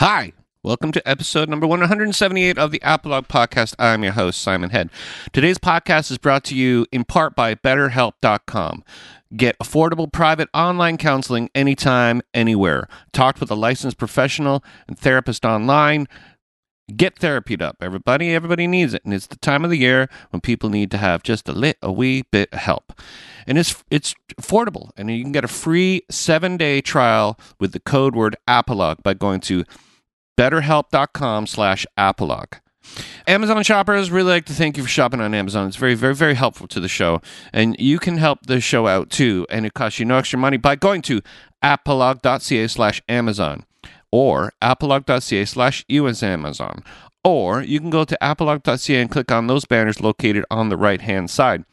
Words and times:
Hi, 0.00 0.32
welcome 0.62 0.92
to 0.92 1.08
episode 1.08 1.48
number 1.48 1.66
178 1.66 2.56
of 2.56 2.70
the 2.70 2.78
Apolog 2.84 3.26
Podcast. 3.26 3.74
I'm 3.80 4.04
your 4.04 4.12
host, 4.12 4.40
Simon 4.40 4.70
Head. 4.70 4.90
Today's 5.32 5.58
podcast 5.58 6.12
is 6.12 6.18
brought 6.18 6.44
to 6.44 6.54
you 6.54 6.86
in 6.92 7.02
part 7.02 7.34
by 7.34 7.56
BetterHelp.com. 7.56 8.84
Get 9.36 9.58
affordable 9.58 10.12
private 10.12 10.48
online 10.54 10.98
counseling 10.98 11.50
anytime, 11.52 12.22
anywhere. 12.32 12.86
Talk 13.12 13.40
with 13.40 13.50
a 13.50 13.56
licensed 13.56 13.98
professional 13.98 14.62
and 14.86 14.96
therapist 14.96 15.44
online. 15.44 16.06
Get 16.96 17.16
therapied 17.16 17.60
up, 17.60 17.78
everybody. 17.80 18.32
Everybody 18.32 18.68
needs 18.68 18.94
it, 18.94 19.04
and 19.04 19.12
it's 19.12 19.26
the 19.26 19.36
time 19.36 19.64
of 19.64 19.70
the 19.70 19.76
year 19.76 20.08
when 20.30 20.40
people 20.40 20.70
need 20.70 20.92
to 20.92 20.96
have 20.96 21.24
just 21.24 21.48
a 21.48 21.52
lit, 21.52 21.76
a 21.82 21.90
wee 21.90 22.22
bit 22.30 22.50
of 22.52 22.60
help. 22.60 22.92
And 23.48 23.58
it's 23.58 23.84
it's 23.90 24.14
affordable, 24.40 24.90
and 24.96 25.10
you 25.10 25.22
can 25.22 25.32
get 25.32 25.44
a 25.44 25.48
free 25.48 26.02
seven 26.08 26.56
day 26.56 26.80
trial 26.80 27.38
with 27.58 27.72
the 27.72 27.80
code 27.80 28.14
word 28.14 28.36
Apolog 28.46 29.02
by 29.02 29.12
going 29.12 29.40
to 29.40 29.64
betterhelp.com 30.38 31.48
slash 31.48 31.84
amazon 33.26 33.62
shoppers 33.64 34.10
really 34.10 34.30
like 34.30 34.44
to 34.46 34.52
thank 34.52 34.76
you 34.76 34.84
for 34.84 34.88
shopping 34.88 35.20
on 35.20 35.34
amazon. 35.34 35.66
It's 35.66 35.76
very 35.76 35.94
very 35.94 36.14
very 36.14 36.34
helpful 36.34 36.68
to 36.68 36.80
the 36.80 36.88
show. 36.88 37.20
And 37.52 37.74
you 37.78 37.98
can 37.98 38.18
help 38.18 38.46
the 38.46 38.60
show 38.60 38.86
out 38.86 39.10
too. 39.10 39.46
And 39.50 39.66
it 39.66 39.74
costs 39.74 39.98
you 39.98 40.04
no 40.04 40.16
extra 40.16 40.38
money 40.38 40.56
by 40.56 40.76
going 40.76 41.02
to 41.02 41.20
apolog.ca 41.62 42.68
slash 42.68 43.02
amazon 43.08 43.66
or 44.12 44.52
apolog.ca 44.62 45.44
slash 45.44 45.84
us 45.88 46.22
amazon. 46.22 46.84
Or 47.24 47.60
you 47.60 47.80
can 47.80 47.90
go 47.90 48.04
to 48.04 48.16
apolog.ca 48.22 49.00
and 49.00 49.10
click 49.10 49.32
on 49.32 49.48
those 49.48 49.64
banners 49.64 50.00
located 50.00 50.44
on 50.50 50.68
the 50.68 50.76
right 50.76 51.00
hand 51.00 51.30
side. 51.30 51.64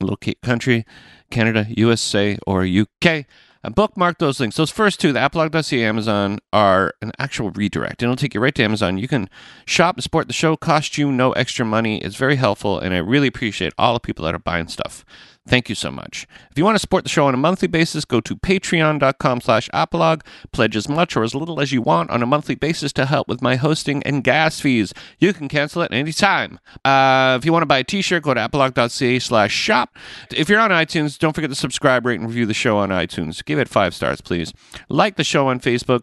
Locate 0.00 0.40
country 0.42 0.84
canada 1.30 1.66
usa 1.68 2.38
or 2.46 2.64
uk 2.64 3.24
and 3.64 3.74
bookmark 3.74 4.18
those 4.18 4.38
links. 4.38 4.56
Those 4.56 4.70
first 4.70 5.00
two, 5.00 5.12
the 5.12 5.20
Apolog.ca 5.20 5.82
Amazon, 5.82 6.38
are 6.52 6.94
an 7.00 7.12
actual 7.18 7.50
redirect. 7.50 8.02
It'll 8.02 8.14
take 8.14 8.34
you 8.34 8.40
right 8.40 8.54
to 8.54 8.62
Amazon. 8.62 8.98
You 8.98 9.08
can 9.08 9.28
shop 9.64 9.96
and 9.96 10.02
support 10.02 10.26
the 10.26 10.34
show, 10.34 10.56
cost 10.56 10.98
you 10.98 11.10
no 11.10 11.32
extra 11.32 11.64
money. 11.64 11.98
It's 11.98 12.16
very 12.16 12.36
helpful, 12.36 12.78
and 12.78 12.94
I 12.94 12.98
really 12.98 13.28
appreciate 13.28 13.72
all 13.78 13.94
the 13.94 14.00
people 14.00 14.24
that 14.26 14.34
are 14.34 14.38
buying 14.38 14.68
stuff. 14.68 15.04
Thank 15.46 15.68
you 15.68 15.74
so 15.74 15.90
much. 15.90 16.26
If 16.50 16.56
you 16.56 16.64
want 16.64 16.76
to 16.76 16.80
support 16.80 17.04
the 17.04 17.10
show 17.10 17.26
on 17.26 17.34
a 17.34 17.36
monthly 17.36 17.68
basis, 17.68 18.06
go 18.06 18.20
to 18.22 18.34
patreon.com 18.34 19.42
slash 19.42 19.68
apolog. 19.74 20.22
Pledge 20.52 20.74
as 20.74 20.88
much 20.88 21.16
or 21.16 21.22
as 21.22 21.34
little 21.34 21.60
as 21.60 21.70
you 21.70 21.82
want 21.82 22.08
on 22.10 22.22
a 22.22 22.26
monthly 22.26 22.54
basis 22.54 22.94
to 22.94 23.04
help 23.04 23.28
with 23.28 23.42
my 23.42 23.56
hosting 23.56 24.02
and 24.04 24.24
gas 24.24 24.58
fees. 24.58 24.94
You 25.18 25.34
can 25.34 25.48
cancel 25.48 25.82
it 25.82 25.92
anytime. 25.92 26.60
Uh, 26.82 27.36
if 27.38 27.44
you 27.44 27.52
want 27.52 27.60
to 27.62 27.66
buy 27.66 27.78
a 27.78 27.84
t-shirt, 27.84 28.22
go 28.22 28.32
to 28.32 28.40
apolog.ca 28.40 29.18
slash 29.18 29.52
shop. 29.52 29.98
If 30.34 30.48
you're 30.48 30.60
on 30.60 30.70
iTunes, 30.70 31.18
don't 31.18 31.34
forget 31.34 31.50
to 31.50 31.56
subscribe, 31.56 32.06
rate, 32.06 32.20
and 32.20 32.28
review 32.28 32.46
the 32.46 32.54
show 32.54 32.78
on 32.78 32.88
iTunes. 32.88 33.44
Give 33.44 33.58
it 33.58 33.68
five 33.68 33.94
stars, 33.94 34.22
please. 34.22 34.54
Like 34.88 35.16
the 35.16 35.24
show 35.24 35.48
on 35.48 35.60
Facebook 35.60 36.00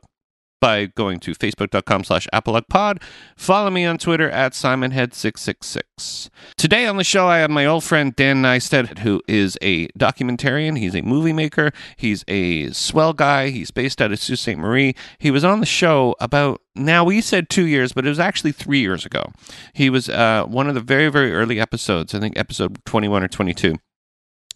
by 0.62 0.86
going 0.86 1.20
to 1.20 1.32
facebook.com 1.32 2.04
slash 2.06 2.28
apologpod. 2.34 3.02
Follow 3.36 3.70
me 3.70 3.84
on 3.84 3.98
Twitter 3.98 4.30
at 4.30 4.54
simonhead666. 4.54 6.30
Today 6.56 6.86
on 6.86 6.98
the 6.98 7.04
show, 7.04 7.28
I 7.28 7.40
have 7.40 7.50
my 7.50 7.66
old 7.66 7.84
friend 7.84 8.16
Dan 8.16 8.44
Neistat, 8.44 9.00
who 9.00 9.22
is 9.28 9.58
a 9.62 9.88
documentarian. 9.90 10.78
He's 10.78 10.96
a 10.96 11.02
movie 11.02 11.34
maker. 11.34 11.72
He's 11.98 12.24
a 12.28 12.72
swell 12.72 13.14
guy. 13.14 13.50
He's 13.50 13.72
based 13.72 14.02
out 14.02 14.12
of 14.12 14.20
Sault 14.20 14.40
Ste. 14.40 14.58
Marie. 14.58 14.96
He 15.18 15.32
was 15.32 15.44
on 15.44 15.60
the 15.60 15.66
show 15.66 16.16
about, 16.20 16.62
now 16.76 17.04
we 17.04 17.20
said 17.20 17.50
two 17.50 17.66
years, 17.66 17.92
but 17.92 18.06
it 18.06 18.10
was 18.10 18.20
actually 18.20 18.52
three 18.52 18.80
years 18.80 19.06
ago. 19.06 19.32
He 19.74 19.90
was 19.90 20.08
uh, 20.08 20.46
one 20.46 20.70
of 20.70 20.76
the 20.76 20.82
very, 20.82 21.10
very 21.10 21.34
early 21.34 21.60
episodes, 21.60 22.14
I 22.14 22.20
think 22.20 22.38
episode 22.38 22.78
21 22.86 23.24
or 23.24 23.28
22. 23.28 23.78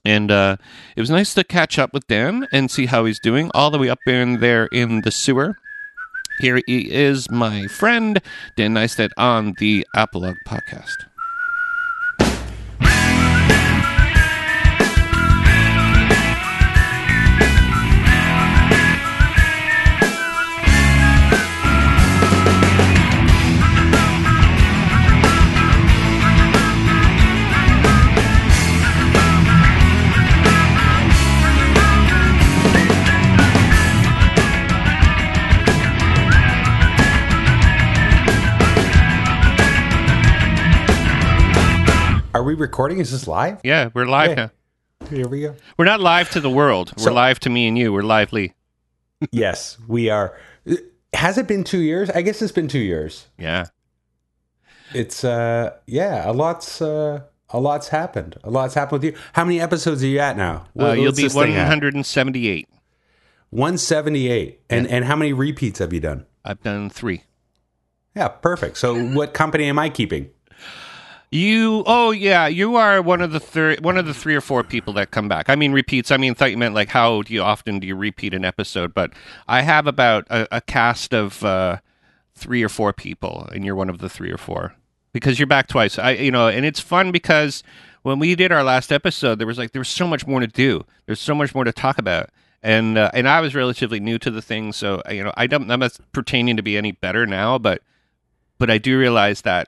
And 0.06 0.30
uh, 0.30 0.58
it 0.96 1.02
was 1.02 1.10
nice 1.10 1.34
to 1.34 1.44
catch 1.44 1.80
up 1.80 1.92
with 1.92 2.06
Dan 2.08 2.48
and 2.54 2.70
see 2.70 2.86
how 2.86 3.06
he's 3.06 3.20
doing, 3.20 3.50
all 3.56 3.72
the 3.72 3.80
way 3.80 3.90
up 3.90 3.98
in 4.06 4.40
there 4.40 4.68
in 4.68 5.02
the 5.02 5.10
sewer. 5.10 5.58
Here 6.40 6.62
he 6.68 6.92
is, 6.92 7.32
my 7.32 7.68
friend, 7.68 8.22
Dan 8.56 8.74
Neistat 8.74 9.12
on 9.18 9.54
the 9.58 9.88
Apolog 9.96 10.36
podcast. 10.46 11.15
Recording? 42.86 43.02
Is 43.02 43.12
this 43.12 43.28
live? 43.28 43.62
Yeah, 43.64 43.90
we're 43.96 44.06
live 44.06 44.30
Yeah. 44.30 44.50
now. 45.02 45.08
Here 45.10 45.28
we 45.28 45.42
go. 45.42 45.56
We're 45.76 45.86
not 45.86 46.02
live 46.02 46.30
to 46.32 46.40
the 46.40 46.52
world. 46.52 46.94
We're 47.04 47.12
live 47.12 47.40
to 47.40 47.50
me 47.50 47.68
and 47.68 47.76
you. 47.78 47.92
We're 47.92 48.04
lively. 48.04 48.54
yes, 49.32 49.78
we 49.88 50.12
are. 50.12 50.38
Has 51.14 51.40
it 51.40 51.48
been 51.48 51.64
two 51.64 51.80
years? 51.80 52.12
I 52.12 52.22
guess 52.22 52.44
it's 52.44 52.52
been 52.52 52.68
two 52.68 52.78
years. 52.80 53.26
Yeah. 53.40 53.66
It's 54.94 55.24
uh, 55.24 55.72
yeah, 55.88 56.30
a 56.30 56.32
lot's 56.32 56.80
uh, 56.80 57.22
a 57.50 57.60
lot's 57.60 57.88
happened. 57.88 58.38
A 58.44 58.52
lot's 58.52 58.76
happened 58.76 59.02
with 59.02 59.14
you. 59.14 59.20
How 59.34 59.44
many 59.46 59.60
episodes 59.60 60.04
are 60.04 60.08
you 60.08 60.20
at 60.20 60.38
now? 60.38 60.68
Uh, 60.80 60.92
you'll 60.92 61.12
be 61.12 61.24
this 61.24 61.34
thing 61.34 61.56
at? 61.56 61.64
178. 61.64 62.68
178. 63.50 64.62
And 64.70 64.86
and 64.88 65.06
how 65.06 65.16
many 65.16 65.34
repeats 65.34 65.80
have 65.80 65.92
you 65.92 66.02
done? 66.02 66.28
I've 66.44 66.62
done 66.62 66.92
three. 66.92 67.24
Yeah, 68.16 68.28
perfect. 68.28 68.78
So 68.78 68.94
what 69.18 69.34
company 69.34 69.66
am 69.70 69.80
I 69.80 69.90
keeping? 69.90 70.30
You 71.36 71.84
oh 71.86 72.12
yeah, 72.12 72.48
you 72.48 72.78
are 72.78 73.02
one 73.02 73.20
of 73.20 73.34
the 73.34 73.42
thir- 73.42 73.76
one 73.82 73.98
of 73.98 74.06
the 74.06 74.14
three 74.14 74.36
or 74.36 74.40
four 74.40 74.64
people 74.64 74.94
that 74.94 75.12
come 75.12 75.28
back. 75.28 75.50
I 75.50 75.58
mean 75.58 75.74
repeats. 75.74 76.10
I 76.10 76.16
mean 76.16 76.34
thought 76.34 76.52
you 76.52 76.56
meant 76.56 76.74
like 76.74 76.88
how 76.88 77.24
do 77.24 77.34
you 77.34 77.42
often 77.42 77.80
do 77.80 77.88
you 77.88 77.96
repeat 77.98 78.34
an 78.34 78.46
episode? 78.46 78.94
But 78.94 79.12
I 79.46 79.62
have 79.62 79.86
about 79.86 80.26
a, 80.30 80.48
a 80.56 80.62
cast 80.62 81.14
of 81.14 81.44
uh, 81.44 81.80
three 82.36 82.64
or 82.64 82.70
four 82.70 82.94
people, 82.94 83.50
and 83.52 83.66
you're 83.66 83.76
one 83.76 83.90
of 83.90 83.98
the 83.98 84.08
three 84.08 84.32
or 84.32 84.38
four 84.38 84.76
because 85.12 85.38
you're 85.38 85.46
back 85.46 85.68
twice. 85.68 86.00
I 86.00 86.12
you 86.12 86.32
know, 86.32 86.48
and 86.48 86.66
it's 86.66 86.80
fun 86.80 87.12
because 87.12 87.64
when 88.04 88.18
we 88.18 88.34
did 88.36 88.54
our 88.54 88.64
last 88.64 88.90
episode, 88.90 89.38
there 89.38 89.48
was 89.48 89.58
like 89.58 89.74
there 89.74 89.82
was 89.82 89.90
so 89.90 90.08
much 90.08 90.26
more 90.26 90.40
to 90.40 90.48
do. 90.48 90.86
There's 91.06 91.20
so 91.20 91.36
much 91.36 91.54
more 91.54 91.66
to 91.66 91.74
talk 91.74 91.98
about. 91.98 92.30
And 92.64 92.98
uh, 92.98 93.12
and 93.14 93.28
I 93.28 93.42
was 93.42 93.54
relatively 93.54 94.00
new 94.00 94.18
to 94.20 94.32
the 94.32 94.42
thing, 94.42 94.72
so 94.72 95.02
you 95.12 95.26
know 95.26 95.34
I 95.36 95.48
don't 95.48 95.70
I'm 95.70 95.82
not 95.82 96.00
pertaining 96.14 96.56
to 96.56 96.64
be 96.64 96.78
any 96.78 96.94
better 96.94 97.26
now, 97.26 97.58
but 97.58 97.82
but 98.58 98.70
I 98.70 98.78
do 98.78 98.98
realize 98.98 99.42
that 99.42 99.68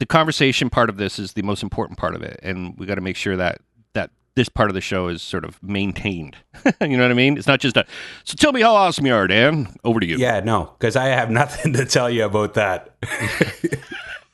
the 0.00 0.06
conversation 0.06 0.70
part 0.70 0.90
of 0.90 0.96
this 0.96 1.18
is 1.18 1.34
the 1.34 1.42
most 1.42 1.62
important 1.62 1.98
part 1.98 2.16
of 2.16 2.22
it, 2.22 2.40
and 2.42 2.76
we 2.78 2.86
got 2.86 2.96
to 2.96 3.00
make 3.02 3.16
sure 3.16 3.36
that 3.36 3.60
that 3.92 4.10
this 4.34 4.48
part 4.48 4.70
of 4.70 4.74
the 4.74 4.80
show 4.80 5.08
is 5.08 5.22
sort 5.22 5.44
of 5.44 5.62
maintained. 5.62 6.36
you 6.80 6.96
know 6.96 7.04
what 7.04 7.10
I 7.10 7.14
mean? 7.14 7.36
It's 7.36 7.46
not 7.46 7.60
just 7.60 7.76
a. 7.76 7.84
So 8.24 8.34
tell 8.34 8.52
me 8.52 8.62
how 8.62 8.74
awesome 8.74 9.06
you 9.06 9.14
are, 9.14 9.26
Dan. 9.26 9.72
Over 9.84 10.00
to 10.00 10.06
you. 10.06 10.16
Yeah, 10.16 10.40
no, 10.40 10.74
because 10.78 10.96
I 10.96 11.06
have 11.08 11.30
nothing 11.40 11.74
to 11.74 11.84
tell 11.84 12.10
you 12.10 12.24
about 12.24 12.54
that. 12.54 12.96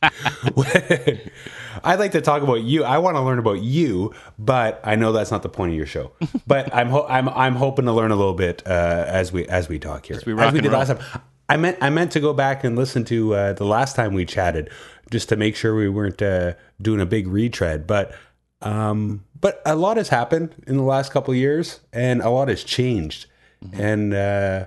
I'd 1.85 1.99
like 1.99 2.13
to 2.13 2.21
talk 2.21 2.43
about 2.43 2.63
you. 2.63 2.85
I 2.85 2.99
want 2.99 3.17
to 3.17 3.21
learn 3.21 3.41
about 3.41 3.61
you, 3.61 4.15
but 4.39 4.81
I 4.85 4.95
know 4.95 5.11
that's 5.13 5.33
not 5.33 5.43
the 5.43 5.49
point 5.49 5.73
of 5.73 5.77
your 5.77 5.87
show. 5.87 6.13
But 6.47 6.73
I'm 6.73 6.91
ho- 6.91 7.07
I'm 7.09 7.29
I'm 7.31 7.57
hoping 7.57 7.87
to 7.87 7.93
learn 7.93 8.13
a 8.13 8.17
little 8.17 8.35
bit 8.35 8.63
uh, 8.67 9.05
as 9.09 9.33
we 9.33 9.47
as 9.49 9.69
we 9.69 9.81
talk 9.81 10.07
here, 10.07 10.17
as 10.17 10.25
we 10.25 10.33
rock 10.33 10.55
and 10.55 10.63
did 10.63 10.71
roll. 10.71 10.79
last 10.79 10.89
time. 10.97 11.23
I 11.49 11.57
meant 11.57 11.79
I 11.81 11.91
meant 11.91 12.13
to 12.13 12.21
go 12.21 12.33
back 12.33 12.65
and 12.65 12.77
listen 12.77 13.05
to 13.05 13.35
uh, 13.35 13.53
the 13.53 13.65
last 13.65 13.95
time 13.95 14.15
we 14.15 14.25
chatted, 14.25 14.71
just 15.11 15.29
to 15.29 15.37
make 15.37 15.57
sure 15.57 15.75
we 15.75 15.89
weren't 15.89 16.21
uh, 16.23 16.55
doing 16.81 17.01
a 17.01 17.07
big 17.07 17.29
retread. 17.29 17.87
But 17.87 18.15
um, 18.63 19.25
but 19.41 19.63
a 19.67 19.77
lot 19.77 19.97
has 19.97 20.09
happened 20.09 20.55
in 20.67 20.77
the 20.77 20.83
last 20.83 21.13
couple 21.13 21.33
of 21.33 21.39
years, 21.39 21.81
and 21.93 22.23
a 22.23 22.31
lot 22.31 22.49
has 22.49 22.65
changed, 22.65 23.27
and. 23.73 24.15
Uh, 24.15 24.67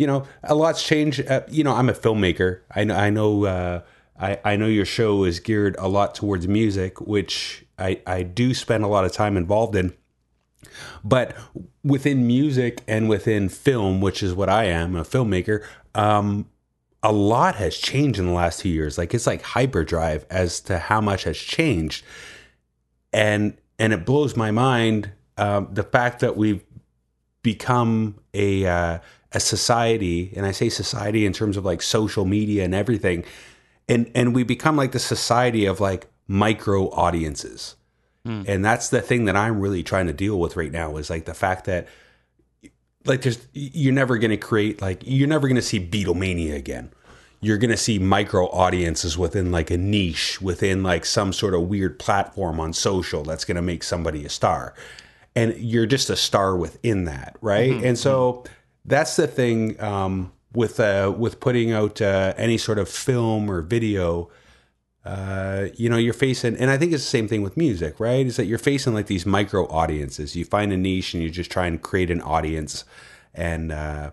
you 0.00 0.06
know, 0.06 0.24
a 0.44 0.54
lot's 0.54 0.82
changed. 0.82 1.26
Uh, 1.28 1.42
you 1.50 1.62
know, 1.62 1.74
I'm 1.74 1.90
a 1.90 1.92
filmmaker. 1.92 2.60
I 2.74 2.84
know, 2.84 2.96
I 2.96 3.10
know, 3.10 3.44
uh, 3.44 3.82
I, 4.18 4.38
I 4.46 4.56
know 4.56 4.66
your 4.66 4.86
show 4.86 5.24
is 5.24 5.40
geared 5.40 5.76
a 5.78 5.88
lot 5.88 6.14
towards 6.14 6.48
music, 6.48 7.02
which 7.02 7.66
I, 7.78 8.00
I 8.06 8.22
do 8.22 8.54
spend 8.54 8.82
a 8.82 8.86
lot 8.86 9.04
of 9.04 9.12
time 9.12 9.36
involved 9.36 9.76
in. 9.76 9.92
But 11.04 11.36
within 11.84 12.26
music 12.26 12.80
and 12.88 13.10
within 13.10 13.50
film, 13.50 14.00
which 14.00 14.22
is 14.22 14.32
what 14.32 14.48
I 14.48 14.64
am, 14.64 14.96
a 14.96 15.02
filmmaker, 15.02 15.62
um, 15.94 16.48
a 17.02 17.12
lot 17.12 17.54
has 17.56 17.76
changed 17.76 18.18
in 18.18 18.26
the 18.26 18.32
last 18.32 18.60
two 18.60 18.68
years. 18.68 18.98
Like 18.98 19.14
it's 19.14 19.26
like 19.26 19.42
hyperdrive 19.42 20.26
as 20.30 20.60
to 20.62 20.78
how 20.78 21.00
much 21.00 21.24
has 21.24 21.38
changed, 21.38 22.04
and 23.12 23.56
and 23.78 23.92
it 23.92 24.04
blows 24.04 24.36
my 24.36 24.50
mind 24.50 25.10
um, 25.38 25.68
the 25.72 25.82
fact 25.82 26.20
that 26.20 26.36
we've 26.36 26.62
become 27.42 28.16
a 28.34 28.66
uh, 28.66 28.98
a 29.32 29.40
society, 29.40 30.32
and 30.36 30.44
I 30.44 30.52
say 30.52 30.68
society 30.68 31.24
in 31.24 31.32
terms 31.32 31.56
of 31.56 31.64
like 31.64 31.82
social 31.82 32.24
media 32.24 32.64
and 32.64 32.74
everything, 32.74 33.24
and 33.88 34.10
and 34.14 34.34
we 34.34 34.42
become 34.42 34.76
like 34.76 34.92
the 34.92 34.98
society 34.98 35.64
of 35.64 35.80
like 35.80 36.08
micro 36.28 36.90
audiences, 36.90 37.76
and 38.46 38.64
that's 38.64 38.90
the 38.90 39.00
thing 39.00 39.24
that 39.24 39.36
I'm 39.36 39.60
really 39.60 39.82
trying 39.82 40.06
to 40.08 40.12
deal 40.12 40.38
with 40.38 40.56
right 40.56 40.70
now 40.72 40.96
is 40.98 41.08
like 41.08 41.24
the 41.24 41.34
fact 41.34 41.64
that 41.64 41.88
like 43.04 43.22
there's 43.22 43.46
you're 43.52 43.94
never 43.94 44.18
going 44.18 44.30
to 44.30 44.36
create 44.36 44.80
like 44.80 45.02
you're 45.04 45.28
never 45.28 45.48
going 45.48 45.56
to 45.56 45.62
see 45.62 45.84
Beatlemania 45.84 46.54
again. 46.54 46.92
You're 47.42 47.58
going 47.58 47.70
to 47.70 47.76
see 47.76 47.98
micro 47.98 48.46
audiences 48.48 49.16
within 49.16 49.50
like 49.50 49.70
a 49.70 49.78
niche, 49.78 50.42
within 50.42 50.82
like 50.82 51.06
some 51.06 51.32
sort 51.32 51.54
of 51.54 51.62
weird 51.62 51.98
platform 51.98 52.60
on 52.60 52.74
social 52.74 53.22
that's 53.22 53.46
going 53.46 53.56
to 53.56 53.62
make 53.62 53.82
somebody 53.82 54.26
a 54.26 54.28
star. 54.28 54.74
And 55.34 55.56
you're 55.56 55.86
just 55.86 56.10
a 56.10 56.16
star 56.16 56.54
within 56.54 57.04
that, 57.04 57.36
right? 57.40 57.70
Mm-hmm. 57.70 57.86
And 57.86 57.98
so 57.98 58.44
that's 58.84 59.16
the 59.16 59.26
thing 59.26 59.80
um, 59.80 60.32
with 60.52 60.80
uh, 60.80 61.14
with 61.16 61.40
putting 61.40 61.72
out 61.72 62.02
uh, 62.02 62.34
any 62.36 62.58
sort 62.58 62.78
of 62.78 62.88
film 62.88 63.50
or 63.50 63.62
video 63.62 64.28
uh, 65.04 65.66
you 65.76 65.88
know, 65.88 65.96
you're 65.96 66.12
facing, 66.12 66.56
and 66.56 66.70
I 66.70 66.76
think 66.76 66.92
it's 66.92 67.02
the 67.02 67.08
same 67.08 67.26
thing 67.28 67.42
with 67.42 67.56
music, 67.56 67.98
right? 67.98 68.26
Is 68.26 68.36
that 68.36 68.44
you're 68.46 68.58
facing 68.58 68.92
like 68.94 69.06
these 69.06 69.24
micro 69.24 69.66
audiences. 69.68 70.36
You 70.36 70.44
find 70.44 70.72
a 70.72 70.76
niche 70.76 71.14
and 71.14 71.22
you 71.22 71.30
just 71.30 71.50
try 71.50 71.66
and 71.66 71.80
create 71.80 72.10
an 72.10 72.20
audience. 72.20 72.84
And, 73.34 73.72
uh, 73.72 74.10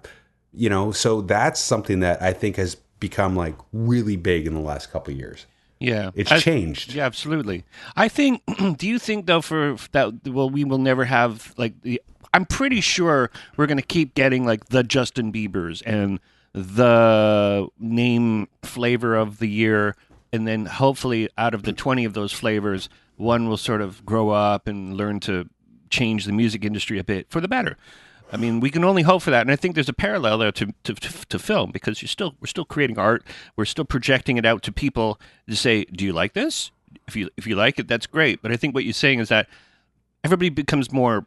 you 0.53 0.69
know, 0.69 0.91
so 0.91 1.21
that's 1.21 1.59
something 1.59 1.99
that 1.99 2.21
I 2.21 2.31
think 2.33 2.55
has 2.55 2.75
become 2.99 3.35
like 3.35 3.55
really 3.73 4.15
big 4.15 4.47
in 4.47 4.53
the 4.53 4.59
last 4.61 4.91
couple 4.91 5.13
of 5.13 5.19
years. 5.19 5.45
Yeah, 5.79 6.09
It's 6.15 6.31
I- 6.31 6.39
changed. 6.39 6.93
Yeah, 6.93 7.05
absolutely. 7.05 7.63
I 7.95 8.07
think. 8.07 8.41
do 8.77 8.87
you 8.87 8.97
think 8.97 9.25
though 9.27 9.41
for 9.41 9.75
that? 9.91 10.25
Well, 10.27 10.49
we 10.49 10.63
will 10.63 10.79
never 10.79 11.05
have 11.05 11.53
like 11.57 11.79
the. 11.81 12.01
I'm 12.33 12.45
pretty 12.45 12.81
sure 12.81 13.29
we're 13.57 13.67
going 13.67 13.77
to 13.77 13.83
keep 13.85 14.13
getting 14.15 14.45
like 14.45 14.65
the 14.67 14.83
Justin 14.83 15.31
Bieber's 15.31 15.81
and 15.83 16.19
the 16.53 17.67
name 17.79 18.47
flavor 18.63 19.15
of 19.15 19.37
the 19.39 19.47
year, 19.47 19.95
and 20.31 20.47
then 20.47 20.65
hopefully 20.65 21.29
out 21.37 21.53
of 21.53 21.63
the 21.63 21.73
20 21.73 22.05
of 22.05 22.13
those 22.13 22.31
flavors, 22.31 22.89
one 23.15 23.49
will 23.49 23.57
sort 23.57 23.81
of 23.81 24.05
grow 24.05 24.29
up 24.29 24.67
and 24.67 24.95
learn 24.95 25.19
to 25.21 25.49
change 25.89 26.25
the 26.25 26.31
music 26.31 26.63
industry 26.65 26.99
a 26.99 27.03
bit 27.03 27.27
for 27.29 27.41
the 27.41 27.47
better. 27.47 27.77
I 28.31 28.37
mean, 28.37 28.59
we 28.59 28.69
can 28.69 28.83
only 28.83 29.03
hope 29.03 29.21
for 29.21 29.31
that, 29.31 29.41
and 29.41 29.51
I 29.51 29.55
think 29.55 29.75
there's 29.75 29.87
a 29.87 29.93
parallel 29.93 30.37
there 30.37 30.51
to, 30.51 30.73
to, 30.83 30.93
to, 30.93 31.39
film 31.39 31.71
because 31.71 32.01
you're 32.01 32.09
still 32.09 32.35
we're 32.41 32.47
still 32.47 32.65
creating 32.65 32.99
art, 32.99 33.23
we're 33.55 33.65
still 33.65 33.85
projecting 33.85 34.35
it 34.37 34.45
out 34.45 34.63
to 34.63 34.71
people 34.71 35.19
to 35.47 35.55
say, 35.55 35.85
"Do 35.85 36.03
you 36.03 36.11
like 36.11 36.33
this? 36.33 36.71
If 37.07 37.15
you 37.15 37.29
if 37.37 37.47
you 37.47 37.55
like 37.55 37.79
it, 37.79 37.87
that's 37.87 38.05
great." 38.05 38.41
But 38.41 38.51
I 38.51 38.57
think 38.57 38.75
what 38.75 38.83
you're 38.83 38.91
saying 38.91 39.19
is 39.19 39.29
that 39.29 39.47
everybody 40.25 40.49
becomes 40.49 40.91
more 40.91 41.25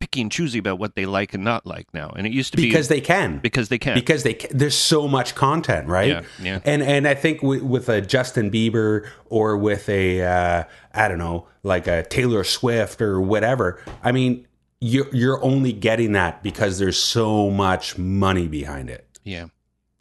picky 0.00 0.22
and 0.22 0.32
choosy 0.32 0.58
about 0.58 0.78
what 0.78 0.96
they 0.96 1.06
like 1.06 1.34
and 1.34 1.44
not 1.44 1.66
like 1.66 1.92
now, 1.94 2.10
and 2.16 2.26
it 2.26 2.32
used 2.32 2.52
to 2.52 2.56
because 2.56 2.64
be 2.66 2.70
because 2.70 2.88
they 2.88 3.00
can. 3.00 3.38
because 3.38 3.68
they 3.68 3.78
can. 3.78 3.94
because 3.94 4.22
they 4.24 4.34
ca- 4.34 4.48
there's 4.50 4.74
so 4.76 5.06
much 5.06 5.34
content, 5.34 5.86
right? 5.86 6.08
Yeah, 6.08 6.22
yeah. 6.42 6.60
And 6.64 6.82
and 6.82 7.06
I 7.06 7.14
think 7.14 7.42
with, 7.42 7.62
with 7.62 7.88
a 7.88 8.00
Justin 8.00 8.50
Bieber 8.50 9.06
or 9.26 9.56
with 9.56 9.88
a 9.88 10.22
uh, 10.22 10.64
I 10.94 11.08
don't 11.08 11.18
know 11.18 11.46
like 11.62 11.86
a 11.86 12.02
Taylor 12.04 12.42
Swift 12.44 13.00
or 13.02 13.20
whatever. 13.20 13.80
I 14.02 14.12
mean, 14.12 14.46
you're 14.80 15.08
you're 15.14 15.44
only 15.44 15.72
getting 15.72 16.12
that 16.12 16.42
because 16.42 16.78
there's 16.78 16.98
so 16.98 17.50
much 17.50 17.98
money 17.98 18.48
behind 18.48 18.88
it. 18.90 19.06
yeah, 19.22 19.46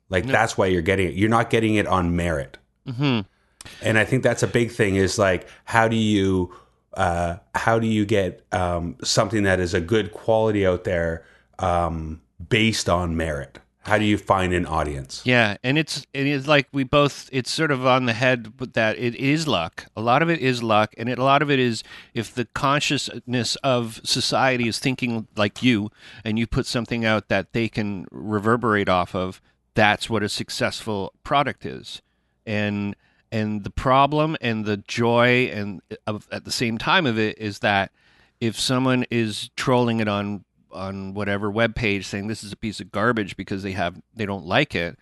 Like 0.09 0.25
that's 0.25 0.57
why 0.57 0.67
you're 0.67 0.81
getting 0.81 1.09
it. 1.09 1.13
You're 1.15 1.29
not 1.29 1.49
getting 1.49 1.75
it 1.75 1.85
on 1.87 2.15
merit. 2.15 2.57
hmm 2.87 3.19
And 3.81 3.97
I 3.97 4.05
think 4.05 4.23
that's 4.23 4.41
a 4.43 4.47
big 4.47 4.71
thing. 4.71 4.95
Is 4.95 5.19
like 5.19 5.47
how 5.65 5.87
do 5.89 5.97
you 5.97 6.53
uh, 6.93 7.37
how 7.55 7.79
do 7.79 7.87
you 7.87 8.05
get 8.05 8.45
um, 8.51 8.97
something 9.03 9.43
that 9.43 9.59
is 9.59 9.73
a 9.73 9.81
good 9.81 10.11
quality 10.11 10.65
out 10.65 10.83
there 10.83 11.25
um, 11.59 12.21
based 12.49 12.89
on 12.89 13.15
merit? 13.15 13.59
How 13.83 13.97
do 13.97 14.05
you 14.05 14.17
find 14.17 14.53
an 14.53 14.65
audience? 14.65 15.21
Yeah, 15.25 15.57
and 15.63 15.77
it's 15.77 16.05
it 16.13 16.27
is 16.27 16.47
like 16.47 16.67
we 16.71 16.83
both 16.83 17.29
it's 17.31 17.49
sort 17.49 17.71
of 17.71 17.87
on 17.87 18.05
the 18.05 18.13
head 18.13 18.53
that 18.73 18.99
it 18.99 19.15
is 19.15 19.47
luck. 19.47 19.85
A 19.95 20.01
lot 20.01 20.21
of 20.21 20.29
it 20.29 20.39
is 20.39 20.61
luck 20.61 20.93
and 20.97 21.09
it, 21.09 21.17
a 21.17 21.23
lot 21.23 21.41
of 21.41 21.49
it 21.49 21.59
is 21.59 21.83
if 22.13 22.33
the 22.33 22.45
consciousness 22.53 23.55
of 23.63 23.99
society 24.03 24.67
is 24.67 24.79
thinking 24.79 25.27
like 25.35 25.63
you 25.63 25.89
and 26.23 26.37
you 26.37 26.45
put 26.45 26.65
something 26.65 27.03
out 27.03 27.29
that 27.29 27.53
they 27.53 27.67
can 27.67 28.05
reverberate 28.11 28.89
off 28.89 29.15
of, 29.15 29.41
that's 29.73 30.09
what 30.09 30.23
a 30.23 30.29
successful 30.29 31.13
product 31.23 31.65
is. 31.65 32.01
And 32.45 32.95
and 33.31 33.63
the 33.63 33.69
problem 33.69 34.35
and 34.41 34.65
the 34.65 34.77
joy 34.77 35.49
and 35.53 35.81
of, 36.07 36.27
at 36.31 36.45
the 36.45 36.51
same 36.51 36.77
time 36.77 37.05
of 37.05 37.17
it 37.17 37.37
is 37.37 37.59
that 37.59 37.91
if 38.39 38.59
someone 38.59 39.05
is 39.11 39.49
trolling 39.55 39.99
it 39.99 40.07
on 40.07 40.43
on 40.71 41.13
whatever 41.13 41.49
web 41.49 41.75
page 41.75 42.05
saying 42.05 42.27
this 42.27 42.43
is 42.43 42.51
a 42.51 42.57
piece 42.57 42.79
of 42.79 42.91
garbage 42.91 43.35
because 43.35 43.63
they 43.63 43.71
have 43.71 44.01
they 44.15 44.25
don't 44.25 44.45
like 44.45 44.75
it, 44.75 44.97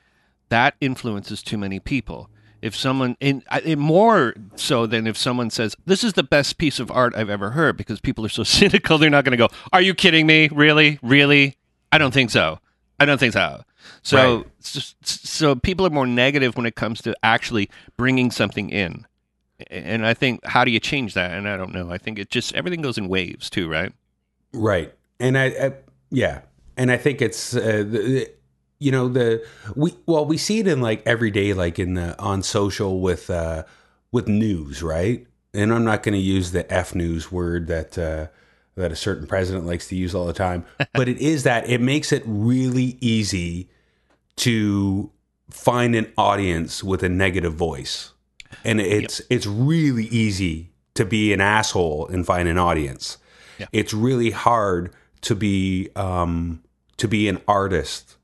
that 0.49 0.75
influences 0.81 1.43
too 1.43 1.57
many 1.57 1.79
people. 1.79 2.29
If 2.61 2.75
someone 2.75 3.15
in, 3.19 3.43
in 3.63 3.77
more 3.79 4.33
so 4.55 4.87
than 4.87 5.05
if 5.05 5.15
someone 5.15 5.49
says 5.49 5.75
this 5.85 6.03
is 6.03 6.13
the 6.13 6.23
best 6.23 6.57
piece 6.57 6.79
of 6.79 6.89
art 6.89 7.15
I've 7.15 7.29
ever 7.29 7.51
heard 7.51 7.77
because 7.77 7.99
people 7.99 8.25
are 8.25 8.29
so 8.29 8.43
cynical 8.43 8.97
they're 8.97 9.09
not 9.09 9.25
going 9.25 9.37
to 9.37 9.47
go, 9.47 9.49
"Are 9.71 9.81
you 9.81 9.93
kidding 9.93 10.25
me? 10.25 10.49
Really? 10.51 10.99
Really? 11.01 11.57
I 11.91 11.97
don't 11.97 12.13
think 12.13 12.31
so. 12.31 12.59
I 12.99 13.05
don't 13.05 13.19
think 13.19 13.33
so." 13.33 13.63
So 14.03 14.37
Right. 14.37 14.45
s- 14.63 14.95
so 15.03 15.55
people 15.55 15.85
are 15.85 15.89
more 15.91 16.07
negative 16.07 16.55
when 16.57 16.65
it 16.65 16.75
comes 16.75 17.01
to 17.03 17.15
actually 17.23 17.69
bringing 17.97 18.31
something 18.31 18.69
in. 18.69 19.05
And 19.71 20.05
I 20.05 20.13
think 20.13 20.45
how 20.45 20.63
do 20.65 20.71
you 20.71 20.79
change 20.79 21.13
that? 21.15 21.31
And 21.31 21.47
I 21.47 21.57
don't 21.57 21.73
know. 21.73 21.89
I 21.91 21.97
think 21.97 22.19
it 22.19 22.29
just 22.29 22.53
everything 22.53 22.81
goes 22.81 22.97
in 22.97 23.07
waves 23.07 23.49
too, 23.49 23.67
right? 23.69 23.91
Right. 24.53 24.93
And 25.19 25.37
I, 25.37 25.45
I 25.45 25.73
yeah. 26.11 26.41
And 26.75 26.91
I 26.91 26.97
think 26.97 27.21
it's 27.21 27.55
uh, 27.55 27.83
the, 27.89 28.29
you 28.79 28.91
know 28.91 29.07
the 29.07 29.43
we 29.75 29.95
well 30.05 30.25
we 30.25 30.37
see 30.37 30.59
it 30.59 30.67
in 30.67 30.79
like 30.81 31.01
every 31.07 31.31
day 31.31 31.53
like 31.53 31.79
in 31.79 31.95
the 31.95 32.17
on 32.19 32.43
social 32.43 32.99
with 33.01 33.29
uh 33.29 33.63
with 34.11 34.27
news, 34.27 34.83
right? 34.83 35.25
And 35.53 35.73
I'm 35.73 35.83
not 35.83 36.03
going 36.03 36.13
to 36.13 36.19
use 36.21 36.51
the 36.51 36.71
F 36.71 36.93
news 36.93 37.31
word 37.31 37.65
that 37.67 37.97
uh 37.97 38.27
that 38.77 38.91
a 38.91 38.95
certain 38.95 39.27
president 39.27 39.65
likes 39.65 39.87
to 39.89 39.95
use 39.95 40.15
all 40.15 40.25
the 40.25 40.33
time, 40.33 40.63
but 40.93 41.09
it 41.09 41.17
is 41.17 41.43
that 41.43 41.67
it 41.69 41.81
makes 41.81 42.11
it 42.11 42.23
really 42.25 42.97
easy 43.01 43.69
to 44.37 45.11
find 45.49 45.95
an 45.95 46.11
audience 46.17 46.83
with 46.83 47.03
a 47.03 47.09
negative 47.09 47.53
voice. 47.53 48.13
And 48.63 48.79
it's 48.79 49.21
it's 49.29 49.45
really 49.45 50.05
easy 50.05 50.71
to 50.93 51.05
be 51.05 51.33
an 51.33 51.41
asshole 51.41 52.07
and 52.07 52.25
find 52.25 52.47
an 52.47 52.57
audience. 52.57 53.17
Yeah. 53.57 53.65
It's 53.71 53.93
really 53.93 54.31
hard 54.31 54.93
to 55.21 55.35
be 55.35 55.89
um 55.95 56.63
to 56.97 57.07
be 57.07 57.27
an 57.27 57.41
artist, 57.47 58.17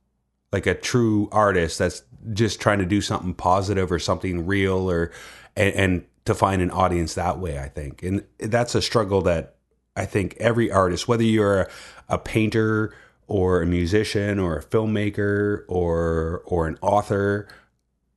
like 0.52 0.68
a 0.68 0.76
true 0.76 1.30
artist 1.32 1.80
that's 1.80 2.04
just 2.32 2.62
trying 2.62 2.80
to 2.80 2.86
do 2.86 3.02
something 3.02 3.34
positive 3.34 3.92
or 3.92 4.00
something 4.00 4.46
real 4.46 4.90
or 4.90 5.12
and, 5.56 5.76
and 5.76 6.06
to 6.26 6.36
find 6.36 6.62
an 6.62 6.72
audience 6.72 7.16
that 7.16 7.40
way, 7.40 7.60
I 7.60 7.68
think. 7.68 8.04
And 8.04 8.24
that's 8.40 8.76
a 8.76 8.82
struggle 8.82 9.22
that 9.24 9.56
I 9.96 10.06
think 10.06 10.36
every 10.40 10.72
artist, 10.72 11.08
whether 11.08 11.24
you're 11.24 11.62
a, 11.62 11.70
a 12.10 12.18
painter 12.18 12.96
or 13.28 13.62
a 13.62 13.66
musician 13.66 14.40
or 14.40 14.58
a 14.58 14.64
filmmaker 14.64 15.64
or 15.68 16.42
or 16.46 16.68
an 16.68 16.78
author, 16.82 17.48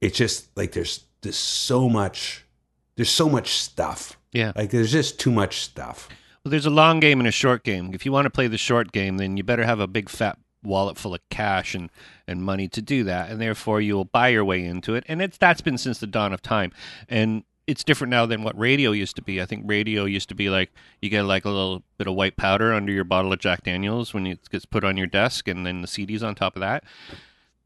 it's 0.01 0.17
just 0.17 0.57
like 0.57 0.73
there's 0.73 1.05
there's 1.23 1.37
so 1.37 1.89
much 1.89 2.45
there's 2.97 3.11
so 3.11 3.29
much 3.29 3.53
stuff. 3.53 4.19
Yeah. 4.33 4.53
Like 4.57 4.71
there's 4.71 4.93
just 4.93 5.21
too 5.21 5.31
much 5.31 5.61
stuff. 5.61 6.09
Well, 6.45 6.51
there's 6.51 6.67
a 6.67 6.71
long 6.71 7.01
game 7.01 7.19
and 7.21 7.29
a 7.29 7.33
short 7.33 7.65
game. 7.65 7.93
If 7.93 8.07
you 8.07 8.13
want 8.13 8.27
to 8.27 8.31
play 8.31 8.47
the 8.47 8.59
short 8.59 8.93
game, 8.93 9.17
then 9.17 9.37
you 9.37 9.43
better 9.43 9.65
have 9.65 9.81
a 9.81 9.87
big 9.87 10.09
fat 10.09 10.39
wallet 10.63 10.99
full 10.99 11.15
of 11.15 11.21
cash 11.31 11.75
and, 11.75 11.91
and 12.27 12.43
money 12.43 12.69
to 12.69 12.83
do 12.83 13.05
that, 13.05 13.31
and 13.31 13.41
therefore 13.41 13.81
you 13.81 13.95
will 13.95 14.05
buy 14.05 14.29
your 14.29 14.45
way 14.45 14.65
into 14.65 14.95
it. 14.95 15.05
And 15.09 15.23
it's 15.23 15.39
that's 15.39 15.61
been 15.61 15.79
since 15.79 15.99
the 15.99 16.07
dawn 16.07 16.33
of 16.33 16.43
time, 16.43 16.73
and 17.09 17.45
it's 17.67 17.83
different 17.83 18.11
now 18.11 18.27
than 18.27 18.43
what 18.43 18.59
radio 18.59 18.93
used 18.93 19.17
to 19.17 19.23
be. 19.23 19.41
I 19.43 19.47
think 19.47 19.65
radio 19.67 20.05
used 20.05 20.29
to 20.29 20.35
be 20.35 20.49
like 20.49 20.71
you 21.01 21.11
get 21.11 21.23
like 21.23 21.45
a 21.45 21.51
little 21.51 21.83
bit 21.99 22.07
of 22.07 22.15
white 22.15 22.37
powder 22.37 22.73
under 22.73 22.93
your 22.93 23.05
bottle 23.05 23.33
of 23.33 23.41
Jack 23.41 23.65
Daniels 23.65 24.15
when 24.15 24.27
it 24.27 24.49
gets 24.51 24.65
put 24.65 24.85
on 24.85 24.97
your 24.97 25.07
desk, 25.07 25.49
and 25.49 25.67
then 25.67 25.83
the 25.83 25.89
CDs 25.89 26.23
on 26.23 26.35
top 26.35 26.57
of 26.57 26.61
that. 26.61 26.85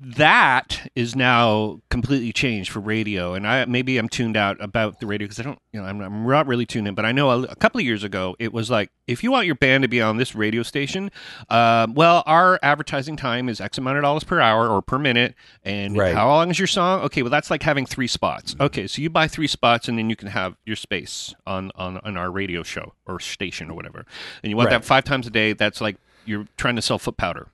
That 0.02 0.90
is 0.95 1.14
now 1.14 1.83
completely 1.90 2.33
changed 2.33 2.71
for 2.71 2.80
radio, 2.80 3.35
and 3.35 3.47
I 3.47 3.66
maybe 3.66 3.99
I'm 3.99 4.09
tuned 4.09 4.35
out 4.35 4.57
about 4.59 4.99
the 4.99 5.07
radio 5.07 5.26
because 5.26 5.38
I 5.38 5.42
don't, 5.42 5.59
you 5.73 5.80
know, 5.80 5.87
I'm, 5.87 6.00
I'm 6.00 6.26
not 6.26 6.47
really 6.47 6.64
tuned 6.64 6.88
in. 6.88 6.95
But 6.95 7.04
I 7.04 7.12
know 7.12 7.28
a, 7.30 7.42
a 7.42 7.54
couple 7.57 7.80
of 7.80 7.85
years 7.85 8.02
ago 8.02 8.35
it 8.38 8.50
was 8.50 8.71
like 8.71 8.90
if 9.07 9.23
you 9.23 9.30
want 9.30 9.45
your 9.45 9.57
band 9.57 9.83
to 9.83 9.88
be 9.88 10.00
on 10.00 10.16
this 10.16 10.35
radio 10.35 10.62
station, 10.62 11.11
uh, 11.50 11.87
well, 11.92 12.23
our 12.25 12.59
advertising 12.62 13.16
time 13.16 13.50
is 13.50 13.61
X 13.61 13.76
amount 13.76 13.99
of 13.99 14.02
dollars 14.02 14.25
per 14.25 14.40
hour 14.40 14.69
or 14.69 14.80
per 14.80 14.99
minute, 14.99 15.35
and 15.64 15.95
Right. 15.99 16.14
how 16.14 16.28
long 16.28 16.50
is 16.50 16.59
your 16.59 16.66
song? 16.69 17.02
Okay, 17.02 17.21
well 17.21 17.30
that's 17.30 17.50
like 17.50 17.62
having 17.62 17.85
three 17.85 18.07
spots. 18.07 18.57
Okay, 18.59 18.87
so 18.87 19.02
you 19.02 19.11
buy 19.11 19.28
three 19.28 19.49
spots, 19.49 19.87
and 19.87 19.99
then 19.99 20.09
you 20.09 20.16
can 20.16 20.28
have 20.28 20.57
your 20.64 20.76
space 20.76 21.35
on 21.47 21.71
on, 21.75 21.99
on 21.99 22.16
our 22.16 22.30
radio 22.30 22.62
show 22.62 22.95
or 23.07 23.21
station 23.21 23.71
or 23.71 23.75
whatever, 23.75 24.07
and 24.42 24.49
you 24.50 24.57
want 24.57 24.71
Right. 24.71 24.80
that 24.80 24.85
five 24.87 25.04
times 25.04 25.26
a 25.26 25.30
day. 25.30 25.52
That's 25.52 25.83
like 25.83 25.97
you're 26.25 26.47
trying 26.57 26.76
to 26.76 26.83
sell 26.83 26.99
foot 26.99 27.19
powder. 27.19 27.49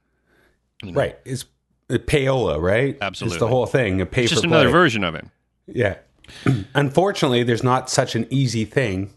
you 0.85 0.93
know? 0.93 1.01
Right. 1.01 1.19
It's 1.25 1.47
payola, 1.91 2.61
right? 2.61 2.97
Absolutely. 3.01 3.37
It's 3.37 3.41
the 3.41 3.49
whole 3.49 3.67
thing. 3.67 4.01
A 4.01 4.07
pay 4.07 4.25
It's 4.25 4.33
just 4.33 4.45
another 4.45 4.65
play. 4.65 4.73
version 4.73 5.05
of 5.05 5.15
it. 5.15 5.25
Yeah. 5.67 5.97
Unfortunately, 6.75 7.43
there's 7.45 7.63
not 7.63 7.89
such 7.89 8.15
an 8.17 8.27
easy 8.31 8.65
thing. 8.65 9.13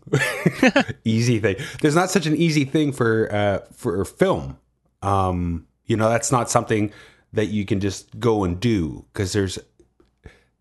easy 1.04 1.40
thing. 1.40 1.56
There's 1.82 1.96
not 1.96 2.10
such 2.12 2.26
an 2.26 2.36
easy 2.36 2.66
thing 2.66 2.92
for 2.92 3.34
uh, 3.34 3.60
for 3.74 4.06
film. 4.06 4.58
Um, 5.02 5.66
you 5.86 5.98
know, 5.98 6.10
that's 6.10 6.32
not 6.32 6.50
something 6.50 6.92
that 7.34 7.48
you 7.48 7.66
can 7.66 7.80
just 7.80 8.20
go 8.20 8.44
and 8.44 8.60
do 8.60 9.06
because 9.14 9.34
there's 9.34 9.58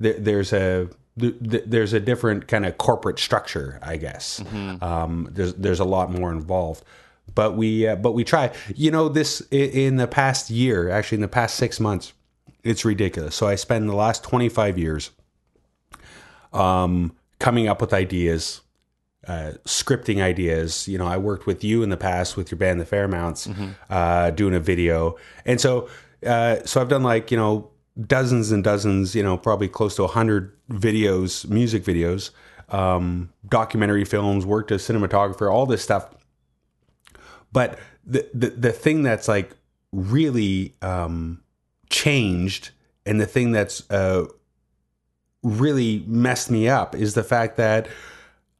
there, 0.00 0.14
there's 0.14 0.52
a 0.52 0.88
th- 1.20 1.34
th- 1.50 1.64
there's 1.66 1.92
a 1.92 2.00
different 2.00 2.48
kind 2.48 2.64
of 2.64 2.78
corporate 2.78 3.18
structure, 3.18 3.78
I 3.82 3.96
guess. 3.98 4.42
Um, 4.80 5.28
there's 5.30 5.54
there's 5.54 5.80
a 5.80 5.84
lot 5.84 6.10
more 6.10 6.32
involved. 6.32 6.82
But 7.35 7.56
we 7.56 7.87
uh, 7.87 7.97
but 7.97 8.12
we 8.12 8.25
try. 8.25 8.50
You 8.75 8.90
know, 8.90 9.08
this 9.08 9.40
in 9.50 9.97
the 9.97 10.06
past 10.06 10.50
year, 10.50 10.90
actually 10.90 11.16
in 11.16 11.23
the 11.23 11.28
past 11.28 11.56
six 11.56 11.80
months, 11.80 12.12
it's 12.62 12.85
ridiculous. 12.85 13.35
So 13.35 13.47
I 13.47 13.54
spent 13.54 13.87
the 13.87 13.94
last 13.94 14.25
twenty 14.25 14.49
five 14.49 14.78
years, 14.78 15.11
um, 16.52 17.14
coming 17.38 17.68
up 17.68 17.80
with 17.80 17.92
ideas, 17.92 18.61
uh, 19.26 19.52
scripting 19.64 20.23
ideas. 20.23 20.88
You 20.88 20.99
know, 20.99 21.06
I 21.06 21.16
worked 21.18 21.47
with 21.47 21.64
you 21.64 21.82
in 21.82 21.90
the 21.90 21.97
past 21.97 22.37
with 22.37 22.50
your 22.50 22.58
band, 22.58 22.80
the 22.80 22.87
Fairmounts, 22.87 23.49
uh, 23.90 24.30
doing 24.30 24.54
a 24.54 24.61
video, 24.61 25.16
and 25.44 25.61
so 25.61 25.88
uh, 26.26 26.56
so 26.64 26.80
I've 26.80 26.88
done 26.88 27.02
like 27.02 27.30
you 27.30 27.37
know 27.37 27.70
dozens 28.06 28.52
and 28.52 28.62
dozens, 28.62 29.14
you 29.14 29.23
know, 29.23 29.37
probably 29.37 29.68
close 29.68 29.97
to 29.97 30.04
a 30.04 30.08
hundred 30.08 30.52
videos, 30.70 31.49
music 31.49 31.85
videos, 31.85 32.30
um, 32.68 33.30
documentary 33.49 34.04
films, 34.04 34.47
worked 34.47 34.70
as 34.70 34.82
cinematographer, 34.82 35.50
all 35.50 35.66
this 35.66 35.82
stuff. 35.82 36.14
But 37.52 37.78
the 38.04 38.28
the, 38.34 38.50
the 38.50 38.72
thing 38.72 39.02
that's 39.02 39.28
like 39.28 39.50
really 39.92 40.74
um, 40.82 41.42
changed, 41.90 42.70
and 43.06 43.20
the 43.20 43.26
thing 43.26 43.52
that's 43.52 43.88
uh, 43.90 44.26
really 45.42 46.04
messed 46.06 46.50
me 46.50 46.68
up 46.68 46.94
is 46.94 47.14
the 47.14 47.24
fact 47.24 47.56
that 47.56 47.88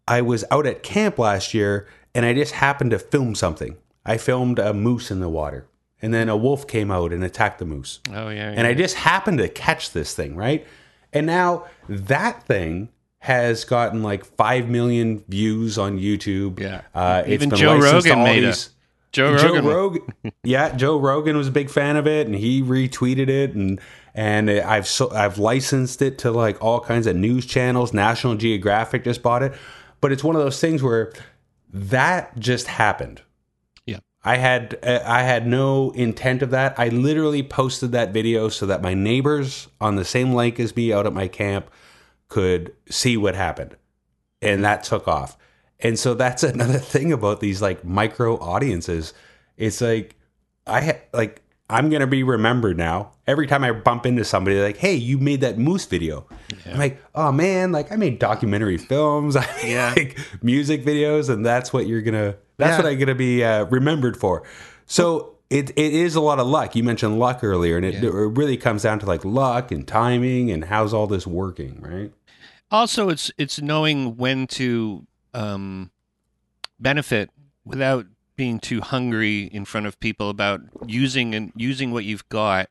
I 0.07 0.23
was 0.23 0.45
out 0.51 0.67
at 0.67 0.83
camp 0.83 1.19
last 1.19 1.53
year 1.55 1.87
and 2.15 2.25
I 2.25 2.33
just 2.33 2.55
happened 2.55 2.93
to 2.93 2.99
film 2.99 3.35
something. 3.35 3.77
I 4.05 4.17
filmed 4.17 4.59
a 4.59 4.73
moose 4.73 5.11
in 5.11 5.21
the 5.21 5.29
water, 5.29 5.67
and 6.01 6.15
then 6.15 6.29
a 6.31 6.37
wolf 6.37 6.67
came 6.67 6.91
out 6.91 7.13
and 7.13 7.23
attacked 7.23 7.59
the 7.59 7.67
moose. 7.67 8.01
Oh 8.13 8.31
yeah. 8.31 8.55
And 8.57 8.67
I 8.67 8.75
just 8.75 8.97
happened 8.97 9.39
to 9.39 9.49
catch 9.49 9.93
this 9.93 10.15
thing, 10.15 10.35
right? 10.35 10.67
And 11.13 11.27
now 11.27 11.67
that 11.89 12.43
thing 12.45 12.89
has 13.21 13.65
gotten 13.65 14.03
like 14.03 14.25
5 14.25 14.69
million 14.69 15.25
views 15.29 15.77
on 15.77 15.99
YouTube. 15.99 16.61
Yeah. 16.61 16.83
Uh, 16.95 17.23
it's 17.27 17.33
Even 17.35 17.51
been 17.51 17.59
Joe 17.59 17.79
Rogan 17.79 18.23
made 18.23 18.45
these- 18.45 18.71
Joe 19.13 19.37
Joe 19.37 19.55
Rogan. 19.55 19.65
Rogan, 19.65 20.15
yeah, 20.45 20.75
Joe 20.77 20.99
Rogan 20.99 21.37
was 21.37 21.49
a 21.49 21.53
big 21.53 21.71
fan 21.71 21.97
of 21.97 22.07
it, 22.07 22.27
and 22.27 22.37
he 22.37 22.63
retweeted 22.63 23.29
it, 23.29 23.55
and 23.55 23.81
and 24.15 24.51
I've 24.51 24.87
so 24.87 25.11
I've 25.11 25.39
licensed 25.39 26.03
it 26.03 26.19
to 26.19 26.31
like 26.31 26.63
all 26.63 26.81
kinds 26.81 27.07
of 27.07 27.17
news 27.17 27.47
channels. 27.47 27.93
National 27.95 28.35
Geographic 28.35 29.05
just 29.05 29.23
bought 29.23 29.43
it, 29.43 29.55
but 30.01 30.13
it's 30.13 30.25
one 30.25 30.37
of 30.37 30.43
those 30.43 30.61
things 30.61 30.83
where 30.83 31.13
that 31.73 32.39
just 32.39 32.67
happened. 32.67 33.23
Yeah. 33.87 33.99
I 34.25 34.37
had 34.37 34.79
I 34.85 35.23
had 35.23 35.47
no 35.47 35.91
intent 35.93 36.43
of 36.43 36.51
that. 36.51 36.79
I 36.79 36.89
literally 36.89 37.43
posted 37.43 37.93
that 37.93 38.13
video 38.13 38.49
so 38.49 38.67
that 38.67 38.83
my 38.83 38.95
neighbors 38.95 39.69
on 39.81 39.97
the 39.97 40.05
same 40.05 40.35
lake 40.35 40.61
as 40.61 40.77
me 40.77 40.93
out 40.93 41.07
at 41.07 41.13
my 41.13 41.29
camp 41.29 41.71
could 42.29 42.75
see 42.91 43.17
what 43.17 43.35
happened, 43.35 43.77
and 44.43 44.63
that 44.65 44.85
took 44.85 45.09
off. 45.09 45.39
And 45.81 45.99
so 45.99 46.15
that's 46.15 46.43
another 46.55 46.79
thing 46.79 47.13
about 47.13 47.41
these 47.41 47.63
like 47.63 47.85
micro 47.85 48.39
audiences. 48.39 49.15
It's 49.57 49.81
like 49.81 50.17
I 50.67 50.81
ha- 50.85 51.01
like 51.13 51.43
I'm 51.71 51.91
gonna 51.91 52.07
be 52.07 52.23
remembered 52.23 52.79
now. 52.79 53.13
Every 53.27 53.47
time 53.47 53.63
I 53.63 53.73
bump 53.73 54.07
into 54.07 54.25
somebody, 54.25 54.59
like, 54.61 54.79
"Hey, 54.79 54.95
you 54.95 55.19
made 55.19 55.43
that 55.43 55.59
moose 55.59 55.85
video." 55.85 56.27
I'm 56.67 56.79
like, 56.79 57.03
"Oh 57.15 57.31
man, 57.31 57.73
like 57.73 57.93
I 57.93 57.97
made 57.97 58.19
documentary 58.19 58.79
films, 58.79 59.37
I 59.37 59.47
Yeah. 59.65 59.93
like 59.97 60.19
music 60.43 60.85
videos, 60.85 61.29
and 61.29 61.45
that's 61.45 61.73
what 61.73 61.87
you're 61.87 62.01
gonna. 62.03 62.37
That's 62.57 62.71
Yeah. 62.79 62.85
what 62.85 62.87
I'm 62.93 62.99
gonna 62.99 63.15
be 63.15 63.45
uh, 63.45 63.65
remembered 63.67 64.17
for." 64.17 64.45
So 64.87 65.35
it 65.51 65.71
it 65.71 65.93
is 65.93 66.15
a 66.15 66.21
lot 66.23 66.39
of 66.39 66.47
luck. 66.47 66.75
You 66.75 66.83
mentioned 66.85 67.19
luck 67.19 67.45
earlier, 67.45 67.77
and 67.77 67.85
it, 67.85 68.03
it 68.03 68.11
really 68.11 68.57
comes 68.57 68.83
down 68.85 68.99
to 69.01 69.07
like 69.07 69.25
luck 69.25 69.71
and 69.71 69.87
timing 69.87 70.51
and 70.51 70.65
how's 70.65 70.95
all 70.95 71.07
this 71.07 71.27
working, 71.27 71.81
right? 71.83 72.13
also 72.71 73.09
it's 73.09 73.31
it's 73.39 73.61
knowing 73.63 74.15
when 74.19 74.47
to 74.47 75.07
um, 75.35 75.91
benefit 76.79 77.31
without 77.65 78.07
being 78.37 78.59
too 78.61 78.81
hungry 78.81 79.45
in 79.45 79.65
front 79.65 79.87
of 79.87 79.99
people 80.01 80.31
about 80.31 80.61
using 80.87 81.35
and 81.35 81.53
using 81.57 81.93
what 81.93 82.05
you've 82.05 82.29
got. 82.29 82.69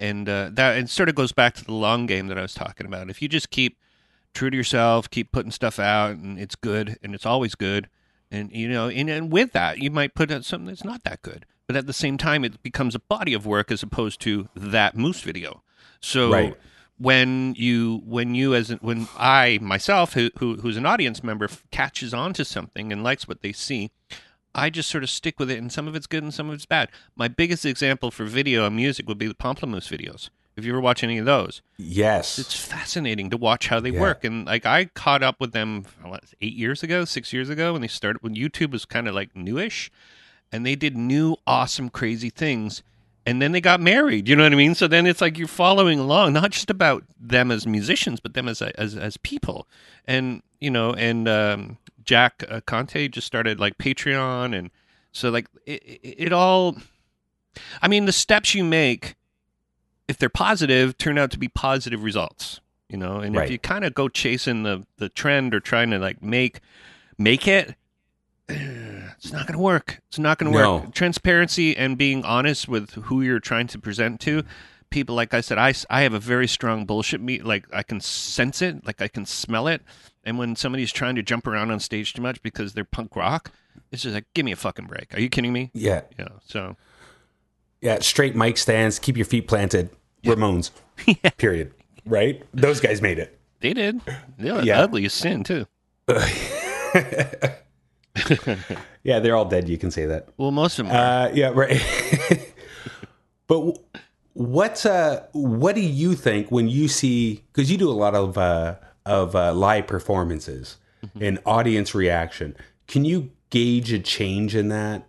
And 0.00 0.28
uh, 0.28 0.50
that 0.52 0.76
it 0.76 0.88
sort 0.88 1.08
of 1.08 1.14
goes 1.14 1.32
back 1.32 1.54
to 1.54 1.64
the 1.64 1.72
long 1.72 2.06
game 2.06 2.26
that 2.26 2.38
I 2.38 2.42
was 2.42 2.52
talking 2.54 2.86
about. 2.86 3.08
If 3.10 3.22
you 3.22 3.28
just 3.28 3.50
keep 3.50 3.78
true 4.34 4.50
to 4.50 4.56
yourself 4.56 5.08
keep 5.08 5.32
putting 5.32 5.52
stuff 5.52 5.78
out 5.78 6.16
and 6.16 6.38
it's 6.38 6.56
good 6.56 6.98
and 7.02 7.14
it's 7.14 7.24
always 7.24 7.54
good 7.54 7.88
and 8.30 8.50
you 8.52 8.68
know 8.68 8.88
and, 8.88 9.08
and 9.08 9.32
with 9.32 9.52
that 9.52 9.78
you 9.78 9.90
might 9.90 10.14
put 10.14 10.30
out 10.30 10.44
something 10.44 10.66
that's 10.66 10.84
not 10.84 11.04
that 11.04 11.22
good. 11.22 11.46
But 11.66 11.76
at 11.76 11.86
the 11.86 11.92
same 11.92 12.18
time 12.18 12.44
it 12.44 12.62
becomes 12.62 12.94
a 12.94 12.98
body 12.98 13.32
of 13.32 13.46
work 13.46 13.70
as 13.70 13.82
opposed 13.82 14.20
to 14.22 14.48
that 14.54 14.96
moose 14.96 15.22
video. 15.22 15.62
So 16.00 16.30
Right. 16.30 16.56
When 16.98 17.54
you 17.56 18.02
when 18.04 18.34
you 18.34 18.54
as 18.54 18.70
when 18.80 19.08
I 19.16 19.58
myself 19.60 20.14
who, 20.14 20.30
who 20.38 20.56
who's 20.56 20.76
an 20.76 20.86
audience 20.86 21.22
member 21.24 21.48
catches 21.70 22.14
on 22.14 22.32
to 22.34 22.44
something 22.44 22.92
and 22.92 23.02
likes 23.02 23.26
what 23.26 23.42
they 23.42 23.52
see, 23.52 23.90
I 24.54 24.70
just 24.70 24.88
sort 24.88 25.02
of 25.02 25.10
stick 25.10 25.38
with 25.40 25.50
it, 25.50 25.58
and 25.58 25.72
some 25.72 25.88
of 25.88 25.96
it's 25.96 26.06
good 26.06 26.22
and 26.22 26.32
some 26.32 26.48
of 26.48 26.54
it's 26.54 26.66
bad. 26.66 26.90
My 27.16 27.28
biggest 27.28 27.66
example 27.66 28.10
for 28.10 28.24
video 28.24 28.64
and 28.66 28.76
music 28.76 29.08
would 29.08 29.18
be 29.18 29.26
the 29.26 29.34
Pomplamoose 29.34 29.88
videos. 29.88 30.30
If 30.56 30.64
you 30.64 30.70
ever 30.70 30.80
watch 30.80 31.02
any 31.02 31.18
of 31.18 31.26
those, 31.26 31.62
Yes. 31.78 32.38
it's 32.38 32.54
fascinating 32.54 33.28
to 33.30 33.36
watch 33.36 33.66
how 33.66 33.80
they 33.80 33.90
Yeah. 33.90 34.00
work. 34.00 34.22
And 34.22 34.46
like 34.46 34.64
I 34.64 34.84
caught 34.84 35.24
up 35.24 35.40
with 35.40 35.50
them 35.52 35.84
what, 36.00 36.22
eight 36.40 36.54
years 36.54 36.84
ago, 36.84 37.04
six 37.04 37.32
years 37.32 37.48
ago, 37.48 37.72
when 37.72 37.82
they 37.82 37.88
started 37.88 38.22
when 38.22 38.36
YouTube 38.36 38.70
was 38.70 38.84
kind 38.84 39.08
of 39.08 39.16
like 39.16 39.34
newish, 39.34 39.90
and 40.52 40.64
they 40.64 40.76
did 40.76 40.96
new, 40.96 41.34
awesome, 41.44 41.90
crazy 41.90 42.30
things. 42.30 42.84
And 43.26 43.40
then 43.40 43.52
they 43.52 43.60
got 43.60 43.80
married. 43.80 44.28
You 44.28 44.36
know 44.36 44.42
what 44.42 44.52
I 44.52 44.56
mean? 44.56 44.74
So 44.74 44.86
then 44.86 45.06
it's 45.06 45.20
like 45.22 45.38
you're 45.38 45.48
following 45.48 45.98
along, 45.98 46.34
not 46.34 46.50
just 46.50 46.68
about 46.68 47.04
them 47.18 47.50
as 47.50 47.66
musicians, 47.66 48.20
but 48.20 48.34
them 48.34 48.48
as 48.48 48.60
as 48.60 48.96
as 48.96 49.16
people. 49.16 49.66
And 50.06 50.42
you 50.60 50.70
know, 50.70 50.92
and 50.92 51.26
um, 51.28 51.78
Jack 52.04 52.44
uh, 52.48 52.60
Conte 52.66 53.08
just 53.08 53.26
started 53.26 53.58
like 53.58 53.78
Patreon, 53.78 54.54
and 54.56 54.70
so 55.12 55.30
like 55.30 55.46
it, 55.64 55.82
it, 55.82 56.14
it 56.18 56.32
all. 56.34 56.76
I 57.80 57.88
mean, 57.88 58.04
the 58.04 58.12
steps 58.12 58.54
you 58.54 58.62
make 58.64 59.14
if 60.06 60.18
they're 60.18 60.28
positive, 60.28 60.98
turn 60.98 61.16
out 61.16 61.30
to 61.30 61.38
be 61.38 61.48
positive 61.48 62.02
results. 62.04 62.60
You 62.90 62.98
know, 62.98 63.20
and 63.20 63.34
Right. 63.34 63.46
if 63.46 63.50
you 63.50 63.58
kind 63.58 63.84
of 63.86 63.94
go 63.94 64.08
chasing 64.08 64.64
the 64.64 64.86
the 64.98 65.08
trend 65.08 65.54
or 65.54 65.60
trying 65.60 65.90
to 65.90 65.98
like 65.98 66.22
make 66.22 66.60
make 67.16 67.48
it, 67.48 67.74
it's 69.24 69.32
not 69.32 69.46
going 69.46 69.56
to 69.56 69.62
work. 69.62 70.00
It's 70.08 70.18
not 70.18 70.38
going 70.38 70.52
to 70.52 70.58
No. 70.58 70.76
work. 70.76 70.92
Transparency 70.94 71.76
and 71.76 71.96
being 71.98 72.24
honest 72.24 72.68
with 72.68 72.90
who 72.92 73.22
you're 73.22 73.40
trying 73.40 73.66
to 73.68 73.78
present 73.78 74.20
to 74.20 74.44
people. 74.90 75.14
Like 75.16 75.32
I 75.34 75.40
said, 75.40 75.56
I, 75.58 75.72
I 75.90 76.02
have 76.02 76.12
a 76.14 76.18
very 76.20 76.46
strong 76.46 76.84
bullshit 76.84 77.20
me. 77.20 77.40
Like 77.40 77.66
I 77.72 77.82
can 77.82 78.00
sense 78.00 78.60
it. 78.62 78.84
Like 78.86 79.00
I 79.00 79.08
can 79.08 79.24
smell 79.26 79.66
it. 79.66 79.82
And 80.24 80.38
when 80.38 80.56
somebody's 80.56 80.92
trying 80.92 81.14
to 81.16 81.22
jump 81.22 81.46
around 81.46 81.70
on 81.70 81.80
stage 81.80 82.12
too 82.12 82.22
much 82.22 82.42
because 82.42 82.74
they're 82.74 82.84
punk 82.84 83.16
rock, 83.16 83.50
it's 83.90 84.02
just 84.02 84.14
like, 84.14 84.26
give 84.34 84.44
me 84.44 84.52
a 84.52 84.56
fucking 84.56 84.86
break. 84.86 85.14
Are 85.14 85.20
you 85.20 85.28
kidding 85.28 85.52
me? 85.52 85.70
yeah. 85.74 86.02
Yeah. 86.18 86.28
so 86.46 86.76
Yeah, 87.80 87.98
straight 88.00 88.36
mic 88.36 88.56
stands, 88.58 88.98
keep 88.98 89.16
your 89.16 89.26
feet 89.26 89.48
planted. 89.48 89.90
Ramones. 90.24 90.70
Period. 91.38 91.72
Right? 92.06 92.42
Those 92.54 92.80
guys 92.80 93.00
made 93.02 93.18
it. 93.18 93.38
they 93.60 93.72
did. 93.74 94.00
They're 94.38 94.62
Yeah. 94.64 94.80
ugly 94.82 95.04
as 95.06 95.12
sin 95.14 95.44
too. 95.44 95.66
Yeah, 96.08 97.54
they're 99.04 99.36
all 99.36 99.44
dead. 99.44 99.68
You 99.68 99.78
can 99.78 99.90
say 99.90 100.06
that. 100.06 100.28
Well, 100.36 100.50
most 100.50 100.78
of 100.78 100.86
them. 100.86 100.96
Are. 100.96 101.28
Uh, 101.28 101.32
yeah, 101.32 101.50
right. 101.54 101.80
but 103.46 103.78
what's 104.34 104.86
uh, 104.86 105.26
what 105.32 105.74
do 105.74 105.80
you 105.80 106.14
think 106.14 106.50
when 106.50 106.68
you 106.68 106.88
see? 106.88 107.42
Because 107.52 107.70
you 107.70 107.78
do 107.78 107.90
a 107.90 107.92
lot 107.92 108.14
of 108.14 108.38
uh, 108.38 108.76
of 109.06 109.34
uh, 109.34 109.52
live 109.54 109.86
performances 109.86 110.76
and 111.20 111.38
audience 111.44 111.94
reaction. 111.94 112.56
Can 112.86 113.04
you 113.04 113.30
gauge 113.50 113.92
a 113.92 113.98
change 113.98 114.54
in 114.54 114.68
that? 114.68 115.06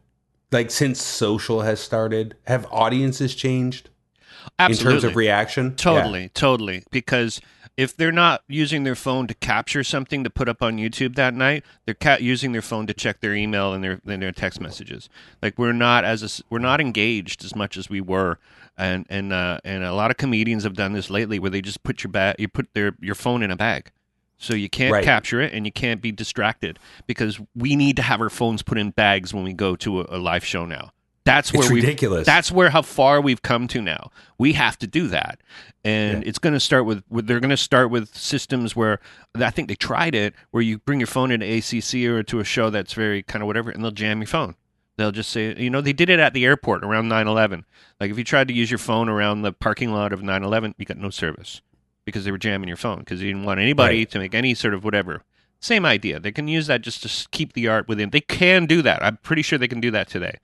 Like 0.51 0.71
since 0.71 1.01
social 1.01 1.61
has 1.61 1.79
started, 1.79 2.35
have 2.47 2.65
audiences 2.71 3.35
changed 3.35 3.89
Absolutely. 4.59 4.95
in 4.95 5.01
terms 5.01 5.03
of 5.03 5.15
reaction? 5.15 5.65
Yeah. 5.65 5.75
Totally, 5.75 6.29
totally. 6.29 6.83
Because 6.91 7.41
if 7.77 7.95
they're 7.95 8.11
not 8.11 8.41
using 8.47 8.83
their 8.83 8.95
phone 8.95 9.27
to 9.27 9.33
capture 9.33 9.83
something 9.83 10.23
to 10.23 10.29
put 10.29 10.47
up 10.47 10.61
on 10.61 10.77
YouTube 10.77 11.15
that 11.15 11.33
night, 11.33 11.63
they're 11.85 11.93
ca- 11.93 12.17
using 12.21 12.51
their 12.53 12.61
phone 12.61 12.87
to 12.87 12.93
check 12.93 13.19
their 13.19 13.35
email 13.35 13.73
and 13.73 13.83
their 13.83 13.99
and 14.05 14.21
their 14.21 14.31
text 14.31 14.61
messages. 14.61 15.09
Like 15.41 15.57
we're 15.59 15.73
not 15.73 16.05
as 16.05 16.23
a 16.23 16.43
we're 16.49 16.59
not 16.59 16.79
engaged 16.79 17.43
as 17.43 17.55
much 17.55 17.75
as 17.77 17.89
we 17.89 17.99
were, 18.01 18.39
and 18.77 19.05
and 19.09 19.33
uh, 19.33 19.59
and 19.63 19.83
a 19.83 19.93
lot 19.93 20.09
of 20.11 20.17
comedians 20.17 20.63
have 20.63 20.73
done 20.75 20.93
this 20.93 21.09
lately, 21.09 21.37
where 21.39 21.51
they 21.51 21.61
just 21.61 21.83
put 21.83 22.03
your 22.03 22.11
bag, 22.11 22.35
you 22.39 22.47
put 22.47 22.73
their 22.73 22.95
your 23.01 23.15
phone 23.15 23.43
in 23.43 23.51
a 23.51 23.55
bag. 23.57 23.91
So 24.37 24.53
you 24.53 24.69
can't 24.69 24.91
Right. 24.91 25.03
capture 25.03 25.39
it 25.39 25.53
and 25.53 25.65
you 25.65 25.71
can't 25.71 26.01
be 26.01 26.11
distracted 26.11 26.77
because 27.07 27.39
we 27.55 27.77
need 27.77 27.95
to 27.95 28.01
have 28.01 28.19
our 28.19 28.29
phones 28.29 28.63
put 28.63 28.77
in 28.77 28.91
bags 28.91 29.33
when 29.33 29.45
we 29.45 29.53
go 29.53 29.77
to 29.77 30.01
a, 30.01 30.05
a 30.09 30.17
live 30.17 30.43
show 30.43 30.65
now. 30.65 30.91
That's 31.25 31.51
where 31.51 31.67
we 31.69 31.81
ridiculous. 31.81 32.25
That's 32.25 32.51
where 32.51 32.69
how 32.69 32.81
far 32.83 33.19
we've 33.19 33.41
come 33.41 33.67
to 33.69 33.81
now. 33.81 34.11
We 34.37 34.53
have 34.53 34.77
to 34.79 34.87
do 34.87 35.07
that, 35.07 35.39
and 35.83 36.21
Yeah. 36.23 36.29
it's 36.29 36.37
going 36.39 36.53
to 36.53 36.59
start 36.59 36.85
with, 36.85 37.03
with. 37.09 37.25
They're 37.27 37.39
going 37.39 37.49
to 37.49 37.57
start 37.57 37.89
with 37.89 38.15
systems 38.15 38.75
where 38.75 38.99
I 39.35 39.49
think 39.49 39.67
they 39.67 39.75
tried 39.75 40.13
it, 40.15 40.35
where 40.51 40.61
you 40.61 40.77
bring 40.77 40.99
your 40.99 41.07
phone 41.07 41.31
into 41.31 41.45
ACC 41.45 42.05
or 42.07 42.21
to 42.23 42.39
a 42.39 42.43
show 42.43 42.69
that's 42.69 42.93
very 42.93 43.23
kind 43.23 43.41
of 43.41 43.47
whatever, 43.47 43.71
and 43.71 43.83
they'll 43.83 43.91
jam 43.91 44.19
your 44.19 44.27
phone. 44.27 44.55
They'll 44.97 45.11
just 45.11 45.31
say, 45.31 45.53
you 45.57 45.69
know, 45.69 45.81
they 45.81 45.91
did 45.93 46.09
it 46.09 46.19
at 46.19 46.33
the 46.33 46.45
airport 46.45 46.83
around 46.85 47.09
9/11. 47.09 47.63
Like 47.99 48.11
if 48.11 48.17
you 48.17 48.23
tried 48.23 48.47
to 48.47 48.53
use 48.53 48.69
your 48.71 48.77
phone 48.77 49.09
around 49.09 49.41
the 49.41 49.51
parking 49.51 49.91
lot 49.91 50.13
of 50.13 50.21
9/11, 50.21 50.75
you 50.77 50.85
got 50.85 50.97
no 50.97 51.09
service 51.09 51.61
because 52.05 52.23
they 52.23 52.31
were 52.31 52.37
jamming 52.37 52.67
your 52.67 52.77
phone 52.77 52.99
because 52.99 53.19
you 53.21 53.27
didn't 53.29 53.45
want 53.45 53.59
anybody 53.59 53.97
Right. 53.99 54.11
to 54.11 54.19
make 54.19 54.35
any 54.35 54.53
sort 54.53 54.73
of 54.75 54.83
whatever 54.83 55.23
Same 55.59 55.85
idea. 55.85 56.19
They 56.19 56.31
can 56.31 56.47
use 56.47 56.67
that 56.67 56.81
just 56.81 57.01
to 57.03 57.27
keep 57.31 57.53
the 57.53 57.67
art 57.67 57.87
within. 57.87 58.11
They 58.11 58.21
can 58.21 58.67
do 58.67 58.83
that. 58.83 59.03
I'm 59.03 59.17
pretty 59.17 59.41
sure 59.41 59.57
they 59.57 59.67
can 59.69 59.81
do 59.81 59.89
that 59.91 60.07
today. 60.07 60.37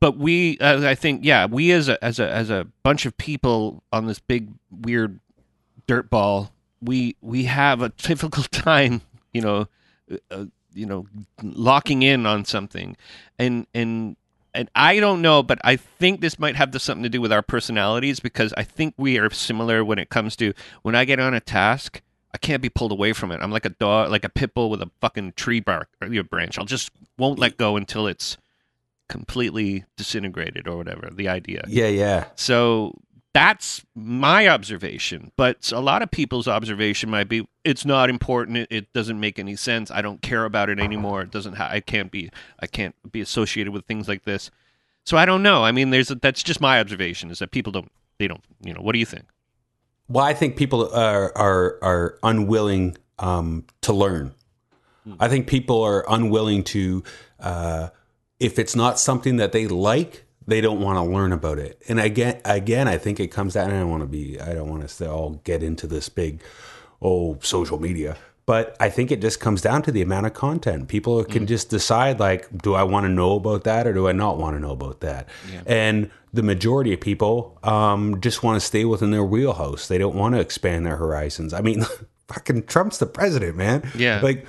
But 0.00 0.16
we, 0.16 0.58
uh, 0.58 0.88
I 0.88 0.94
think, 0.94 1.24
yeah, 1.24 1.44
we 1.46 1.72
as 1.72 1.88
a 1.88 2.02
as 2.02 2.18
a 2.18 2.30
as 2.30 2.48
a 2.48 2.66
bunch 2.82 3.04
of 3.04 3.16
people 3.18 3.82
on 3.92 4.06
this 4.06 4.18
big 4.18 4.48
weird 4.70 5.20
dirt 5.86 6.08
ball, 6.08 6.52
we 6.80 7.16
we 7.20 7.44
have 7.44 7.82
a 7.82 7.88
difficult 7.96 8.50
time, 8.50 9.02
you 9.32 9.42
know, 9.42 9.68
uh, 10.30 10.46
you 10.72 10.86
know, 10.86 11.06
locking 11.42 12.02
in 12.02 12.24
on 12.24 12.44
something, 12.44 12.96
and 13.38 13.66
and 13.74 14.16
and 14.54 14.70
I 14.74 15.00
don't 15.00 15.22
know, 15.22 15.42
but 15.42 15.58
I 15.62 15.76
think 15.76 16.20
this 16.20 16.38
might 16.38 16.56
have 16.56 16.80
something 16.80 17.02
to 17.02 17.08
do 17.08 17.20
with 17.20 17.32
our 17.32 17.42
personalities 17.42 18.20
because 18.20 18.52
I 18.56 18.64
think 18.64 18.94
we 18.96 19.18
are 19.18 19.30
similar 19.30 19.84
when 19.84 19.98
it 19.98 20.08
comes 20.08 20.34
to 20.36 20.54
when 20.82 20.94
I 20.94 21.04
get 21.04 21.20
on 21.20 21.34
a 21.34 21.40
task. 21.40 22.02
I 22.32 22.38
can't 22.38 22.62
be 22.62 22.68
pulled 22.68 22.92
away 22.92 23.12
from 23.12 23.32
it. 23.32 23.40
I'm 23.42 23.50
like 23.50 23.64
a 23.64 23.70
dog, 23.70 24.10
like 24.10 24.24
a 24.24 24.28
pit 24.28 24.54
bull 24.54 24.70
with 24.70 24.80
a 24.82 24.90
fucking 25.00 25.32
tree 25.32 25.58
bark 25.58 25.88
or 26.00 26.08
your 26.08 26.22
branch. 26.22 26.58
I'll 26.58 26.64
just 26.64 26.90
won't 27.18 27.40
let 27.40 27.56
go 27.56 27.76
until 27.76 28.06
it's 28.06 28.36
completely 29.10 29.84
disintegrated 29.96 30.66
or 30.66 30.76
whatever. 30.78 31.10
The 31.12 31.28
idea. 31.28 31.64
Yeah, 31.68 31.88
yeah. 31.88 32.26
So 32.36 32.94
that's 33.34 33.84
my 33.94 34.48
observation. 34.48 35.32
But 35.36 35.70
a 35.72 35.80
lot 35.80 36.00
of 36.00 36.10
people's 36.10 36.48
observation 36.48 37.10
might 37.10 37.28
be 37.28 37.46
it's 37.64 37.84
not 37.84 38.08
important. 38.08 38.56
It, 38.56 38.68
it 38.70 38.92
doesn't 38.92 39.20
make 39.20 39.38
any 39.38 39.56
sense. 39.56 39.90
I 39.90 40.00
don't 40.00 40.22
care 40.22 40.44
about 40.44 40.70
it 40.70 40.80
anymore. 40.80 41.22
It 41.22 41.30
doesn't. 41.30 41.54
Ha- 41.54 41.68
I 41.70 41.80
can't 41.80 42.10
be. 42.10 42.30
I 42.60 42.66
can't 42.66 42.94
be 43.12 43.20
associated 43.20 43.72
with 43.72 43.84
things 43.84 44.08
like 44.08 44.24
this. 44.24 44.50
So 45.04 45.16
I 45.16 45.26
don't 45.26 45.42
know. 45.42 45.64
I 45.64 45.72
mean, 45.72 45.90
there's 45.90 46.10
a, 46.10 46.14
that's 46.14 46.42
just 46.42 46.60
my 46.60 46.80
observation. 46.80 47.30
Is 47.30 47.40
that 47.40 47.50
people 47.50 47.72
don't. 47.72 47.90
They 48.18 48.28
don't. 48.28 48.44
You 48.62 48.72
know. 48.72 48.80
What 48.80 48.92
do 48.92 49.00
you 49.00 49.06
think? 49.06 49.24
Well, 50.08 50.24
I 50.24 50.34
think 50.34 50.56
people 50.56 50.88
are 50.94 51.36
are 51.36 51.78
are 51.82 52.18
unwilling 52.22 52.96
um, 53.18 53.64
to 53.82 53.92
learn. 53.92 54.34
I 55.18 55.26
think 55.28 55.48
people 55.48 55.82
are 55.82 56.04
unwilling 56.08 56.62
to. 56.64 57.02
Uh, 57.40 57.88
if 58.40 58.58
it's 58.58 58.74
not 58.74 58.98
something 58.98 59.36
that 59.36 59.52
they 59.52 59.68
like, 59.68 60.24
they 60.46 60.60
don't 60.60 60.80
want 60.80 60.96
to 60.96 61.02
learn 61.02 61.32
about 61.32 61.58
it. 61.58 61.80
And 61.88 62.00
again, 62.00 62.40
again, 62.44 62.88
I 62.88 62.98
think 62.98 63.20
it 63.20 63.28
comes 63.28 63.54
down. 63.54 63.68
And 63.68 63.76
I 63.76 63.80
don't 63.80 63.90
want 63.90 64.02
to 64.02 64.08
be. 64.08 64.40
I 64.40 64.54
don't 64.54 64.68
want 64.68 64.82
us 64.82 64.96
to 64.98 65.10
all 65.10 65.40
get 65.44 65.62
into 65.62 65.86
this 65.86 66.08
big, 66.08 66.42
oh, 67.00 67.38
social 67.42 67.78
media. 67.78 68.16
But 68.46 68.76
I 68.80 68.88
think 68.88 69.12
it 69.12 69.20
just 69.20 69.38
comes 69.38 69.62
down 69.62 69.82
to 69.82 69.92
the 69.92 70.02
amount 70.02 70.26
of 70.26 70.34
content. 70.34 70.88
People 70.88 71.22
can 71.22 71.46
just 71.46 71.70
decide, 71.70 72.18
like, 72.18 72.48
do 72.62 72.74
I 72.74 72.82
want 72.82 73.04
to 73.04 73.08
know 73.08 73.36
about 73.36 73.62
that 73.62 73.86
or 73.86 73.92
do 73.92 74.08
I 74.08 74.12
not 74.12 74.38
want 74.38 74.56
to 74.56 74.60
know 74.60 74.72
about 74.72 75.00
that? 75.02 75.28
And 75.66 76.10
the 76.32 76.42
majority 76.42 76.92
of 76.92 77.00
people 77.00 77.56
um, 77.62 78.20
just 78.20 78.42
want 78.42 78.60
to 78.60 78.66
stay 78.66 78.84
within 78.84 79.12
their 79.12 79.22
wheelhouse. 79.22 79.86
They 79.86 79.98
don't 79.98 80.16
want 80.16 80.34
to 80.34 80.40
expand 80.40 80.84
their 80.84 80.96
horizons. 80.96 81.52
I 81.52 81.60
mean, 81.60 81.84
fucking 82.28 82.64
Trump's 82.64 82.98
the 82.98 83.06
president, 83.06 83.56
man. 83.56 83.88
Yeah. 83.94 84.20
Like, 84.20 84.46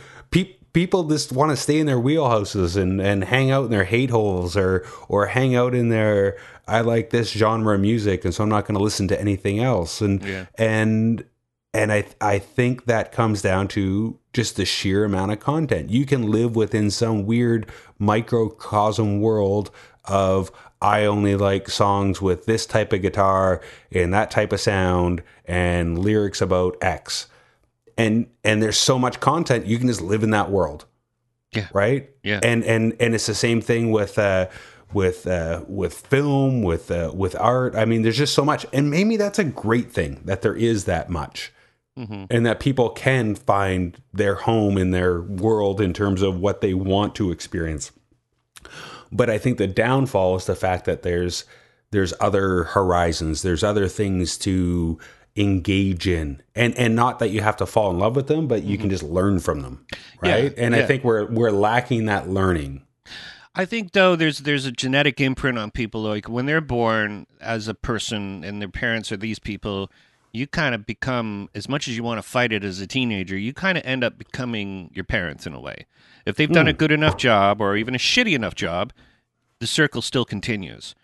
people 0.74 1.04
just 1.06 1.32
want 1.32 1.52
to 1.52 1.58
stay 1.58 1.80
in 1.80 1.86
their 1.86 2.00
wheelhouses 2.00 2.76
and, 2.78 3.02
and 3.02 3.24
hang 3.24 3.52
out 3.52 3.66
in 3.66 3.72
their 3.72 3.84
hate 3.84 4.10
holes 4.10 4.56
or, 4.56 4.86
or 5.10 5.28
hang 5.28 5.56
out 5.56 5.74
in 5.76 5.90
their, 5.90 6.38
I 6.68 6.82
like 6.82 7.10
this 7.10 7.32
genre 7.32 7.76
of 7.76 7.82
music, 7.82 8.24
and 8.26 8.34
so 8.34 8.44
I'm 8.44 8.50
not 8.50 8.66
going 8.66 8.78
to 8.78 8.84
listen 8.84 9.08
to 9.10 9.20
anything 9.20 9.60
else. 9.60 10.02
And, 10.02 10.24
Yeah. 10.24 10.46
and, 10.58 11.26
and 11.74 11.92
I 11.94 12.04
I 12.20 12.38
think 12.38 12.84
that 12.86 13.14
comes 13.14 13.42
down 13.42 13.70
to 13.70 14.20
just 14.34 14.58
the 14.58 14.66
sheer 14.66 15.06
amount 15.06 15.32
of 15.32 15.40
content. 15.40 15.90
You 15.90 16.06
can 16.06 16.30
live 16.30 16.54
within 16.54 16.92
some 16.92 17.26
weird 17.26 17.66
microcosm 17.98 19.22
world 19.22 19.72
of 20.06 20.52
I 20.82 21.06
only 21.06 21.36
like 21.36 21.70
songs 21.70 22.22
with 22.22 22.46
this 22.46 22.66
type 22.66 22.92
of 22.92 23.02
guitar 23.02 23.62
and 23.92 24.14
that 24.14 24.32
type 24.32 24.52
of 24.52 24.60
sound 24.60 25.24
and 25.46 25.98
lyrics 26.00 26.42
about 26.42 26.76
X. 26.82 27.28
And 27.98 28.28
and 28.44 28.62
there's 28.62 28.78
so 28.78 28.98
much 28.98 29.20
content 29.20 29.66
you 29.66 29.78
can 29.78 29.88
just 29.88 30.02
live 30.02 30.24
in 30.24 30.32
that 30.32 30.50
world. 30.50 30.86
Yeah. 31.54 31.68
Right? 31.74 32.10
Yeah. 32.24 32.40
And 32.44 32.64
and 32.64 32.96
and 33.00 33.14
it's 33.14 33.26
the 33.26 33.36
same 33.36 33.62
thing 33.62 33.92
with 33.92 34.18
uh 34.18 34.48
with 34.94 35.28
uh, 35.28 35.64
with 35.68 35.94
film, 35.94 36.64
with 36.64 36.92
uh, 36.92 37.12
with 37.14 37.36
art. 37.40 37.76
I 37.76 37.86
mean, 37.86 38.02
there's 38.02 38.18
just 38.18 38.34
so 38.34 38.44
much, 38.44 38.66
and 38.74 38.90
maybe 38.90 39.18
that's 39.18 39.40
a 39.40 39.44
great 39.44 39.92
thing 39.92 40.22
that 40.26 40.42
there 40.42 40.56
is 40.56 40.86
that 40.86 41.10
much, 41.10 41.52
and 42.30 42.46
that 42.46 42.60
people 42.60 42.90
can 42.90 43.36
find 43.36 44.02
their 44.14 44.36
home 44.36 44.78
in 44.78 44.92
their 44.92 45.22
world 45.22 45.80
in 45.80 45.94
terms 45.94 46.22
of 46.22 46.40
what 46.40 46.62
they 46.62 46.74
want 46.74 47.16
to 47.16 47.32
experience. 47.32 47.92
But 49.12 49.30
I 49.30 49.38
think 49.38 49.58
the 49.58 49.68
downfall 49.68 50.38
is 50.38 50.46
the 50.46 50.56
fact 50.56 50.86
that 50.86 51.04
there's 51.04 51.46
there's 51.92 52.14
other 52.20 52.64
horizons, 52.64 53.42
there's 53.42 53.64
other 53.64 53.88
things 53.88 54.38
to 54.40 55.00
engage 55.36 56.08
in, 56.08 56.42
and 56.56 56.76
and 56.78 56.96
not 56.96 57.20
that 57.20 57.30
you 57.30 57.42
have 57.42 57.58
to 57.58 57.66
fall 57.66 57.90
in 57.92 58.00
love 58.00 58.16
with 58.16 58.28
them, 58.28 58.48
but 58.48 58.64
you 58.64 58.78
can 58.78 58.86
mm-hmm. 58.86 58.92
just 58.92 59.04
learn 59.04 59.40
from 59.40 59.62
them, 59.62 59.86
Yeah, 60.24 60.34
right? 60.34 60.54
and 60.58 60.76
I 60.76 60.84
think 60.84 61.04
we're 61.04 61.26
we're 61.26 61.52
lacking 61.52 62.06
that 62.06 62.30
learning. 62.30 62.86
I 63.54 63.66
think 63.66 63.92
though 63.92 64.16
there's 64.16 64.40
there's 64.40 64.66
a 64.66 64.72
genetic 64.72 65.20
imprint 65.20 65.58
on 65.58 65.72
people. 65.72 66.02
Like 66.02 66.30
when 66.30 66.46
they're 66.46 66.62
born 66.62 67.28
as 67.40 67.68
a 67.68 67.74
person 67.74 68.44
and 68.44 68.62
their 68.62 68.70
parents 68.70 69.12
are 69.12 69.18
these 69.18 69.40
people 69.40 69.92
you 70.34 70.48
kind 70.48 70.74
of 70.74 70.86
become 70.86 71.50
as 71.54 71.68
much 71.68 71.90
as 71.90 71.98
you 71.98 72.04
want 72.04 72.18
to 72.18 72.22
fight 72.22 72.54
it 72.54 72.64
as 72.64 72.80
a 72.80 72.88
teenager 72.88 73.38
you 73.38 73.54
kind 73.54 73.78
of 73.78 73.86
end 73.86 74.02
up 74.02 74.18
becoming 74.18 74.90
your 74.94 75.04
parents 75.04 75.46
in 75.46 75.54
a 75.54 75.60
way. 75.60 75.86
If 76.26 76.36
they've 76.36 76.52
done 76.52 76.68
a 76.68 76.74
mm. 76.74 76.78
good 76.78 76.92
enough 76.92 77.18
job 77.18 77.60
or 77.60 77.76
even 77.76 77.96
a 77.96 77.98
shitty 77.98 78.34
enough 78.34 78.56
job 78.56 78.94
the 79.60 79.68
circle 79.68 80.02
still 80.02 80.26
continues 80.26 80.96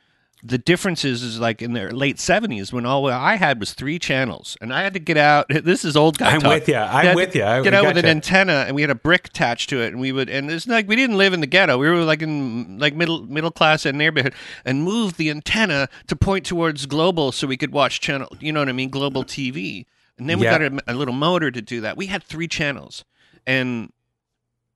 the 0.47 0.57
difference 0.57 1.03
is, 1.03 1.23
is 1.23 1.39
like 1.39 1.61
in 1.61 1.73
their 1.73 1.91
late 1.91 2.17
70s 2.17 2.71
when 2.71 2.85
all 2.85 3.07
I 3.07 3.35
had 3.35 3.59
was 3.59 3.73
three 3.73 3.99
channels 3.99 4.55
and 4.61 4.73
I 4.73 4.81
had 4.81 4.93
to 4.93 4.99
get 4.99 5.17
out 5.17 5.47
this 5.49 5.83
is 5.83 5.97
old 5.97 6.17
guy 6.17 6.31
I'm 6.33 6.41
talk. 6.41 6.53
with 6.53 6.69
ya. 6.69 6.87
I'm 6.89 7.15
with 7.15 7.35
ya. 7.35 7.49
I- 7.51 7.61
get 7.61 7.73
out 7.73 7.85
with 7.85 7.97
an 7.97 8.05
antenna 8.05 8.63
and 8.67 8.75
we 8.75 8.81
had 8.81 8.89
a 8.91 8.95
brick 8.95 9.27
attached 9.27 9.69
to 9.71 9.81
it 9.81 9.87
and 9.87 9.99
we 9.99 10.11
would 10.11 10.29
and 10.29 10.49
it's 10.49 10.65
like 10.67 10.87
we 10.87 10.95
didn't 10.95 11.17
live 11.17 11.33
in 11.33 11.41
the 11.41 11.47
ghetto 11.47 11.77
we 11.77 11.89
were 11.89 11.97
like 12.03 12.21
in 12.21 12.77
like 12.79 12.95
middle 12.95 13.23
middle 13.27 13.51
class 13.51 13.85
and 13.85 13.97
neighborhood 13.97 14.33
and 14.63 14.83
moved 14.83 15.17
the 15.17 15.29
antenna 15.29 15.89
to 16.07 16.15
point 16.15 16.45
towards 16.45 16.85
global 16.85 17.31
so 17.31 17.45
we 17.47 17.57
could 17.57 17.71
watch 17.73 17.99
channel 17.99 18.27
you 18.39 18.53
know 18.53 18.61
what 18.61 18.69
i 18.69 18.73
mean 18.73 18.89
global 18.89 19.23
tv 19.23 19.85
and 20.17 20.29
then 20.29 20.39
we 20.39 20.45
Yeah. 20.45 20.57
got 20.59 20.61
a, 20.87 20.93
a 20.93 20.95
little 20.95 21.13
motor 21.13 21.51
to 21.51 21.61
do 21.61 21.81
that 21.81 21.97
we 21.97 22.05
had 22.07 22.23
three 22.23 22.47
channels 22.47 23.03
and 23.45 23.91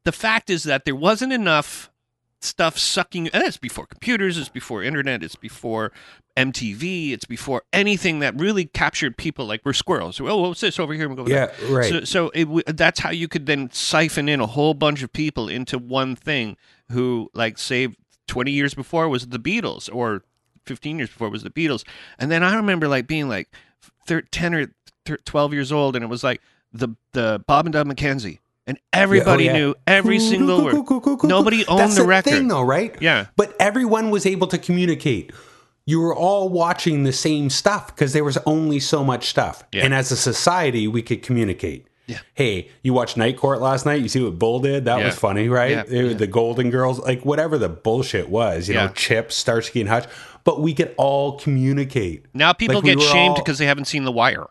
the 0.04 0.12
fact 0.12 0.50
is 0.50 0.64
that 0.64 0.86
there 0.86 0.96
wasn't 0.96 1.32
enough 1.32 1.90
stuff 2.42 2.78
sucking 2.78 3.28
and 3.30 3.44
it's 3.44 3.58
before 3.58 3.86
computers 3.86 4.38
it's 4.38 4.50
before 4.50 4.82
internet 4.82 5.22
it's 5.22 5.36
before 5.36 5.92
mtv 6.36 7.12
it's 7.12 7.26
before 7.26 7.62
anything 7.72 8.18
that 8.20 8.34
really 8.40 8.66
captured 8.66 9.16
people 9.16 9.46
like 9.46 9.62
we're 9.64 9.74
squirrels 9.74 10.20
oh 10.20 10.48
what's 10.48 10.62
this 10.62 10.80
over 10.80 10.94
here 10.94 11.08
we 11.08 11.16
go 11.16 11.22
over 11.22 11.30
there. 11.30 11.54
Yeah, 11.62 11.74
right. 11.74 11.90
So, 11.90 12.04
so 12.04 12.32
it, 12.34 12.78
that's 12.78 13.00
how 13.00 13.12
you 13.12 13.28
could 13.28 13.46
then 13.46 13.70
siphon 13.72 14.28
in 14.28 14.40
a 14.40 14.48
whole 14.48 14.74
bunch 14.74 15.04
of 15.04 15.14
people 15.14 15.48
into 15.48 15.78
one 15.78 16.16
thing 16.16 16.58
who, 16.92 17.30
like, 17.34 17.58
say, 17.58 17.90
20 18.28 18.52
years 18.52 18.74
before 18.74 19.08
was 19.10 19.28
the 19.28 19.40
Beatles 19.40 19.94
or 19.94 20.24
15 20.66 20.98
years 20.98 21.10
before 21.10 21.30
was 21.30 21.44
the 21.44 21.50
Beatles. 21.50 21.84
And 22.20 22.30
then 22.30 22.44
I 22.44 22.56
remember, 22.56 22.88
like, 22.88 23.08
being 23.08 23.30
like 23.30 23.50
thir- 24.06 24.22
10 24.22 24.54
or 24.54 24.68
12 25.06 25.54
years 25.54 25.72
old, 25.72 25.96
and 25.96 26.04
it 26.04 26.08
was 26.08 26.24
like 26.24 26.42
the, 26.74 26.90
the 27.14 27.44
Bob 27.48 27.66
and 27.66 27.74
Doug 27.74 27.88
McKenzie. 27.88 28.40
And 28.68 28.80
everybody 28.94 29.46
Yeah, 29.46 29.52
oh, 29.52 29.54
yeah. 29.56 29.60
knew 29.60 29.76
every 29.88 30.18
Coo, 30.20 30.30
single 30.30 30.72
coo, 30.84 31.00
word. 31.00 31.24
Nobody 31.24 31.66
owned 31.68 31.80
That's 31.80 31.96
the 31.96 32.04
record. 32.06 32.30
thing, 32.32 32.48
though, 32.48 32.62
right? 32.62 32.96
Yeah. 33.02 33.26
But 33.36 33.56
everyone 33.60 34.12
was 34.12 34.26
able 34.26 34.48
to 34.48 34.58
communicate. 34.58 35.32
You 35.86 36.00
were 36.00 36.16
all 36.16 36.48
watching 36.50 37.04
the 37.04 37.12
same 37.12 37.50
stuff 37.50 37.88
because 37.88 38.14
there 38.14 38.24
was 38.24 38.38
only 38.46 38.80
so 38.80 39.04
much 39.04 39.28
stuff. 39.28 39.64
Yeah. 39.74 39.84
And 39.86 39.94
as 39.94 40.12
a 40.12 40.16
society, 40.16 40.88
we 40.88 41.02
could 41.02 41.24
communicate. 41.24 41.88
Yeah. 42.06 42.20
Hey, 42.36 42.70
you 42.84 42.94
watched 42.94 43.18
Night 43.18 43.38
Court 43.38 43.62
last 43.62 43.86
night? 43.86 44.02
You 44.02 44.10
see 44.10 44.22
what 44.24 44.38
Bull 44.38 44.60
did? 44.60 44.86
That 44.86 45.00
Yeah. 45.00 45.06
was 45.08 45.16
funny, 45.16 45.50
right? 45.50 45.72
Yeah, 45.72 45.84
It 45.88 46.04
was 46.04 46.12
yeah. 46.14 46.18
The 46.20 46.28
Golden 46.28 46.70
Girls, 46.70 47.00
like 47.00 47.26
whatever 47.26 47.58
the 47.58 47.70
bullshit 47.70 48.30
was, 48.30 48.68
you 48.68 48.76
Yeah. 48.76 48.88
know, 48.88 48.92
Chips, 48.94 49.36
Starsky 49.36 49.80
and 49.82 49.90
Hutch. 49.90 50.06
But 50.44 50.62
we 50.62 50.74
could 50.74 50.94
all 50.98 51.40
communicate. 51.40 52.26
Now 52.34 52.54
people 52.54 52.76
Like, 52.76 52.84
get 52.86 52.98
were 52.98 53.04
shamed 53.04 53.30
all- 53.32 53.36
because 53.36 53.58
they 53.58 53.66
haven't 53.66 53.86
seen 53.86 54.04
The 54.04 54.12
Wire. 54.12 54.48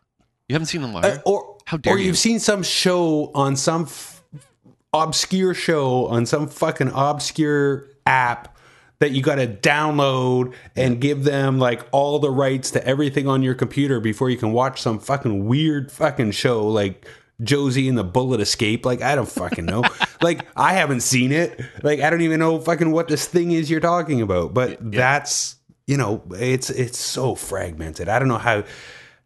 You 0.49 0.55
haven't 0.55 0.67
seen 0.67 0.83
The 0.83 0.89
Wire? 0.89 1.05
Uh, 1.05 1.19
or 1.31 1.57
How 1.71 1.77
dare 1.77 1.95
or 1.95 1.99
you. 1.99 2.07
you've 2.07 2.19
seen 2.19 2.41
some 2.41 2.65
show 2.65 3.31
on 3.33 3.55
some 3.55 3.83
f- 3.83 4.25
obscure 4.93 5.55
show 5.55 6.07
on 6.07 6.27
some 6.27 6.49
fucking 6.49 6.91
obscure 6.93 7.87
app 8.05 8.59
that 8.99 9.13
you 9.13 9.23
got 9.23 9.37
to 9.37 9.47
download 9.47 10.53
and 10.75 11.01
give 11.01 11.23
them 11.23 11.61
like 11.61 11.87
all 11.93 12.19
the 12.19 12.29
rights 12.29 12.73
to 12.73 12.85
everything 12.85 13.29
on 13.29 13.45
your 13.45 13.55
computer 13.55 14.01
before 14.01 14.29
you 14.31 14.37
can 14.37 14.51
watch 14.51 14.83
some 14.83 14.99
fucking 14.99 15.47
weird 15.47 15.93
fucking 15.93 16.33
show 16.33 16.67
like 16.67 17.07
Josie 17.41 17.89
and 17.89 17.97
the 17.97 18.03
Bullet 18.03 18.41
Escape. 18.41 18.85
Like 18.85 19.01
I 19.01 19.15
don't 19.15 19.29
fucking 19.29 19.65
know. 19.65 19.85
like 20.23 20.45
I 20.57 20.73
haven't 20.73 21.03
seen 21.03 21.31
it. 21.31 21.61
Like 21.85 22.01
I 22.01 22.11
don't 22.11 22.23
even 22.23 22.41
know 22.41 22.59
fucking 22.59 22.91
what 22.91 23.07
this 23.07 23.27
thing 23.27 23.53
is 23.53 23.71
you're 23.71 23.79
talking 23.79 24.21
about. 24.21 24.55
But 24.55 24.79
that's 24.91 25.55
you 25.87 25.97
know 25.97 26.21
it's 26.33 26.69
it's 26.69 26.99
so 26.99 27.37
fragmented. 27.37 28.09
I 28.09 28.19
don't 28.19 28.27
know 28.27 28.39
how 28.39 28.65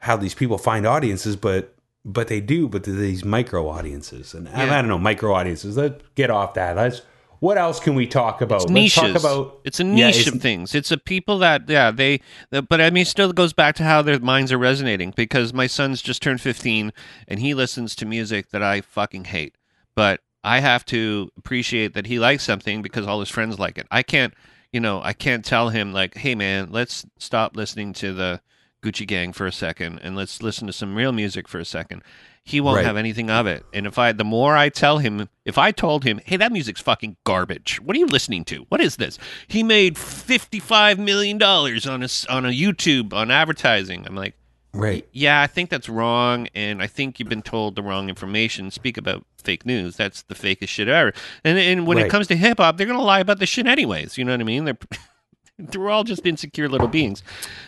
how 0.00 0.18
these 0.18 0.34
people 0.34 0.58
find 0.58 0.86
audiences, 0.86 1.36
but 1.36 1.73
but 2.04 2.28
they 2.28 2.40
do. 2.40 2.68
But 2.68 2.84
these 2.84 3.24
micro 3.24 3.68
audiences, 3.68 4.34
and 4.34 4.48
I, 4.48 4.66
Yeah. 4.66 4.74
I 4.74 4.80
don't 4.80 4.88
know 4.88 4.98
micro 4.98 5.34
audiences. 5.34 5.76
Let's 5.76 6.02
get 6.14 6.30
off 6.30 6.54
that. 6.54 6.76
Let's. 6.76 7.02
What 7.40 7.58
else 7.58 7.78
can 7.78 7.94
we 7.94 8.06
talk 8.06 8.40
about? 8.40 8.70
Let's 8.70 8.94
talk 8.94 9.14
about. 9.14 9.60
it's 9.64 9.78
a 9.78 9.84
Yeah, 9.84 10.06
niche 10.06 10.20
it's- 10.20 10.34
of 10.34 10.40
things. 10.40 10.74
It's 10.74 10.90
a 10.90 10.96
people 10.96 11.38
that 11.40 11.68
yeah 11.68 11.90
they. 11.90 12.20
The, 12.50 12.62
but 12.62 12.80
I 12.80 12.88
mean, 12.90 13.02
it 13.02 13.08
still 13.08 13.32
goes 13.34 13.52
back 13.52 13.74
to 13.76 13.82
how 13.84 14.00
their 14.00 14.18
minds 14.18 14.50
are 14.50 14.56
resonating 14.58 15.12
because 15.14 15.52
my 15.52 15.66
son's 15.66 16.00
just 16.00 16.22
turned 16.22 16.40
fifteen 16.40 16.92
and 17.28 17.40
he 17.40 17.52
listens 17.52 17.94
to 17.96 18.06
music 18.06 18.50
that 18.50 18.62
I 18.62 18.80
fucking 18.80 19.24
hate. 19.26 19.56
but 19.94 20.20
I 20.46 20.60
have 20.60 20.84
to 20.86 21.30
appreciate 21.38 21.94
that 21.94 22.06
he 22.06 22.18
likes 22.18 22.44
something 22.44 22.82
because 22.82 23.06
all 23.06 23.20
his 23.20 23.30
friends 23.30 23.58
like 23.58 23.78
it. 23.78 23.86
I 23.90 24.02
can't, 24.02 24.34
you 24.72 24.80
know, 24.80 25.00
I 25.02 25.14
can't 25.14 25.42
tell 25.44 25.70
him 25.70 25.92
like, 25.92 26.16
"Hey 26.18 26.34
man, 26.34 26.68
let's 26.70 27.06
stop 27.18 27.56
listening 27.56 27.92
to 27.94 28.12
the 28.12 28.40
Gucci 28.84 29.06
Gang 29.06 29.32
for 29.32 29.46
a 29.46 29.52
second 29.52 29.98
and 30.02 30.14
let's 30.14 30.42
listen 30.42 30.66
to 30.66 30.72
some 30.72 30.94
real 30.94 31.12
music 31.12 31.48
for 31.48 31.58
a 31.58 31.64
second. 31.64 32.02
He 32.46 32.60
won't 32.60 32.76
Right. 32.76 32.84
have 32.84 32.98
anything 32.98 33.30
of 33.30 33.46
it. 33.46 33.64
And 33.72 33.86
if 33.86 33.98
I 33.98 34.12
the 34.12 34.24
more 34.24 34.54
I 34.56 34.68
tell 34.68 34.98
him, 34.98 35.30
if 35.46 35.56
I 35.56 35.70
told 35.72 36.04
him, 36.04 36.20
"Hey, 36.26 36.36
that 36.36 36.52
music's 36.52 36.82
fucking 36.82 37.16
garbage. 37.24 37.80
What 37.80 37.96
are 37.96 37.98
you 37.98 38.06
listening 38.06 38.44
to? 38.46 38.66
What 38.68 38.82
is 38.82 38.96
this?" 38.96 39.18
He 39.48 39.62
made 39.62 39.96
55 39.96 40.98
million 40.98 41.38
dollars 41.38 41.86
on 41.86 42.02
a 42.02 42.08
on 42.28 42.44
a 42.44 42.50
YouTube 42.50 43.14
on 43.14 43.30
advertising. 43.30 44.04
I'm 44.06 44.14
like, 44.14 44.34
Right. 44.74 45.06
yeah, 45.12 45.40
I 45.40 45.46
think 45.46 45.70
that's 45.70 45.88
wrong, 45.88 46.48
and 46.54 46.82
I 46.82 46.86
think 46.88 47.18
you've 47.18 47.28
been 47.28 47.42
told 47.42 47.76
the 47.76 47.82
wrong 47.82 48.08
information. 48.10 48.70
Speak 48.70 48.98
about 48.98 49.24
fake 49.42 49.64
news. 49.64 49.96
That's 49.96 50.22
the 50.22 50.34
fakest 50.34 50.68
shit 50.68 50.88
ever. 50.88 51.14
And 51.44 51.58
and 51.58 51.86
when 51.86 51.96
it 51.96 52.10
comes 52.10 52.26
to 52.26 52.36
hip 52.36 52.58
hop, 52.58 52.76
they're 52.76 52.86
gonna 52.86 53.00
lie 53.00 53.20
about 53.20 53.38
the 53.38 53.46
shit 53.46 53.66
anyways. 53.66 54.18
You 54.18 54.24
know 54.24 54.32
what 54.32 54.40
I 54.40 54.44
mean? 54.44 54.64
They're 54.66 54.76
they're 55.58 55.88
all 55.88 56.04
just 56.04 56.26
insecure 56.26 56.68
little 56.68 56.88
beings. 56.88 57.22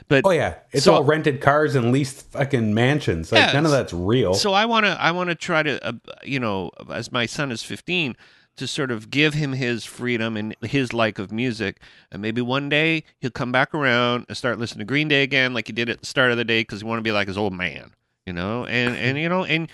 But 0.09 0.23
Oh 0.25 0.31
yeah, 0.31 0.57
it's 0.73 0.85
So- 0.85 0.95
all 0.95 1.05
rented 1.05 1.41
cars 1.41 1.75
and 1.75 1.93
leased 1.93 2.31
fucking 2.33 2.75
mansions. 2.75 3.33
Like 3.33 3.47
Yeah, 3.47 3.53
none 3.53 3.65
of 3.65 3.71
that's 3.71 3.93
real. 3.93 4.35
so 4.35 4.53
I 4.53 4.65
want 4.67 4.87
to 4.87 5.01
I 5.01 5.11
want 5.13 5.31
to 5.31 5.35
try 5.35 5.63
to 5.63 5.87
uh, 5.87 5.93
you 6.25 6.41
know 6.41 6.71
as 6.93 7.13
my 7.13 7.27
son 7.27 7.51
is 7.53 7.63
15 7.63 8.17
to 8.57 8.67
sort 8.67 8.91
of 8.91 9.11
give 9.11 9.35
him 9.35 9.53
his 9.53 9.85
freedom 9.85 10.35
and 10.37 10.57
his 10.63 10.93
like 10.95 11.19
of 11.19 11.31
music 11.31 11.79
and 12.11 12.23
maybe 12.23 12.41
one 12.41 12.69
day 12.71 13.05
he'll 13.21 13.31
come 13.31 13.53
back 13.53 13.75
around 13.75 14.25
and 14.29 14.37
start 14.37 14.59
listening 14.59 14.79
to 14.87 14.89
Green 14.89 15.09
Day 15.09 15.23
again 15.23 15.53
like 15.53 15.67
he 15.67 15.73
did 15.75 15.91
at 15.91 16.01
the 16.01 16.07
start 16.07 16.31
of 16.31 16.39
the 16.39 16.45
day 16.45 16.65
cuz 16.65 16.81
he 16.81 16.87
want 16.87 16.99
to 16.99 17.03
be 17.03 17.13
like 17.13 17.29
his 17.29 17.37
old 17.37 17.53
man 17.53 17.93
you 18.25 18.33
know 18.33 18.65
and 18.65 18.97
and 18.97 19.19
you 19.19 19.29
know 19.29 19.45
and 19.45 19.69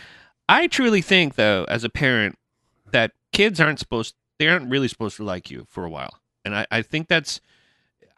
I 0.49 0.67
truly 0.67 1.01
think 1.01 1.37
though 1.37 1.65
as 1.69 1.85
a 1.85 1.89
parent 1.89 2.37
that 2.91 3.13
kids 3.33 3.61
aren't 3.61 3.79
supposed 3.79 4.15
they 4.39 4.49
aren't 4.49 4.69
really 4.69 4.89
supposed 4.89 5.17
to 5.17 5.25
like 5.25 5.51
you 5.51 5.67
for 5.71 5.85
a 5.85 5.89
while 5.89 6.19
and 6.45 6.55
I 6.55 6.67
I 6.71 6.83
think 6.83 7.07
that's 7.09 7.41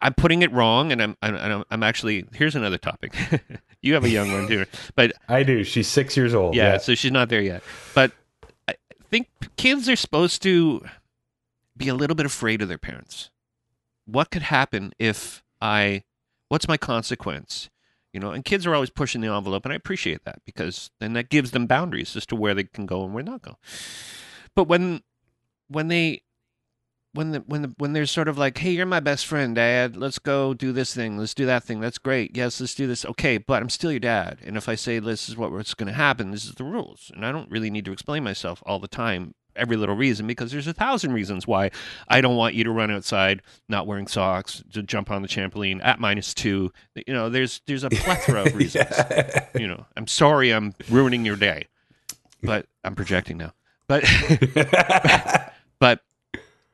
I'm 0.00 0.14
putting 0.14 0.42
it 0.42 0.52
wrong 0.52 0.92
and 0.92 1.02
I'm 1.02 1.16
I'm, 1.22 1.36
I'm- 1.36 1.64
I'm 1.70 1.82
actually 1.82 2.24
here's 2.34 2.54
another 2.56 2.78
topic 2.78 3.14
you 3.82 3.94
have 3.94 4.04
a 4.04 4.08
young 4.08 4.32
one 4.32 4.46
too 4.48 4.64
but 4.94 5.12
I 5.28 5.42
do. 5.42 5.64
She's 5.64 5.88
six 5.88 6.16
years 6.16 6.34
old. 6.34 6.54
yeah, 6.54 6.78
so 6.78 6.94
she's 6.94 7.12
not 7.12 7.28
there 7.28 7.40
yet. 7.42 7.62
But 7.94 8.12
I 8.68 8.74
think 9.10 9.28
kids 9.56 9.88
are 9.88 9.96
supposed 9.96 10.42
to 10.42 10.84
be 11.76 11.88
a 11.88 11.94
little 11.94 12.14
bit 12.14 12.26
afraid 12.26 12.62
of 12.62 12.68
their 12.68 12.78
parents. 12.78 13.30
What 14.06 14.30
could 14.30 14.42
happen 14.42 14.92
if 14.98 15.42
I 15.60 16.02
what's 16.48 16.68
my 16.68 16.76
consequence? 16.76 17.70
You 18.12 18.20
know, 18.20 18.30
and 18.30 18.44
kids 18.44 18.64
are 18.66 18.74
always 18.74 18.90
pushing 18.90 19.22
the 19.22 19.28
envelope 19.34 19.64
and 19.64 19.72
I 19.72 19.76
appreciate 19.76 20.24
that 20.24 20.40
because 20.44 20.90
then 21.00 21.14
that 21.14 21.30
gives 21.30 21.50
them 21.50 21.66
boundaries 21.66 22.14
as 22.16 22.26
to 22.26 22.36
where 22.36 22.54
they 22.54 22.64
can 22.64 22.86
go 22.86 23.04
and 23.04 23.12
where 23.14 23.24
not 23.24 23.42
go. 23.42 23.56
But 24.54 24.64
when 24.68 25.02
when 25.68 25.88
they 25.88 26.22
when 27.14 27.30
the 27.30 27.38
when 27.46 27.62
the 27.62 27.74
when 27.78 27.92
they're 27.92 28.06
sort 28.06 28.28
of 28.28 28.36
like, 28.36 28.58
"Hey, 28.58 28.72
you're 28.72 28.86
my 28.86 29.00
best 29.00 29.24
friend, 29.26 29.54
Dad. 29.54 29.96
Let's 29.96 30.18
go 30.18 30.52
do 30.52 30.72
this 30.72 30.94
thing. 30.94 31.16
Let's 31.16 31.32
do 31.32 31.46
that 31.46 31.62
thing. 31.62 31.80
That's 31.80 31.98
great. 31.98 32.36
Yes, 32.36 32.60
let's 32.60 32.74
do 32.74 32.86
this. 32.86 33.04
Okay, 33.04 33.38
but 33.38 33.62
I'm 33.62 33.70
still 33.70 33.92
your 33.92 34.00
dad. 34.00 34.38
And 34.44 34.56
if 34.56 34.68
I 34.68 34.74
say 34.74 34.98
this 34.98 35.28
is 35.28 35.36
what 35.36 35.52
what's 35.52 35.74
going 35.74 35.86
to 35.86 35.94
happen, 35.94 36.32
this 36.32 36.44
is 36.44 36.54
the 36.54 36.64
rules. 36.64 37.12
And 37.14 37.24
I 37.24 37.32
don't 37.32 37.50
really 37.50 37.70
need 37.70 37.84
to 37.84 37.92
explain 37.92 38.24
myself 38.24 38.62
all 38.66 38.80
the 38.80 38.88
time, 38.88 39.34
every 39.54 39.76
little 39.76 39.94
reason, 39.94 40.26
because 40.26 40.50
there's 40.50 40.66
a 40.66 40.72
thousand 40.72 41.12
reasons 41.12 41.46
why 41.46 41.70
I 42.08 42.20
don't 42.20 42.36
want 42.36 42.56
you 42.56 42.64
to 42.64 42.70
run 42.72 42.90
outside 42.90 43.42
not 43.68 43.86
wearing 43.86 44.08
socks, 44.08 44.64
to 44.72 44.82
jump 44.82 45.10
on 45.10 45.22
the 45.22 45.28
trampoline 45.28 45.80
at 45.84 46.00
minus 46.00 46.34
two. 46.34 46.72
You 47.06 47.14
know, 47.14 47.30
there's 47.30 47.60
there's 47.66 47.84
a 47.84 47.90
plethora 47.90 48.46
of 48.46 48.54
reasons. 48.56 48.86
Yeah. 48.90 49.48
You 49.56 49.68
know, 49.68 49.86
I'm 49.96 50.08
sorry, 50.08 50.50
I'm 50.50 50.74
ruining 50.90 51.24
your 51.24 51.36
day, 51.36 51.68
but 52.42 52.66
I'm 52.82 52.96
projecting 52.96 53.36
now. 53.36 53.52
But 53.86 54.04
but 55.78 56.00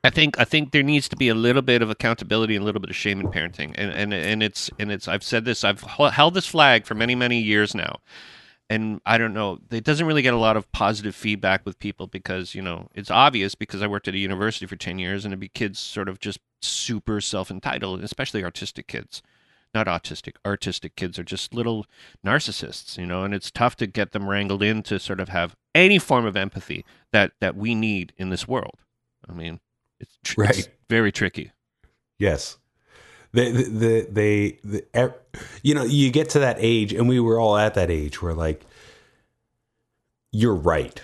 I 0.03 0.09
think 0.09 0.39
I 0.41 0.45
think 0.45 0.73
there 0.73 0.83
needs 0.83 1.09
to 1.11 1.17
be 1.17 1.29
a 1.29 1.35
little 1.35 1.61
bit 1.63 1.83
of 1.83 1.91
accountability 1.91 2.57
and 2.57 2.63
a 2.63 2.65
little 2.65 2.81
bit 2.81 2.89
of 2.91 2.97
shame 2.97 3.21
in 3.21 3.29
parenting, 3.29 3.75
and 3.77 3.93
and 3.93 4.15
and 4.15 4.43
it's 4.43 4.71
and 4.79 4.91
it's 4.91 5.07
I've 5.07 5.23
said 5.23 5.45
this 5.45 5.63
I've 5.63 5.83
held 5.83 6.35
this 6.35 6.47
flag 6.47 6.87
for 6.87 6.95
many 6.95 7.15
many 7.15 7.39
years 7.39 7.75
now, 7.75 8.01
and 8.71 9.03
I 9.05 9.19
don't 9.19 9.35
know 9.35 9.59
it 9.71 9.85
doesn't 9.85 10.07
really 10.07 10.23
get 10.23 10.33
a 10.33 10.39
lot 10.39 10.57
of 10.57 10.71
positive 10.73 11.15
feedback 11.15 11.67
with 11.67 11.79
people 11.79 12.07
because 12.07 12.55
you 12.55 12.63
know 12.63 12.89
it's 12.95 13.11
obvious 13.11 13.55
because 13.55 13.83
I 13.83 13.89
worked 13.89 14.09
at 14.09 14.15
a 14.15 14.19
university 14.19 14.65
for 14.65 14.77
ten 14.77 14.99
years 14.99 15.27
and 15.27 15.33
it'd 15.33 15.41
be 15.41 15.49
kids 15.49 15.79
sort 15.79 16.09
of 16.09 16.19
just 16.19 16.41
super 16.63 17.21
self 17.21 17.51
entitled, 17.51 18.03
especially 18.03 18.43
artistic 18.43 18.87
kids. 18.87 19.23
Not 19.75 19.87
autistic, 19.87 20.37
artistic 20.45 20.97
kids 20.97 21.19
are 21.19 21.25
just 21.25 21.55
little 21.55 21.87
narcissists, 22.27 22.99
you 22.99 23.07
know, 23.07 23.23
and 23.23 23.35
it's 23.35 23.51
tough 23.53 23.77
to 23.77 23.87
get 23.87 24.13
them 24.13 24.29
wrangled 24.29 24.63
in 24.63 24.83
to 24.85 24.99
sort 24.99 25.21
of 25.21 25.29
have 25.29 25.55
any 25.75 25.99
form 25.99 26.25
of 26.25 26.37
empathy 26.37 26.85
that 27.13 27.33
that 27.41 27.55
we 27.55 27.75
need 27.75 28.15
in 28.17 28.31
this 28.31 28.49
world. 28.49 28.79
I 29.29 29.33
mean, 29.33 29.61
it's, 30.01 30.17
tr- 30.25 30.43
it's 30.45 30.59
Right. 30.59 30.69
very 30.89 31.13
tricky. 31.13 31.53
Yes. 32.19 32.57
They, 33.33 33.53
the, 33.53 34.07
they, 34.11 34.59
the, 34.65 34.85
ev- 34.93 35.15
you 35.63 35.75
know, 35.75 35.85
you 35.85 36.11
get 36.11 36.31
to 36.31 36.41
that 36.41 36.57
age, 36.59 36.93
and 36.93 37.09
we 37.09 37.21
were 37.21 37.39
all 37.39 37.57
at 37.57 37.75
that 37.75 37.91
age 37.91 38.21
where, 38.21 38.35
like, 38.35 38.63
you're 40.33 40.55
right. 40.55 41.01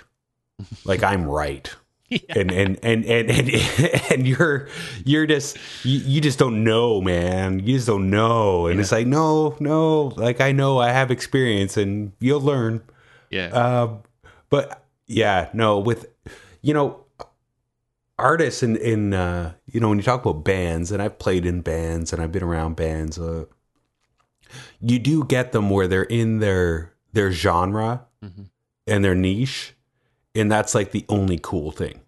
Like, 0.84 1.02
I'm 1.02 1.24
right. 1.26 1.72
And, 2.36 2.52
and, 2.52 2.78
and, 2.84 3.04
and, 3.04 3.28
and, 3.30 3.50
and 4.12 4.28
you're, 4.28 4.68
you're 5.04 5.26
just, 5.26 5.56
you, 5.82 5.98
you 5.98 6.20
just 6.20 6.38
don't 6.38 6.62
know, 6.62 7.00
man. 7.00 7.58
You 7.58 7.74
just 7.74 7.88
don't 7.88 8.10
know. 8.10 8.68
And 8.68 8.78
it's 8.78 8.92
like, 8.92 9.08
no, 9.08 9.56
no, 9.58 10.12
like, 10.16 10.40
I 10.40 10.52
know 10.52 10.78
I 10.78 10.92
have 10.92 11.10
experience 11.10 11.76
and 11.76 12.12
you'll 12.20 12.40
learn. 12.40 12.80
Yeah. 13.28 13.46
Uh, 13.52 13.96
but 14.50 14.84
yeah, 15.08 15.48
no, 15.52 15.80
with 15.80 16.06
you 16.62 16.74
know, 16.74 17.00
artists 18.18 18.62
in 18.62 18.76
in 18.76 19.12
uh, 19.14 19.52
you 19.70 19.80
know 19.80 19.88
when 19.88 19.98
you 19.98 20.04
talk 20.04 20.24
about 20.24 20.44
bands, 20.44 20.90
and 20.92 21.02
I've 21.02 21.18
played 21.18 21.44
in 21.46 21.60
bands 21.60 22.12
and 22.12 22.22
I've 22.22 22.32
been 22.32 22.42
around 22.42 22.76
bands. 22.76 23.18
Uh, 23.18 23.44
you 24.80 24.98
do 24.98 25.24
get 25.24 25.52
them 25.52 25.70
where 25.70 25.88
they're 25.88 26.02
in 26.04 26.38
their 26.38 26.92
their 27.12 27.30
genre 27.32 28.06
Mhm. 28.24 28.48
and 28.86 29.04
their 29.04 29.14
niche, 29.14 29.74
and 30.34 30.50
that's 30.50 30.74
like 30.74 30.92
the 30.92 31.04
only 31.08 31.38
cool 31.42 31.72
thing. 31.72 32.00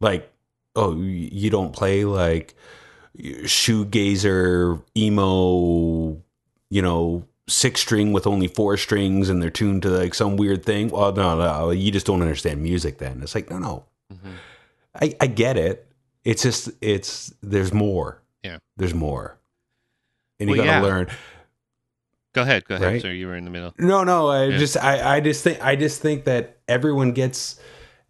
Like, 0.00 0.30
oh, 0.76 0.96
you 0.96 1.50
don't 1.50 1.72
play 1.72 2.04
like 2.04 2.54
shoegazer 3.18 4.82
emo, 4.96 6.20
you 6.70 6.82
know, 6.82 7.24
six 7.46 7.80
string 7.80 8.12
with 8.12 8.26
only 8.26 8.48
four 8.48 8.76
strings 8.76 9.28
and 9.28 9.40
they're 9.40 9.50
tuned 9.50 9.82
to 9.82 9.88
like 9.90 10.14
some 10.14 10.36
weird 10.36 10.64
thing. 10.64 10.88
Well, 10.88 11.12
no, 11.12 11.38
no, 11.38 11.70
you 11.70 11.90
just 11.92 12.06
don't 12.06 12.22
understand 12.22 12.62
music 12.62 12.98
then. 12.98 13.20
It's 13.22 13.34
like, 13.34 13.50
no, 13.50 13.58
no. 13.58 13.84
Mhm. 14.12 14.32
I, 15.00 15.14
I 15.20 15.26
get 15.26 15.56
it. 15.56 15.86
It's 16.24 16.42
just 16.42 16.70
it's 16.80 17.32
there's 17.42 17.72
more. 17.72 18.22
Yeah. 18.42 18.58
There's 18.76 18.94
more. 18.94 19.38
And 20.40 20.48
you 20.50 20.56
Well, 20.56 20.64
gotta 20.66 20.78
yeah. 20.78 20.82
learn. 20.82 21.08
Go 22.32 22.42
ahead. 22.42 22.64
Go 22.64 22.74
ahead. 22.76 22.86
Right? 22.94 23.02
So 23.02 23.08
you 23.08 23.26
were 23.28 23.36
in 23.36 23.44
the 23.44 23.50
middle. 23.50 23.72
No, 23.78 24.04
no. 24.04 24.28
I 24.28 24.46
Yeah. 24.46 24.58
just 24.58 24.76
I, 24.76 25.16
I 25.16 25.20
just 25.20 25.44
think 25.44 25.64
I 25.64 25.76
just 25.76 26.00
think 26.00 26.24
that 26.24 26.58
everyone 26.68 27.12
gets 27.12 27.60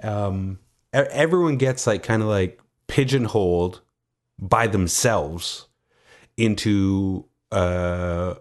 um 0.02 0.58
everyone 0.92 1.56
gets 1.56 1.86
like 1.86 2.02
kind 2.02 2.22
of 2.22 2.28
like 2.28 2.60
pigeonholed 2.86 3.80
by 4.38 4.66
themselves 4.66 5.66
into 6.36 7.24
uh 7.52 8.34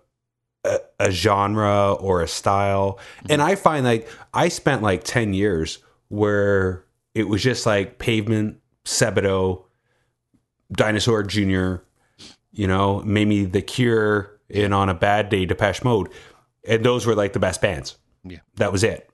a, 0.66 0.80
a 1.00 1.12
genre 1.12 1.94
or 1.94 2.22
a 2.22 2.28
style. 2.28 3.00
And 3.30 3.42
I 3.42 3.56
find 3.56 3.84
like 3.86 4.08
I 4.34 4.48
spent 4.50 4.82
like 4.82 5.04
10 5.04 5.34
years 5.34 5.80
where 6.08 6.83
it 7.14 7.28
was 7.28 7.42
just 7.42 7.66
like 7.66 8.00
pavement, 8.00 8.60
Sebadoh, 8.86 9.64
Dinosaur 10.72 11.24
Jr., 11.24 11.76
you 12.52 12.68
know, 12.68 13.02
maybe 13.02 13.46
The 13.46 13.62
Cure, 13.62 14.40
and 14.50 14.74
on 14.74 14.90
a 14.90 14.94
bad 14.94 15.30
day, 15.30 15.46
Depeche 15.46 15.84
Mode. 15.84 16.10
And 16.68 16.86
those 16.86 17.06
were 17.06 17.16
like 17.16 17.34
the 17.34 17.40
best 17.40 17.62
bands. 17.62 17.98
Yeah. 18.24 18.40
That 18.56 18.72
was 18.72 18.84
it. 18.84 19.10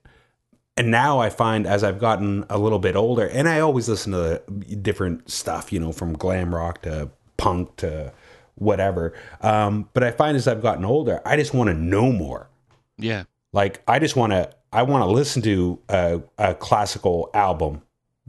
And 0.78 0.92
now 0.92 1.20
I 1.20 1.30
find 1.30 1.68
as 1.68 1.84
I've 1.84 2.00
gotten 2.00 2.46
a 2.50 2.58
little 2.58 2.80
bit 2.80 2.96
older, 2.96 3.28
and 3.28 3.50
I 3.50 3.60
always 3.60 3.90
listen 3.90 4.14
to 4.14 4.42
different 4.82 5.30
stuff, 5.30 5.74
you 5.74 5.80
know, 5.80 5.92
from 5.92 6.14
glam 6.14 6.54
rock 6.54 6.84
to 6.84 7.10
punk 7.38 7.76
to 7.78 8.14
whatever. 8.56 9.14
Um, 9.42 9.90
but 9.94 10.04
I 10.04 10.12
find 10.12 10.38
as 10.38 10.48
I've 10.48 10.62
gotten 10.62 10.86
older, 10.86 11.22
I 11.26 11.36
just 11.36 11.54
want 11.54 11.70
to 11.70 11.74
know 11.74 12.12
more. 12.12 12.50
Yeah. 12.98 13.24
Like 13.52 13.82
I 13.88 14.00
just 14.00 14.16
want 14.16 14.32
to, 14.32 14.54
I 14.72 14.84
want 14.84 15.04
to 15.04 15.10
listen 15.10 15.42
to 15.42 15.80
a, 15.90 16.22
a 16.38 16.54
classical 16.54 17.30
album 17.34 17.82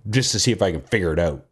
just 0.09 0.33
to 0.33 0.39
see 0.39 0.53
if 0.53 0.63
I 0.63 0.73
can 0.73 0.81
figure 0.83 1.13
it 1.13 1.19
out. 1.19 1.45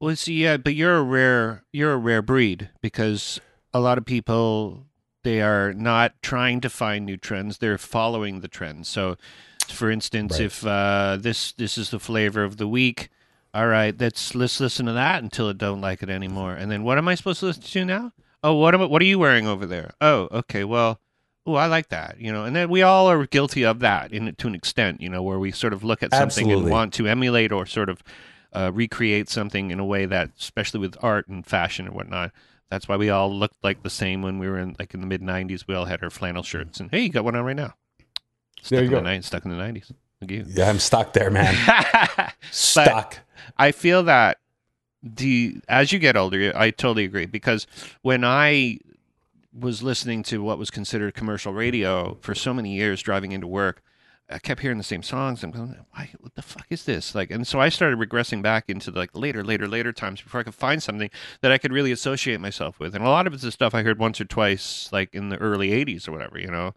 Well, 0.00 0.16
see, 0.16 0.34
yeah, 0.42 0.56
but 0.58 0.74
you're 0.74 0.96
a 0.96 1.02
rare 1.02 1.64
you're 1.72 1.92
a 1.92 1.98
rare 1.98 2.22
breed 2.22 2.70
because 2.82 3.40
a 3.72 3.80
lot 3.80 3.96
of 3.98 4.04
people 4.04 4.86
they 5.22 5.40
are 5.40 5.72
not 5.72 6.12
trying 6.22 6.60
to 6.62 6.68
find 6.70 7.06
new 7.06 7.16
trends; 7.16 7.58
they're 7.58 7.78
following 7.78 8.40
the 8.40 8.48
trends. 8.48 8.88
So, 8.88 9.16
for 9.68 9.90
instance, 9.90 10.34
Right. 10.34 10.42
if 10.46 10.66
uh, 10.66 11.16
this 11.20 11.52
this 11.52 11.78
is 11.78 11.90
the 11.90 11.98
flavor 12.00 12.44
of 12.44 12.58
the 12.58 12.68
week, 12.68 13.08
all 13.54 13.66
right, 13.68 13.98
let's 13.98 14.34
let's 14.34 14.60
listen 14.60 14.84
to 14.86 14.92
that 14.92 15.22
until 15.22 15.48
I 15.48 15.52
don't 15.54 15.80
like 15.80 16.02
it 16.02 16.10
anymore. 16.10 16.52
And 16.54 16.70
then 16.70 16.82
what 16.82 16.98
am 16.98 17.08
I 17.08 17.14
supposed 17.14 17.40
to 17.40 17.46
listen 17.46 17.62
to 17.62 17.84
now? 17.84 18.12
Oh, 18.42 18.54
what 18.56 18.74
am 18.74 18.82
I, 18.82 18.84
what 18.84 19.00
are 19.00 19.06
you 19.06 19.18
wearing 19.18 19.46
over 19.46 19.64
there? 19.64 19.92
Oh, 20.02 20.28
okay, 20.30 20.64
well, 20.64 21.00
oh, 21.46 21.54
I 21.54 21.66
like 21.66 21.88
that, 21.90 22.20
you 22.20 22.32
know, 22.32 22.44
and 22.44 22.56
then 22.56 22.70
we 22.70 22.82
all 22.82 23.10
are 23.10 23.26
guilty 23.26 23.64
of 23.64 23.80
that 23.80 24.12
in 24.12 24.34
to 24.34 24.46
an 24.46 24.54
extent, 24.54 25.00
you 25.00 25.08
know, 25.08 25.22
where 25.22 25.38
we 25.38 25.52
sort 25.52 25.72
of 25.72 25.84
look 25.84 26.02
at 26.02 26.10
something 26.10 26.46
Absolutely. 26.46 26.62
and 26.64 26.70
want 26.70 26.94
to 26.94 27.06
emulate 27.06 27.52
or 27.52 27.66
sort 27.66 27.88
of 27.88 28.02
uh, 28.52 28.70
recreate 28.72 29.28
something 29.28 29.70
in 29.70 29.78
a 29.78 29.84
way 29.84 30.06
that, 30.06 30.30
especially 30.38 30.80
with 30.80 30.96
art 31.02 31.28
and 31.28 31.44
fashion 31.46 31.86
and 31.86 31.94
whatnot. 31.94 32.32
That's 32.70 32.88
why 32.88 32.96
we 32.96 33.10
all 33.10 33.32
looked 33.32 33.62
like 33.62 33.82
the 33.82 33.90
same 33.90 34.22
when 34.22 34.38
we 34.38 34.48
were 34.48 34.58
in 34.58 34.74
like 34.78 34.94
in 34.94 35.00
the 35.00 35.06
mid 35.06 35.20
'90s. 35.20 35.66
We 35.68 35.74
all 35.74 35.84
had 35.84 36.02
our 36.02 36.10
flannel 36.10 36.42
shirts, 36.42 36.80
and 36.80 36.90
hey, 36.90 37.02
you 37.02 37.08
got 37.10 37.24
one 37.24 37.36
on 37.36 37.44
right 37.44 37.54
now. 37.54 37.74
Stuck 38.62 38.70
There 38.70 38.80
you 38.80 38.86
in 38.86 38.90
go. 38.90 39.00
The, 39.02 39.16
ni- 39.16 39.22
stuck 39.22 39.44
in 39.44 39.50
the 39.50 39.62
'90s. 39.62 39.92
Look 40.20 40.30
you. 40.30 40.44
Yeah, 40.48 40.70
I'm 40.70 40.78
stuck 40.78 41.12
there, 41.12 41.30
man. 41.30 41.54
stuck. 42.50 43.18
I 43.58 43.72
feel 43.72 44.02
that 44.04 44.38
the 45.02 45.58
as 45.68 45.92
you 45.92 45.98
get 45.98 46.16
older, 46.16 46.52
I 46.56 46.70
totally 46.70 47.04
agree 47.04 47.26
because 47.26 47.66
when 48.02 48.24
I 48.24 48.78
was 49.58 49.82
listening 49.82 50.22
to 50.24 50.42
what 50.42 50.58
was 50.58 50.70
considered 50.70 51.14
commercial 51.14 51.52
radio 51.52 52.16
for 52.20 52.34
so 52.34 52.52
many 52.52 52.74
years 52.74 53.02
driving 53.02 53.32
into 53.32 53.46
work, 53.46 53.82
I 54.30 54.38
kept 54.38 54.60
hearing 54.62 54.78
the 54.78 54.84
same 54.84 55.02
songs. 55.02 55.44
I'm 55.44 55.50
going, 55.50 55.76
why? 55.90 56.10
What 56.18 56.34
the 56.34 56.42
fuck 56.42 56.66
is 56.70 56.84
this? 56.84 57.14
Like, 57.14 57.30
and 57.30 57.46
so 57.46 57.60
I 57.60 57.68
started 57.68 57.98
regressing 57.98 58.42
back 58.42 58.68
into 58.68 58.90
like 58.90 59.10
later, 59.14 59.44
later, 59.44 59.68
later 59.68 59.92
times 59.92 60.22
before 60.22 60.40
I 60.40 60.44
could 60.44 60.54
find 60.54 60.82
something 60.82 61.10
that 61.42 61.52
I 61.52 61.58
could 61.58 61.72
really 61.72 61.92
associate 61.92 62.40
myself 62.40 62.80
with. 62.80 62.94
And 62.94 63.04
a 63.04 63.08
lot 63.08 63.26
of 63.26 63.34
it's 63.34 63.42
the 63.42 63.52
stuff 63.52 63.74
I 63.74 63.82
heard 63.82 63.98
once 63.98 64.20
or 64.20 64.24
twice, 64.24 64.88
like 64.92 65.14
in 65.14 65.28
the 65.28 65.36
early 65.36 65.70
'80s 65.70 66.08
or 66.08 66.12
whatever, 66.12 66.38
you 66.38 66.50
know, 66.50 66.74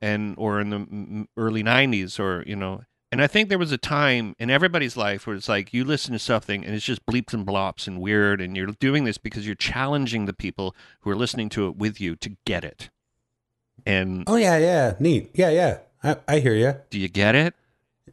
and 0.00 0.34
or 0.36 0.60
in 0.60 0.70
the 0.70 1.26
early 1.36 1.62
'90s 1.62 2.18
or 2.18 2.42
you 2.46 2.56
know. 2.56 2.82
And 3.12 3.20
I 3.22 3.26
think 3.26 3.50
there 3.50 3.58
was 3.58 3.70
a 3.72 3.76
time 3.78 4.34
in 4.38 4.48
everybody's 4.48 4.96
life 4.96 5.26
where 5.26 5.36
it's 5.36 5.48
like 5.48 5.74
you 5.74 5.84
listen 5.84 6.14
to 6.14 6.18
something 6.18 6.64
and 6.64 6.74
it's 6.74 6.84
just 6.84 7.04
bleeps 7.04 7.34
and 7.34 7.46
blops 7.46 7.86
and 7.86 8.00
weird, 8.00 8.40
and 8.40 8.56
you're 8.56 8.68
doing 8.68 9.04
this 9.04 9.18
because 9.18 9.44
you're 9.46 9.54
challenging 9.54 10.24
the 10.24 10.32
people 10.32 10.74
who 11.00 11.10
are 11.10 11.14
listening 11.16 11.50
to 11.50 11.66
it 11.68 11.76
with 11.76 12.00
you 12.00 12.16
to 12.16 12.30
get 12.46 12.64
it. 12.64 12.88
And 13.84 14.24
Oh 14.26 14.36
yeah, 14.36 14.56
yeah, 14.56 14.94
neat. 14.98 15.30
Yeah, 15.34 15.50
yeah. 15.50 15.78
I, 16.02 16.16
I 16.26 16.38
hear 16.40 16.54
you. 16.54 16.74
do 16.90 16.98
you 16.98 17.08
get 17.08 17.34
it? 17.34 17.54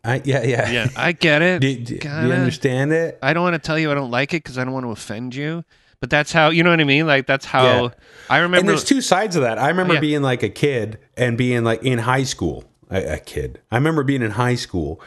I 0.04 0.22
yeah, 0.26 0.44
yeah. 0.44 0.70
Yeah, 0.70 0.88
I 0.98 1.14
get 1.14 1.42
it. 1.42 1.62
Do, 1.62 1.76
do- 1.76 1.98
do 2.00 2.08
you 2.08 2.34
understand 2.34 2.92
it? 2.94 3.18
I 3.22 3.34
don't 3.34 3.44
want 3.44 3.54
to 3.56 3.60
tell 3.66 3.80
you 3.80 3.92
I 3.92 3.96
don't 3.96 4.12
like 4.12 4.34
it 4.34 4.44
because 4.44 4.58
I 4.58 4.64
don't 4.64 4.74
want 4.74 4.86
to 4.86 4.92
offend 4.92 5.34
you. 5.36 5.64
But 6.00 6.10
that's 6.10 6.32
how 6.32 6.50
you 6.50 6.64
know 6.64 6.70
what 6.70 6.80
I 6.80 6.86
mean. 6.86 7.08
Like 7.08 7.26
that's 7.26 7.46
how 7.46 7.64
Yeah. 7.64 7.90
I 8.30 8.38
remember. 8.38 8.60
And 8.60 8.70
there's 8.70 8.84
two 8.86 9.02
sides 9.02 9.36
of 9.36 9.42
that. 9.42 9.58
I 9.60 9.68
remember 9.70 9.96
Yeah. 9.96 10.00
being 10.00 10.22
like 10.22 10.44
a 10.44 10.50
kid 10.50 11.00
and 11.18 11.38
being 11.38 11.64
like 11.64 11.84
in 11.84 12.00
high 12.00 12.24
school. 12.24 12.64
A, 12.90 13.16
a 13.16 13.20
kid. 13.20 13.62
I 13.72 13.76
remember 13.76 14.04
being 14.04 14.22
in 14.22 14.32
high 14.32 14.56
school 14.56 15.02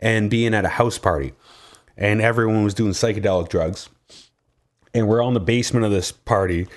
and 0.00 0.30
being 0.30 0.54
at 0.54 0.64
a 0.64 0.70
house 0.70 0.98
party, 0.98 1.32
and 1.96 2.20
everyone 2.20 2.64
was 2.64 2.74
doing 2.74 2.92
psychedelic 2.92 3.48
drugs, 3.48 3.88
and 4.92 5.08
we're 5.08 5.22
on 5.22 5.34
the 5.34 5.40
basement 5.40 5.84
of 5.84 5.92
this 5.92 6.12
party, 6.12 6.68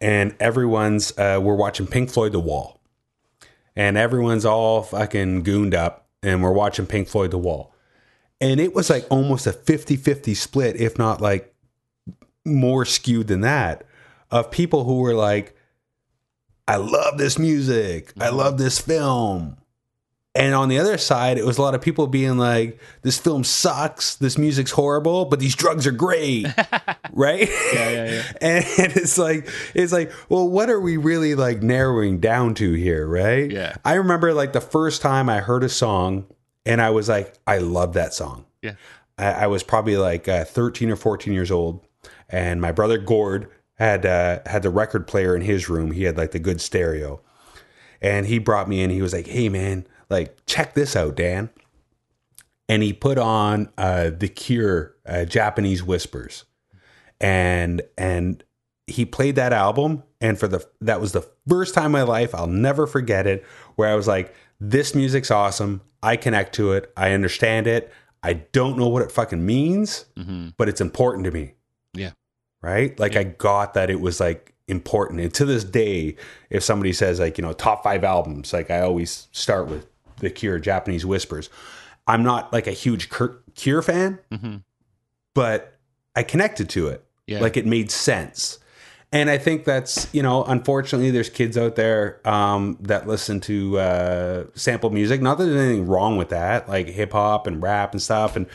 and 0.00 0.34
everyone's 0.40 1.16
uh, 1.18 1.40
we're 1.42 1.54
watching 1.54 1.86
Pink 1.86 2.10
Floyd 2.10 2.32
The 2.32 2.40
Wall, 2.40 2.80
and 3.74 3.96
everyone's 3.96 4.44
all 4.44 4.82
fucking 4.82 5.42
gooned 5.42 5.74
up, 5.74 6.06
and 6.22 6.42
we're 6.42 6.52
watching 6.52 6.86
Pink 6.86 7.08
Floyd 7.08 7.30
The 7.30 7.38
Wall, 7.38 7.74
and 8.40 8.60
it 8.60 8.74
was 8.74 8.90
like 8.90 9.06
almost 9.10 9.46
a 9.46 9.52
50-50 9.52 10.36
split, 10.36 10.76
if 10.76 10.98
not 10.98 11.20
like 11.20 11.54
more 12.44 12.84
skewed 12.84 13.26
than 13.26 13.40
that, 13.40 13.84
of 14.30 14.50
people 14.50 14.84
who 14.84 15.00
were 15.00 15.14
like, 15.14 15.56
I 16.68 16.76
love 16.76 17.18
this 17.18 17.38
music. 17.38 18.12
I 18.20 18.30
love 18.30 18.58
this 18.58 18.78
film. 18.78 19.56
And 20.36 20.54
on 20.54 20.68
the 20.68 20.78
other 20.78 20.98
side, 20.98 21.38
it 21.38 21.44
was 21.44 21.58
a 21.58 21.62
lot 21.62 21.74
of 21.74 21.80
people 21.80 22.06
being 22.06 22.36
like, 22.36 22.78
this 23.02 23.18
film 23.18 23.42
sucks. 23.44 24.16
This 24.16 24.36
music's 24.36 24.70
horrible, 24.70 25.24
but 25.24 25.40
these 25.40 25.54
drugs 25.54 25.86
are 25.86 25.92
great. 25.92 26.46
right? 27.12 27.48
Yeah, 27.72 27.90
yeah, 27.90 28.04
yeah. 28.10 28.22
And 28.40 28.64
it's 28.96 29.18
like, 29.18 29.48
it's 29.74 29.92
like, 29.92 30.12
well, 30.28 30.48
what 30.48 30.70
are 30.70 30.80
we 30.80 30.96
really 30.96 31.34
like 31.34 31.62
narrowing 31.62 32.20
down 32.20 32.54
to 32.54 32.72
here? 32.74 33.06
Right? 33.06 33.50
Yeah. 33.50 33.76
I 33.84 33.94
remember 33.94 34.34
like 34.34 34.52
the 34.52 34.60
first 34.60 35.02
time 35.02 35.28
I 35.28 35.40
heard 35.40 35.64
a 35.64 35.68
song 35.68 36.26
and 36.66 36.82
I 36.82 36.90
was 36.90 37.08
like, 37.08 37.34
I 37.46 37.58
love 37.58 37.94
that 37.94 38.12
song. 38.12 38.44
Yeah. 38.60 38.74
I, 39.18 39.32
I 39.32 39.46
was 39.46 39.62
probably 39.62 39.96
like 39.96 40.28
uh, 40.28 40.44
13 40.44 40.90
or 40.90 40.96
14 40.96 41.32
years 41.32 41.50
old, 41.50 41.86
and 42.28 42.60
my 42.60 42.72
brother 42.72 42.98
Gord 42.98 43.48
had 43.74 44.04
uh, 44.04 44.40
had 44.46 44.62
the 44.62 44.70
record 44.70 45.06
player 45.06 45.34
in 45.34 45.42
his 45.42 45.68
room. 45.68 45.92
He 45.92 46.04
had 46.04 46.16
like 46.16 46.32
the 46.32 46.38
good 46.38 46.60
stereo, 46.60 47.20
and 48.00 48.26
he 48.26 48.38
brought 48.38 48.68
me 48.68 48.82
in. 48.82 48.90
He 48.90 49.02
was 49.02 49.12
like, 49.12 49.26
"Hey 49.26 49.48
man, 49.48 49.86
like 50.10 50.36
check 50.46 50.74
this 50.74 50.94
out, 50.96 51.16
Dan." 51.16 51.50
And 52.68 52.82
he 52.82 52.92
put 52.92 53.16
on 53.18 53.68
uh, 53.78 54.10
the 54.10 54.28
Cure, 54.28 54.94
uh, 55.06 55.24
Japanese 55.24 55.82
Whispers, 55.84 56.44
and 57.20 57.82
and 57.96 58.42
he 58.86 59.04
played 59.04 59.36
that 59.36 59.52
album. 59.52 60.02
And 60.20 60.38
for 60.38 60.48
the 60.48 60.66
that 60.80 61.00
was 61.00 61.12
the 61.12 61.28
first 61.48 61.74
time 61.74 61.86
in 61.86 61.92
my 61.92 62.02
life 62.02 62.34
I'll 62.34 62.46
never 62.46 62.86
forget 62.86 63.26
it, 63.26 63.44
where 63.76 63.88
I 63.88 63.94
was 63.94 64.08
like, 64.08 64.34
"This 64.60 64.94
music's 64.94 65.30
awesome. 65.30 65.80
I 66.02 66.16
connect 66.16 66.54
to 66.56 66.72
it. 66.72 66.92
I 66.96 67.12
understand 67.12 67.66
it. 67.66 67.92
I 68.22 68.32
don't 68.34 68.76
know 68.78 68.88
what 68.88 69.02
it 69.02 69.12
fucking 69.12 69.44
means, 69.44 70.06
Mhm. 70.18 70.54
but 70.56 70.68
it's 70.68 70.80
important 70.80 71.24
to 71.24 71.30
me." 71.30 71.54
Yeah. 71.94 72.10
right? 72.62 72.98
Like 72.98 73.14
I 73.16 73.22
got 73.22 73.74
that 73.74 73.90
it 73.90 74.00
was 74.00 74.18
like 74.18 74.52
important. 74.66 75.20
And 75.20 75.32
to 75.34 75.44
this 75.44 75.62
day, 75.62 76.16
if 76.50 76.64
somebody 76.64 76.92
says 76.92 77.20
like, 77.20 77.38
you 77.38 77.42
know, 77.42 77.52
top 77.52 77.84
five 77.84 78.02
albums, 78.02 78.52
like 78.52 78.70
I 78.72 78.80
always 78.80 79.28
start 79.30 79.68
with 79.68 79.86
The 80.20 80.30
Cure, 80.30 80.58
Japanese 80.58 81.04
Whispers. 81.06 81.50
I'm 82.06 82.22
not 82.22 82.52
like 82.52 82.66
a 82.66 82.72
huge 82.72 83.10
Cure 83.10 83.82
fan, 83.82 84.18
Mhm. 84.32 84.62
but 85.34 85.78
I 86.14 86.22
connected 86.22 86.68
to 86.70 86.88
it. 86.88 87.04
Yeah. 87.26 87.40
Like 87.40 87.56
it 87.56 87.66
made 87.66 87.90
sense. 87.90 88.58
And 89.12 89.30
I 89.30 89.38
think 89.38 89.64
that's, 89.64 90.12
you 90.12 90.22
know, 90.22 90.44
unfortunately, 90.44 91.10
there's 91.10 91.30
kids 91.30 91.56
out 91.56 91.76
there 91.76 92.20
um, 92.28 92.76
that 92.80 93.06
listen 93.06 93.40
to 93.42 93.78
uh, 93.78 94.44
sample 94.54 94.90
music. 94.90 95.22
Not 95.22 95.38
that 95.38 95.44
there's 95.44 95.60
anything 95.60 95.86
wrong 95.86 96.16
with 96.16 96.28
that, 96.30 96.68
like 96.68 96.88
hip 96.88 97.12
hop 97.12 97.46
and 97.46 97.62
rap 97.62 97.92
and 97.92 98.02
stuff. 98.02 98.36
And 98.36 98.46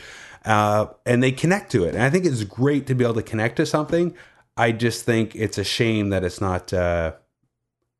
uh, 0.44 0.86
and 1.06 1.22
they 1.22 1.32
connect 1.32 1.70
to 1.72 1.84
it. 1.84 1.94
And 1.94 2.02
I 2.02 2.10
think 2.10 2.24
it's 2.26 2.42
great 2.44 2.86
to 2.88 2.94
be 2.94 3.04
able 3.04 3.14
to 3.14 3.22
connect 3.22 3.56
to 3.56 3.66
something. 3.66 4.14
I 4.56 4.72
just 4.72 5.04
think 5.04 5.34
it's 5.36 5.56
a 5.56 5.64
shame 5.64 6.10
that 6.10 6.24
it's 6.24 6.40
not, 6.40 6.72
uh, 6.72 7.12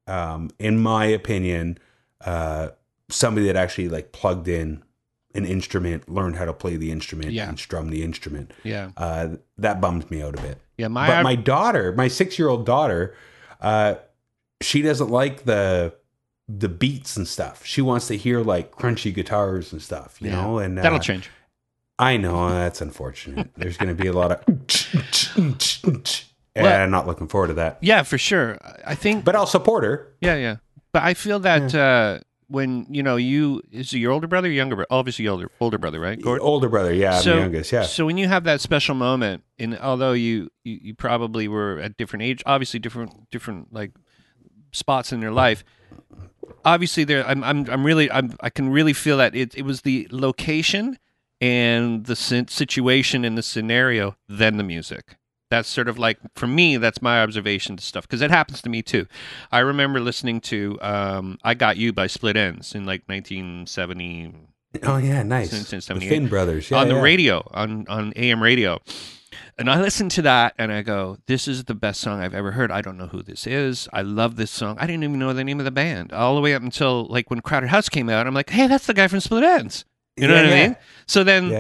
um, 0.07 0.51
in 0.59 0.79
my 0.79 1.07
opinion, 1.07 1.79
uh, 2.25 2.69
somebody 3.13 3.47
that 3.47 3.57
actually 3.57 3.89
like 3.89 4.13
plugged 4.13 4.49
in 4.49 4.83
an 5.35 5.47
instrument, 5.47 6.09
learned 6.09 6.37
how 6.37 6.45
to 6.45 6.53
play 6.53 6.77
the 6.77 6.91
instrument, 6.91 7.33
Yeah. 7.33 7.49
and 7.49 7.59
strum 7.59 7.89
the 7.91 8.03
instrument. 8.03 8.53
yeah, 8.65 8.91
Uh, 8.97 9.29
that 9.59 9.81
bums 9.81 10.11
me 10.11 10.23
out 10.23 10.39
a 10.39 10.43
bit. 10.43 10.59
yeah. 10.77 10.89
My, 10.89 11.07
But 11.07 11.23
my 11.23 11.37
daughter, 11.37 11.93
my 11.93 12.09
six 12.09 12.39
year 12.39 12.49
old 12.49 12.67
daughter, 12.67 13.15
uh, 13.61 13.95
she 14.61 14.83
doesn't 14.83 15.09
like 15.11 15.45
the 15.45 15.95
the 16.49 16.69
beats 16.69 17.17
and 17.17 17.27
stuff. 17.27 17.65
She 17.65 17.81
wants 17.81 18.09
to 18.09 18.17
hear 18.17 18.41
like 18.43 18.73
crunchy 18.73 19.15
guitars 19.15 19.73
and 19.73 19.81
stuff, 19.81 20.17
you 20.21 20.29
Yeah. 20.29 20.43
know. 20.43 20.59
And 20.59 20.79
uh, 20.79 20.83
that'll 20.83 20.99
change. 20.99 21.31
I 21.99 22.17
know 22.19 22.51
that's 22.51 22.81
unfortunate. 22.83 23.51
There's 23.57 23.77
going 23.79 23.97
to 23.97 24.03
be 24.03 24.09
a 24.09 24.13
lot 24.13 24.33
of, 24.33 24.45
and 25.37 26.25
Well- 26.57 26.83
I'm 26.83 26.91
not 26.91 27.07
looking 27.07 27.29
forward 27.29 27.49
to 27.49 27.55
that. 27.55 27.79
Yeah, 27.81 28.03
for 28.03 28.19
sure. 28.19 28.59
I 28.85 28.95
think. 28.95 29.25
But 29.25 29.35
I'll 29.37 29.47
support 29.47 29.85
her. 29.85 30.13
yeah, 30.21 30.35
yeah. 30.37 30.57
But 30.93 31.05
I 31.05 31.15
feel 31.15 31.39
that 31.41 31.75
uh, 31.75 32.19
when 32.53 32.87
you 32.91 33.03
know 33.03 33.17
you 33.17 33.63
is 33.73 33.93
it 33.93 33.99
your 33.99 34.13
older 34.13 34.27
brother, 34.27 34.49
or 34.49 34.53
younger 34.53 34.77
brother? 34.77 34.87
Oh, 34.91 34.99
obviously, 34.99 35.27
older 35.27 35.51
older 35.61 35.79
brother, 35.79 35.99
right? 35.99 36.21
Gordon? 36.21 36.47
Older 36.47 36.69
brother, 36.69 36.93
yeah, 36.93 37.17
I'm 37.17 37.23
So- 37.23 37.35
the 37.35 37.41
youngest, 37.41 37.73
yeah. 37.73 37.83
So 37.83 38.05
when 38.07 38.19
you 38.19 38.29
have 38.29 38.45
that 38.45 38.61
special 38.61 38.95
moment, 38.95 39.43
and 39.59 39.79
although 39.79 40.13
you, 40.13 40.51
you 40.65 40.79
you 40.83 40.95
probably 40.95 41.49
were 41.49 41.79
at 41.81 41.97
different 41.97 42.23
age, 42.23 42.43
obviously 42.47 42.79
different 42.79 43.31
different 43.31 43.73
like 43.73 43.93
spots 44.73 45.13
in 45.13 45.21
your 45.23 45.33
life. 45.33 45.65
Obviously, 46.65 47.05
there 47.05 47.27
I'm 47.27 47.43
I'm 47.43 47.69
I'm 47.69 47.85
really 47.85 48.11
I'm 48.11 48.37
I 48.41 48.51
can 48.51 48.69
really 48.69 48.93
feel 48.93 49.17
that 49.17 49.35
it 49.35 49.55
it 49.57 49.63
was 49.63 49.83
the 49.83 50.07
location 50.11 50.99
and 51.41 52.07
the 52.07 52.15
situation 52.15 53.25
and 53.25 53.37
the 53.37 53.43
scenario, 53.43 54.17
then 54.29 54.59
the 54.59 54.63
music. 54.63 55.17
That's 55.53 55.69
sort 55.69 55.87
of 55.87 55.99
like 55.99 56.17
for 56.35 56.47
me. 56.47 56.79
That's 56.79 57.03
my 57.03 57.23
observation 57.23 57.77
to 57.77 57.85
stuff 57.85 58.09
because 58.09 58.23
it 58.23 58.31
happens 58.31 58.63
to 58.63 58.71
me 58.71 58.81
too. 58.81 59.07
I 59.53 59.59
remember 59.59 60.01
listening 60.01 60.41
to 60.43 60.79
um, 60.81 61.39
"I 61.45 61.53
Got 61.53 61.77
You" 61.77 61.93
by 61.93 62.07
Split 62.07 62.37
Enz 62.37 62.75
in 62.75 62.87
like 62.87 63.03
1970, 63.07 64.35
Oh 64.83 64.97
yeah, 64.97 65.23
nice. 65.23 65.51
The 65.51 65.83
78. 65.83 66.09
Finn 66.09 66.29
brothers, 66.29 66.71
yeah, 66.71 66.79
on 66.79 66.89
the 66.89 66.95
yeah. 66.95 67.03
radio 67.03 67.47
on 67.53 67.87
on 67.89 68.15
AM 68.17 68.43
radio. 68.43 68.81
And 69.59 69.71
I 69.71 69.79
listened 69.79 70.11
to 70.13 70.23
that 70.23 70.55
and 70.57 70.73
I 70.73 70.81
go, 70.81 71.19
this 71.27 71.47
is 71.47 71.65
the 71.65 71.75
best 71.75 72.01
song 72.01 72.21
I've 72.21 72.35
ever 72.35 72.53
heard. 72.53 72.71
I 72.73 72.81
don't 72.81 72.97
know 72.97 73.09
who 73.09 73.23
this 73.23 73.47
is. 73.47 73.89
I 73.93 74.01
love 74.01 74.37
this 74.37 74.51
song. 74.51 74.79
I 74.81 74.87
didn't 74.87 75.05
even 75.05 75.19
know 75.19 75.35
the 75.35 75.45
name 75.45 75.59
of 75.59 75.67
the 75.67 75.71
band 75.71 76.13
all 76.15 76.35
the 76.35 76.41
way 76.41 76.55
up 76.55 76.63
until 76.63 77.05
like 77.09 77.29
when 77.29 77.41
Crowded 77.41 77.69
House 77.69 77.91
came 77.91 78.09
out. 78.09 78.27
I'm 78.27 78.33
like, 78.35 78.49
hey, 78.49 78.67
that's 78.67 78.87
the 78.87 78.95
guy 78.95 79.09
from 79.09 79.21
Split 79.21 79.45
Enz. 79.45 79.85
You 80.17 80.29
know 80.29 80.35
Yeah, 80.35 80.43
what 80.45 80.53
I 80.53 80.67
mean? 80.69 80.77
So 81.07 81.25
then. 81.25 81.51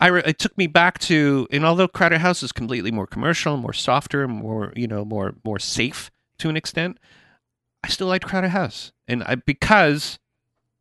I 0.00 0.06
re- 0.06 0.22
it 0.24 0.38
took 0.38 0.56
me 0.56 0.66
back 0.66 0.98
to, 1.00 1.46
and 1.50 1.64
although 1.64 1.88
Crowded 1.88 2.18
House 2.18 2.42
is 2.42 2.52
completely 2.52 2.90
more 2.90 3.06
commercial, 3.06 3.56
more 3.56 3.74
softer, 3.74 4.26
more 4.26 4.72
you 4.74 4.86
know, 4.86 5.04
more 5.04 5.34
more 5.44 5.58
safe 5.58 6.10
to 6.38 6.48
an 6.48 6.56
extent, 6.56 6.98
I 7.84 7.88
still 7.88 8.06
liked 8.06 8.26
Crowded 8.26 8.50
House, 8.50 8.92
and 9.06 9.22
I 9.24 9.34
because 9.34 10.18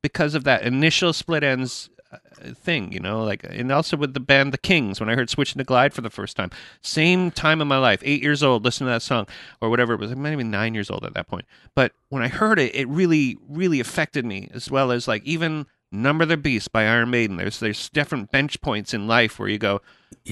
because 0.01 0.35
of 0.35 0.45
that 0.45 0.63
initial 0.63 1.11
Split 1.11 1.43
Enz 1.43 1.89
uh, 2.11 2.17
thing, 2.53 2.91
you 2.93 2.99
know, 2.99 3.23
like, 3.23 3.43
and 3.43 3.71
also 3.71 3.97
with 3.97 4.13
the 4.13 4.19
band 4.19 4.53
The 4.53 4.57
Kings, 4.57 4.99
when 4.99 5.09
I 5.09 5.15
heard 5.15 5.29
Switching 5.29 5.59
to 5.59 5.65
Glide 5.65 5.93
for 5.93 6.01
the 6.01 6.09
first 6.09 6.37
time, 6.37 6.49
same 6.81 7.31
time 7.31 7.61
in 7.61 7.67
my 7.67 7.77
life, 7.77 8.01
eight 8.03 8.23
years 8.23 8.41
old, 8.41 8.63
listening 8.63 8.87
to 8.87 8.91
that 8.91 9.01
song 9.01 9.27
or 9.61 9.69
whatever 9.69 9.93
it 9.93 9.99
was. 9.99 10.11
I 10.11 10.15
might 10.15 10.29
have 10.29 10.37
been 10.37 10.49
nine 10.49 10.73
years 10.73 10.89
old 10.89 11.03
at 11.03 11.13
that 11.13 11.27
point. 11.27 11.45
But 11.75 11.91
when 12.07 12.23
I 12.23 12.29
heard 12.29 12.59
it, 12.59 12.73
it 12.73 12.87
really, 12.87 13.37
really 13.47 13.79
affected 13.79 14.25
me 14.25 14.49
as 14.53 14.71
well 14.71 14.91
as 14.91 15.07
like 15.07 15.23
even 15.25 15.65
Number 15.91 16.25
the 16.25 16.37
Beast 16.37 16.71
by 16.71 16.83
Iron 16.85 17.09
Maiden. 17.09 17.37
There's, 17.37 17.59
there's 17.59 17.89
different 17.89 18.31
bench 18.31 18.61
points 18.61 18.93
in 18.93 19.07
life 19.07 19.39
where 19.39 19.49
you 19.49 19.57
go, 19.57 19.81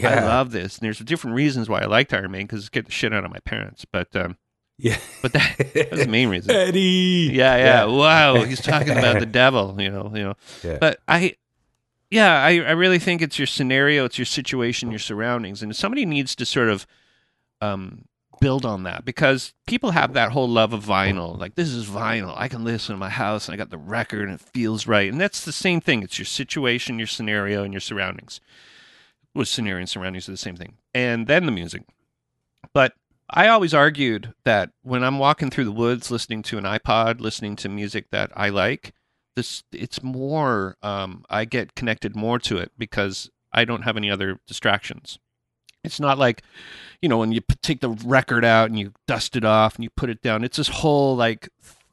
I 0.04 0.20
love 0.24 0.52
this. 0.52 0.78
And 0.78 0.86
there's 0.86 1.00
different 1.00 1.36
reasons 1.36 1.67
why 1.67 1.82
I 1.82 1.86
liked 1.86 2.13
Iron 2.13 2.32
Maiden 2.32 2.48
because 2.48 2.63
it 2.63 2.65
scared 2.67 2.86
the 2.86 2.91
shit 2.91 3.13
out 3.13 3.26
of 3.26 3.32
my 3.32 3.39
parents. 3.39 3.84
But, 3.91 4.15
um, 4.15 4.38
Yeah. 4.78 4.98
but 5.24 5.34
that, 5.34 5.58
that 5.74 5.91
was 5.91 6.02
the 6.02 6.08
main 6.08 6.30
reason. 6.30 6.52
Eddie. 6.52 7.32
Yeah, 7.34 7.58
yeah. 7.58 7.86
Wow, 7.86 8.43
he's 8.43 8.62
talking 8.63 8.91
about 8.98 9.20
the 9.20 9.26
devil. 9.26 9.76
You 9.80 9.89
know, 9.89 10.12
you 10.13 10.24
know. 10.24 10.34
Yeah. 10.63 10.78
But 10.80 11.00
I, 11.08 11.36
yeah, 12.12 12.43
I, 12.43 12.60
I 12.60 12.72
really 12.72 13.00
think 13.00 13.22
it's 13.24 13.39
your 13.39 13.48
scenario, 13.48 14.06
it's 14.06 14.17
your 14.20 14.26
situation, 14.26 14.91
your 14.91 15.00
surroundings, 15.00 15.63
and 15.63 15.76
somebody 15.76 16.06
needs 16.06 16.36
to 16.36 16.46
sort 16.46 16.70
of 16.70 16.86
um, 17.62 18.06
build 18.39 18.65
on 18.65 18.84
that 18.84 19.06
because 19.06 19.54
people 19.65 19.91
have 19.91 20.13
that 20.13 20.32
whole 20.32 20.47
love 20.47 20.73
of 20.73 20.86
vinyl. 20.86 21.38
Like 21.38 21.56
this 21.56 21.69
is 21.69 21.88
vinyl. 21.88 22.34
I 22.38 22.47
can 22.47 22.63
listen 22.63 22.93
in 22.93 23.00
my 23.00 23.10
house, 23.10 23.47
and 23.47 23.54
I 23.54 23.58
got 23.58 23.69
the 23.69 23.78
record, 23.78 24.30
and 24.30 24.39
it 24.39 24.41
feels 24.41 24.88
right. 24.88 25.12
And 25.12 25.19
that's 25.19 25.43
the 25.43 25.52
same 25.52 25.82
thing. 25.82 26.04
It's 26.04 26.17
your 26.17 26.26
situation, 26.26 26.97
your 26.97 27.08
scenario, 27.08 27.63
and 27.63 27.73
your 27.73 27.82
surroundings. 27.82 28.39
Well, 29.34 29.45
scenario 29.45 29.82
and 29.82 29.89
surroundings 29.89 30.28
are 30.28 30.34
the 30.34 30.38
same 30.38 30.56
thing, 30.56 30.76
and 30.93 31.28
then 31.28 31.45
the 31.45 31.52
music. 31.52 31.84
But 32.73 32.93
I 33.30 33.47
always 33.47 33.73
argued 33.73 34.34
that 34.45 34.71
when 34.84 35.04
I'm 35.04 35.19
walking 35.19 35.50
through 35.50 35.65
the 35.65 35.71
woods 35.71 36.10
listening 36.10 36.43
to 36.43 36.58
an 36.58 36.63
iPod, 36.63 37.19
listening 37.19 37.56
to 37.58 37.69
music 37.69 38.10
that 38.12 38.32
I 38.36 38.50
like, 38.50 38.93
this 39.36 39.63
it's 39.71 40.02
more 40.02 40.76
um, 40.82 41.23
I 41.30 41.45
get 41.45 41.76
connected 41.76 42.15
more 42.15 42.39
to 42.39 42.58
it 42.58 42.71
because 42.78 43.30
I 43.52 43.65
don't 43.65 43.84
have 43.84 43.97
any 43.97 44.10
other 44.10 44.39
distractions. 44.47 45.19
It's 45.88 46.00
not 46.00 46.17
like, 46.17 46.43
you 47.02 47.10
know, 47.10 47.17
when 47.17 47.32
you 47.32 47.41
take 47.62 47.82
the 47.82 47.89
record 47.89 48.45
out 48.45 48.69
and 48.69 48.78
you 48.78 48.93
dust 49.08 49.36
it 49.36 49.43
off 49.43 49.76
and 49.76 49.84
you 49.84 49.89
put 49.89 50.10
it 50.10 50.21
down. 50.21 50.43
It's 50.43 50.58
this 50.58 50.67
whole 50.67 51.15
like, 51.15 51.50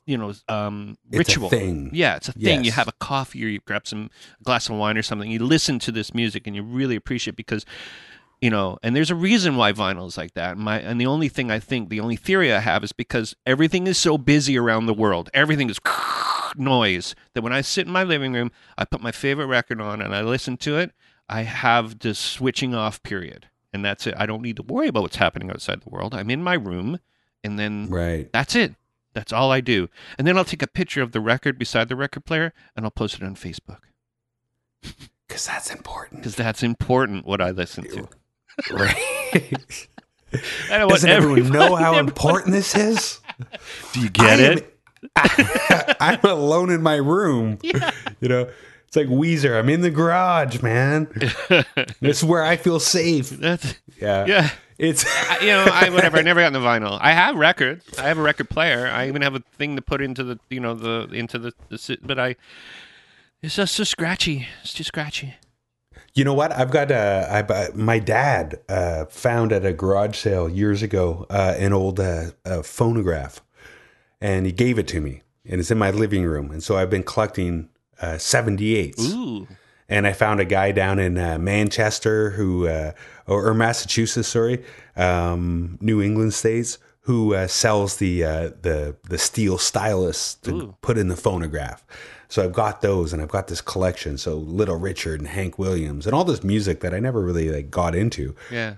you 0.07 0.19
know, 0.19 0.35
um, 0.49 0.99
ritual. 1.11 1.49
thing. 1.49 1.91
Yeah, 1.93 2.17
it's 2.17 2.29
a 2.29 2.33
thing. 2.33 2.65
You 2.65 2.73
have 2.73 2.89
a 2.89 2.93
coffee 2.93 3.45
or 3.45 3.49
you 3.49 3.61
grab 3.65 3.87
some 3.87 4.11
glass 4.43 4.69
of 4.69 4.77
wine 4.77 4.99
or 4.99 5.03
something. 5.03 5.31
You 5.31 5.39
listen 5.39 5.79
to 5.81 5.93
this 5.93 6.15
music 6.15 6.47
and 6.47 6.55
you 6.55 6.63
really 6.63 6.97
appreciate 6.97 7.33
it 7.33 7.37
because 7.37 7.65
you 8.45 8.51
know, 8.51 8.79
and 8.83 8.95
there's 8.95 9.11
a 9.11 9.15
reason 9.15 9.57
why 9.57 9.73
vinyl 9.73 10.07
is 10.07 10.19
like 10.19 10.35
that. 10.35 10.59
My 10.59 10.79
and 10.79 11.01
the 11.01 11.07
only 11.07 11.31
thing 11.31 11.51
I 11.51 11.59
think, 11.59 11.89
the 11.89 12.01
only 12.01 12.17
theory 12.17 12.53
I 12.53 12.59
have 12.59 12.85
is 12.85 12.93
because 12.93 13.35
everything 13.47 13.87
is 13.87 13.97
so 13.97 14.19
busy 14.19 14.59
around 14.59 14.85
the 14.85 14.93
world. 14.93 15.31
Everything 15.33 15.71
is 15.71 15.79
noise 16.57 17.15
that 17.33 17.43
when 17.43 17.55
I 17.55 17.63
sit 17.63 17.87
in 17.87 17.93
my 17.95 18.05
living 18.05 18.35
room, 18.35 18.53
I 18.77 18.85
put 18.85 19.01
my 19.01 19.13
favorite 19.13 19.47
record 19.47 19.81
on 19.81 20.03
and 20.03 20.15
I 20.15 20.21
listen 20.21 20.59
to 20.59 20.77
it. 20.77 20.93
I 21.27 21.45
have 21.45 22.01
this 22.01 22.19
switching 22.19 22.75
off 22.75 23.03
period, 23.03 23.49
and 23.75 23.85
that's 23.85 24.07
it. 24.07 24.15
I 24.17 24.25
don't 24.25 24.41
need 24.41 24.57
to 24.57 24.63
worry 24.63 24.89
about 24.89 25.03
what's 25.03 25.17
happening 25.17 25.51
outside 25.51 25.83
the 25.83 25.91
world. 25.91 26.15
I'm 26.15 26.31
in 26.31 26.43
my 26.43 26.55
room, 26.55 26.99
and 27.43 27.59
then 27.59 27.89
Right. 27.91 28.33
that's 28.33 28.55
it. 28.57 28.75
That's 29.13 29.33
all 29.33 29.53
I 29.53 29.61
do. 29.61 29.89
And 30.19 30.27
then 30.27 30.39
I'll 30.39 30.45
take 30.45 30.63
a 30.63 30.67
picture 30.67 31.03
of 31.03 31.13
the 31.13 31.21
record 31.21 31.59
beside 31.59 31.89
the 31.89 31.95
record 31.97 32.25
player 32.25 32.53
and 32.75 32.85
I'll 32.85 32.91
post 32.91 33.15
it 33.17 33.23
on 33.23 33.37
Facebook 33.37 33.79
Because 35.29 35.47
that's 35.47 35.71
important. 35.71 36.21
because 36.23 36.35
that's 36.37 36.63
important. 36.63 37.25
What 37.27 37.41
I 37.41 37.51
listen 37.51 37.85
to. 37.85 38.09
Right. 38.73 38.97
I 40.71 40.79
don't 40.79 40.89
Doesn't 40.89 41.11
everyone 41.11 41.51
know 41.51 41.75
how 41.77 41.99
important 41.99 42.53
this 42.53 42.75
is? 42.77 43.21
Do 43.93 44.01
you 44.01 44.09
get 44.11 44.41
I 44.41 44.43
am- 44.45 44.59
it? 44.59 45.97
I'm 46.01 46.21
alone 46.23 46.71
in 46.71 46.83
my 46.83 46.95
room. 46.97 47.59
You 48.21 48.29
know, 48.29 48.49
it's 48.95 49.11
like 49.11 49.19
Weezer. 49.19 49.59
I'm 49.59 49.69
in 49.69 49.81
the 49.81 49.91
garage, 49.91 50.63
man. 50.63 51.09
this 52.01 52.19
is 52.19 52.25
where 52.25 52.45
I 52.45 52.57
feel 52.57 52.79
safe. 52.79 53.31
That's 53.31 53.75
Yeah. 54.01 54.27
yeah. 54.27 54.51
It's 54.79 55.05
you 55.41 55.49
know, 55.49 55.67
I 55.71 55.91
whatever. 55.91 56.19
I 56.19 56.23
never 56.23 56.41
got 56.41 56.53
the 56.53 56.59
vinyl. 56.59 56.99
I 57.01 57.13
have 57.13 57.37
records. 57.37 57.99
I 57.99 58.03
have 58.09 58.19
a 58.19 58.23
record 58.23 58.51
player. 58.51 58.89
I 58.89 59.09
even 59.09 59.23
have 59.23 59.35
a 59.35 59.41
thing 59.57 59.77
to 59.77 59.83
put 59.83 60.01
into 60.01 60.25
the 60.25 60.39
you 60.51 60.61
know 60.61 60.75
the 60.75 61.09
into 61.13 61.39
the, 61.39 61.53
the 61.69 61.99
but 62.03 62.19
I. 62.19 62.37
It's 63.41 63.57
just 63.57 63.75
so 63.75 63.85
scratchy. 63.85 64.47
It's 64.63 64.73
too 64.73 64.85
scratchy. 64.85 65.35
You 66.15 66.25
know 66.25 66.35
what? 66.35 66.53
I've 66.53 66.71
got 66.71 66.91
uh, 66.91 67.27
I, 67.31 67.41
uh, 67.41 67.69
my 67.75 67.99
dad 67.99 68.61
uh, 68.69 69.05
found 69.07 69.53
at 69.53 69.67
a 69.67 69.73
garage 69.73 70.17
sale 70.17 70.49
years 70.49 70.83
ago 70.83 71.27
uh, 71.31 71.55
an 71.59 71.73
old 71.73 72.01
uh, 72.01 72.31
uh, 72.45 72.63
phonograph, 72.63 73.43
and 74.21 74.47
he 74.47 74.53
gave 74.53 74.79
it 74.79 74.89
to 74.89 75.01
me, 75.01 75.23
and 75.45 75.61
it's 75.61 75.71
in 75.71 75.79
my 75.79 75.91
living 75.91 76.25
room. 76.25 76.51
And 76.51 76.63
so 76.63 76.77
I've 76.77 76.91
been 76.91 77.03
collecting 77.03 77.69
uh, 78.01 78.15
78s. 78.15 79.01
Ooh. 79.01 79.47
and 79.89 80.07
I 80.07 80.13
found 80.13 80.41
a 80.41 80.45
guy 80.45 80.73
down 80.73 80.99
in 80.99 81.19
uh, 81.19 81.39
Manchester 81.39 82.31
who, 82.31 82.67
uh, 82.67 82.93
or, 83.27 83.49
or 83.49 83.55
Massachusetts, 83.55 84.29
sorry, 84.29 84.65
um, 84.97 85.79
New 85.81 86.01
England 86.03 86.35
states, 86.35 86.79
who 87.05 87.35
uh, 87.35 87.47
sells 87.47 87.99
the 87.99 88.25
uh, 88.25 88.51
the 88.63 88.97
the 89.09 89.19
steel 89.19 89.59
stylus 89.59 90.37
to 90.37 90.55
Ooh. 90.55 90.77
put 90.81 90.97
in 90.97 91.09
the 91.09 91.17
phonograph. 91.17 91.85
So 92.29 92.43
I've 92.43 92.55
got 92.55 92.81
those, 92.81 93.13
and 93.13 93.21
I've 93.21 93.29
got 93.29 93.49
this 93.49 93.61
collection. 93.61 94.17
So 94.17 94.37
Little 94.37 94.77
Richard 94.77 95.21
and 95.21 95.29
Hank 95.29 95.59
Williams, 95.59 96.07
and 96.07 96.15
all 96.15 96.25
this 96.25 96.43
music 96.43 96.81
that 96.81 96.95
I 96.95 97.01
never 97.01 97.21
really 97.21 97.51
like 97.51 97.71
got 97.71 97.95
into. 97.95 98.35
Yeah. 98.51 98.77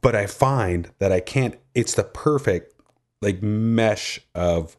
But 0.00 0.14
I 0.14 0.26
find 0.26 0.90
that 0.98 1.10
I 1.10 1.20
can't. 1.20 1.56
It's 1.74 1.94
the 1.94 2.04
perfect 2.04 2.80
like 3.20 3.42
mesh 3.42 4.20
of 4.34 4.76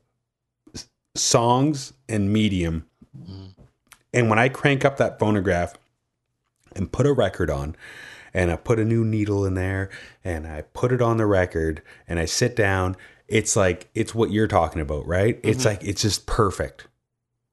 songs 1.15 1.93
and 2.07 2.31
medium 2.31 2.85
and 4.13 4.29
when 4.29 4.39
I 4.39 4.49
crank 4.49 4.85
up 4.85 4.97
that 4.97 5.19
phonograph 5.19 5.75
and 6.75 6.91
put 6.91 7.05
a 7.05 7.13
record 7.13 7.49
on, 7.49 7.75
and 8.33 8.51
I 8.51 8.55
put 8.55 8.79
a 8.79 8.85
new 8.85 9.03
needle 9.03 9.45
in 9.45 9.55
there, 9.55 9.89
and 10.23 10.45
I 10.45 10.61
put 10.61 10.91
it 10.91 11.01
on 11.01 11.17
the 11.17 11.25
record, 11.25 11.81
and 12.07 12.19
I 12.19 12.25
sit 12.25 12.55
down, 12.55 12.95
it's 13.27 13.55
like, 13.55 13.89
it's 13.93 14.13
what 14.13 14.31
you're 14.31 14.47
talking 14.47 14.81
about, 14.81 15.07
right? 15.07 15.39
It's 15.43 15.59
mm-hmm. 15.59 15.69
like, 15.69 15.83
it's 15.83 16.01
just 16.01 16.25
perfect, 16.25 16.87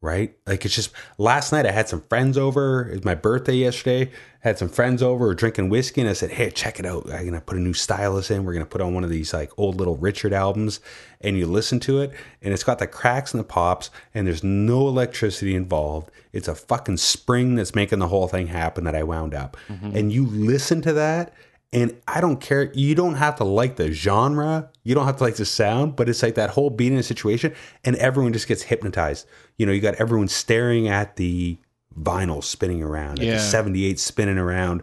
right? 0.05 0.37
Like, 0.47 0.65
it's 0.65 0.75
just, 0.75 0.93
last 1.19 1.51
night 1.51 1.67
I 1.67 1.73
had 1.73 1.89
some 1.89 2.03
friends 2.03 2.37
over. 2.39 2.87
It 2.89 2.93
was 2.93 3.05
my 3.05 3.15
birthday 3.15 3.55
yesterday. 3.55 4.13
I 4.13 4.49
Had 4.49 4.59
some 4.59 4.69
friends 4.69 5.03
over 5.03 5.35
drinking 5.35 5.71
whiskey, 5.71 6.03
and 6.03 6.11
I 6.11 6.13
said, 6.13 6.31
hey, 6.31 6.51
check 6.51 6.79
it 6.79 6.85
out. 6.85 7.11
I'm 7.11 7.33
to 7.33 7.41
put 7.41 7.57
a 7.57 7.61
new 7.61 7.73
stylus 7.73 8.31
in. 8.31 8.45
We're 8.45 8.53
going 8.53 8.67
to 8.67 8.71
put 8.71 8.83
on 8.83 8.93
one 8.93 9.03
of 9.03 9.11
these 9.11 9.33
like 9.33 9.51
old 9.57 9.77
little 9.77 9.97
Richard 9.97 10.35
albums, 10.35 10.81
and 11.23 11.39
you 11.39 11.47
listen 11.47 11.81
to 11.81 12.01
it, 12.01 12.13
and 12.43 12.53
it's 12.53 12.63
got 12.63 12.79
the 12.79 12.87
cracks 12.87 13.33
and 13.33 13.41
the 13.41 13.45
pops, 13.45 13.91
and 14.13 14.27
there's 14.27 14.45
no 14.45 14.87
electricity 14.87 15.55
involved. 15.55 16.11
It's 16.33 16.49
a 16.49 16.55
fucking 16.55 16.99
spring 16.99 17.55
that's 17.55 17.75
making 17.75 18.01
the 18.01 18.09
whole 18.09 18.29
thing 18.29 18.49
happen 18.49 18.85
that 18.85 18.95
I 18.95 19.03
wound 19.03 19.35
up. 19.35 19.57
Mm-hmm. 19.69 19.97
And 19.97 20.13
you 20.13 20.27
listen 20.27 20.83
to 20.83 20.93
that, 20.93 21.33
and 21.73 21.97
I 22.07 22.21
don't 22.21 22.41
care. 22.41 22.71
You 22.75 22.95
don't 22.95 23.15
have 23.15 23.37
to 23.37 23.45
like 23.45 23.77
the 23.77 23.91
genre. 23.91 24.71
You 24.85 24.95
don't 24.95 25.07
have 25.07 25.17
to 25.17 25.25
like 25.25 25.37
the 25.37 25.45
sound, 25.47 25.97
but 25.97 26.09
it's 26.09 26.23
like 26.23 26.35
that 26.37 26.51
whole 26.51 26.71
beat 26.71 26.93
in 26.93 26.99
a 26.99 27.03
situation, 27.03 27.55
and 27.85 27.97
everyone 27.97 28.33
just 28.33 28.47
gets 28.47 28.63
hypnotized. 28.63 29.27
You 29.57 29.67
know, 29.67 29.73
you 29.73 29.81
got 29.81 29.95
everyone 29.95 30.29
staring 30.29 30.89
at 30.89 31.17
the 31.17 31.57
vinyl 31.99 32.45
spinning 32.45 32.83
around, 32.83 33.19
at 33.21 33.25
the 33.37 33.41
78 33.41 33.99
spinning 33.99 34.39
around, 34.39 34.83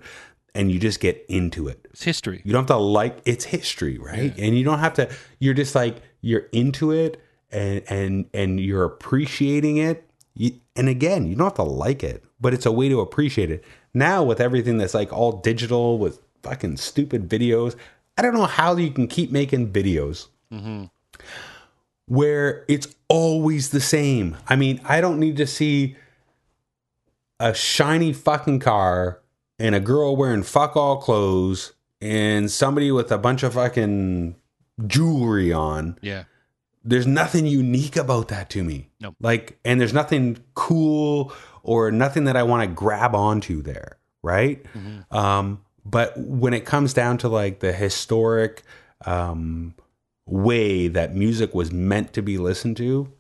and 0.56 0.72
you 0.72 0.80
just 0.80 1.00
get 1.00 1.24
into 1.30 1.68
it. 1.68 1.88
It's 1.92 2.04
history. 2.04 2.42
You 2.44 2.52
don't 2.52 2.62
have 2.62 2.78
to 2.78 2.78
like 2.78 3.20
it's 3.26 3.46
history, 3.46 3.98
right? 3.98 4.34
And 4.38 4.58
you 4.58 4.64
don't 4.64 4.80
have 4.80 4.96
to. 4.96 5.10
You're 5.40 5.54
just 5.54 5.76
like 5.76 5.98
you're 6.22 6.48
into 6.52 6.92
it, 6.92 7.22
and 7.52 7.84
and 7.88 8.26
and 8.34 8.60
you're 8.60 8.84
appreciating 8.84 9.78
it. 9.78 10.08
You, 10.34 10.54
and 10.76 10.90
again, 10.90 11.28
you 11.28 11.36
don't 11.36 11.46
have 11.46 11.54
to 11.56 11.64
like 11.64 12.04
it, 12.04 12.24
but 12.40 12.54
it's 12.54 12.66
a 12.66 12.72
way 12.72 12.90
to 12.90 13.02
appreciate 13.02 13.52
it. 13.52 13.64
Now 13.94 14.24
with 14.24 14.40
everything 14.40 14.78
that's 14.78 14.94
like 14.94 15.14
all 15.14 15.34
digital 15.34 15.98
with 15.98 16.20
fucking 16.44 16.78
stupid 16.78 17.30
videos, 17.30 17.76
I 18.18 18.22
don't 18.22 18.34
know 18.34 18.46
how 18.46 18.76
you 18.76 18.92
can 18.92 19.08
keep 19.08 19.32
making 19.32 19.72
videos 19.72 20.28
where 22.08 22.66
it's 22.68 22.94
always 23.08 23.70
the 23.70 23.80
same. 23.80 24.38
I 24.48 24.56
mean, 24.56 24.82
I 24.84 25.00
don't 25.02 25.20
need 25.20 25.38
to 25.38 25.48
see 25.48 25.96
a 27.40 27.54
shiny 27.54 28.14
fucking 28.14 28.60
car 28.60 29.22
and 29.58 29.74
a 29.76 29.80
girl 29.80 30.16
wearing 30.16 30.44
fuck 30.44 30.76
all 30.76 30.98
clothes 30.98 31.74
and 32.02 32.52
somebody 32.52 32.92
with 32.92 33.12
a 33.12 33.18
bunch 33.18 33.44
of 33.44 33.54
fucking 33.54 34.36
jewelry 34.88 35.54
on. 35.54 35.98
Yeah. 36.02 36.26
There's 36.84 37.08
nothing 37.08 37.46
unique 37.46 37.96
about 37.96 38.28
that 38.30 38.50
to 38.52 38.64
me. 38.64 38.90
Nope. 39.00 39.16
Like, 39.22 39.60
and 39.64 39.80
there's 39.80 39.94
nothing 39.94 40.44
cool 40.56 41.32
or 41.64 41.92
nothing 41.92 42.26
that 42.26 42.36
I 42.36 42.44
want 42.44 42.68
to 42.68 42.76
grab 42.76 43.16
onto 43.16 43.62
there, 43.62 43.98
right? 44.24 44.66
Um, 45.12 45.62
but 45.86 46.18
when 46.18 46.54
it 46.54 46.66
comes 46.66 46.94
down 46.94 47.18
to 47.20 47.28
like 47.28 47.60
the 47.60 47.74
historic 47.74 48.64
um, 49.06 49.74
way 50.26 50.88
that 50.88 51.16
music 51.16 51.54
was 51.54 51.72
meant 51.72 52.14
to 52.14 52.22
be 52.22 52.38
listened 52.38 52.78
to, 52.78 53.12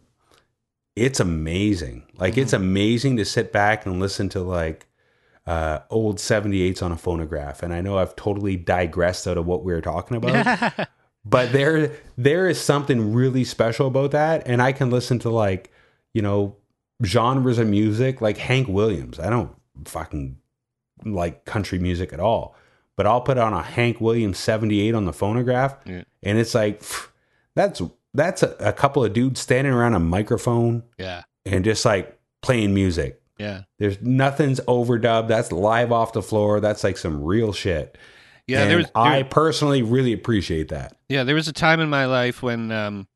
it's 0.96 1.20
amazing. 1.20 2.04
Like 2.18 2.38
it's 2.38 2.54
amazing 2.54 3.18
to 3.18 3.26
sit 3.26 3.52
back 3.52 3.86
and 3.86 4.00
listen 4.00 4.30
to 4.30 4.42
like 4.42 4.88
uh, 5.46 5.80
old 5.90 6.18
78s 6.18 6.84
on 6.84 6.92
a 6.92 6.98
phonograph. 6.98 7.64
And 7.64 7.74
I 7.74 7.82
know 7.82 7.98
I've 7.98 8.16
totally 8.16 8.58
digressed 8.58 9.28
out 9.28 9.38
of 9.38 9.46
what 9.46 9.64
we 9.64 9.74
were 9.74 9.82
talking 9.82 10.18
about, 10.18 10.74
but 11.26 11.52
there 11.52 11.94
there 12.18 12.48
is 12.48 12.60
something 12.60 13.14
really 13.14 13.44
special 13.44 13.88
about 13.88 14.12
that. 14.12 14.44
And 14.46 14.62
I 14.62 14.72
can 14.72 14.90
listen 14.92 15.18
to 15.20 15.30
like, 15.30 15.72
you 16.14 16.22
know, 16.22 16.58
genres 17.04 17.58
of 17.58 17.68
music 17.68 18.22
like 18.22 18.38
Hank 18.38 18.68
Williams. 18.68 19.20
I 19.20 19.30
don't 19.30 19.56
fucking 19.86 20.38
like 21.06 21.46
country 21.46 21.80
music 21.80 22.14
at 22.14 22.20
all. 22.20 22.56
But 22.98 23.08
I'll 23.08 23.22
put 23.22 23.38
on 23.38 23.54
a 23.54 23.62
Hank 23.62 24.00
Williams 24.02 24.38
78 24.38 24.94
on 24.94 25.06
the 25.06 25.14
phonograph 25.14 25.76
Yeah. 25.86 26.04
and 26.24 26.38
it's 26.38 26.54
like 26.54 26.84
that's 27.56 27.82
that's 28.14 28.44
a, 28.44 28.56
a 28.60 28.74
couple 28.74 29.04
of 29.04 29.14
dudes 29.14 29.40
standing 29.40 29.72
around 29.74 29.94
a 29.94 30.00
microphone 30.00 30.84
Yeah. 30.98 31.24
and 31.46 31.64
just 31.64 31.86
like 31.86 32.20
playing 32.42 32.74
music. 32.74 33.22
Yeah. 33.38 33.62
There's 33.80 34.00
nothing's 34.02 34.60
overdubbed. 34.62 35.28
That's 35.30 35.52
live 35.52 35.92
off 35.92 36.14
the 36.14 36.22
floor. 36.22 36.60
That's 36.60 36.84
like 36.84 36.98
some 36.98 37.24
real 37.24 37.54
shit. 37.54 37.98
Yeah. 38.48 38.62
And 38.62 38.70
There 38.70 38.78
was, 38.78 38.86
there, 38.88 38.92
I 39.04 39.24
personally 39.24 39.82
really 39.82 40.14
appreciate 40.14 40.68
that. 40.70 40.96
yeah. 41.10 41.24
There 41.24 41.36
was 41.36 41.48
a 41.48 41.54
time 41.54 41.80
in 41.80 41.90
my 41.90 42.06
life 42.06 42.44
when, 42.44 42.72
um, 42.72 42.96
when 42.96 43.08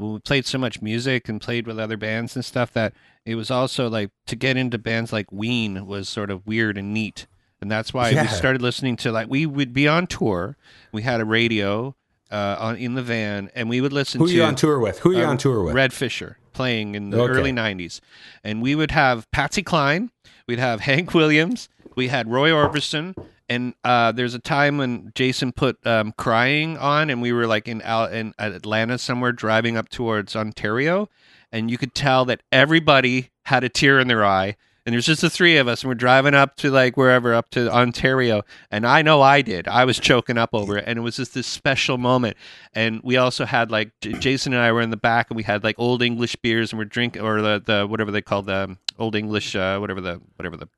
we 0.00 0.18
played 0.20 0.46
so 0.46 0.58
much 0.58 0.80
music 0.82 1.28
and 1.28 1.40
played 1.40 1.66
with 1.66 1.78
other 1.78 1.96
bands 1.96 2.34
and 2.34 2.44
stuff 2.44 2.72
that 2.72 2.92
it 3.26 3.34
was 3.34 3.50
also 3.50 3.88
like 3.88 4.10
to 4.26 4.36
get 4.36 4.56
into 4.56 4.78
bands 4.78 5.12
like 5.12 5.30
Ween 5.30 5.86
was 5.86 6.08
sort 6.08 6.30
of 6.30 6.46
weird 6.46 6.78
and 6.78 6.92
neat. 6.94 7.26
And 7.60 7.70
that's 7.70 7.92
why 7.92 8.10
Yeah. 8.10 8.22
we 8.22 8.28
started 8.28 8.62
listening 8.62 8.96
to 8.98 9.12
like 9.12 9.28
we 9.28 9.44
would 9.46 9.72
be 9.72 9.86
on 9.86 10.06
tour. 10.06 10.56
We 10.92 11.02
had 11.02 11.20
a 11.20 11.24
radio 11.24 11.94
uh, 12.30 12.56
on 12.58 12.76
in 12.76 12.94
the 12.94 13.02
van, 13.02 13.50
and 13.54 13.68
we 13.68 13.80
would 13.80 13.92
listen 13.92 14.18
Who 14.20 14.24
are 14.26 14.28
to 14.28 14.34
you 14.34 14.42
on 14.44 14.54
tour 14.54 14.78
with? 14.78 15.00
Who 15.00 15.10
are 15.10 15.14
you 15.14 15.24
on 15.24 15.36
tour 15.36 15.62
with? 15.64 15.74
Red 15.74 15.92
Fisher 15.92 16.38
playing 16.52 16.94
in 16.94 17.10
the 17.10 17.20
Okay. 17.20 17.32
early 17.32 17.52
90s. 17.52 18.00
And 18.44 18.62
we 18.62 18.74
would 18.74 18.92
have 18.92 19.30
Patsy 19.32 19.62
Cline, 19.62 20.10
we'd 20.46 20.58
have 20.60 20.80
Hank 20.80 21.12
Williams, 21.12 21.68
we 21.96 22.08
had 22.08 22.30
Roy 22.30 22.50
Orbison. 22.50 23.14
And 23.50 23.74
uh, 23.82 24.12
there's 24.12 24.34
a 24.34 24.38
time 24.38 24.78
when 24.78 25.10
Jason 25.16 25.50
put 25.50 25.84
um, 25.84 26.12
"Crying" 26.16 26.78
on, 26.78 27.10
and 27.10 27.20
we 27.20 27.32
were 27.32 27.48
like 27.48 27.66
in, 27.66 27.82
Al- 27.82 28.06
in 28.06 28.32
Atlanta 28.38 28.96
somewhere, 28.96 29.32
driving 29.32 29.76
up 29.76 29.88
towards 29.88 30.36
Ontario, 30.36 31.08
and 31.50 31.68
you 31.68 31.76
could 31.76 31.92
tell 31.92 32.24
that 32.26 32.44
everybody 32.52 33.30
had 33.46 33.64
a 33.64 33.68
tear 33.68 33.98
in 33.98 34.06
their 34.06 34.24
eye. 34.24 34.56
And 34.86 34.94
there's 34.94 35.04
just 35.04 35.20
the 35.20 35.28
three 35.28 35.56
of 35.58 35.68
us, 35.68 35.82
and 35.82 35.88
we're 35.88 35.94
driving 35.96 36.32
up 36.32 36.56
to 36.56 36.70
like 36.70 36.96
wherever, 36.96 37.34
up 37.34 37.50
to 37.50 37.70
Ontario, 37.70 38.42
and 38.70 38.86
I 38.86 39.02
know 39.02 39.20
I 39.20 39.42
did. 39.42 39.66
I 39.68 39.84
was 39.84 39.98
choking 39.98 40.38
up 40.38 40.50
over 40.52 40.78
it, 40.78 40.84
and 40.86 40.98
it 40.98 41.02
was 41.02 41.16
just 41.16 41.34
this 41.34 41.46
special 41.46 41.98
moment. 41.98 42.36
And 42.72 43.00
we 43.02 43.16
also 43.16 43.44
had 43.44 43.70
like 43.72 43.90
J- 44.00 44.12
Jason 44.12 44.54
and 44.54 44.62
I 44.62 44.70
were 44.72 44.80
in 44.80 44.90
the 44.90 44.96
back, 44.96 45.28
and 45.28 45.36
we 45.36 45.42
had 45.42 45.64
like 45.64 45.74
old 45.76 46.02
English 46.02 46.36
beers, 46.36 46.72
and 46.72 46.78
we're 46.78 46.84
drinking 46.86 47.22
or 47.22 47.42
the, 47.42 47.62
the 47.64 47.86
whatever 47.86 48.12
they 48.12 48.22
call 48.22 48.42
the 48.42 48.76
old 48.98 49.16
English, 49.16 49.54
uh, 49.56 49.78
whatever 49.78 50.00
the 50.00 50.20
whatever 50.36 50.56
the 50.56 50.68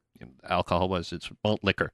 alcohol 0.49 0.89
was. 0.89 1.13
It's 1.13 1.31
malt 1.45 1.61
liquor. 1.63 1.93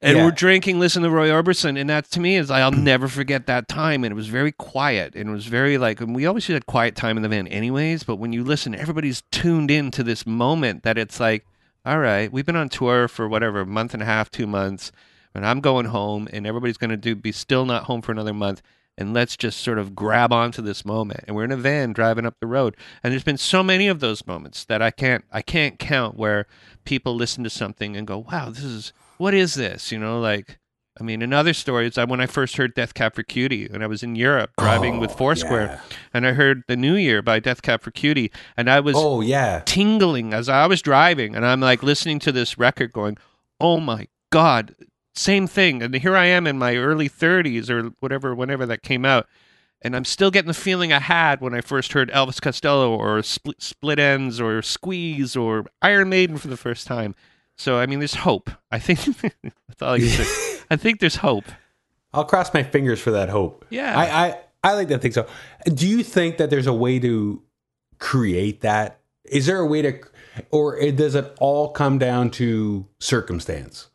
And 0.00 0.16
Yeah. 0.18 0.24
we're 0.24 0.30
drinking, 0.32 0.80
listening 0.80 1.04
to 1.04 1.10
Roy 1.10 1.28
Orbison, 1.28 1.78
and 1.78 1.88
that 1.88 2.10
to 2.10 2.20
me 2.20 2.36
is 2.36 2.50
I'll 2.50 2.72
never 2.72 3.06
forget 3.08 3.46
that 3.46 3.68
time. 3.68 4.02
And 4.04 4.10
it 4.12 4.16
was 4.16 4.26
very 4.28 4.52
quiet, 4.52 5.14
and 5.14 5.30
it 5.30 5.32
was 5.32 5.46
very 5.46 5.78
like, 5.78 6.00
and 6.00 6.14
we 6.14 6.26
always 6.26 6.46
had 6.46 6.66
quiet 6.66 6.96
time 6.96 7.16
in 7.16 7.22
the 7.22 7.28
van, 7.28 7.46
anyways. 7.46 8.02
But 8.02 8.16
when 8.16 8.32
you 8.32 8.42
listen, 8.44 8.74
everybody's 8.74 9.22
tuned 9.30 9.70
in 9.70 9.90
to 9.92 10.02
this 10.02 10.26
moment 10.26 10.82
that 10.82 10.98
it's 10.98 11.20
like, 11.20 11.46
all 11.86 11.98
right, 11.98 12.32
we've 12.32 12.46
been 12.46 12.56
on 12.56 12.68
tour 12.68 13.08
for 13.08 13.28
whatever 13.28 13.60
a 13.60 13.66
month 13.66 13.94
and 13.94 14.02
a 14.02 14.06
half, 14.06 14.30
two 14.30 14.46
months, 14.46 14.92
and 15.34 15.46
I'm 15.46 15.60
going 15.60 15.86
home, 15.86 16.28
and 16.32 16.46
everybody's 16.46 16.76
going 16.76 16.90
to 16.90 16.96
do 16.96 17.14
be 17.14 17.32
still 17.32 17.64
not 17.64 17.84
home 17.84 18.02
for 18.02 18.12
another 18.12 18.34
month. 18.34 18.60
And 18.98 19.14
let's 19.14 19.36
just 19.38 19.60
sort 19.60 19.78
of 19.78 19.94
grab 19.94 20.32
onto 20.32 20.60
this 20.60 20.84
moment. 20.84 21.24
And 21.26 21.34
we're 21.34 21.44
in 21.44 21.52
a 21.52 21.56
van 21.56 21.92
driving 21.94 22.26
up 22.26 22.36
the 22.40 22.46
road, 22.46 22.76
and 23.02 23.10
there's 23.12 23.24
been 23.24 23.38
so 23.38 23.62
many 23.62 23.88
of 23.88 24.00
those 24.00 24.26
moments 24.26 24.64
that 24.66 24.82
I 24.82 24.90
can't 24.90 25.24
I 25.32 25.40
can't 25.40 25.78
count 25.78 26.16
where 26.16 26.46
people 26.84 27.14
listen 27.16 27.42
to 27.44 27.50
something 27.50 27.96
and 27.96 28.06
go, 28.06 28.18
"Wow, 28.30 28.50
this 28.50 28.64
is 28.64 28.92
what 29.16 29.32
is 29.32 29.54
this?" 29.54 29.90
You 29.92 29.98
know, 29.98 30.20
like 30.20 30.58
I 31.00 31.04
mean, 31.04 31.22
another 31.22 31.54
story 31.54 31.86
is 31.86 31.96
when 31.96 32.20
I 32.20 32.26
first 32.26 32.58
heard 32.58 32.74
Death 32.74 32.92
Cab 32.92 33.14
for 33.14 33.22
Cutie, 33.22 33.64
and 33.72 33.82
I 33.82 33.86
was 33.86 34.02
in 34.02 34.14
Europe 34.14 34.50
driving 34.58 35.00
with 35.00 35.12
Oh, 35.12 35.16
Foursquare, 35.16 35.64
yeah. 35.64 35.96
and 36.12 36.26
I 36.26 36.32
heard 36.32 36.62
The 36.68 36.76
New 36.76 36.96
Year 36.96 37.22
by 37.22 37.40
Death 37.40 37.62
Cab 37.62 37.80
for 37.80 37.90
Cutie, 37.90 38.30
and 38.58 38.68
I 38.68 38.80
was 38.80 38.94
Oh 38.98 39.22
yeah. 39.22 39.62
tingling 39.64 40.34
as 40.34 40.50
I 40.50 40.66
was 40.66 40.82
driving, 40.82 41.34
and 41.34 41.46
I'm 41.46 41.60
like 41.62 41.82
listening 41.82 42.18
to 42.20 42.30
this 42.30 42.58
record, 42.58 42.92
going, 42.92 43.16
"Oh 43.58 43.80
my 43.80 44.08
god!" 44.30 44.74
Same 45.14 45.46
thing, 45.46 45.82
and 45.82 45.94
here 45.94 46.16
I 46.16 46.26
am 46.26 46.46
in 46.46 46.58
my 46.58 46.76
early 46.76 47.08
30s 47.08 47.68
or 47.68 47.90
whatever, 48.00 48.34
whenever 48.34 48.64
that 48.66 48.82
came 48.82 49.04
out, 49.04 49.26
and 49.82 49.94
I'm 49.94 50.04
still 50.04 50.30
getting 50.30 50.48
the 50.48 50.54
feeling 50.54 50.92
I 50.92 51.00
had 51.00 51.40
when 51.40 51.54
I 51.54 51.60
first 51.60 51.92
heard 51.92 52.10
Elvis 52.12 52.40
Costello 52.40 52.96
or 52.96 53.22
Split, 53.22 53.60
Split 53.60 53.98
Enz 53.98 54.40
or 54.40 54.62
Squeeze 54.62 55.36
or 55.36 55.66
Iron 55.82 56.08
Maiden 56.08 56.38
for 56.38 56.48
the 56.48 56.56
first 56.56 56.86
time. 56.86 57.14
So 57.56 57.78
I 57.78 57.86
mean, 57.86 57.98
there's 57.98 58.14
hope. 58.14 58.50
I 58.70 58.78
think 58.78 59.04
that's 59.32 59.82
all 59.82 59.94
I 59.94 59.98
can 59.98 60.08
say. 60.08 60.58
I 60.70 60.76
think 60.76 61.00
there's 61.00 61.16
hope. 61.16 61.44
I'll 62.14 62.24
cross 62.24 62.52
my 62.54 62.62
fingers 62.62 63.00
for 63.00 63.10
that 63.10 63.28
hope. 63.28 63.64
Yeah. 63.70 63.98
I, 63.98 64.26
I, 64.26 64.38
I 64.64 64.74
like 64.74 64.88
to 64.88 64.98
think 64.98 65.14
so. 65.14 65.26
Do 65.66 65.86
you 65.86 66.02
think 66.02 66.36
that 66.38 66.50
there's 66.50 66.66
a 66.66 66.72
way 66.72 66.98
to 66.98 67.42
create 67.98 68.60
that? 68.60 69.00
Is 69.24 69.46
there 69.46 69.58
a 69.58 69.66
way 69.66 69.82
to, 69.82 70.00
or 70.50 70.78
does 70.92 71.14
it 71.14 71.34
all 71.40 71.70
come 71.70 71.98
down 71.98 72.30
to 72.32 72.86
circumstance? 73.00 73.88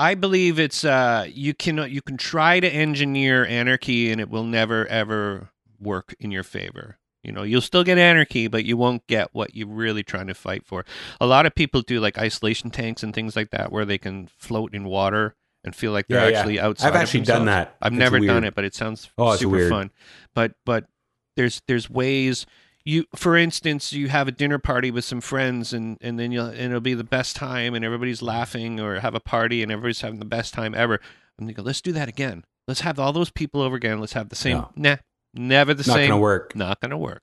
I 0.00 0.14
believe 0.14 0.58
it's 0.58 0.82
uh 0.84 1.26
you 1.28 1.52
can 1.52 1.76
you 1.90 2.00
can 2.00 2.16
try 2.16 2.58
to 2.58 2.68
engineer 2.68 3.44
anarchy 3.44 4.10
and 4.10 4.20
it 4.20 4.30
will 4.30 4.44
never 4.44 4.86
ever 4.86 5.50
work 5.78 6.14
in 6.18 6.30
your 6.30 6.42
favor. 6.42 6.96
You 7.22 7.32
know, 7.32 7.42
you'll 7.42 7.60
still 7.60 7.84
get 7.84 7.98
anarchy, 7.98 8.48
but 8.48 8.64
you 8.64 8.78
won't 8.78 9.06
get 9.06 9.28
what 9.34 9.54
you're 9.54 9.68
really 9.68 10.02
trying 10.02 10.26
to 10.28 10.34
fight 10.34 10.64
for. 10.64 10.86
A 11.20 11.26
lot 11.26 11.44
of 11.44 11.54
people 11.54 11.82
do 11.82 12.00
like 12.00 12.16
isolation 12.16 12.70
tanks 12.70 13.02
and 13.02 13.12
things 13.14 13.36
like 13.36 13.50
that 13.50 13.70
where 13.70 13.84
they 13.84 13.98
can 13.98 14.28
float 14.38 14.72
in 14.74 14.84
water 14.84 15.34
and 15.62 15.76
feel 15.76 15.92
like 15.92 16.06
they're 16.08 16.22
Yeah, 16.24 16.28
yeah. 16.30 16.38
actually 16.38 16.60
outside. 16.60 16.88
I've 16.88 16.96
actually 16.96 17.20
done 17.24 17.44
that. 17.44 17.76
I've 17.82 17.92
It's 17.92 17.98
never 17.98 18.20
done 18.20 18.44
it, 18.44 18.54
but 18.54 18.64
it 18.64 18.74
sounds 18.74 19.10
Oh, 19.18 19.36
super 19.36 19.52
weird. 19.52 19.68
fun. 19.70 19.90
But 20.34 20.52
but 20.64 20.86
there's 21.36 21.60
there's 21.68 21.90
ways 21.90 22.46
you 22.90 23.04
for 23.14 23.36
instance 23.36 23.92
you 23.92 24.08
have 24.08 24.26
a 24.28 24.32
dinner 24.32 24.58
party 24.58 24.90
with 24.90 25.04
some 25.04 25.20
friends 25.20 25.72
and 25.72 25.96
and 26.00 26.18
then 26.18 26.32
you'll 26.32 26.46
and 26.46 26.58
it'll 26.58 26.80
be 26.80 26.94
the 26.94 27.04
best 27.18 27.36
time 27.36 27.74
and 27.74 27.84
everybody's 27.84 28.22
laughing 28.22 28.80
or 28.80 29.00
have 29.00 29.14
a 29.14 29.20
party 29.20 29.62
and 29.62 29.70
everybody's 29.70 30.00
having 30.00 30.18
the 30.18 30.24
best 30.38 30.52
time 30.54 30.74
ever. 30.74 31.00
And 31.38 31.48
you 31.48 31.54
go 31.54 31.62
let's 31.62 31.80
do 31.80 31.92
that 31.92 32.08
again. 32.08 32.44
Let's 32.68 32.80
have 32.80 32.98
all 32.98 33.12
those 33.12 33.30
people 33.30 33.60
over 33.62 33.76
again. 33.76 34.00
Let's 34.00 34.14
have 34.14 34.28
the 34.28 34.36
same. 34.36 34.66
Nah 34.76 34.96
never 35.34 35.72
the 35.74 35.84
same. 35.84 36.08
Not 36.08 36.08
gonna 36.08 36.20
work. 36.20 36.56
not 36.56 36.80
gonna 36.80 36.98
work. 36.98 37.22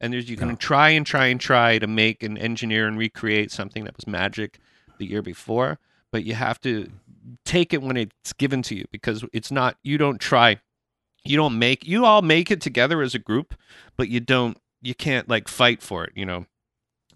And 0.00 0.12
there's 0.12 0.30
you 0.30 0.36
can 0.36 0.48
No. 0.50 0.54
try 0.56 0.90
and 0.90 1.04
try 1.04 1.26
and 1.26 1.40
try 1.40 1.78
to 1.78 1.86
make 1.86 2.22
and 2.22 2.38
engineer 2.38 2.86
and 2.86 2.96
recreate 2.96 3.50
something 3.50 3.84
that 3.84 3.96
was 3.96 4.06
magic 4.06 4.58
the 4.98 5.06
year 5.06 5.22
before 5.22 5.78
but 6.12 6.24
you 6.24 6.34
have 6.34 6.60
to 6.60 6.90
take 7.44 7.74
it 7.74 7.82
when 7.82 7.96
it's 7.96 8.32
given 8.34 8.62
to 8.62 8.74
you 8.74 8.84
because 8.90 9.24
it's 9.32 9.50
not 9.50 9.76
you 9.82 9.98
don't 9.98 10.20
try. 10.20 10.58
You 11.24 11.36
don't 11.36 11.58
make 11.58 11.86
you 11.86 12.04
all 12.04 12.22
make 12.22 12.50
it 12.50 12.60
together 12.60 13.02
as 13.02 13.14
a 13.14 13.18
group 13.18 13.54
but 13.96 14.08
you 14.08 14.20
don't 14.20 14.56
you 14.82 14.94
can't 14.94 15.28
like 15.28 15.48
fight 15.48 15.82
for 15.82 16.04
it 16.04 16.12
you 16.14 16.24
know 16.24 16.46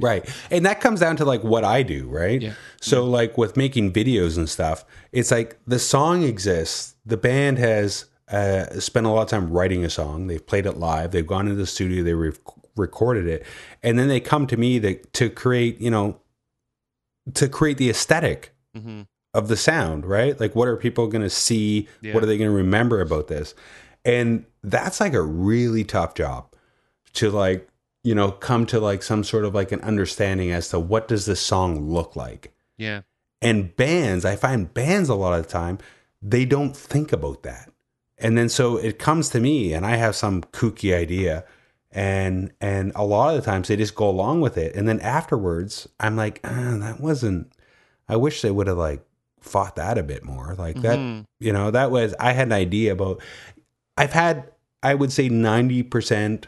Right. 0.01 0.29
And 0.51 0.65
that 0.67 0.81
comes 0.81 1.01
down 1.01 1.17
to 1.17 1.25
like 1.25 1.45
what 1.45 1.65
I 1.65 1.83
do, 1.83 2.09
right? 2.09 2.41
Yeah. 2.41 2.55
So 2.81 3.05
like 3.05 3.37
with 3.39 3.57
making 3.57 3.93
videos 3.93 4.37
and 4.37 4.49
stuff, 4.49 4.85
it's 5.13 5.31
like 5.31 5.59
the 5.67 5.79
song 5.79 6.23
exists. 6.23 6.97
The 7.05 7.17
band 7.17 7.59
has 7.59 8.07
uh, 8.29 8.81
spent 8.81 9.07
a 9.07 9.11
lot 9.11 9.23
of 9.23 9.29
time 9.29 9.51
writing 9.51 9.85
a 9.85 9.91
song. 9.91 10.27
They've 10.27 10.45
played 10.45 10.67
it 10.67 10.77
live. 10.79 11.11
They've 11.11 11.27
gone 11.27 11.47
into 11.47 11.57
the 11.57 11.67
studio. 11.67 12.03
They 12.03 12.15
re- 12.15 12.33
recorded 12.77 13.27
it, 13.27 13.45
and 13.83 13.99
then 13.99 14.09
they 14.09 14.21
come 14.21 14.47
to 14.47 14.57
me 14.57 14.81
to, 14.81 14.95
to 14.95 15.29
create, 15.29 15.81
you 15.81 15.91
know, 15.91 16.19
to 17.35 17.49
create 17.49 17.77
the 17.77 17.91
aesthetic 17.91 18.55
mm-hmm. 18.77 19.03
of 19.35 19.49
the 19.49 19.57
sound, 19.57 20.07
right? 20.07 20.39
Like, 20.41 20.57
what 20.57 20.69
are 20.69 20.77
people 20.77 21.07
going 21.09 21.23
to 21.23 21.31
see? 21.31 21.89
Yeah. 22.01 22.15
What 22.15 22.23
are 22.23 22.27
they 22.27 22.39
going 22.39 22.51
to 22.51 22.57
remember 22.57 23.01
about 23.01 23.29
this? 23.29 23.55
And 24.05 24.47
that's 24.65 25.01
like 25.01 25.13
a 25.13 25.23
really 25.23 25.85
tough 25.85 26.15
job 26.15 26.52
to 27.15 27.31
like, 27.31 27.69
you 28.05 28.15
know, 28.15 28.33
come 28.33 28.67
to 28.67 28.81
like 28.81 29.03
some 29.03 29.23
sort 29.25 29.45
of 29.45 29.55
like 29.55 29.73
an 29.73 29.81
understanding 29.81 30.51
as 30.51 30.69
to 30.71 30.81
what 30.81 31.09
does 31.09 31.27
this 31.27 31.41
song 31.41 31.91
look 31.91 32.17
like. 32.17 32.53
yeah 32.79 33.03
And 33.41 33.75
bands, 33.77 34.25
I 34.25 34.37
find 34.37 34.73
bands 34.73 35.09
a 35.09 35.15
lot 35.15 35.39
of 35.39 35.45
the 35.47 35.53
time, 35.53 35.79
they 36.21 36.45
don't 36.45 36.77
think 36.77 37.13
about 37.13 37.43
that. 37.43 37.71
And 38.19 38.39
then 38.39 38.49
so 38.49 38.77
it 38.77 38.99
comes 38.99 39.29
to 39.31 39.41
me 39.41 39.73
and 39.73 39.85
I 39.85 39.97
have 39.97 40.15
some 40.15 40.43
kooky 40.43 40.95
idea 40.95 41.45
and 41.91 42.53
and 42.61 42.93
a 42.95 43.05
lot 43.05 43.35
of 43.35 43.45
the 43.45 43.51
times 43.51 43.69
they 43.69 43.77
just 43.77 43.95
go 43.95 44.09
along 44.09 44.41
with 44.41 44.57
it 44.57 44.75
and 44.75 44.89
then 44.89 44.99
afterwards 45.01 45.87
I'm 46.01 46.17
like, 46.17 46.41
ah, 46.45 46.77
that 46.81 47.01
wasn't 47.01 47.53
I 48.09 48.17
wish 48.17 48.41
they 48.41 48.51
would 48.51 48.67
have 48.69 48.79
like 48.79 49.05
fought 49.41 49.77
that 49.77 49.99
a 49.99 50.03
bit 50.03 50.25
more. 50.25 50.55
Like 50.57 50.81
that 50.83 50.99
Mhm. 50.99 51.25
you 51.41 51.53
know, 51.53 51.71
that 51.73 51.91
was 51.91 52.15
I 52.21 52.33
had 52.33 52.47
an 52.49 52.53
idea 52.53 52.93
about 52.93 53.21
I've 53.97 54.13
had 54.13 54.51
I 54.83 54.95
would 54.95 55.13
say 55.13 55.29
90% 55.29 56.45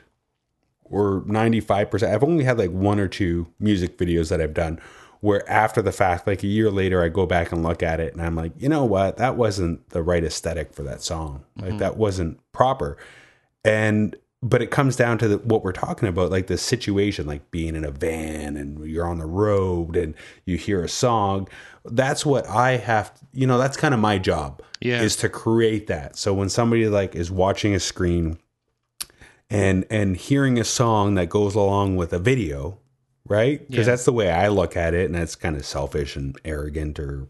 or 0.84 1.22
95%. 1.22 2.12
I've 2.12 2.22
only 2.22 2.44
had 2.44 2.58
like 2.58 2.70
one 2.70 3.00
or 3.00 3.08
two 3.08 3.46
music 3.58 3.98
videos 3.98 4.28
that 4.30 4.40
I've 4.40 4.54
done 4.54 4.80
where 5.20 5.48
after 5.50 5.80
the 5.80 5.92
fact 5.92 6.26
like 6.26 6.42
a 6.42 6.46
year 6.46 6.70
later 6.70 7.02
I 7.02 7.08
go 7.08 7.24
back 7.24 7.50
and 7.50 7.62
look 7.62 7.82
at 7.82 7.98
it 7.98 8.12
and 8.12 8.20
I'm 8.20 8.36
like, 8.36 8.52
"You 8.58 8.68
know 8.68 8.84
what? 8.84 9.16
That 9.16 9.36
wasn't 9.36 9.88
the 9.88 10.02
right 10.02 10.22
aesthetic 10.22 10.74
for 10.74 10.82
that 10.82 11.02
song. 11.02 11.44
Like 11.56 11.70
mm-hmm. 11.70 11.78
that 11.78 11.96
wasn't 11.96 12.40
proper." 12.52 12.98
And 13.64 14.14
but 14.44 14.60
it 14.60 14.70
comes 14.70 14.94
down 14.94 15.16
to 15.16 15.26
the, 15.26 15.38
what 15.38 15.64
we're 15.64 15.72
talking 15.72 16.06
about 16.06 16.30
like 16.30 16.48
the 16.48 16.58
situation 16.58 17.26
like 17.26 17.50
being 17.50 17.74
in 17.74 17.84
a 17.84 17.90
van 17.90 18.56
and 18.56 18.84
you're 18.86 19.06
on 19.06 19.18
the 19.18 19.26
road 19.26 19.96
and 19.96 20.14
you 20.44 20.58
hear 20.58 20.84
a 20.84 20.88
song 20.88 21.48
that's 21.86 22.26
what 22.26 22.46
i 22.48 22.76
have 22.76 23.10
you 23.32 23.46
know 23.46 23.56
that's 23.56 23.76
kind 23.76 23.94
of 23.94 24.00
my 24.00 24.18
job 24.18 24.62
Yeah. 24.80 25.00
is 25.00 25.16
to 25.16 25.28
create 25.30 25.86
that 25.86 26.18
so 26.18 26.34
when 26.34 26.50
somebody 26.50 26.88
like 26.88 27.16
is 27.16 27.30
watching 27.30 27.74
a 27.74 27.80
screen 27.80 28.38
and 29.50 29.84
and 29.90 30.16
hearing 30.16 30.58
a 30.58 30.64
song 30.64 31.14
that 31.14 31.28
goes 31.28 31.54
along 31.54 31.96
with 31.96 32.12
a 32.12 32.18
video 32.18 32.78
right? 33.26 33.66
Because 33.70 33.86
Yeah. 33.86 33.92
that's 33.92 34.04
the 34.04 34.12
way 34.12 34.30
I 34.30 34.48
look 34.48 34.76
at 34.76 34.92
it, 34.92 35.06
and 35.06 35.14
that's 35.14 35.34
kind 35.34 35.56
of 35.56 35.64
selfish 35.64 36.14
and 36.14 36.38
arrogant 36.44 36.98
or 36.98 37.26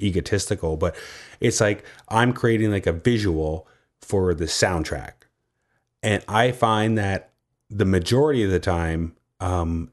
egotistical. 0.00 0.78
But 0.78 0.96
it's 1.40 1.60
like 1.60 1.84
I'm 2.08 2.32
creating 2.32 2.70
like 2.70 2.86
a 2.86 2.92
visual 2.92 3.66
for 4.00 4.32
the 4.32 4.46
soundtrack, 4.46 5.12
and 6.02 6.24
I 6.26 6.52
find 6.52 6.96
that 6.96 7.32
the 7.68 7.84
majority 7.84 8.44
of 8.44 8.50
the 8.50 8.60
time, 8.60 9.14
um, 9.40 9.90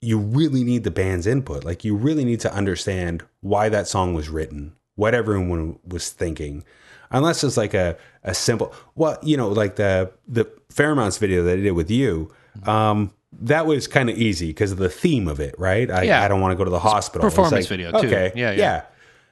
you 0.00 0.18
really 0.18 0.64
need 0.64 0.82
the 0.84 0.90
band's 0.90 1.26
input. 1.28 1.62
Like 1.64 1.84
you 1.84 1.94
really 1.94 2.24
need 2.24 2.40
to 2.40 2.52
understand 2.52 3.22
why 3.40 3.68
that 3.68 3.86
song 3.86 4.14
was 4.14 4.28
written, 4.28 4.74
what 4.96 5.14
everyone 5.14 5.78
was 5.86 6.10
thinking. 6.10 6.64
Unless 7.12 7.44
it's 7.44 7.56
like 7.56 7.72
a, 7.74 7.96
a 8.26 8.34
simple, 8.34 8.74
well, 8.94 9.18
you 9.22 9.36
know, 9.36 9.48
like 9.48 9.76
the 9.76 10.12
the 10.28 10.44
Fairmounts 10.70 11.16
video 11.16 11.42
that 11.44 11.58
I 11.58 11.62
did 11.62 11.70
with 11.70 11.90
you, 11.90 12.30
um, 12.64 13.12
that 13.32 13.66
was 13.66 13.86
kind 13.86 14.10
of 14.10 14.18
easy 14.18 14.48
because 14.48 14.72
of 14.72 14.78
the 14.78 14.88
theme 14.90 15.28
of 15.28 15.40
it, 15.40 15.54
right? 15.58 15.90
I, 15.90 16.02
Yeah. 16.02 16.22
I 16.22 16.28
don't 16.28 16.40
want 16.40 16.52
to 16.52 16.56
go 16.56 16.64
to 16.64 16.70
the 16.70 16.78
hospital. 16.80 17.26
It's 17.26 17.34
performance 17.34 17.66
video, 17.66 17.90
too. 17.92 18.06
Okay, 18.08 18.32
Yeah, 18.34 18.50
yeah. 18.50 18.56
yeah, 18.56 18.82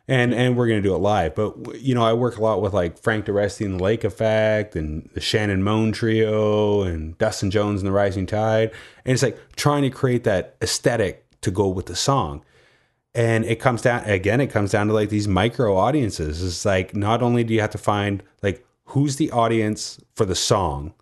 and 0.08 0.32
and 0.34 0.56
we're 0.56 0.68
gonna 0.68 0.80
do 0.80 0.94
it 0.94 0.98
live. 0.98 1.34
But 1.34 1.80
you 1.80 1.94
know, 1.94 2.02
I 2.02 2.12
work 2.12 2.36
a 2.38 2.42
lot 2.42 2.62
with 2.62 2.72
like 2.72 2.98
Frank 2.98 3.26
DeResti 3.26 3.66
and 3.66 3.78
the 3.78 3.82
Lake 3.84 4.04
Effect, 4.04 4.76
and 4.76 5.10
the 5.14 5.20
Shannon 5.20 5.62
Moan 5.62 5.92
Trio, 5.92 6.82
and 6.82 7.18
Dustin 7.18 7.50
Jones 7.50 7.80
and 7.80 7.88
the 7.88 7.92
Rising 7.92 8.26
Tide, 8.26 8.70
and 9.04 9.12
it's 9.12 9.22
like 9.22 9.38
trying 9.56 9.82
to 9.82 9.90
create 9.90 10.24
that 10.24 10.56
aesthetic 10.62 11.26
to 11.42 11.50
go 11.50 11.68
with 11.68 11.86
the 11.86 11.96
song. 11.96 12.42
And 13.16 13.44
it 13.44 13.60
comes 13.60 13.82
down 13.82 14.04
again. 14.04 14.40
It 14.40 14.48
comes 14.48 14.72
down 14.72 14.88
to 14.88 14.92
like 14.92 15.08
these 15.08 15.28
micro 15.28 15.76
audiences. 15.76 16.42
It's 16.42 16.64
like 16.64 16.96
not 16.96 17.22
only 17.22 17.44
do 17.44 17.54
you 17.54 17.60
have 17.60 17.70
to 17.70 17.78
find 17.78 18.22
like 18.42 18.66
who's 18.86 19.16
the 19.16 19.30
audience 19.30 20.00
for 20.14 20.24
the 20.24 20.34
song, 20.34 20.94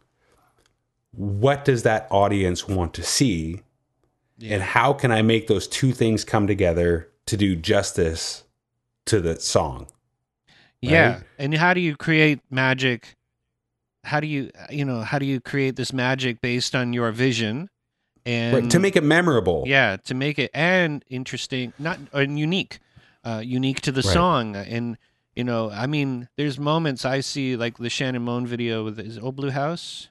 what 1.13 1.65
does 1.65 1.83
that 1.83 2.07
audience 2.11 2.67
want 2.67 2.95
to 2.95 3.03
see, 3.03 3.63
and 4.43 4.63
how 4.63 4.93
can 4.93 5.13
I 5.13 5.23
make 5.23 5.47
those 5.47 5.69
two 5.69 5.93
things 5.93 6.25
come 6.25 6.47
together 6.47 7.09
to 7.27 7.37
do 7.37 7.55
justice 7.55 8.45
to 9.07 9.21
the 9.21 9.39
song? 9.39 9.89
Yeah. 10.81 11.21
And 11.39 11.55
how 11.55 11.75
do 11.75 11.81
you 11.81 11.97
create 11.97 12.41
magic? 12.51 13.15
How 14.05 14.19
do 14.19 14.27
you, 14.27 14.51
you 14.71 14.85
know, 14.85 15.03
how 15.03 15.19
do 15.19 15.27
you 15.27 15.41
create 15.41 15.77
this 15.77 15.93
magic 15.93 16.41
based 16.41 16.75
on 16.75 16.93
your 16.93 17.13
vision? 17.13 17.69
And 18.27 18.55
Right, 18.55 18.71
to 18.71 18.79
make 18.79 18.97
it 18.97 19.05
memorable. 19.05 19.65
yeah, 19.67 19.97
to 20.05 20.15
make 20.15 20.39
it 20.39 20.51
and 20.55 21.05
interesting, 21.09 21.73
not 21.79 21.99
and 22.13 22.39
unique, 22.39 22.81
uh, 23.25 23.43
unique 23.45 23.81
to 23.83 23.93
the 23.93 24.03
Right. 24.03 24.13
song. 24.13 24.57
And 24.57 24.97
you 25.35 25.45
know, 25.45 25.71
I 25.71 25.87
mean, 25.87 26.29
there's 26.37 26.59
moments 26.59 27.05
I 27.05 27.21
see 27.21 27.57
like 27.57 27.79
the 27.79 27.91
Shannon 27.91 28.23
Moan 28.23 28.47
video 28.47 28.85
with 28.85 28.99
is 28.99 29.17
it 29.17 29.23
Old 29.23 29.37
Blue 29.37 29.51
House. 29.51 30.09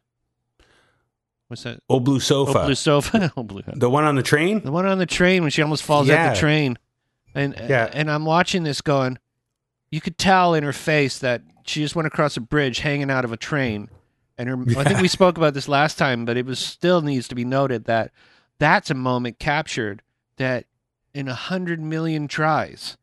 What's 1.48 1.64
that? 1.64 1.80
Oh, 1.90 2.00
blue 2.00 2.20
sofa. 2.22 2.60
Old 2.60 2.66
Blue 2.68 2.76
Sofa. 2.76 3.32
Old 3.38 3.48
Blue 3.48 3.62
House. 3.62 3.76
the 3.78 3.90
one 3.90 4.06
on 4.06 4.16
the 4.16 4.24
train. 4.24 4.62
The 4.62 4.72
one 4.72 4.86
on 4.86 5.00
the 5.00 5.06
train 5.06 5.42
when 5.42 5.52
she 5.52 5.62
almost 5.62 5.84
falls 5.84 6.10
out 6.10 6.34
the 6.34 6.40
train. 6.40 6.78
And 7.36 7.54
Yeah. 7.70 7.90
and 7.92 8.10
I'm 8.10 8.26
watching 8.26 8.64
this 8.64 8.80
going, 8.82 9.18
you 9.92 10.00
could 10.00 10.18
tell 10.18 10.54
in 10.54 10.64
her 10.64 10.74
face 10.74 11.20
that 11.20 11.42
she 11.66 11.82
just 11.82 11.96
went 11.96 12.08
across 12.08 12.38
a 12.38 12.42
bridge 12.42 12.80
hanging 12.80 13.12
out 13.12 13.26
of 13.26 13.32
a 13.34 13.38
train. 13.38 13.90
And 14.38 14.48
her 14.50 14.80
I 14.80 14.86
think 14.86 15.02
we 15.02 15.08
spoke 15.10 15.38
about 15.38 15.54
this 15.54 15.68
last 15.68 15.98
time, 15.98 16.24
but 16.26 16.38
it 16.38 16.46
was 16.46 16.58
still 16.58 17.02
needs 17.02 17.28
to 17.28 17.36
be 17.36 17.44
noted 17.46 17.84
that 17.86 18.12
that's 18.58 18.90
a 18.90 18.94
moment 18.96 19.38
captured 19.38 20.02
that 20.38 20.66
in 21.14 21.28
a 21.28 21.34
hundred 21.36 21.82
million 21.82 22.28
tries 22.30 22.98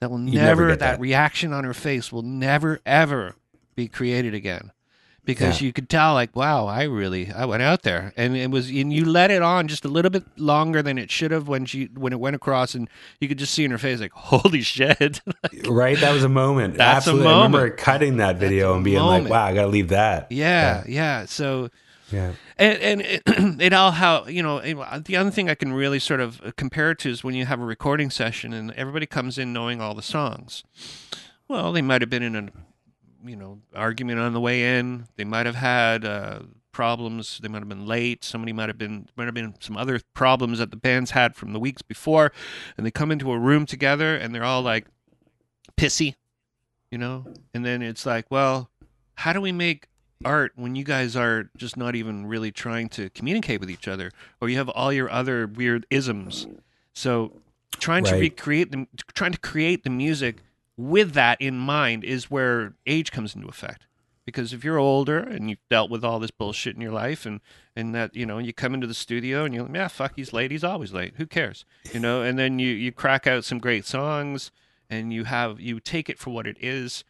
that 0.00 0.10
will 0.10 0.20
You'd 0.20 0.34
never 0.34 0.62
never, 0.66 0.68
that, 0.70 0.78
that. 0.78 1.00
reaction 1.00 1.52
on 1.52 1.64
her 1.64 1.74
face 1.74 2.12
will 2.12 2.22
never 2.22 2.80
ever 2.86 3.34
be 3.76 3.88
created 3.88 4.34
again 4.34 4.72
because 5.24 5.60
Yeah. 5.60 5.66
you 5.66 5.72
could 5.72 5.88
tell 5.90 6.14
like 6.14 6.34
wow 6.34 6.66
i 6.66 6.84
really 6.84 7.30
i 7.32 7.44
went 7.44 7.62
out 7.62 7.82
there 7.82 8.12
and 8.16 8.36
it 8.36 8.50
was 8.50 8.70
and 8.70 8.92
you 8.92 9.04
let 9.04 9.30
it 9.30 9.42
on 9.42 9.68
just 9.68 9.84
a 9.84 9.88
little 9.88 10.10
bit 10.10 10.24
longer 10.38 10.82
than 10.82 10.96
it 10.98 11.10
should 11.10 11.30
have 11.30 11.46
when 11.48 11.64
she 11.66 11.84
when 11.94 12.12
it 12.12 12.18
went 12.20 12.34
across 12.34 12.74
and 12.74 12.88
you 13.20 13.28
could 13.28 13.38
just 13.38 13.52
see 13.54 13.64
in 13.64 13.70
her 13.70 13.78
face 13.78 14.00
like 14.00 14.12
holy 14.14 14.62
shit 14.62 15.20
Right, 15.68 15.98
that 15.98 16.12
was 16.12 16.24
a 16.24 16.28
moment. 16.28 16.76
That's 16.76 17.06
a 17.06 17.10
Absolutely. 17.10 17.26
I 17.28 17.36
remember 17.36 17.70
cutting 17.70 18.16
that 18.18 18.36
video 18.38 18.72
a 18.72 18.76
and 18.76 18.84
being 18.84 18.98
moment. 18.98 19.24
like, 19.24 19.30
"Wow, 19.32 19.44
I 19.44 19.54
got 19.54 19.62
to 19.62 19.68
leave 19.68 19.88
that." 19.88 20.30
yeah 20.32 20.82
yeah 20.88 21.24
so 21.26 21.68
yeah, 22.10 22.32
and, 22.56 22.78
and 22.78 23.00
it, 23.02 23.22
it 23.60 23.72
all 23.72 23.92
how 23.92 24.26
you 24.26 24.42
know 24.42 24.60
the 25.00 25.16
other 25.16 25.30
thing 25.30 25.48
i 25.48 25.54
can 25.54 25.72
really 25.72 25.98
sort 25.98 26.20
of 26.20 26.40
compare 26.56 26.90
it 26.90 26.98
to 26.98 27.10
is 27.10 27.22
when 27.22 27.34
you 27.34 27.46
have 27.46 27.60
a 27.60 27.64
recording 27.64 28.10
session 28.10 28.52
and 28.52 28.72
everybody 28.72 29.06
comes 29.06 29.38
in 29.38 29.52
knowing 29.52 29.80
all 29.80 29.94
the 29.94 30.02
songs. 30.02 30.64
Well 31.48 31.72
they 31.72 31.82
might 31.82 32.02
have 32.02 32.10
been 32.10 32.22
in 32.22 32.36
a 32.36 32.48
you 33.24 33.36
know 33.36 33.60
argument 33.74 34.20
on 34.20 34.32
the 34.32 34.40
way 34.40 34.78
in. 34.78 35.08
They 35.16 35.24
might 35.24 35.46
have 35.46 35.56
had 35.56 36.04
uh, 36.04 36.40
problems. 36.72 37.38
They 37.42 37.48
might 37.48 37.60
have 37.60 37.68
been 37.68 37.86
late. 37.86 38.24
Somebody 38.24 38.52
might 38.52 38.68
have 38.68 38.78
been 38.78 39.08
might 39.16 39.24
have 39.26 39.34
been 39.34 39.54
some 39.60 39.76
other 39.76 40.00
problems 40.14 40.58
that 40.58 40.70
the 40.70 40.76
band's 40.76 41.12
had 41.12 41.34
from 41.34 41.52
the 41.52 41.60
weeks 41.60 41.82
before. 41.82 42.32
And 42.76 42.86
they 42.86 42.90
come 42.90 43.10
into 43.10 43.32
a 43.32 43.38
room 43.38 43.66
together 43.66 44.16
and 44.16 44.34
they're 44.34 44.44
all 44.44 44.62
like 44.62 44.86
pissy 45.76 46.14
you 46.90 46.96
know? 46.98 47.26
And 47.54 47.64
then 47.64 47.82
it's 47.82 48.06
like 48.06 48.26
well 48.30 48.70
how 49.14 49.32
do 49.32 49.40
we 49.40 49.52
make 49.52 49.88
art 50.24 50.52
when 50.56 50.74
you 50.74 50.84
guys 50.84 51.14
are 51.16 51.48
just 51.56 51.76
not 51.76 51.94
even 51.94 52.26
really 52.26 52.50
trying 52.50 52.88
to 52.88 53.10
communicate 53.10 53.60
with 53.60 53.70
each 53.70 53.86
other 53.86 54.10
or 54.40 54.48
you 54.48 54.56
have 54.56 54.68
all 54.70 54.92
your 54.92 55.10
other 55.10 55.46
weird 55.46 55.86
isms. 55.90 56.46
So 56.92 57.40
trying 57.78 58.04
to 58.04 58.16
recreate 58.16 58.72
them 58.72 58.88
trying 59.14 59.32
to 59.32 59.38
create 59.38 59.84
the 59.84 59.90
music 59.90 60.38
with 60.76 61.12
that 61.12 61.40
in 61.40 61.58
mind 61.58 62.04
is 62.04 62.30
where 62.30 62.74
age 62.86 63.12
comes 63.12 63.34
into 63.34 63.48
effect. 63.48 63.86
Because 64.24 64.52
if 64.52 64.62
you're 64.62 64.78
older 64.78 65.18
and 65.18 65.48
you've 65.48 65.66
dealt 65.70 65.90
with 65.90 66.04
all 66.04 66.18
this 66.18 66.30
bullshit 66.30 66.74
in 66.74 66.82
your 66.82 66.92
life 66.92 67.24
and 67.24 67.40
and 67.76 67.94
that 67.94 68.14
you 68.14 68.26
know 68.26 68.38
you 68.38 68.52
come 68.52 68.74
into 68.74 68.86
the 68.86 68.94
studio 68.94 69.44
and 69.44 69.54
you're 69.54 69.62
like 69.64 69.74
yeah 69.74 69.88
fuck 69.88 70.12
he's 70.16 70.32
late 70.32 70.50
he's 70.50 70.64
always 70.64 70.92
late 70.92 71.14
who 71.16 71.26
cares? 71.26 71.64
You 71.92 72.00
know 72.00 72.22
and 72.22 72.38
then 72.38 72.58
you 72.58 72.70
you 72.70 72.90
crack 72.90 73.26
out 73.26 73.44
some 73.44 73.58
great 73.58 73.86
songs 73.86 74.50
and 74.90 75.12
you 75.12 75.24
have 75.24 75.60
you 75.60 75.78
take 75.78 76.10
it 76.10 76.18
for 76.18 76.30
what 76.30 76.46
it 76.46 76.56
is 76.60 77.04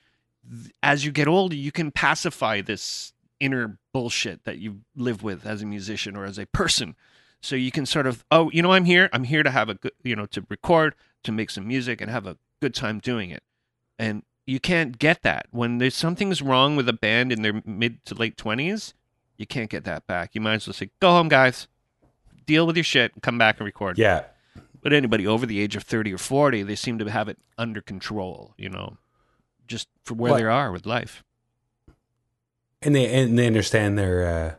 as 0.82 1.04
you 1.04 1.12
get 1.12 1.28
older 1.28 1.54
you 1.56 1.72
can 1.72 1.90
pacify 1.90 2.60
this 2.60 3.12
inner 3.40 3.78
bullshit 3.92 4.44
that 4.44 4.58
you 4.58 4.80
live 4.96 5.22
with 5.22 5.46
as 5.46 5.62
a 5.62 5.66
musician 5.66 6.16
or 6.16 6.24
as 6.24 6.38
a 6.38 6.46
person. 6.46 6.96
So 7.40 7.54
you 7.54 7.70
can 7.70 7.86
sort 7.86 8.06
of 8.06 8.24
oh 8.30 8.50
you 8.52 8.62
know 8.62 8.72
i'm 8.72 8.84
here. 8.84 9.08
I'm 9.12 9.24
here 9.24 9.42
to 9.42 9.50
have 9.50 9.68
a 9.68 9.74
good 9.74 9.92
you 10.02 10.16
know 10.16 10.26
to 10.26 10.44
record 10.48 10.94
to 11.24 11.32
make 11.32 11.50
some 11.50 11.66
music 11.68 12.00
and 12.00 12.10
have 12.10 12.26
a 12.26 12.36
good 12.60 12.74
time 12.74 12.98
doing 12.98 13.30
it. 13.30 13.42
And 13.98 14.22
you 14.46 14.58
can't 14.58 14.98
get 14.98 15.22
that. 15.22 15.46
When 15.50 15.78
there's 15.78 15.94
something's 15.94 16.40
wrong 16.42 16.74
with 16.74 16.88
a 16.88 16.92
band 16.92 17.30
in 17.32 17.42
their 17.42 17.62
mid 17.64 18.04
to 18.06 18.14
late 18.14 18.36
20s 18.36 18.94
you 19.36 19.46
can't 19.46 19.70
get 19.70 19.84
that 19.84 20.04
back. 20.08 20.30
You 20.34 20.40
might 20.40 20.54
as 20.54 20.66
well 20.66 20.74
say 20.74 20.90
go 21.00 21.10
home 21.10 21.28
guys. 21.28 21.68
Deal 22.44 22.66
with 22.66 22.76
your 22.76 22.84
shit 22.84 23.12
and 23.14 23.22
come 23.22 23.38
back 23.38 23.58
and 23.58 23.66
record. 23.66 23.98
Yeah. 23.98 24.24
but 24.82 24.92
anybody 24.92 25.26
over 25.26 25.46
the 25.46 25.60
age 25.60 25.76
of 25.76 25.82
30 25.84 26.14
or 26.14 26.18
40 26.18 26.62
they 26.64 26.74
seem 26.74 26.98
to 26.98 27.04
have 27.10 27.28
it 27.28 27.38
under 27.56 27.80
control 27.80 28.54
you 28.56 28.68
know 28.68 28.96
just 29.68 29.88
for 30.04 30.14
where 30.14 30.32
What- 30.32 30.38
they 30.38 30.44
are 30.44 30.72
with 30.72 30.86
life. 30.86 31.22
And 32.80 32.94
they 32.94 33.12
and 33.12 33.36
they 33.38 33.46
understand 33.46 33.98
their 33.98 34.26
uh, 34.26 34.54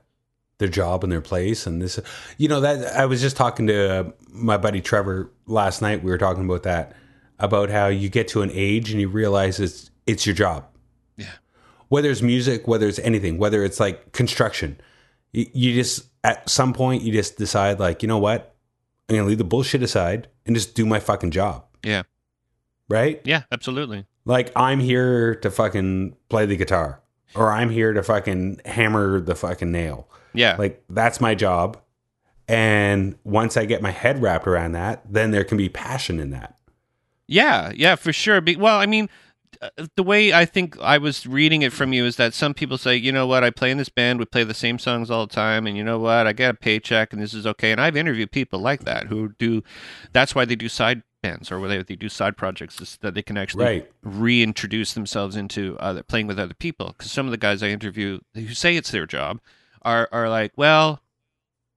their 0.57 0.67
job 0.67 1.03
and 1.05 1.11
their 1.11 1.21
place 1.21 1.65
and 1.65 1.81
this 1.81 1.97
you 2.37 2.49
know 2.49 2.59
that 2.59 2.93
I 2.97 3.05
was 3.05 3.21
just 3.21 3.37
talking 3.37 3.67
to 3.67 3.91
uh, 3.99 4.11
my 4.29 4.57
buddy 4.57 4.81
Trevor 4.81 5.31
last 5.47 5.81
night. 5.81 6.03
We 6.03 6.11
were 6.11 6.17
talking 6.17 6.43
about 6.43 6.63
that 6.63 6.93
about 7.39 7.69
how 7.69 7.87
you 7.87 8.09
get 8.09 8.27
to 8.29 8.41
an 8.41 8.51
age 8.53 8.91
and 8.91 8.99
you 8.99 9.07
realize 9.07 9.59
it's 9.61 9.89
it's 10.05 10.25
your 10.25 10.35
job. 10.35 10.65
Yeah. 11.15 11.31
Whether 11.87 12.09
it's 12.11 12.21
music 12.21 12.67
whether 12.67 12.89
it's 12.89 12.99
anything 12.99 13.37
whether 13.37 13.63
it's 13.63 13.79
like 13.79 14.11
construction 14.11 14.81
you, 15.31 15.45
you 15.53 15.73
just 15.73 16.05
at 16.25 16.49
some 16.49 16.73
point 16.73 17.03
you 17.03 17.13
just 17.13 17.37
decide 17.37 17.79
like 17.79 18.01
you 18.01 18.09
know 18.09 18.17
what? 18.19 18.53
I'm 19.07 19.15
gonna 19.15 19.29
leave 19.29 19.37
the 19.37 19.45
bullshit 19.45 19.81
aside 19.81 20.27
and 20.45 20.57
just 20.57 20.75
do 20.75 20.85
my 20.85 20.99
fucking 20.99 21.31
job. 21.31 21.63
Yeah. 21.85 22.03
Right? 22.89 23.21
Yeah 23.23 23.43
absolutely 23.49 24.05
like 24.29 24.51
I'm 24.55 24.79
here 24.79 25.33
to 25.35 25.49
fucking 25.49 26.15
play 26.29 26.45
the 26.45 26.55
guitar 26.55 27.01
or 27.35 27.51
I'm 27.51 27.71
here 27.71 27.93
to 27.93 28.03
fucking 28.03 28.61
hammer 28.63 29.19
the 29.19 29.35
fucking 29.35 29.71
nail. 29.71 30.07
yeah 30.33 30.55
Like 30.57 30.83
that's 30.87 31.19
my 31.19 31.33
job. 31.33 31.81
And 32.47 33.15
once 33.23 33.57
I 33.57 33.65
get 33.65 33.81
my 33.81 33.91
head 33.91 34.21
wrapped 34.21 34.47
around 34.47 34.73
that, 34.73 35.01
then 35.11 35.31
there 35.31 35.43
can 35.43 35.57
be 35.57 35.67
passion 35.67 36.19
in 36.19 36.29
that. 36.29 36.57
Yeah, 37.27 37.71
yeah, 37.75 37.95
for 37.95 38.13
sure. 38.13 38.41
Be- 38.41 38.55
well, 38.55 38.77
I 38.77 38.85
mean, 38.85 39.09
uh, 39.61 39.69
the 39.95 40.03
way 40.03 40.33
I 40.33 40.45
think 40.45 40.79
I 40.79 40.97
was 40.97 41.27
reading 41.27 41.61
it 41.63 41.73
from 41.73 41.93
you 41.93 42.05
is 42.05 42.15
that 42.15 42.33
some 42.33 42.53
people 42.53 42.77
say, 42.79 42.95
you 42.95 43.11
know 43.11 43.27
what, 43.27 43.43
I 43.43 43.51
play 43.51 43.69
in 43.69 43.77
this 43.77 43.89
band, 43.89 44.17
we 44.17 44.25
play 44.25 44.43
the 44.43 44.55
same 44.55 44.79
songs 44.79 45.11
all 45.11 45.27
the 45.27 45.33
time, 45.33 45.67
and 45.67 45.77
you 45.77 45.83
know 45.83 45.99
what, 45.99 46.25
I 46.25 46.33
get 46.33 46.55
a 46.55 46.57
paycheck, 46.57 47.13
and 47.13 47.21
this 47.21 47.35
is 47.35 47.45
okay. 47.45 47.71
And 47.71 47.79
I've 47.79 47.95
interviewed 47.95 48.31
people 48.31 48.59
like 48.59 48.85
that 48.85 49.07
who 49.07 49.33
do. 49.37 49.63
That's 50.11 50.33
why 50.33 50.45
they 50.45 50.55
do 50.55 50.69
side 50.69 51.03
bands 51.21 51.51
or 51.51 51.59
where 51.59 51.69
they, 51.69 51.83
they 51.83 51.95
do 51.95 52.09
side 52.09 52.37
projects, 52.37 52.79
is 52.81 52.97
that 53.01 53.13
they 53.13 53.21
can 53.21 53.37
actually 53.37 53.65
Right. 53.65 53.91
reintroduce 54.03 54.93
themselves 54.93 55.35
into 55.35 55.77
uh, 55.79 55.83
other, 55.83 56.03
playing 56.03 56.27
with 56.27 56.39
other 56.39 56.53
people. 56.53 56.87
Because 56.97 57.11
some 57.11 57.25
of 57.25 57.31
the 57.31 57.37
guys 57.37 57.61
I 57.63 57.67
interview 57.69 58.19
who 58.33 58.53
say 58.53 58.75
it's 58.75 58.91
their 58.91 59.05
job 59.05 59.39
are 59.81 60.09
are 60.11 60.29
like, 60.29 60.51
well, 60.55 61.01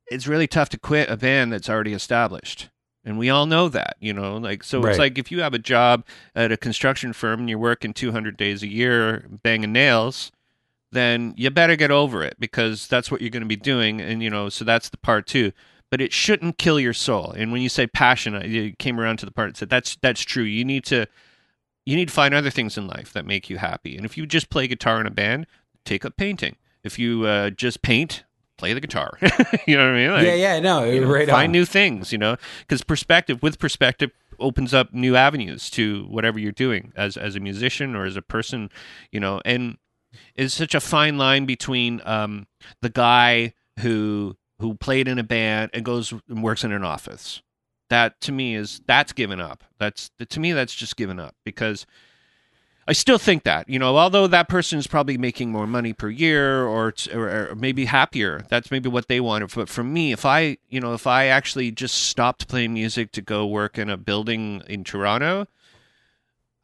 it's 0.09 0.27
really 0.27 0.47
tough 0.47 0.69
to 0.71 0.79
quit 0.79 1.09
a 1.11 1.17
band 1.17 1.53
that's 1.53 1.69
already 1.71 1.93
established. 1.93 2.69
And 3.05 3.19
we 3.19 3.31
all 3.31 3.47
know 3.47 3.69
that, 3.69 3.97
you 3.99 4.13
know, 4.13 4.37
like 4.37 4.63
so 4.63 4.81
Right. 4.81 4.91
it's 4.91 4.99
like 4.99 5.19
if 5.19 5.33
you 5.33 5.41
have 5.43 5.55
a 5.55 5.59
job 5.59 6.05
at 6.35 6.53
a 6.53 6.57
construction 6.57 7.13
firm 7.13 7.41
and 7.41 7.49
you're 7.51 7.59
working 7.59 7.93
200 7.93 8.37
days 8.37 8.63
a 8.63 8.69
year 8.69 9.27
banging 9.43 9.73
nails, 9.73 10.31
then 10.93 11.35
you 11.37 11.51
better 11.51 11.75
get 11.75 11.91
over 11.91 12.23
it 12.23 12.37
because 12.39 12.87
that's 12.87 13.11
what 13.11 13.21
you're 13.21 13.31
going 13.31 13.43
to 13.43 13.49
be 13.49 13.57
doing 13.57 14.01
and 14.01 14.23
you 14.23 14.31
know, 14.31 14.49
so 14.49 14.65
that's 14.65 14.89
the 14.89 14.99
part 14.99 15.27
too. 15.27 15.51
But 15.93 16.01
it 16.01 16.11
shouldn't 16.11 16.57
kill 16.57 16.81
your 16.81 16.95
soul. 16.95 17.33
And 17.37 17.53
when 17.53 17.61
you 17.61 17.69
say 17.69 17.87
passion, 17.87 18.35
I- 18.35 18.75
came 18.79 18.99
around 18.99 19.19
to 19.19 19.27
the 19.27 19.31
part 19.31 19.51
that 19.51 19.59
said 19.59 19.69
that's 19.69 19.97
that's 20.01 20.23
true. 20.23 20.43
You 20.43 20.65
need 20.65 20.85
to 20.87 21.07
you 21.85 21.97
need 21.97 22.09
to 22.09 22.15
find 22.15 22.33
other 22.33 22.49
things 22.49 22.79
in 22.79 22.87
life 22.87 23.13
that 23.13 23.27
make 23.27 23.51
you 23.51 23.59
happy. 23.59 23.99
And 23.99 24.07
if 24.07 24.17
you 24.17 24.25
just 24.25 24.49
play 24.49 24.67
guitar 24.67 25.03
in 25.03 25.07
a 25.07 25.11
band, 25.11 25.47
take 25.85 26.07
up 26.07 26.17
painting. 26.17 26.57
If 26.83 26.99
you 26.99 27.27
uh, 27.27 27.51
just 27.51 27.83
paint, 27.83 28.25
play 28.57 28.73
the 28.73 28.81
guitar. 28.81 29.19
you 29.67 29.77
know 29.77 29.85
what 29.85 29.95
I 29.95 29.97
mean? 29.97 30.11
Like, 30.13 30.27
yeah, 30.27 30.35
yeah, 30.35 30.61
no, 30.61 30.85
you 30.85 31.03
know, 31.03 31.13
right 31.13 31.29
find 31.29 31.51
on. 31.51 31.53
new 31.53 31.67
things. 31.67 32.11
You 32.11 32.17
know, 32.17 32.37
because 32.61 32.83
perspective 32.83 33.43
with 33.43 33.59
perspective 33.59 34.13
opens 34.39 34.73
up 34.73 34.95
new 34.95 35.15
avenues 35.15 35.69
to 35.71 36.07
whatever 36.09 36.39
you're 36.39 36.53
doing 36.53 36.95
as 36.97 37.19
as 37.19 37.37
a 37.37 37.41
musician 37.41 37.95
or 37.95 38.07
as 38.07 38.17
a 38.17 38.23
person. 38.23 38.71
You 39.11 39.21
know, 39.21 39.43
and 39.45 39.77
is 40.37 40.55
such 40.55 40.75
a 40.75 40.81
fine 40.81 41.19
line 41.19 41.45
between 41.45 42.01
um, 42.07 42.47
the 42.81 42.89
guy 42.89 43.53
who 43.81 44.39
who 44.63 44.75
played 44.75 45.09
in 45.09 45.19
a 45.19 45.25
band 45.25 45.71
and 45.75 45.85
goes 45.85 46.15
and 46.29 46.43
works 46.43 46.63
in 46.63 46.73
an 46.73 46.85
office. 46.85 47.43
That 47.91 48.21
to 48.23 48.33
me 48.33 48.55
is 48.55 48.81
that's 48.87 49.13
given 49.13 49.41
up. 49.41 49.65
That's 49.79 50.11
to 50.27 50.41
me 50.41 50.53
that's 50.53 50.75
just 50.75 50.97
given 50.97 51.19
up 51.19 51.35
because 51.45 51.85
I 52.89 52.95
still 52.95 53.19
think 53.19 53.43
that 53.43 53.69
you 53.69 53.79
know 53.79 53.97
although 53.97 54.27
that 54.29 54.49
person 54.49 54.79
is 54.79 54.87
probably 54.87 55.19
making 55.19 55.51
more 55.51 55.67
money 55.67 55.93
per 55.93 56.09
year 56.09 56.65
or, 56.65 56.95
or, 57.13 57.51
or 57.51 57.55
maybe 57.55 57.85
happier. 57.85 58.47
That's 58.49 58.71
maybe 58.71 58.89
what 58.89 59.09
they 59.09 59.21
want. 59.21 59.53
But 59.55 59.69
for 59.69 59.85
me, 59.85 60.13
if 60.13 60.25
I 60.25 60.57
you 60.71 60.81
know 60.81 60.95
if 60.95 61.07
I 61.07 61.27
actually 61.27 61.71
just 61.73 61.97
stopped 61.97 62.49
playing 62.49 62.73
music 62.73 63.13
to 63.13 63.21
go 63.21 63.47
work 63.47 63.77
in 63.77 63.91
a 63.91 63.97
building 63.97 64.63
in 64.69 64.85
Toronto, 64.85 65.49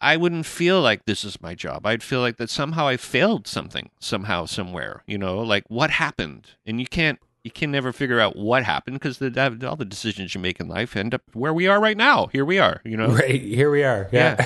I 0.00 0.16
wouldn't 0.16 0.46
feel 0.46 0.80
like 0.80 1.04
this 1.04 1.24
is 1.24 1.42
my 1.42 1.54
job. 1.54 1.84
I'd 1.84 2.02
feel 2.04 2.20
like 2.20 2.36
that 2.36 2.50
somehow 2.50 2.86
I 2.86 2.96
failed 2.96 3.46
something 3.48 3.90
somehow 3.98 4.46
somewhere. 4.46 5.02
You 5.06 5.18
know, 5.18 5.40
like 5.40 5.64
what 5.68 5.90
happened, 5.90 6.46
and 6.64 6.80
you 6.80 6.86
can't 6.86 7.18
you 7.44 7.50
can 7.50 7.70
never 7.70 7.92
figure 7.92 8.20
out 8.20 8.36
what 8.36 8.64
happened 8.64 8.98
because 9.00 9.18
the, 9.18 9.66
all 9.68 9.76
the 9.76 9.84
decisions 9.84 10.34
you 10.34 10.40
make 10.40 10.60
in 10.60 10.68
life 10.68 10.96
end 10.96 11.14
up 11.14 11.22
where 11.32 11.54
we 11.54 11.66
are 11.66 11.80
right 11.80 11.96
now. 11.96 12.26
Here 12.26 12.44
we 12.44 12.58
are. 12.58 12.80
You 12.84 12.96
know, 12.96 13.08
Right 13.10 13.40
here 13.40 13.70
we 13.70 13.84
are. 13.84 14.08
Yeah, 14.12 14.36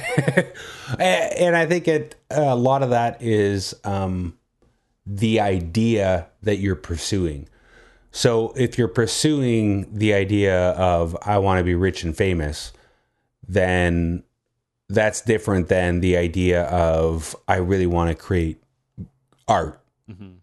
and 0.98 1.00
and 1.00 1.56
I 1.56 1.66
think 1.66 1.88
it 1.88 2.14
a 2.30 2.54
lot 2.54 2.82
of 2.82 2.90
that 2.90 3.22
is 3.22 3.74
um, 3.84 4.38
the 5.06 5.40
idea 5.40 6.28
that 6.42 6.56
you're 6.56 6.76
pursuing. 6.76 7.48
So 8.10 8.52
if 8.56 8.76
you're 8.76 8.88
pursuing 8.88 9.86
the 9.96 10.12
idea 10.12 10.70
of 10.72 11.16
I 11.22 11.38
want 11.38 11.58
to 11.58 11.64
be 11.64 11.74
rich 11.74 12.04
and 12.04 12.14
famous, 12.14 12.72
then 13.48 14.22
that's 14.90 15.22
different 15.22 15.68
than 15.68 16.00
the 16.00 16.18
idea 16.18 16.64
of 16.64 17.34
I 17.48 17.56
really 17.56 17.86
want 17.86 18.10
to 18.10 18.14
create 18.14 18.62
art. 19.48 19.80
Mhm. 20.10 20.41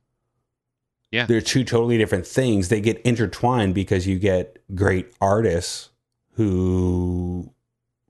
Yeah. 1.12 1.26
They're 1.26 1.41
two 1.41 1.64
totally 1.64 1.97
different 1.97 2.28
things. 2.28 2.70
They 2.70 2.82
get 2.82 2.99
intertwined 3.01 3.74
because 3.74 4.05
you 4.07 4.20
get 4.20 4.60
great 4.76 5.12
artists 5.20 5.89
who 6.34 7.51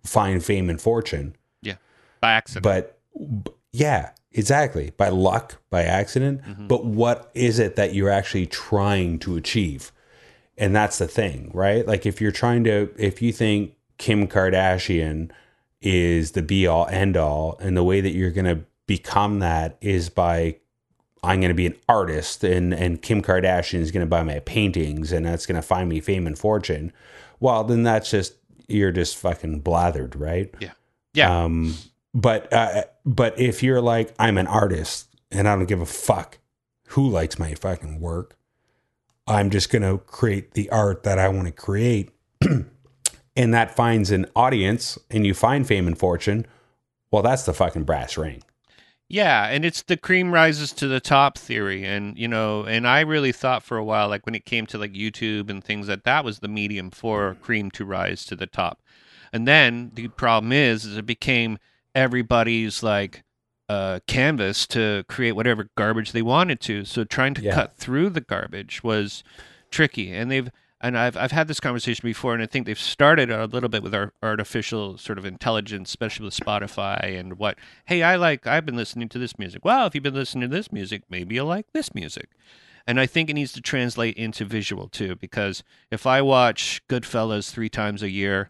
find 0.03 0.43
fame 0.43 0.69
and 0.69 0.79
fortune. 0.81 1.35
Yeah. 1.61 1.75
By 2.21 2.33
accident. 2.33 2.63
But 2.63 2.99
b- 3.43 3.51
yeah, 3.71 4.11
exactly. 4.31 4.91
By 4.97 5.09
luck, 5.09 5.61
by 5.69 5.83
accident. 5.83 6.41
Mhm. 6.43 6.67
But 6.67 6.85
what 6.85 7.31
is 7.33 7.59
it 7.59 7.75
that 7.75 7.93
you're 7.93 8.09
actually 8.09 8.45
trying 8.47 9.19
to 9.19 9.35
achieve? 9.35 9.91
And 10.57 10.75
that's 10.75 10.97
the 10.97 11.07
thing, 11.07 11.51
right? 11.53 11.87
Like 11.87 12.05
if 12.05 12.19
you're 12.19 12.31
trying 12.31 12.63
to, 12.65 12.89
if 12.97 13.21
you 13.21 13.31
think 13.31 13.75
Kim 13.97 14.27
Kardashian 14.27 15.31
is 15.81 16.31
the 16.31 16.41
be 16.41 16.67
all 16.67 16.87
end 16.87 17.15
all, 17.15 17.57
and 17.61 17.77
the 17.77 17.83
way 17.83 18.01
that 18.01 18.11
you're 18.11 18.31
going 18.31 18.45
to 18.57 18.65
become 18.85 19.39
that 19.39 19.77
is 19.81 20.09
by, 20.09 20.57
I'm 21.23 21.39
going 21.39 21.49
to 21.49 21.55
be 21.55 21.67
an 21.67 21.75
artist, 21.87 22.43
and 22.43 22.73
and 22.73 23.01
Kim 23.01 23.21
Kardashian 23.21 23.79
is 23.79 23.91
going 23.91 24.05
to 24.05 24.09
buy 24.09 24.23
my 24.23 24.39
paintings, 24.39 25.11
and 25.11 25.25
that's 25.25 25.45
going 25.45 25.55
to 25.55 25.61
find 25.61 25.89
me 25.89 25.99
fame 25.99 26.27
and 26.27 26.37
fortune. 26.37 26.93
Well, 27.39 27.63
then 27.63 27.83
that's 27.83 28.09
just 28.09 28.35
you're 28.67 28.91
just 28.91 29.17
fucking 29.17 29.61
blathered, 29.63 30.19
right? 30.19 30.53
Yeah. 31.13 31.43
Um, 31.43 31.75
but 32.13 32.51
uh, 32.53 32.83
but 33.05 33.39
if 33.39 33.63
you're 33.63 33.81
like 33.81 34.13
I'm 34.19 34.37
an 34.37 34.47
artist 34.47 35.07
and 35.31 35.47
I 35.47 35.55
don't 35.55 35.65
give 35.65 35.81
a 35.81 35.85
fuck 35.85 36.37
who 36.89 37.07
likes 37.07 37.37
my 37.37 37.53
fucking 37.53 37.99
work, 37.99 38.37
I'm 39.27 39.49
just 39.49 39.69
gonna 39.71 39.97
create 39.97 40.53
the 40.53 40.69
art 40.69 41.03
that 41.03 41.19
I 41.19 41.29
want 41.29 41.47
to 41.47 41.51
create, 41.51 42.11
and 42.41 43.53
that 43.53 43.75
finds 43.75 44.11
an 44.11 44.25
audience, 44.35 44.97
and 45.09 45.25
you 45.25 45.33
find 45.33 45.67
fame 45.67 45.87
and 45.87 45.97
fortune. 45.97 46.45
Well, 47.11 47.23
that's 47.23 47.43
the 47.43 47.53
fucking 47.53 47.83
brass 47.83 48.17
ring. 48.17 48.43
Yeah, 49.11 49.47
and 49.47 49.65
it's 49.65 49.81
the 49.81 49.97
cream 49.97 50.31
rises 50.31 50.71
to 50.73 50.87
the 50.87 50.99
top 50.99 51.35
theory, 51.37 51.83
and 51.83 52.15
you 52.17 52.27
know, 52.27 52.63
and 52.63 52.87
I 52.87 52.99
really 53.01 53.31
thought 53.31 53.63
for 53.63 53.75
a 53.75 53.83
while, 53.83 54.07
like 54.07 54.25
when 54.27 54.35
it 54.35 54.45
came 54.45 54.67
to 54.67 54.77
like 54.77 54.93
YouTube 54.93 55.49
and 55.49 55.63
things, 55.63 55.87
that 55.87 56.03
that 56.03 56.23
was 56.23 56.39
the 56.39 56.47
medium 56.47 56.91
for 56.91 57.35
cream 57.41 57.71
to 57.71 57.85
rise 57.85 58.23
to 58.25 58.35
the 58.35 58.45
top. 58.45 58.81
And 59.33 59.47
then 59.47 59.91
the 59.95 60.09
problem 60.09 60.51
is, 60.51 60.85
is 60.85 60.95
it 60.95 61.07
became 61.07 61.57
everybody's 61.95 62.83
like 62.83 63.23
uh, 63.67 63.99
canvas 64.07 64.67
to 64.67 65.03
create 65.09 65.31
whatever 65.33 65.69
garbage 65.75 66.11
they 66.11 66.21
wanted 66.21 66.59
to. 66.61 66.85
So 66.85 67.03
trying 67.03 67.33
to 67.35 67.41
Yeah. 67.41 67.55
cut 67.55 67.75
through 67.77 68.11
the 68.11 68.21
garbage 68.21 68.83
was 68.83 69.23
tricky, 69.71 70.13
and 70.13 70.29
they've 70.29 70.49
and 70.81 70.97
I've 70.97 71.17
I've 71.17 71.31
had 71.31 71.47
this 71.47 71.59
conversation 71.59 72.07
before, 72.07 72.33
and 72.33 72.41
I 72.41 72.45
think 72.45 72.65
they've 72.65 72.79
started 72.79 73.29
a 73.29 73.45
little 73.45 73.69
bit 73.69 73.83
with 73.83 73.93
our 73.93 74.13
artificial 74.23 74.97
sort 74.97 75.17
of 75.17 75.25
intelligence, 75.25 75.89
especially 75.89 76.25
with 76.25 76.35
Spotify 76.35 77.19
and 77.19 77.37
what. 77.37 77.57
Hey, 77.85 78.03
I 78.03 78.15
like 78.15 78.47
I've 78.47 78.65
been 78.65 78.77
listening 78.77 79.09
to 79.09 79.19
this 79.19 79.37
music. 79.37 79.65
Well, 79.65 79.87
if 79.87 79.95
you've 79.95 80.03
been 80.03 80.13
listening 80.13 80.49
to 80.49 80.55
this 80.55 80.71
music, 80.71 81.03
maybe 81.09 81.35
you'll 81.35 81.47
like 81.47 81.71
this 81.73 81.93
music. 81.93 82.29
And 82.87 82.99
I 82.99 83.05
think 83.05 83.29
it 83.29 83.33
needs 83.33 83.51
to 83.53 83.61
translate 83.61 84.17
into 84.17 84.45
visual 84.45 84.87
too, 84.87 85.15
because 85.15 85.63
if 85.91 86.07
I 86.07 86.21
watch 86.21 86.81
Goodfellas 86.89 87.51
three 87.51 87.69
times 87.69 88.01
a 88.01 88.09
year, 88.09 88.49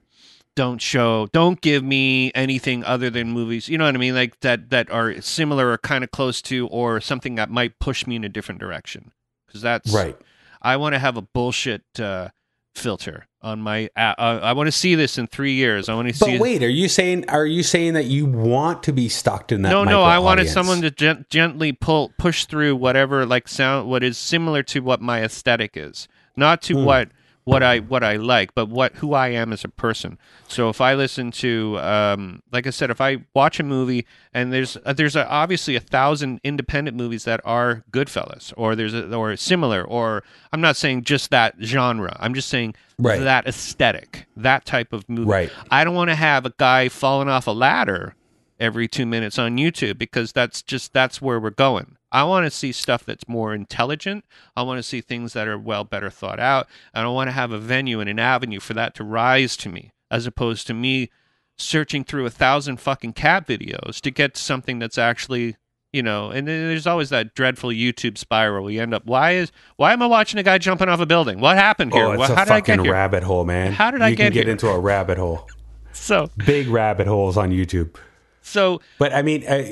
don't 0.56 0.82
show, 0.82 1.28
don't 1.32 1.60
give 1.62 1.84
me 1.84 2.32
anything 2.36 2.84
other 2.84 3.10
than 3.10 3.32
movies. 3.32 3.70
You 3.70 3.78
know 3.78 3.86
what 3.86 3.96
I 3.96 3.98
mean? 3.98 4.16
Like 4.16 4.40
that 4.42 4.70
that 4.70 4.90
are 4.92 5.20
similar 5.22 5.72
or 5.72 5.78
kind 5.78 6.04
of 6.04 6.12
close 6.12 6.42
to, 6.44 6.68
or 6.68 7.02
something 7.02 7.36
that 7.36 7.50
might 7.50 7.80
push 7.80 8.06
me 8.06 8.16
in 8.16 8.24
a 8.24 8.30
different 8.30 8.60
direction. 8.60 9.12
Because 9.48 9.62
that's 9.62 9.92
Right. 9.94 10.18
I 10.62 10.78
want 10.78 10.94
to 10.94 11.00
have 11.00 11.18
a 11.18 11.22
bullshit 11.22 11.84
uh, 12.00 12.30
filter 12.76 13.28
on 13.42 13.62
my. 13.62 13.90
Uh, 13.96 14.14
uh, 14.18 14.40
I 14.44 14.54
want 14.54 14.68
to 14.68 14.72
see 14.72 14.96
this 14.96 15.18
in 15.18 15.28
three 15.28 15.54
years. 15.54 15.90
I 15.90 15.96
want 15.96 16.08
to 16.10 16.14
see. 16.14 16.34
But 16.34 16.42
wait, 16.42 16.64
are 16.64 16.70
you 16.70 16.90
saying 16.90 17.30
are 17.30 17.46
you 17.46 17.64
saying 17.64 17.94
that 17.94 18.06
you 18.06 18.26
want 18.26 18.84
to 18.84 18.92
be 18.94 19.10
stuck 19.10 19.52
in 19.52 19.62
that? 19.64 19.70
no, 19.70 19.84
no. 19.84 20.02
I 20.04 20.20
wanted 20.20 20.50
someone 20.50 20.82
to 20.82 20.92
gen- 20.92 21.26
gently 21.30 21.72
pull, 21.72 22.12
push 22.18 22.46
through 22.46 22.76
whatever 22.76 23.26
like 23.26 23.48
sound, 23.48 23.90
what 23.90 24.04
is 24.04 24.18
similar 24.18 24.64
to 24.64 24.82
what 24.82 25.02
my 25.02 25.24
aesthetic 25.24 25.72
is, 25.76 26.08
not 26.36 26.62
to 26.64 26.76
Hmm. 26.76 26.86
what 26.86 27.10
what 27.50 27.64
I 27.64 27.80
what 27.80 28.04
I 28.04 28.16
like, 28.16 28.54
but 28.56 28.68
what 28.70 28.96
who 28.96 29.14
I 29.14 29.30
am 29.30 29.52
as 29.54 29.64
a 29.64 29.70
person. 29.70 30.18
So 30.48 30.70
if 30.70 30.82
I 30.82 30.94
listen 30.96 31.32
to, 31.32 31.78
um, 31.80 32.42
like 32.52 32.68
I 32.68 32.70
said, 32.70 32.90
if 32.90 33.02
I 33.02 33.26
watch 33.34 33.60
a 33.60 33.64
movie 33.64 34.06
and 34.34 34.52
there's 34.54 34.78
uh, 34.86 34.94
there's 34.94 35.16
a, 35.16 35.28
obviously 35.30 35.76
a 35.76 35.80
thousand 35.80 36.40
independent 36.44 36.96
movies 36.98 37.24
that 37.26 37.42
are 37.44 37.84
Goodfellas, 37.92 38.54
or 38.58 38.76
there's 38.76 38.94
a, 38.94 39.14
or 39.16 39.36
similar, 39.36 39.84
or 39.84 40.24
I'm 40.54 40.62
not 40.62 40.76
saying 40.78 41.04
just 41.04 41.30
that 41.32 41.56
genre. 41.62 42.16
I'm 42.20 42.34
just 42.34 42.50
saying 42.50 42.76
Right. 43.02 43.22
that 43.22 43.48
aesthetic, 43.48 44.28
that 44.36 44.66
type 44.66 44.92
of 44.92 45.08
movie. 45.08 45.30
Right. 45.30 45.50
I 45.72 45.86
don't 45.86 45.96
want 45.96 46.10
to 46.10 46.16
have 46.16 46.46
a 46.46 46.54
guy 46.58 46.90
falling 46.90 47.30
off 47.30 47.48
a 47.48 47.52
ladder 47.52 48.14
every 48.60 48.88
two 48.88 49.06
minutes 49.06 49.40
on 49.40 49.58
YouTube 49.58 49.98
because 49.98 50.32
that's 50.32 50.62
just 50.62 50.94
that's 50.94 51.22
where 51.22 51.40
we're 51.40 51.50
going. 51.50 51.98
I 52.12 52.24
want 52.24 52.46
to 52.46 52.52
see 52.52 52.72
stuff 52.72 53.06
that's 53.06 53.28
more 53.28 53.54
intelligent. 53.54 54.26
I 54.56 54.64
want 54.64 54.80
to 54.80 54.84
see 54.84 55.00
things 55.02 55.34
that 55.34 55.48
are 55.48 55.58
well 55.60 55.84
better 55.84 56.10
thought 56.10 56.40
out. 56.40 56.68
And 56.94 57.06
I 57.06 57.10
want 57.10 57.28
to 57.28 57.34
have 57.34 57.52
a 57.52 57.60
venue 57.60 58.00
and 58.00 58.10
an 58.10 58.20
avenue 58.20 58.60
for 58.60 58.74
that 58.74 58.96
to 58.96 59.04
rise 59.04 59.56
to 59.58 59.70
me, 59.70 59.92
as 60.10 60.26
opposed 60.26 60.66
to 60.68 60.74
me 60.74 61.10
searching 61.58 62.04
through 62.04 62.26
a 62.26 62.30
thousand 62.30 62.78
fucking 62.80 63.14
cat 63.14 63.46
videos 63.46 64.00
to 64.02 64.10
get 64.12 64.34
to 64.36 64.42
something 64.42 64.80
that's 64.80 64.98
actually 64.98 65.58
you 65.92 66.02
know 66.02 66.30
and 66.30 66.48
then 66.48 66.68
there's 66.70 66.88
always 66.88 67.10
that 67.10 67.36
dreadful 67.36 67.70
youtube 67.70 68.18
spiral 68.18 68.64
we 68.64 68.80
end 68.80 68.94
up 68.94 69.06
why 69.06 69.32
is 69.32 69.52
why 69.76 69.92
am 69.92 70.02
i 70.02 70.06
watching 70.06 70.40
a 70.40 70.44
guy 70.44 70.58
jumping 70.58 70.88
off 70.88 71.02
a 71.02 71.06
building 71.06 71.42
what 71.42 71.58
happened 71.58 71.92
here 71.92 72.06
Oh, 72.06 72.12
it's 72.14 72.20
Well, 72.20 72.32
a 72.32 72.36
how 72.36 72.46
did 72.46 72.54
i 72.54 72.62
get 72.62 72.78
fucking 72.78 72.92
rabbit 72.92 73.24
hole, 73.24 73.44
man. 73.44 73.74
How 73.74 73.92
did 73.92 74.02
I 74.02 74.12
get 74.12 74.32
get 74.32 74.46
here? 74.46 74.52
into 74.52 74.70
a 74.70 74.80
rabbit 74.80 75.18
hole? 75.18 75.50
so 75.92 76.30
Big 76.38 76.70
rabbit 76.70 77.08
holes 77.08 77.36
on 77.36 77.50
YouTube. 77.52 77.94
So 78.42 78.82
But 78.98 79.14
I 79.14 79.22
mean, 79.22 79.46
uh, 79.48 79.64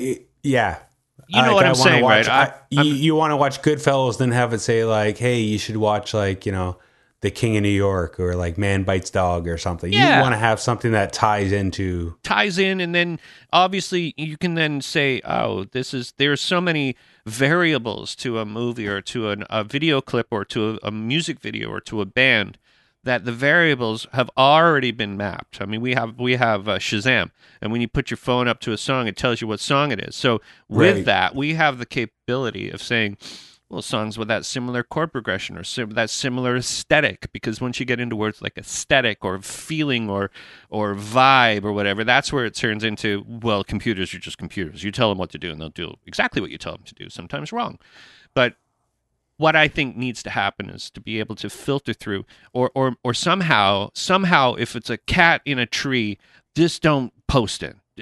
yeah. 0.42 0.78
You 1.30 1.42
know 1.42 1.48
Like, 1.48 1.54
what 1.56 1.64
I 1.66 1.68
I'm 1.68 1.74
saying, 1.74 2.02
watch, 2.04 2.26
right? 2.26 2.50
I- 2.72 2.78
I- 2.80 2.82
you 2.82 2.94
you 2.94 3.14
want 3.14 3.32
to 3.32 3.36
watch 3.36 3.60
Goodfellas, 3.60 4.16
then 4.18 4.30
have 4.32 4.52
it 4.54 4.60
say 4.60 4.84
like, 4.84 5.18
"Hey, 5.18 5.40
you 5.40 5.58
should 5.58 5.76
watch 5.76 6.14
like 6.14 6.46
you 6.46 6.52
know, 6.52 6.78
The 7.20 7.30
King 7.30 7.56
of 7.58 7.62
New 7.64 7.68
York" 7.68 8.18
or 8.18 8.34
like 8.34 8.56
"Man 8.56 8.82
Bites 8.84 9.10
Dog" 9.10 9.46
or 9.46 9.58
something. 9.58 9.92
Yeah. 9.92 10.16
You 10.16 10.22
want 10.22 10.32
to 10.32 10.38
have 10.38 10.58
something 10.58 10.92
that 10.92 11.12
ties 11.12 11.52
into. 11.52 12.16
ties 12.22 12.56
in 12.58 12.80
and 12.80 12.94
then 12.94 13.20
obviously 13.52 14.14
you 14.16 14.38
can 14.38 14.54
then 14.54 14.80
say 14.80 15.20
oh 15.24 15.64
this 15.72 15.92
is 15.92 16.14
there's 16.16 16.40
so 16.40 16.60
many 16.62 16.96
variables 17.26 18.16
to 18.16 18.38
a 18.38 18.44
movie 18.46 18.88
or 18.88 19.00
to 19.02 19.28
an, 19.30 19.44
a 19.50 19.62
video 19.64 20.00
clip 20.00 20.28
or 20.30 20.44
to 20.46 20.78
a, 20.82 20.88
a 20.88 20.90
music 20.90 21.40
video 21.40 21.68
or 21.68 21.80
to 21.80 22.00
a 22.00 22.06
band 22.06 22.56
that 23.08 23.24
the 23.24 23.32
variables 23.32 24.06
have 24.12 24.30
already 24.36 24.90
been 24.92 25.16
mapped 25.16 25.60
i 25.60 25.64
mean 25.64 25.80
we 25.80 25.94
have 25.94 26.18
we 26.18 26.36
have 26.36 26.68
uh, 26.68 26.78
shazam 26.78 27.30
and 27.60 27.72
when 27.72 27.80
you 27.80 27.88
put 27.88 28.10
your 28.10 28.16
phone 28.18 28.46
up 28.46 28.60
to 28.60 28.72
a 28.72 28.78
song 28.78 29.06
it 29.08 29.16
tells 29.16 29.40
you 29.40 29.46
what 29.48 29.60
song 29.60 29.90
it 29.90 30.00
is 30.00 30.14
so 30.14 30.40
with 30.68 30.96
Right. 30.96 31.04
that 31.06 31.34
we 31.34 31.54
have 31.54 31.78
the 31.78 31.86
capability 31.86 32.70
of 32.70 32.82
saying 32.82 33.16
well, 33.70 33.82
songs 33.82 34.16
with 34.16 34.28
that 34.28 34.46
similar 34.46 34.82
chord 34.82 35.12
progression 35.12 35.58
or 35.58 35.62
sim- 35.62 35.90
that 35.90 36.08
similar 36.08 36.56
aesthetic. 36.56 37.30
Because 37.34 37.60
once 37.60 37.78
you 37.78 37.84
get 37.84 38.00
into 38.00 38.16
words 38.16 38.40
like 38.40 38.56
aesthetic 38.56 39.22
or 39.22 39.42
feeling 39.42 40.08
or 40.08 40.30
or 40.70 40.94
vibe 40.94 41.64
or 41.64 41.72
whatever, 41.74 42.02
that's 42.02 42.32
where 42.32 42.46
it 42.46 42.54
turns 42.54 42.82
into 42.82 43.26
well, 43.28 43.62
computers 43.62 44.14
are 44.14 44.18
just 44.18 44.38
computers. 44.38 44.82
You 44.84 44.90
tell 44.90 45.10
them 45.10 45.18
what 45.18 45.28
to 45.32 45.38
do, 45.38 45.52
and 45.52 45.60
they'll 45.60 45.68
do 45.68 45.92
exactly 46.06 46.40
what 46.40 46.50
you 46.50 46.56
tell 46.56 46.72
them 46.72 46.84
to 46.84 46.94
do. 46.94 47.10
Sometimes 47.10 47.52
wrong, 47.52 47.78
but 48.32 48.54
what 49.38 49.56
I 49.56 49.66
think 49.68 49.96
needs 49.96 50.22
to 50.24 50.30
happen 50.30 50.68
is 50.68 50.90
to 50.90 51.00
be 51.00 51.18
able 51.18 51.34
to 51.36 51.48
filter 51.48 51.94
through, 51.94 52.26
or 52.52 52.70
or 52.74 52.96
or 53.02 53.14
somehow 53.14 53.88
somehow 53.94 54.54
if 54.54 54.76
it's 54.76 54.90
a 54.90 54.98
cat 54.98 55.40
in 55.46 55.58
a 55.58 55.66
tree, 55.66 56.18
just 56.54 56.82
don't 56.82 57.12
post 57.26 57.62
it. 57.62 57.76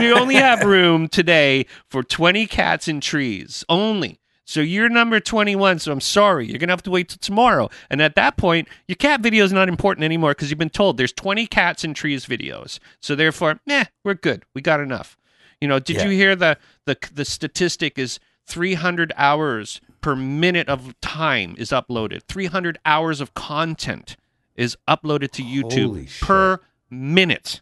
you 0.00 0.14
only 0.14 0.34
have 0.34 0.62
room 0.64 1.08
today 1.08 1.66
for 1.90 2.02
20 2.02 2.46
cats 2.46 2.88
in 2.88 3.00
trees 3.00 3.64
only. 3.68 4.20
So 4.44 4.60
you're 4.60 4.88
number 4.88 5.18
21, 5.18 5.80
so 5.80 5.90
I'm 5.90 6.00
sorry. 6.00 6.46
You're 6.46 6.58
going 6.58 6.68
to 6.68 6.72
have 6.72 6.82
to 6.84 6.90
wait 6.90 7.08
till 7.08 7.18
tomorrow. 7.18 7.68
And 7.90 8.00
at 8.00 8.14
that 8.14 8.36
point, 8.36 8.68
your 8.86 8.94
cat 8.96 9.20
video 9.20 9.44
is 9.44 9.52
not 9.52 9.68
important 9.68 10.04
anymore 10.04 10.30
because 10.32 10.50
you've 10.50 10.58
been 10.58 10.70
told 10.70 10.96
there's 10.96 11.12
20 11.12 11.46
cats 11.48 11.82
in 11.82 11.94
trees 11.94 12.26
videos. 12.26 12.78
So 13.00 13.16
therefore, 13.16 13.58
meh, 13.66 13.86
we're 14.04 14.14
good. 14.14 14.44
We 14.54 14.62
got 14.62 14.78
enough. 14.80 15.16
You 15.60 15.66
know, 15.68 15.80
did 15.80 15.96
Yeah. 15.96 16.04
you 16.04 16.10
hear 16.10 16.36
the, 16.36 16.58
the 16.84 16.96
the 17.12 17.24
statistic 17.24 17.98
is 17.98 18.20
300 18.46 19.12
hours 19.16 19.80
per 20.00 20.14
minute 20.16 20.68
of 20.68 20.98
time 21.00 21.54
is 21.58 21.70
uploaded. 21.70 22.22
300 22.28 22.78
hours 22.86 23.20
of 23.20 23.34
content 23.34 24.16
is 24.54 24.76
uploaded 24.88 25.30
to 25.32 25.42
YouTube 25.42 26.20
per 26.20 26.60
minute. 26.90 27.60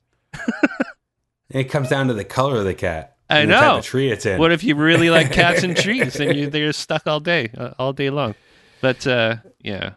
It 1.51 1.65
comes 1.65 1.89
down 1.89 2.09
to 2.09 2.15
the 2.15 2.25
color 2.25 2.59
of 2.59 2.65
the 2.65 2.75
cat. 2.75 3.17
I 3.31 3.41
and 3.41 3.51
the 3.51 3.55
type 3.55 3.63
know. 3.63 3.79
of 3.79 3.85
tree 3.85 4.11
it's 4.11 4.27
in. 4.27 4.39
What 4.39 4.53
if 4.53 4.65
you 4.65 4.75
really 4.75 5.09
like 5.09 5.33
cats 5.33 5.63
and 5.63 5.77
trees 5.85 6.21
and 6.21 6.37
you 6.37 6.51
they're 6.51 6.73
stuck 6.73 7.07
all 7.07 7.21
day, 7.21 7.51
uh, 7.57 7.71
all 7.79 7.93
day 7.93 8.11
long? 8.11 8.35
But 8.81 9.07
uh, 9.07 9.37
yeah, 9.61 9.95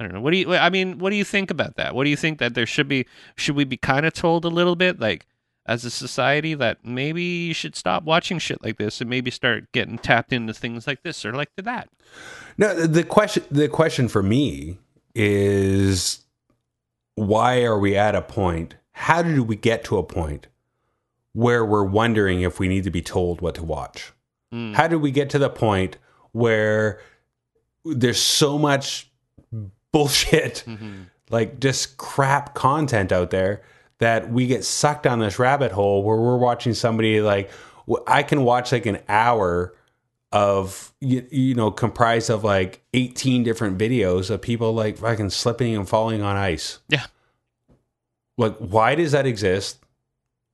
I 0.00 0.04
don't 0.04 0.14
know. 0.14 0.20
What 0.20 0.32
do 0.32 0.38
you? 0.38 0.54
I 0.54 0.70
mean, 0.70 0.98
what 0.98 1.10
do 1.10 1.16
you 1.16 1.24
think 1.24 1.50
about 1.50 1.76
that? 1.76 1.94
What 1.94 2.04
do 2.04 2.10
you 2.10 2.16
think 2.16 2.38
that 2.38 2.54
there 2.54 2.66
should 2.66 2.88
be? 2.88 3.06
Should 3.36 3.56
we 3.56 3.64
be 3.64 3.76
kind 3.76 4.04
of 4.04 4.14
told 4.14 4.44
a 4.44 4.48
little 4.48 4.74
bit, 4.74 4.98
like 4.98 5.26
as 5.66 5.84
a 5.84 5.90
society, 5.90 6.54
that 6.54 6.84
maybe 6.84 7.22
you 7.22 7.54
should 7.54 7.74
stop 7.76 8.04
watching 8.04 8.38
shit 8.38 8.62
like 8.64 8.78
this 8.78 9.00
and 9.00 9.10
maybe 9.10 9.30
start 9.30 9.70
getting 9.72 9.98
tapped 9.98 10.32
into 10.32 10.52
things 10.54 10.86
like 10.86 11.02
this 11.02 11.24
or 11.24 11.32
like 11.32 11.50
that? 11.56 11.88
No, 12.56 12.74
the- 12.86 13.02
question 13.04 13.44
the 13.50 13.68
question 13.68 14.08
for 14.08 14.22
me 14.22 14.78
is 15.14 16.24
why 17.14 17.62
are 17.62 17.78
we 17.78 17.96
at 17.96 18.14
a 18.14 18.22
point? 18.22 18.76
How 18.92 19.22
did 19.22 19.40
we 19.40 19.56
get 19.56 19.84
to 19.84 19.98
a 19.98 20.02
point 20.02 20.46
where 21.32 21.64
we're 21.64 21.84
wondering 21.84 22.42
if 22.42 22.58
we 22.58 22.68
need 22.68 22.84
to 22.84 22.90
be 22.90 23.02
told 23.02 23.40
what 23.40 23.54
to 23.56 23.64
watch? 23.64 24.12
Mm. 24.52 24.74
How 24.74 24.86
did 24.88 24.96
we 24.96 25.10
get 25.10 25.30
to 25.30 25.38
the 25.38 25.50
point 25.50 25.98
where 26.32 27.00
there's 27.84 28.20
so 28.20 28.58
much 28.58 29.10
bullshit, 29.92 30.64
Mhm. 30.66 31.06
like 31.30 31.58
just 31.60 31.96
crap 31.96 32.54
content 32.54 33.12
out 33.12 33.30
there 33.30 33.62
that 33.98 34.30
we 34.30 34.46
get 34.46 34.64
sucked 34.64 35.04
down 35.04 35.20
this 35.20 35.38
rabbit 35.38 35.72
hole 35.72 36.02
where 36.02 36.16
we're 36.16 36.36
watching 36.36 36.74
somebody 36.74 37.20
like 37.20 37.50
I 38.06 38.22
can 38.22 38.42
watch 38.42 38.72
like 38.72 38.86
an 38.86 38.98
hour 39.08 39.74
of 40.32 40.92
you, 41.00 41.26
you 41.30 41.54
know 41.54 41.70
comprised 41.70 42.30
of 42.30 42.44
like 42.44 42.82
18 42.94 43.42
different 43.42 43.78
videos 43.78 44.28
of 44.28 44.42
people 44.42 44.74
like 44.74 44.98
fucking 44.98 45.30
slipping 45.30 45.76
and 45.76 45.88
falling 45.88 46.22
on 46.22 46.36
ice. 46.36 46.80
Yeah. 46.88 47.06
Like 48.36 48.56
why 48.58 48.94
does 48.94 49.12
that 49.12 49.26
exist? 49.26 49.78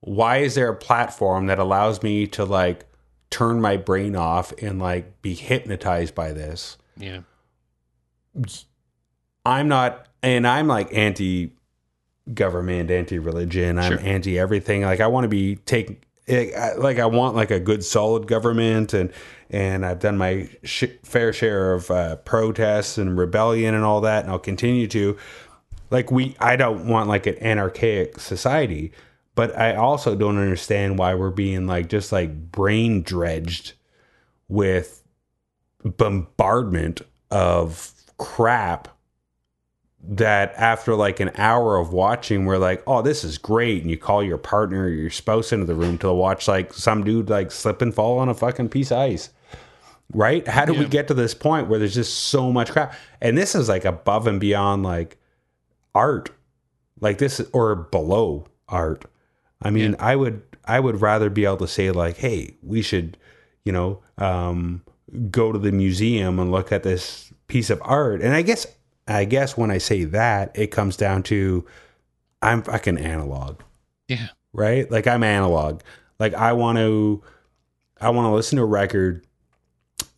Why 0.01 0.37
is 0.37 0.55
there 0.55 0.69
a 0.69 0.75
platform 0.75 1.47
that 1.47 1.59
allows 1.59 2.03
me 2.03 2.27
to 2.27 2.45
like 2.45 2.85
turn 3.29 3.59
my 3.59 3.77
brain 3.77 4.15
off 4.15 4.53
and 4.61 4.79
like 4.79 5.21
be 5.21 5.33
hypnotized 5.33 6.13
by 6.13 6.33
this? 6.33 6.77
Yeah. 6.97 7.21
I'm 9.45 9.67
not, 9.67 10.07
and 10.21 10.47
I'm 10.47 10.67
like 10.67 10.93
anti 10.93 11.53
government, 12.31 12.91
anti 12.91 13.19
religion. 13.19 13.79
I'm 13.79 13.99
anti 13.99 14.37
everything. 14.37 14.83
Like 14.83 14.99
I 14.99 15.07
want 15.07 15.25
to 15.25 15.29
be 15.29 15.55
taken, 15.57 15.97
like 16.27 16.99
I 16.99 17.05
want 17.05 17.35
like 17.35 17.51
a 17.51 17.59
good 17.59 17.83
solid 17.83 18.27
government, 18.27 18.93
and 18.93 19.11
and 19.49 19.85
I've 19.85 19.99
done 19.99 20.17
my 20.17 20.49
sh- 20.63 20.85
fair 21.03 21.33
share 21.33 21.73
of 21.73 21.91
uh, 21.91 22.15
protests 22.17 22.97
and 22.97 23.17
rebellion 23.17 23.73
and 23.75 23.83
all 23.83 24.01
that, 24.01 24.23
and 24.23 24.31
I'll 24.31 24.39
continue 24.39 24.87
to. 24.87 25.17
Like 25.89 26.11
we, 26.11 26.35
I 26.39 26.55
don't 26.55 26.87
want 26.87 27.07
like 27.07 27.27
an 27.27 27.37
anarchic 27.37 28.19
society, 28.19 28.93
but 29.35 29.55
I 29.57 29.75
also 29.75 30.15
don't 30.15 30.37
understand 30.37 30.97
why 30.97 31.13
we're 31.13 31.29
being 31.29 31.67
like 31.67 31.87
just 31.87 32.11
like 32.11 32.51
brain 32.51 33.03
dredged 33.03 33.73
with 34.47 35.03
bombardment 35.83 37.01
of 37.29 37.91
crap 38.17 38.87
that 40.05 40.53
after 40.57 40.95
like 40.95 41.21
an 41.21 41.31
hour 41.35 41.77
of 41.77 41.93
watching 41.93 42.45
we're 42.45 42.57
like 42.57 42.83
oh 42.87 43.01
this 43.01 43.23
is 43.23 43.37
great. 43.37 43.81
And 43.81 43.89
you 43.89 43.97
call 43.97 44.21
your 44.21 44.37
partner 44.37 44.83
or 44.83 44.89
your 44.89 45.09
spouse 45.09 45.51
into 45.51 45.65
the 45.65 45.75
room 45.75 45.97
to 45.99 46.11
watch 46.11 46.47
like 46.47 46.73
some 46.73 47.03
dude 47.03 47.29
like 47.29 47.51
slip 47.51 47.81
and 47.81 47.93
fall 47.93 48.19
on 48.19 48.29
a 48.29 48.33
fucking 48.33 48.69
piece 48.69 48.91
of 48.91 48.97
ice 48.97 49.29
right? 50.13 50.47
How 50.47 50.65
do 50.65 50.73
we 50.73 50.85
get 50.85 51.07
to 51.07 51.13
this 51.13 51.33
point 51.33 51.67
where 51.67 51.79
there's 51.79 51.95
just 51.95 52.25
so 52.25 52.51
much 52.51 52.71
crap? 52.71 52.93
And 53.19 53.37
this 53.37 53.55
is 53.55 53.67
like 53.67 53.85
above 53.85 54.27
and 54.27 54.39
beyond 54.39 54.83
like 54.83 55.17
art 55.95 56.29
like 56.99 57.17
this 57.17 57.41
or 57.51 57.75
below 57.75 58.45
art. 58.67 59.05
I 59.61 59.69
mean 59.69 59.95
i 59.99 60.15
would 60.15 60.41
i 60.65 60.79
would 60.79 61.01
rather 61.01 61.29
be 61.29 61.45
able 61.45 61.57
to 61.57 61.67
say 61.67 61.91
like 61.91 62.17
hey 62.17 62.55
we 62.61 62.81
should 62.81 63.17
you 63.63 63.71
know 63.71 64.01
um 64.17 64.81
go 65.29 65.51
to 65.51 65.59
the 65.59 65.71
museum 65.71 66.39
and 66.39 66.51
look 66.51 66.71
at 66.71 66.83
this 66.83 67.31
piece 67.47 67.69
of 67.69 67.81
art. 67.83 68.21
And 68.21 68.33
i 68.33 68.41
guess 68.41 68.67
i 69.07 69.25
guess 69.25 69.57
when 69.57 69.71
i 69.71 69.77
say 69.77 70.03
that 70.03 70.57
it 70.57 70.67
comes 70.67 70.97
down 70.97 71.23
to 71.23 71.65
i'm 72.41 72.61
fucking 72.61 72.97
analog. 72.97 73.61
Yeah. 74.07 74.27
right? 74.51 74.89
Like 74.91 75.07
i'm 75.07 75.23
analog. 75.23 75.81
Like 76.19 76.33
i 76.33 76.53
want 76.53 76.77
to 76.77 77.23
i 78.01 78.09
want 78.09 78.25
to 78.25 78.31
listen 78.31 78.57
to 78.57 78.63
a 78.63 78.67
record 78.67 79.25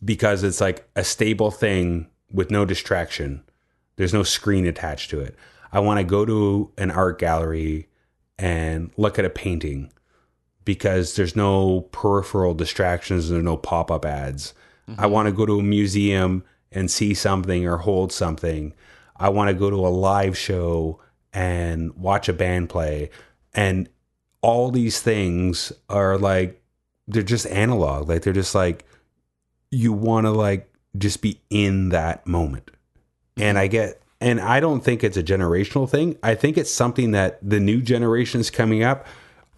because 0.04 0.42
it's 0.42 0.60
like 0.60 0.88
a 0.96 1.04
stable 1.04 1.50
thing 1.50 2.08
with 2.30 2.50
no 2.50 2.64
distraction. 2.64 3.42
There's 3.96 4.12
no 4.12 4.22
screen 4.22 4.66
attached 4.66 5.10
to 5.10 5.20
it. 5.20 5.36
I 5.72 5.80
want 5.80 5.98
to 5.98 6.04
go 6.04 6.24
to 6.24 6.72
an 6.78 6.90
art 6.90 7.18
gallery 7.18 7.88
and 8.38 8.90
look 8.96 9.18
at 9.18 9.24
a 9.24 9.30
painting 9.30 9.92
because 10.64 11.16
there's 11.16 11.36
no 11.36 11.82
peripheral 11.92 12.54
distractions 12.54 13.28
and 13.28 13.36
there's 13.36 13.44
no 13.44 13.56
pop-up 13.56 14.04
ads. 14.04 14.52
Mm-hmm. 14.88 15.00
I 15.00 15.06
want 15.06 15.26
to 15.26 15.32
go 15.32 15.46
to 15.46 15.60
a 15.60 15.62
museum 15.62 16.44
and 16.76 16.90
see 16.90 17.14
something 17.14 17.66
or 17.66 17.78
hold 17.78 18.12
something 18.12 18.72
i 19.16 19.28
want 19.28 19.48
to 19.48 19.54
go 19.54 19.70
to 19.70 19.86
a 19.86 19.88
live 19.88 20.36
show 20.36 21.00
and 21.36 21.94
watch 21.96 22.30
a 22.30 22.32
band 22.32 22.70
play. 22.70 23.10
And 23.52 23.90
all 24.40 24.70
these 24.70 25.02
things 25.02 25.70
are 25.90 26.16
like 26.16 26.62
they're 27.06 27.22
just 27.22 27.46
analog. 27.46 28.08
Like 28.08 28.22
they're 28.22 28.32
just 28.32 28.54
like 28.54 28.86
you 29.70 29.92
want 29.92 30.24
to 30.24 30.30
like 30.30 30.72
just 30.96 31.20
be 31.20 31.40
in 31.50 31.90
that 31.90 32.26
moment. 32.26 32.70
And 33.36 33.58
i 33.58 33.66
get 33.66 34.00
and 34.18 34.40
i 34.40 34.60
don't 34.60 34.82
think 34.82 35.04
it's 35.04 35.18
a 35.18 35.22
generational 35.22 35.88
thing. 35.88 36.16
I 36.22 36.34
think 36.34 36.56
it's 36.56 36.72
something 36.72 37.10
that 37.10 37.38
the 37.42 37.60
new 37.60 37.82
generations 37.82 38.48
coming 38.48 38.82
up 38.82 39.06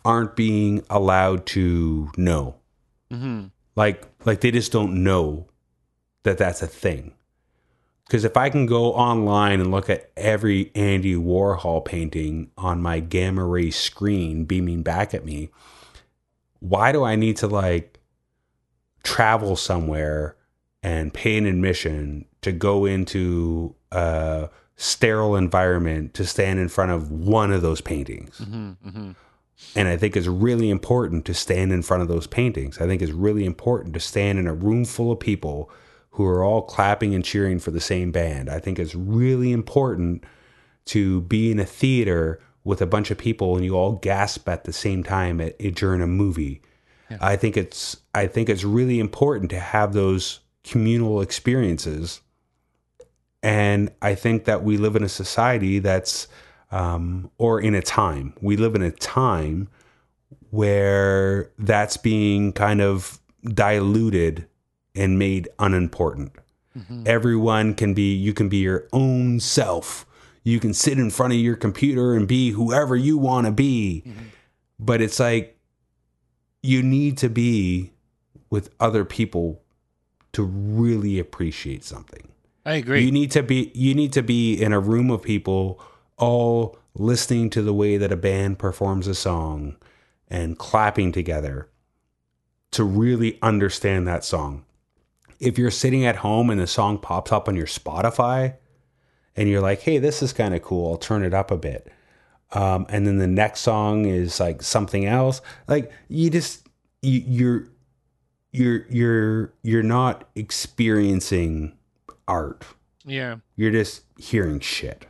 aren't 0.05 0.35
being 0.35 0.85
allowed 0.91 1.47
to 1.47 2.11
know. 2.17 2.57
Hmm 3.11 3.47
like 3.77 4.05
like 4.25 4.41
they 4.41 4.51
just 4.51 4.73
don't 4.73 5.05
know 5.05 5.47
that 6.23 6.39
that's 6.39 6.63
a 6.63 6.67
thing. 6.67 7.15
Because 8.07 8.25
if 8.25 8.39
i 8.39 8.49
can 8.49 8.65
go 8.65 8.95
online 8.95 9.61
and 9.61 9.71
look 9.71 9.91
at 9.91 10.11
every 10.17 10.73
andy 10.75 11.15
warhol 11.15 11.85
painting 11.85 12.51
on 12.57 12.81
my 12.81 13.01
gamma 13.01 13.45
ray 13.45 13.71
screen 13.71 14.47
beaming 14.47 14.83
back 14.83 15.13
at 15.13 15.27
me 15.27 15.51
why 16.61 16.91
do 16.91 17.05
i 17.05 17.17
need 17.17 17.37
to 17.37 17.47
like 17.47 18.01
travel 19.03 19.57
somewhere 19.57 20.37
and 20.83 21.13
pay 21.13 21.37
an 21.37 21.47
admission 21.47 22.25
to 22.43 22.53
go 22.53 22.85
into 22.85 23.75
a 23.93 24.49
sterile 24.77 25.37
environment 25.37 26.15
to 26.15 26.25
stand 26.25 26.59
in 26.59 26.69
front 26.69 26.91
of 26.91 27.11
one 27.11 27.53
of 27.53 27.63
those 27.63 27.81
paintings? 27.81 28.39
Hmm 28.39 28.73
hmm 28.73 29.13
and 29.75 29.89
I 29.89 29.97
think 29.97 30.17
it's 30.17 30.29
really 30.29 30.71
important 30.71 31.25
to 31.25 31.35
stand 31.35 31.73
in 31.73 31.83
front 31.83 32.01
of 32.01 32.09
those 32.09 32.29
paintings. 32.29 32.81
I 32.81 32.87
think 32.87 33.03
it's 33.03 33.11
really 33.11 33.45
important 33.45 33.93
to 33.95 34.01
stand 34.01 34.39
in 34.39 34.47
a 34.47 34.55
room 34.55 34.85
full 34.85 35.11
of 35.11 35.19
people 35.19 35.69
who 36.19 36.27
are 36.27 36.43
all 36.43 36.63
clapping 36.63 37.15
and 37.15 37.25
cheering 37.25 37.61
for 37.61 37.71
the 37.71 37.81
same 37.81 38.11
band. 38.11 38.51
I 38.51 38.59
think 38.59 38.81
it's 38.81 38.97
really 38.97 39.53
important 39.53 40.25
to 40.87 41.21
be 41.21 41.53
in 41.53 41.61
a 41.61 41.65
theater 41.65 42.41
with 42.65 42.83
a 42.83 42.87
bunch 42.87 43.13
of 43.13 43.19
people 43.19 43.55
and 43.55 43.65
you 43.65 43.77
all 43.77 43.93
gasp 43.93 44.49
at 44.49 44.65
the 44.65 44.73
same 44.73 45.05
time 45.05 45.41
at, 45.41 45.57
during 45.77 46.03
a 46.03 46.09
movie. 46.09 46.61
I 47.21 47.37
think 47.37 47.57
it's 47.57 47.99
I 48.17 48.27
think 48.27 48.49
it's 48.49 48.65
really 48.65 48.99
important 48.99 49.49
to 49.51 49.61
have 49.61 49.93
those 49.93 50.41
communal 50.65 51.21
experiences. 51.21 52.21
And 53.41 53.93
I 54.03 54.17
think 54.17 54.45
that 54.47 54.65
we 54.65 54.77
live 54.77 54.97
in 54.97 55.05
a 55.05 55.09
society 55.09 55.79
that's 55.79 56.27
um, 56.73 57.31
or 57.39 57.61
in 57.61 57.77
a 57.77 57.81
time. 57.81 58.35
We 58.41 58.57
live 58.57 58.75
in 58.75 58.83
a 58.83 58.91
time 58.91 59.69
where 60.51 61.53
that's 61.61 61.97
being 61.97 62.53
kind 62.55 62.81
of 62.81 63.21
diluted 63.45 64.49
and 64.99 65.19
made 65.19 65.49
unimportant. 65.59 66.33
Everyone 67.07 67.75
can 67.75 67.93
be, 67.93 68.15
you 68.15 68.33
can 68.33 68.49
be 68.49 68.59
your 68.59 68.87
own 68.93 69.41
self. 69.41 70.07
You 70.45 70.61
can 70.61 70.73
sit 70.73 70.97
in 70.97 71.11
front 71.11 71.33
of 71.33 71.39
your 71.41 71.57
computer 71.57 72.15
and 72.15 72.29
be 72.29 72.51
whoever 72.51 72.95
you 72.95 73.19
want 73.19 73.47
to 73.47 73.53
be. 73.53 74.05
But 74.79 75.01
it's 75.01 75.19
like, 75.19 75.59
you 76.63 76.83
need 76.83 77.19
to 77.19 77.29
be 77.29 77.93
with 78.51 78.71
other 78.79 79.05
people 79.05 79.61
to 80.33 80.43
really 80.43 81.19
appreciate 81.19 81.85
something. 81.85 82.29
I 82.65 82.75
agree. 82.75 83.03
You 83.03 83.11
need 83.11 83.31
to 83.33 83.43
be 83.43 83.73
you 83.75 83.95
need 83.95 84.13
to 84.13 84.23
be 84.23 84.55
in 84.55 84.73
a 84.73 84.81
room 84.81 85.11
of 85.11 85.23
people 85.23 85.81
all 86.17 86.79
listening 86.95 87.51
to 87.51 87.63
the 87.63 87.73
way 87.73 87.97
that 87.97 88.13
a 88.13 88.17
band 88.17 88.59
performs 88.59 89.07
a 89.07 89.15
song 89.15 89.77
and 90.29 90.59
clapping 90.59 91.13
together 91.13 91.69
to 92.73 92.85
really 92.85 93.39
understand 93.41 94.07
that 94.07 94.25
song. 94.25 94.65
If 95.41 95.59
you're 95.59 95.71
sitting 95.71 96.05
at 96.05 96.17
home 96.17 96.51
and 96.51 96.61
the 96.61 96.67
song 96.67 96.99
pops 96.99 97.33
up 97.33 97.49
on 97.49 97.57
your 97.57 97.67
Spotify 97.67 98.57
and 99.37 99.49
you're 99.49 99.61
like, 99.61 99.81
"Hey, 99.83 99.99
this 99.99 100.23
is 100.23 100.33
kind 100.33 100.55
of 100.55 100.63
cool. 100.63 100.91
I'll 100.93 100.99
turn 100.99 101.25
it 101.25 101.35
up 101.35 101.51
a 101.51 101.57
bit." 101.57 101.93
Um, 102.53 102.87
and 102.89 103.07
then 103.07 103.19
the 103.19 103.27
next 103.27 103.61
song 103.61 104.07
is 104.07 104.41
like 104.41 104.63
something 104.63 105.05
else. 105.05 105.41
Like 105.67 105.93
you 106.09 106.31
just 106.31 106.67
you, 107.03 107.23
you're 107.27 107.69
you're 108.53 108.87
you're 108.89 109.53
you're 109.63 109.83
not 109.83 110.29
experiencing 110.35 111.77
art. 112.27 112.65
yeah. 113.05 113.37
You're 113.57 113.71
just 113.73 114.03
hearing 114.19 114.61
shit. 114.61 115.07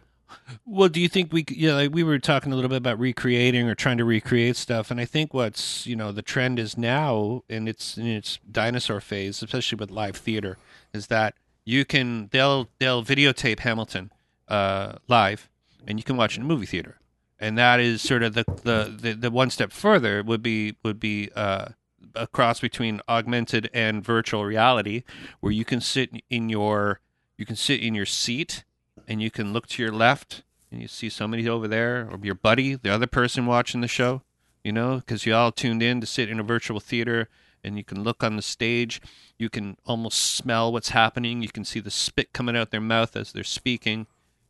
Well, 0.64 0.88
do 0.88 1.00
you 1.00 1.08
think 1.08 1.32
we, 1.32 1.44
c- 1.48 1.56
yeah, 1.58 1.74
like 1.74 1.92
we 1.92 2.02
were 2.02 2.18
talking 2.18 2.52
a 2.52 2.54
little 2.54 2.68
bit 2.68 2.78
about 2.78 2.98
recreating 2.98 3.68
or 3.68 3.74
trying 3.74 3.98
to 3.98 4.04
recreate 4.04 4.56
stuff, 4.56 4.90
and 4.90 5.00
I 5.00 5.04
think 5.04 5.34
what's 5.34 5.86
you 5.86 5.96
know 5.96 6.12
the 6.12 6.22
trend 6.22 6.58
is 6.58 6.78
now 6.78 7.42
and 7.48 7.68
its 7.68 7.98
in 7.98 8.06
its 8.06 8.38
dinosaur 8.50 9.00
phase, 9.00 9.42
especially 9.42 9.76
with 9.76 9.90
live 9.90 10.16
theater, 10.16 10.56
is 10.92 11.08
that 11.08 11.34
you 11.64 11.84
can 11.84 12.28
they'll 12.32 12.68
they'll 12.78 13.04
videotape 13.04 13.60
Hamilton 13.60 14.10
uh, 14.48 14.94
live, 15.06 15.48
and 15.86 15.98
you 15.98 16.04
can 16.04 16.16
watch 16.16 16.34
it 16.34 16.38
in 16.38 16.42
a 16.44 16.48
movie 16.48 16.66
theater, 16.66 16.98
and 17.38 17.58
that 17.58 17.80
is 17.80 18.00
sort 18.00 18.22
of 18.22 18.34
the 18.34 18.44
the 18.62 18.96
the, 19.00 19.12
the 19.14 19.30
one 19.30 19.50
step 19.50 19.72
further 19.72 20.22
would 20.22 20.42
be 20.42 20.76
would 20.82 20.98
be 20.98 21.30
uh, 21.36 21.68
a 22.14 22.26
cross 22.26 22.60
between 22.60 23.00
augmented 23.08 23.68
and 23.74 24.04
virtual 24.04 24.44
reality, 24.44 25.02
where 25.40 25.52
you 25.52 25.64
can 25.64 25.80
sit 25.80 26.10
in 26.30 26.48
your 26.48 27.00
you 27.36 27.44
can 27.44 27.56
sit 27.56 27.80
in 27.80 27.94
your 27.94 28.06
seat 28.06 28.64
and 29.08 29.20
you 29.20 29.30
can 29.30 29.52
look 29.52 29.66
to 29.68 29.82
your 29.82 29.90
left 29.92 30.42
and 30.70 30.80
you 30.80 30.86
see 30.86 31.08
somebody 31.08 31.48
over 31.48 31.66
there 31.66 32.08
or 32.12 32.18
your 32.22 32.34
buddy, 32.36 32.74
the 32.76 32.90
other 32.90 33.06
person 33.08 33.46
watching 33.46 33.80
the 33.80 33.88
show, 33.88 34.22
you 34.62 34.70
know, 34.70 34.96
because 34.98 35.24
you 35.26 35.34
all 35.34 35.50
tuned 35.50 35.82
in 35.82 36.00
to 36.00 36.06
sit 36.06 36.28
in 36.28 36.38
a 36.38 36.42
virtual 36.44 36.78
theater 36.78 37.28
and 37.64 37.76
you 37.76 37.82
can 37.82 38.04
look 38.04 38.22
on 38.22 38.36
the 38.36 38.42
stage. 38.42 39.00
You 39.38 39.48
can 39.48 39.76
almost 39.86 40.20
smell 40.20 40.72
what's 40.72 40.90
happening. 40.90 41.42
You 41.42 41.48
can 41.48 41.64
see 41.64 41.80
the 41.80 41.90
spit 41.90 42.32
coming 42.32 42.56
out 42.56 42.70
their 42.70 42.80
mouth 42.80 43.16
as 43.16 43.32
they're 43.32 43.42
speaking. 43.44 44.06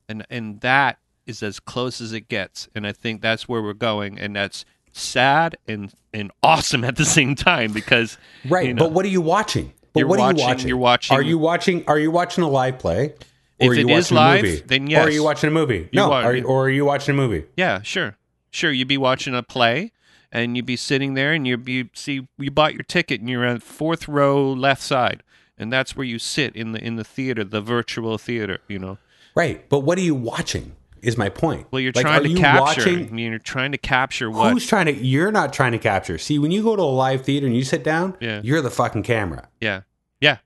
And, 0.09 0.27
and 0.29 0.61
that 0.61 0.99
is 1.25 1.43
as 1.43 1.61
close 1.61 2.01
as 2.01 2.13
it 2.13 2.29
gets. 2.29 2.69
And 2.75 2.87
I 2.87 2.93
think 2.93 3.23
that's 3.23 3.49
where 3.49 3.63
we're 3.63 3.73
going. 3.75 4.19
And 4.19 4.35
that's 4.37 4.65
sad 4.93 5.57
and, 5.69 5.93
and 6.13 6.33
awesome 6.43 6.83
at 6.85 6.97
the 6.97 7.05
same 7.05 7.35
time 7.37 7.73
because 7.73 8.19
Right. 8.49 8.67
you 8.67 8.75
know, 8.75 8.85
but 8.87 8.93
what 8.93 9.05
are 9.05 9.09
you 9.09 9.21
watching? 9.21 9.73
But 9.93 10.01
You're 10.01 10.09
what 10.09 10.19
are 10.21 10.31
you 10.31 10.35
watching- 10.35 10.47
watching? 10.47 10.69
you're 10.69 10.77
watching- 10.79 11.17
Are 11.17 11.23
you 11.23 11.39
watching 11.39 11.85
are 11.87 11.99
you 11.99 12.11
watching 12.11 12.43
a 12.45 12.49
live 12.49 12.79
play? 12.79 13.15
If 13.59 13.71
are 13.71 13.75
you 13.75 13.89
it 13.89 13.93
is 13.99 14.13
live, 14.13 14.67
then 14.69 14.93
Or 14.95 15.01
are 15.01 15.11
you 15.11 15.25
watching 15.25 15.49
a 15.49 15.53
movie? 15.53 15.89
no. 15.93 16.09
wa- 16.11 16.23
are, 16.23 16.41
or 16.45 16.67
are 16.67 16.71
you 16.71 16.85
watching 16.85 17.15
a 17.15 17.17
movie? 17.17 17.45
Yeah, 17.57 17.83
sure, 17.83 18.17
sure. 18.51 18.71
You'd 18.71 18.89
be 18.89 18.97
watching 18.99 19.35
a 19.35 19.43
play, 19.43 19.93
and 20.31 20.57
you'd 20.57 20.67
be 20.67 20.77
sitting 20.77 21.15
there, 21.15 21.33
and 21.33 21.47
you 21.47 21.61
you 21.67 21.89
see 21.95 22.29
you 22.39 22.51
bought 22.51 22.75
your 22.75 22.85
ticket, 22.85 23.21
and 23.21 23.29
you're 23.29 23.47
on 23.47 23.59
fourth 23.61 24.07
row 24.09 24.53
left 24.53 24.83
side, 24.83 25.23
and 25.59 25.73
that's 25.73 25.97
where 25.97 26.07
you 26.07 26.19
sit 26.21 26.55
in 26.55 26.73
the 26.73 26.83
in 26.85 26.97
the 26.97 27.05
theater, 27.05 27.43
the 27.45 27.61
virtual 27.61 28.17
theater. 28.19 28.61
You 28.69 28.79
know, 28.79 28.99
Right. 29.35 29.69
But 29.69 29.81
what 29.81 29.99
are 29.99 30.03
you 30.03 30.15
watching? 30.15 30.75
Is 31.01 31.17
my 31.17 31.29
point. 31.29 31.69
well, 31.71 31.79
you're 31.79 31.93
Like, 31.95 32.05
trying 32.05 32.25
to 32.25 32.29
you 32.29 32.37
capture. 32.39 32.81
watching- 32.81 33.09
I 33.09 33.13
mean, 33.13 33.31
you're 33.31 33.39
trying 33.39 33.71
to 33.71 33.79
capture 33.79 34.29
what. 34.33 34.53
Who's 34.53 34.67
trying 34.67 34.87
to? 34.87 34.93
You're 34.95 35.31
not 35.31 35.53
trying 35.53 35.71
to 35.71 35.79
capture. 35.79 36.19
See, 36.19 36.41
when 36.41 36.51
you 36.51 36.61
go 36.65 36.75
to 36.75 36.83
a 36.83 36.85
live 36.85 37.23
theater 37.25 37.47
and 37.47 37.55
you 37.55 37.63
sit 37.63 37.85
down, 37.85 38.17
Yeah. 38.21 38.41
you're 38.43 38.61
the 38.63 38.71
fucking 38.71 39.05
camera, 39.05 39.49
Yeah. 39.61 39.83
yeah, 40.21 40.39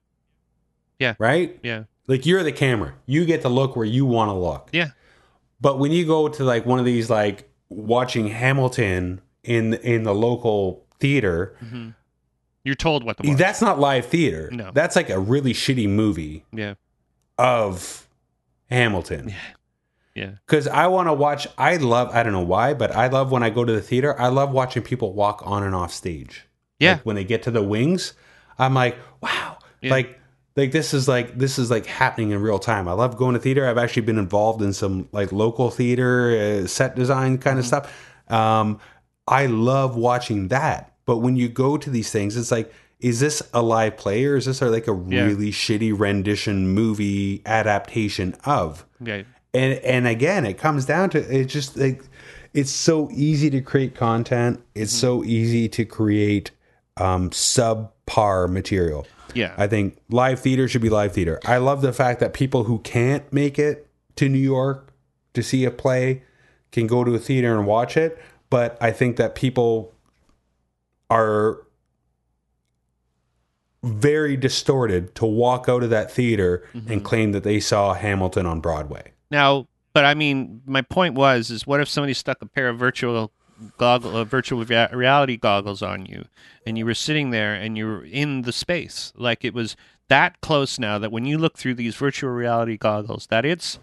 yeah, 0.99 1.15
right? 1.19 1.59
yeah, 1.63 1.85
Like 2.07 2.27
you're 2.27 2.43
the 2.43 2.53
camera. 2.53 2.95
You 3.07 3.25
get 3.25 3.43
to 3.43 3.49
look 3.49 3.77
where 3.77 3.87
you 3.87 4.05
want 4.07 4.29
to 4.29 4.35
look. 4.35 4.69
yeah. 4.73 4.91
But 5.61 5.79
when 5.79 5.93
you 5.93 6.05
go 6.05 6.29
to 6.29 6.43
like 6.45 6.67
one 6.67 6.81
of 6.81 6.85
these 6.85 7.09
like 7.09 7.49
watching 7.69 8.27
Hamilton 8.27 9.21
in 9.45 9.75
in 9.75 10.03
the 10.03 10.15
local 10.15 10.85
theater, 10.99 11.57
mm-hmm. 11.63 11.91
You're 12.65 12.75
told 12.77 13.05
what 13.05 13.17
to 13.19 13.29
watch. 13.29 13.39
that's 13.39 13.61
not 13.61 13.79
live 13.81 14.07
theater. 14.07 14.49
No. 14.53 14.71
That's 14.73 14.95
like 14.95 15.11
a 15.11 15.19
really 15.19 15.53
shitty 15.53 15.89
movie 15.89 16.45
yeah, 16.53 16.75
of 17.39 18.09
Hamilton. 18.71 19.35
yeah, 20.15 20.33
Cuz 20.47 20.69
I 20.69 20.87
want 20.87 21.09
to 21.09 21.13
watch 21.13 21.47
I 21.59 21.77
love 21.77 22.11
I 22.13 22.23
don't 22.23 22.33
know 22.33 22.41
why, 22.41 22.75
but 22.75 22.95
I 22.95 23.09
love 23.09 23.31
when 23.33 23.43
I 23.43 23.51
go 23.51 23.65
to 23.65 23.73
the 23.73 23.81
theater, 23.81 24.19
I 24.21 24.29
love 24.29 24.53
watching 24.53 24.83
people 24.83 25.13
walk 25.13 25.43
on 25.45 25.63
and 25.63 25.75
off 25.75 25.93
stage. 25.93 26.47
yeah. 26.79 26.93
Like 26.95 27.07
when 27.07 27.17
they 27.17 27.25
get 27.25 27.43
to 27.45 27.51
the 27.51 27.63
wings, 27.63 28.15
I'm 28.59 28.75
like, 28.75 28.97
wow. 29.21 29.59
Yeah. 29.81 29.91
Like 29.91 30.21
like 30.57 30.73
this 30.73 30.93
is 30.95 31.09
like 31.09 31.39
this 31.39 31.59
is 31.59 31.71
like 31.71 31.87
happening 31.87 32.31
in 32.31 32.41
real 32.43 32.59
time. 32.59 32.89
I 32.89 32.93
love 32.93 33.17
going 33.17 33.35
to 33.35 33.41
theater. 33.41 33.67
I've 33.67 33.79
actually 33.79 34.03
been 34.03 34.19
involved 34.19 34.63
in 34.63 34.73
some 34.73 35.09
like 35.13 35.33
local 35.33 35.71
theater 35.71 36.63
uh, 36.63 36.67
set 36.67 36.95
design 36.95 37.39
kind 37.39 37.59
Mm-hmm. 37.59 37.59
of 37.61 37.67
stuff. 37.67 38.09
Um, 38.29 38.79
I 39.29 39.47
love 39.47 39.97
watching 39.97 40.49
that. 40.49 40.93
But 41.07 41.19
when 41.19 41.37
you 41.37 41.49
go 41.49 41.77
to 41.77 41.91
these 41.91 42.11
things, 42.13 42.37
it's 42.37 42.51
like, 42.53 42.73
is 43.01 43.19
this 43.21 43.43
a 43.53 43.63
live 43.63 43.97
play 43.97 44.25
or 44.25 44.37
is 44.37 44.45
this 44.47 44.63
like 44.63 44.87
a 44.89 45.05
Yeah. 45.09 45.25
really 45.25 45.51
shitty 45.51 45.99
rendition 45.99 46.69
movie 46.69 47.43
adaptation 47.47 48.35
of? 48.45 48.85
yeah. 49.01 49.23
and 49.55 49.75
and 49.85 50.07
again 50.07 50.47
it 50.47 50.55
comes 50.59 50.85
down 50.87 51.11
to 51.11 51.19
it's 51.19 51.53
just 51.53 51.77
like 51.77 52.03
it's 52.55 52.71
so 52.71 53.11
easy 53.13 53.51
to 53.51 53.61
create 53.61 53.95
content 53.97 54.63
it's 54.77 54.93
so 54.93 55.25
easy 55.25 55.69
to 55.69 55.85
create 55.85 56.53
um 56.99 57.29
subpar 57.31 58.49
material 58.49 59.07
Yeah. 59.35 59.55
i 59.57 59.67
think 59.67 59.99
live 60.09 60.41
theater 60.41 60.69
should 60.69 60.83
be 60.83 60.91
live 60.91 61.13
theater. 61.13 61.41
I 61.45 61.59
love 61.59 61.83
the 61.83 61.93
fact 61.93 62.21
that 62.21 62.33
people 62.33 62.65
who 62.65 62.79
can't 62.81 63.31
make 63.33 63.59
it 63.59 63.89
to 64.17 64.29
new 64.29 64.39
york 64.39 64.93
to 65.35 65.43
see 65.43 65.65
a 65.65 65.71
play 65.71 66.23
can 66.71 66.87
go 66.87 67.05
to 67.05 67.15
a 67.15 67.19
theater 67.19 67.57
and 67.57 67.67
watch 67.67 67.97
it 67.97 68.23
but 68.51 68.77
i 68.81 68.91
think 68.91 69.17
that 69.17 69.35
people 69.35 69.95
are 71.11 71.63
very 73.83 74.37
distorted 74.37 75.15
to 75.17 75.27
walk 75.27 75.69
out 75.69 75.83
of 75.83 75.91
that 75.91 76.11
theater 76.11 76.67
and 76.73 76.87
mm-hmm. 76.87 76.99
claim 77.01 77.33
that 77.33 77.43
they 77.43 77.59
saw 77.59 77.95
hamilton 77.95 78.47
on 78.47 78.61
broadway. 78.61 79.13
Now, 79.31 79.67
but 79.93 80.05
I 80.05 80.15
mean, 80.15 80.63
my 80.67 80.83
point 80.83 81.15
was, 81.15 81.51
is 81.51 81.67
what 81.67 81.81
if 81.81 81.89
somebody 81.89 82.15
stuck 82.15 82.41
a 82.43 82.47
pair 82.47 82.69
of 82.69 82.79
virtual 82.79 83.33
goggle, 83.79 84.17
uh, 84.17 84.25
virtual 84.25 84.65
rea- 84.65 84.89
reality 84.93 85.37
goggles 85.37 85.83
on 85.83 86.07
you, 86.07 86.27
and 86.67 86.79
you 86.79 86.85
were 86.85 86.95
sitting 86.95 87.31
there 87.31 87.55
and 87.55 87.77
you 87.77 87.87
were 87.87 88.05
in 88.05 88.43
the 88.43 88.53
space, 88.53 89.13
like 89.17 89.45
it 89.45 89.55
was 89.55 89.77
that 90.09 90.41
close 90.41 90.79
now 90.79 90.99
that 90.99 91.13
when 91.13 91.25
you 91.25 91.39
look 91.39 91.57
through 91.57 91.75
these 91.75 91.97
virtual 91.97 92.31
reality 92.31 92.77
goggles, 92.77 93.27
that 93.29 93.45
it's 93.45 93.79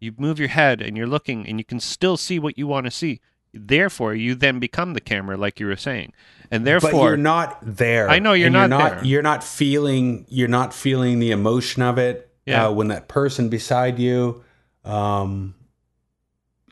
you 0.00 0.12
move 0.16 0.38
your 0.38 0.48
head 0.48 0.80
and 0.80 0.96
you're 0.96 1.06
looking 1.06 1.46
and 1.46 1.58
you 1.58 1.64
can 1.64 1.80
still 1.80 2.16
see 2.16 2.38
what 2.38 2.58
you 2.58 2.66
want 2.66 2.86
to 2.86 2.90
see. 2.90 3.20
Therefore, 3.52 4.14
you 4.14 4.34
then 4.34 4.58
become 4.58 4.94
the 4.94 5.00
camera, 5.00 5.36
like 5.36 5.60
you 5.60 5.66
were 5.66 5.76
saying, 5.76 6.12
and 6.50 6.66
therefore, 6.66 6.90
but 6.90 7.02
you're 7.02 7.16
not 7.16 7.58
there. 7.62 8.08
I 8.08 8.18
know 8.18 8.32
you're 8.32 8.50
not 8.50 8.70
you're 8.70 8.78
there. 8.78 9.04
You're 9.04 9.22
not 9.22 9.44
feeling. 9.44 10.26
You're 10.28 10.48
not 10.48 10.74
feeling 10.74 11.20
the 11.20 11.30
emotion 11.30 11.82
of 11.82 11.98
it. 11.98 12.30
Yeah. 12.46 12.66
Uh, 12.66 12.72
when 12.72 12.88
that 12.88 13.08
person 13.08 13.48
beside 13.48 13.98
you, 13.98 14.42
um, 14.84 15.54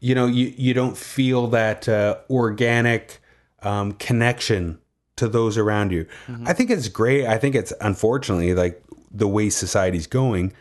you 0.03 0.17
know, 0.17 0.27
you 0.27 0.53
you 0.57 0.75
don't 0.75 0.99
feel 0.99 1.47
that 1.47 1.89
uh, 1.89 2.17
organic 2.29 3.21
um, 3.63 3.93
connection 3.93 4.81
to 5.15 5.29
those 5.29 5.57
around 5.57 5.93
you. 5.93 6.07
Mm-hmm. 6.27 6.49
I 6.49 6.53
think 6.53 6.71
it's 6.71 6.89
great. 6.89 7.25
I 7.27 7.39
think 7.39 7.55
it's 7.55 7.73
unfortunately 7.81 8.53
like 8.53 8.83
the 9.13 9.29
way 9.29 9.49
society's 9.49 10.09
going. 10.09 10.53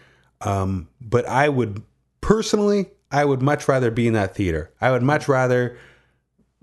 Um, 0.42 0.89
but 1.02 1.26
I 1.28 1.50
would 1.50 1.82
personally, 2.22 2.92
I 3.12 3.26
would 3.26 3.42
much 3.42 3.68
rather 3.68 3.89
be 3.89 4.06
in 4.06 4.14
that 4.14 4.36
theater. 4.36 4.72
I 4.80 4.92
would 4.92 5.02
much 5.02 5.28
rather 5.28 5.76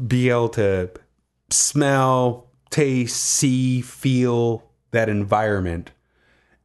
be 0.07 0.31
able 0.31 0.51
to 0.51 0.91
smell, 1.51 2.49
taste, 2.71 3.17
see, 3.17 3.83
feel 3.83 4.63
that 4.93 5.09
environment. 5.09 5.91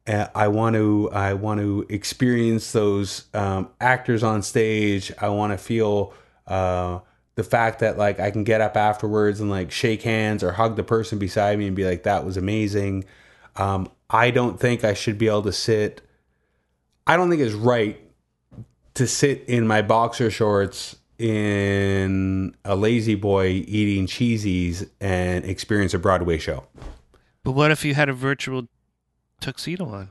I 0.06 0.48
want 0.48 0.74
to 0.76 1.10
I 1.12 1.32
want 1.34 1.60
to 1.60 1.86
experience 1.88 2.72
those 2.72 3.24
um, 3.32 3.70
actors 3.80 4.22
on 4.22 4.42
stage. 4.42 5.12
I 5.18 5.28
want 5.30 5.52
to 5.52 5.58
feel 5.58 6.12
uh, 6.46 7.00
the 7.36 7.44
fact 7.44 7.80
that 7.80 7.96
like 7.96 8.20
I 8.20 8.30
can 8.30 8.44
get 8.44 8.60
up 8.60 8.76
afterwards 8.76 9.40
and 9.40 9.50
like 9.50 9.70
shake 9.70 10.02
hands 10.02 10.42
or 10.42 10.52
hug 10.52 10.76
the 10.76 10.82
person 10.82 11.18
beside 11.18 11.58
me 11.58 11.66
and 11.66 11.76
be 11.76 11.84
like 11.84 12.02
that 12.02 12.24
was 12.24 12.36
amazing. 12.36 13.04
Um, 13.56 13.90
I 14.10 14.30
don't 14.30 14.60
think 14.60 14.84
I 14.84 14.94
should 14.94 15.16
be 15.16 15.28
able 15.28 15.42
to 15.42 15.52
sit. 15.52 16.02
I 17.06 17.16
don't 17.16 17.30
think 17.30 17.40
it's 17.40 17.54
right 17.54 17.98
to 18.94 19.06
sit 19.06 19.44
in 19.48 19.66
my 19.66 19.82
boxer 19.82 20.30
shorts 20.30 20.96
in 21.18 22.54
a 22.64 22.76
lazy 22.76 23.14
boy 23.14 23.46
eating 23.46 24.06
cheesies 24.06 24.88
and 25.00 25.44
experience 25.44 25.94
a 25.94 25.98
Broadway 25.98 26.38
show. 26.38 26.64
but 27.42 27.52
what 27.52 27.70
if 27.70 27.84
you 27.84 27.94
had 27.94 28.08
a 28.08 28.12
virtual 28.12 28.68
tuxedo 29.44 29.86
on? 29.86 30.10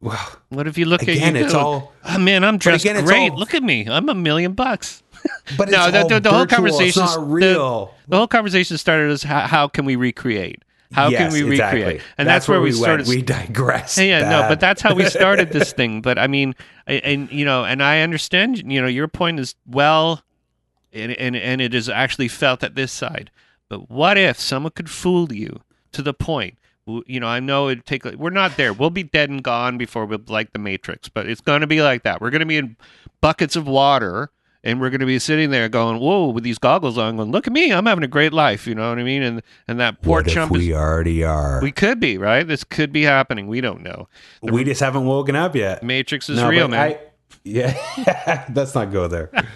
Well, 0.00 0.18
What 0.50 0.66
if 0.66 0.76
you 0.78 0.84
look 0.86 1.02
again, 1.02 1.36
at 1.36 1.40
you? 1.40 1.44
it's 1.44 1.52
go, 1.54 1.58
all. 1.60 1.92
Oh 2.04 2.18
man, 2.18 2.44
I'm 2.44 2.58
dressed 2.58 2.84
again, 2.84 3.02
great. 3.04 3.30
all- 3.30 3.38
Look 3.38 3.54
at 3.54 3.62
me. 3.62 3.86
I'm 3.88 4.08
a 4.08 4.14
million 4.14 4.52
bucks. 4.52 5.02
But 5.56 5.70
No, 5.70 5.84
it's 5.88 5.92
the- 6.08 6.14
the- 6.14 6.20
the 6.20 6.30
whole 6.32 6.46
conversation 6.46 7.02
is- 7.02 7.16
not 7.16 7.28
real. 7.30 7.94
The 8.08 8.16
whole 8.16 8.26
conversation 8.28 8.78
started 8.78 9.10
as 9.10 9.22
how, 9.22 9.40
how 9.40 9.68
can 9.68 9.84
we 9.84 9.96
recreate? 9.96 10.62
How 10.92 11.08
yes, 11.08 11.18
can 11.20 11.32
we 11.32 11.50
exactly. 11.50 11.80
recreate? 11.80 12.02
And 12.16 12.28
that's, 12.28 12.46
where, 12.46 12.60
we, 12.60 12.68
went. 12.70 12.76
started. 12.76 13.06
We 13.08 13.20
digress. 13.22 13.98
Yeah, 13.98 14.04
yeah, 14.20 14.30
no, 14.30 14.48
but 14.48 14.60
that's 14.60 14.80
how 14.80 14.94
we 14.94 15.04
started 15.06 15.50
this 15.50 15.72
thing. 15.78 16.00
But 16.00 16.16
I 16.18 16.26
mean, 16.28 16.54
and 16.86 17.30
you 17.32 17.44
know, 17.44 17.64
and 17.64 17.82
I 17.82 18.00
understand. 18.02 18.58
You 18.72 18.80
know, 18.80 18.86
your 18.86 19.08
point 19.08 19.40
is 19.40 19.56
well, 19.66 20.22
and 20.92 21.10
and 21.12 21.34
and 21.34 21.60
it 21.60 21.74
is 21.74 21.88
actually 21.88 22.28
felt 22.28 22.62
at 22.62 22.76
this 22.76 22.92
side. 22.92 23.32
But 23.68 23.90
what 23.90 24.16
if 24.16 24.38
someone 24.38 24.70
could 24.76 24.88
fool 24.88 25.32
you 25.32 25.60
to 25.90 26.02
the 26.02 26.14
point? 26.14 26.56
You 26.86 27.20
know, 27.20 27.26
I 27.26 27.40
know 27.40 27.68
it 27.68 27.84
take. 27.84 28.04
We're 28.04 28.30
not 28.30 28.56
there. 28.56 28.72
We'll 28.72 28.90
be 28.90 29.02
dead 29.02 29.28
and 29.28 29.42
gone 29.42 29.76
before 29.76 30.06
we're 30.06 30.20
like 30.28 30.52
the 30.52 30.58
Matrix. 30.60 31.08
But 31.08 31.28
it's 31.28 31.40
going 31.40 31.60
to 31.62 31.66
be 31.66 31.82
like 31.82 32.04
that. 32.04 32.20
We're 32.20 32.30
going 32.30 32.40
to 32.40 32.46
be 32.46 32.56
in 32.58 32.76
buckets 33.20 33.56
of 33.56 33.66
water. 33.66 34.30
And 34.64 34.80
we're 34.80 34.90
going 34.90 35.00
to 35.00 35.06
be 35.06 35.20
sitting 35.20 35.50
there 35.50 35.68
going, 35.68 36.00
"Whoa!" 36.00 36.30
with 36.30 36.42
these 36.42 36.58
goggles 36.58 36.98
on, 36.98 37.16
going, 37.16 37.30
"Look 37.30 37.46
at 37.46 37.52
me! 37.52 37.72
I'm 37.72 37.86
having 37.86 38.02
a 38.02 38.08
great 38.08 38.32
life." 38.32 38.66
You 38.66 38.74
know 38.74 38.88
what 38.88 38.98
I 38.98 39.04
mean? 39.04 39.22
And 39.22 39.42
and 39.68 39.78
that 39.78 40.02
poor 40.02 40.18
what 40.18 40.26
if 40.26 40.34
chump 40.34 40.50
is 40.56 40.58
we 40.58 40.74
already 40.74 41.22
are? 41.22 41.60
we 41.62 41.70
could 41.70 42.00
be 42.00 42.18
right. 42.18 42.44
This 42.44 42.64
could 42.64 42.92
be 42.92 43.02
happening. 43.02 43.46
We 43.46 43.60
don't 43.60 43.82
know. 43.82 44.08
we 44.42 44.64
just 44.64 44.80
haven't 44.80 45.06
woken 45.06 45.36
up 45.36 45.54
yet. 45.54 45.84
Matrix 45.84 46.28
is 46.28 46.38
No, 46.38 46.48
real, 46.48 46.66
man. 46.66 46.80
I- 46.80 46.98
yeah, 47.44 48.44
let's 48.54 48.74
not 48.74 48.92
go 48.92 49.06
there. 49.08 49.30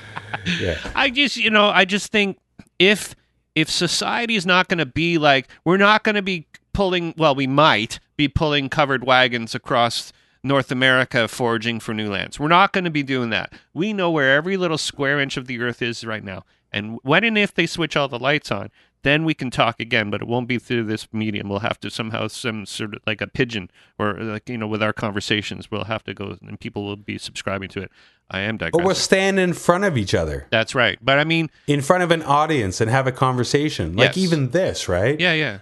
Yeah, 0.60 0.78
I 0.94 1.10
just, 1.10 1.36
you 1.36 1.50
know, 1.50 1.70
I 1.70 1.84
just 1.84 2.12
think 2.12 2.38
if 2.78 3.16
if 3.56 3.68
society 3.68 4.36
is 4.36 4.46
not 4.46 4.68
going 4.68 4.78
to 4.78 4.86
be 4.86 5.18
like, 5.18 5.48
we're 5.64 5.76
not 5.76 6.04
going 6.04 6.14
to 6.14 6.22
be 6.22 6.46
pulling. 6.72 7.14
Well, 7.16 7.34
we 7.34 7.46
might 7.46 7.98
be 8.16 8.28
pulling 8.28 8.68
covered 8.68 9.04
wagons 9.04 9.54
across 9.54 10.12
North 10.42 10.70
America, 10.70 11.28
foraging 11.28 11.80
for 11.80 11.92
new 11.94 12.10
lands. 12.10 12.40
We're 12.40 12.48
not 12.48 12.72
going 12.72 12.84
to 12.84 12.90
be 12.90 13.02
doing 13.02 13.30
that. 13.30 13.52
We 13.74 13.92
know 13.92 14.10
where 14.10 14.34
every 14.36 14.56
little 14.56 14.78
square 14.78 15.20
inch 15.20 15.36
of 15.36 15.46
the 15.46 15.60
earth 15.60 15.82
is 15.82 16.04
right 16.04 16.24
now, 16.24 16.44
and 16.72 16.98
when 17.02 17.24
and 17.24 17.36
if 17.36 17.54
they 17.54 17.66
switch 17.66 17.96
all 17.96 18.08
the 18.08 18.18
lights 18.18 18.50
on. 18.50 18.70
Then 19.02 19.24
we 19.24 19.32
can 19.32 19.50
talk 19.50 19.80
again, 19.80 20.10
but 20.10 20.20
it 20.20 20.28
won't 20.28 20.46
be 20.46 20.58
through 20.58 20.84
this 20.84 21.08
medium. 21.10 21.48
We'll 21.48 21.60
have 21.60 21.80
to 21.80 21.90
somehow, 21.90 22.26
some 22.28 22.66
sort 22.66 22.94
of 22.94 23.00
like 23.06 23.22
a 23.22 23.26
pigeon, 23.26 23.70
or 23.98 24.12
like 24.12 24.46
you 24.46 24.58
know, 24.58 24.66
with 24.66 24.82
our 24.82 24.92
conversations, 24.92 25.70
we'll 25.70 25.84
have 25.84 26.04
to 26.04 26.12
go, 26.12 26.36
and 26.46 26.60
people 26.60 26.84
will 26.84 26.96
be 26.96 27.16
subscribing 27.16 27.70
to 27.70 27.80
it. 27.80 27.90
I 28.30 28.40
am 28.40 28.58
digressing. 28.58 28.84
we'll 28.84 28.94
stand 28.94 29.40
in 29.40 29.54
front 29.54 29.84
of 29.84 29.96
each 29.96 30.12
other, 30.12 30.46
That's 30.50 30.74
right. 30.74 30.98
But 31.00 31.18
I 31.18 31.24
mean, 31.24 31.48
in 31.66 31.80
front 31.80 32.02
of 32.02 32.10
an 32.10 32.22
audience, 32.22 32.78
and 32.82 32.90
have 32.90 33.06
a 33.06 33.12
conversation. 33.12 33.96
Like 33.96 34.16
Yes. 34.16 34.18
even 34.18 34.50
this, 34.50 34.86
right? 34.86 35.18
yeah, 35.18 35.32
yeah. 35.32 35.58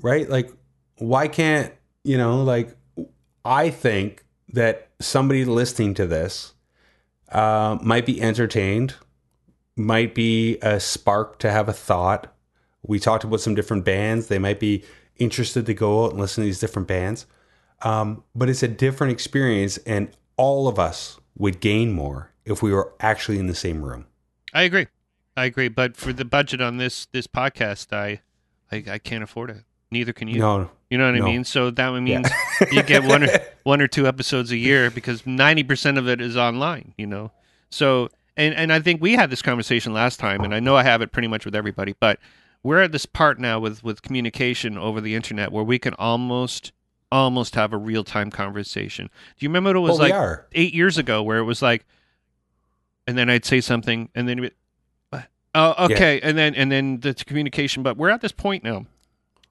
Right? 0.00 0.28
Like, 0.28 0.50
why 0.96 1.28
can't 1.28 1.72
you 2.04 2.18
know? 2.18 2.42
Like, 2.42 2.76
I 3.44 3.70
think 3.70 4.24
that 4.52 4.88
somebody 5.00 5.44
listening 5.44 5.94
to 5.94 6.06
this 6.06 6.52
uh, 7.30 7.78
might 7.82 8.06
be 8.06 8.20
entertained, 8.20 8.94
might 9.76 10.14
be 10.14 10.58
a 10.62 10.80
spark 10.80 11.38
to 11.40 11.50
have 11.50 11.68
a 11.68 11.72
thought. 11.72 12.34
We 12.82 12.98
talked 12.98 13.24
about 13.24 13.40
some 13.40 13.54
different 13.54 13.84
bands; 13.84 14.26
they 14.26 14.38
might 14.38 14.60
be 14.60 14.84
interested 15.16 15.66
to 15.66 15.74
go 15.74 16.04
out 16.04 16.12
and 16.12 16.20
listen 16.20 16.42
to 16.42 16.46
these 16.46 16.60
different 16.60 16.88
bands. 16.88 17.26
Um, 17.82 18.24
but 18.34 18.48
it's 18.48 18.62
a 18.62 18.68
different 18.68 19.12
experience, 19.12 19.78
and 19.78 20.10
all 20.36 20.68
of 20.68 20.78
us 20.78 21.18
would 21.36 21.60
gain 21.60 21.92
more 21.92 22.32
if 22.44 22.62
we 22.62 22.72
were 22.72 22.92
actually 23.00 23.38
in 23.38 23.46
the 23.46 23.54
same 23.54 23.82
room. 23.82 24.06
I 24.52 24.62
agree. 24.62 24.86
I 25.36 25.44
agree. 25.44 25.68
But 25.68 25.96
for 25.96 26.12
the 26.12 26.24
budget 26.24 26.60
on 26.60 26.76
this 26.76 27.06
this 27.06 27.26
podcast, 27.26 27.92
I 27.92 28.20
I, 28.70 28.84
I 28.92 28.98
can't 28.98 29.22
afford 29.22 29.50
it. 29.50 29.64
Neither 29.92 30.12
can 30.12 30.28
you. 30.28 30.38
No, 30.38 30.70
You 30.88 30.98
know 30.98 31.10
what 31.10 31.18
no. 31.18 31.24
I 31.24 31.28
mean? 31.28 31.44
So 31.44 31.70
that 31.70 31.92
means 32.00 32.28
you 32.70 32.82
get 32.82 33.04
one 33.04 33.24
or 33.24 33.28
one 33.64 33.80
or 33.80 33.88
two 33.88 34.06
episodes 34.06 34.52
a 34.52 34.56
year 34.56 34.90
because 34.90 35.26
ninety 35.26 35.64
percent 35.64 35.98
of 35.98 36.08
it 36.08 36.20
is 36.20 36.36
online. 36.36 36.94
You 36.96 37.06
know. 37.06 37.32
So 37.70 38.08
and 38.36 38.54
and 38.54 38.72
I 38.72 38.80
think 38.80 39.02
we 39.02 39.14
had 39.14 39.30
this 39.30 39.42
conversation 39.42 39.92
last 39.92 40.20
time, 40.20 40.42
and 40.42 40.54
I 40.54 40.60
know 40.60 40.76
I 40.76 40.84
have 40.84 41.02
it 41.02 41.10
pretty 41.12 41.28
much 41.28 41.44
with 41.44 41.54
everybody, 41.54 41.94
but 41.98 42.20
we're 42.62 42.82
at 42.82 42.92
this 42.92 43.06
part 43.06 43.40
now 43.40 43.58
with 43.58 43.82
with 43.82 44.02
communication 44.02 44.78
over 44.78 45.00
the 45.00 45.14
internet 45.14 45.50
where 45.50 45.64
we 45.64 45.78
can 45.78 45.94
almost 45.94 46.72
almost 47.10 47.56
have 47.56 47.72
a 47.72 47.76
real 47.76 48.04
time 48.04 48.30
conversation. 48.30 49.06
Do 49.06 49.44
you 49.44 49.48
remember 49.48 49.70
what 49.70 49.76
it 49.76 49.80
was 49.80 49.98
well, 49.98 50.10
like 50.10 50.40
eight 50.52 50.72
years 50.72 50.98
ago 50.98 51.22
where 51.22 51.38
it 51.38 51.44
was 51.44 51.62
like, 51.62 51.84
and 53.06 53.18
then 53.18 53.28
I'd 53.28 53.44
say 53.44 53.60
something, 53.60 54.08
and 54.14 54.28
then, 54.28 54.50
oh, 55.54 55.86
okay, 55.86 56.20
and 56.20 56.38
then 56.38 56.54
and 56.54 56.70
then 56.70 57.00
the 57.00 57.12
communication. 57.14 57.82
But 57.82 57.96
we're 57.96 58.10
at 58.10 58.20
this 58.20 58.32
point 58.32 58.62
now 58.62 58.86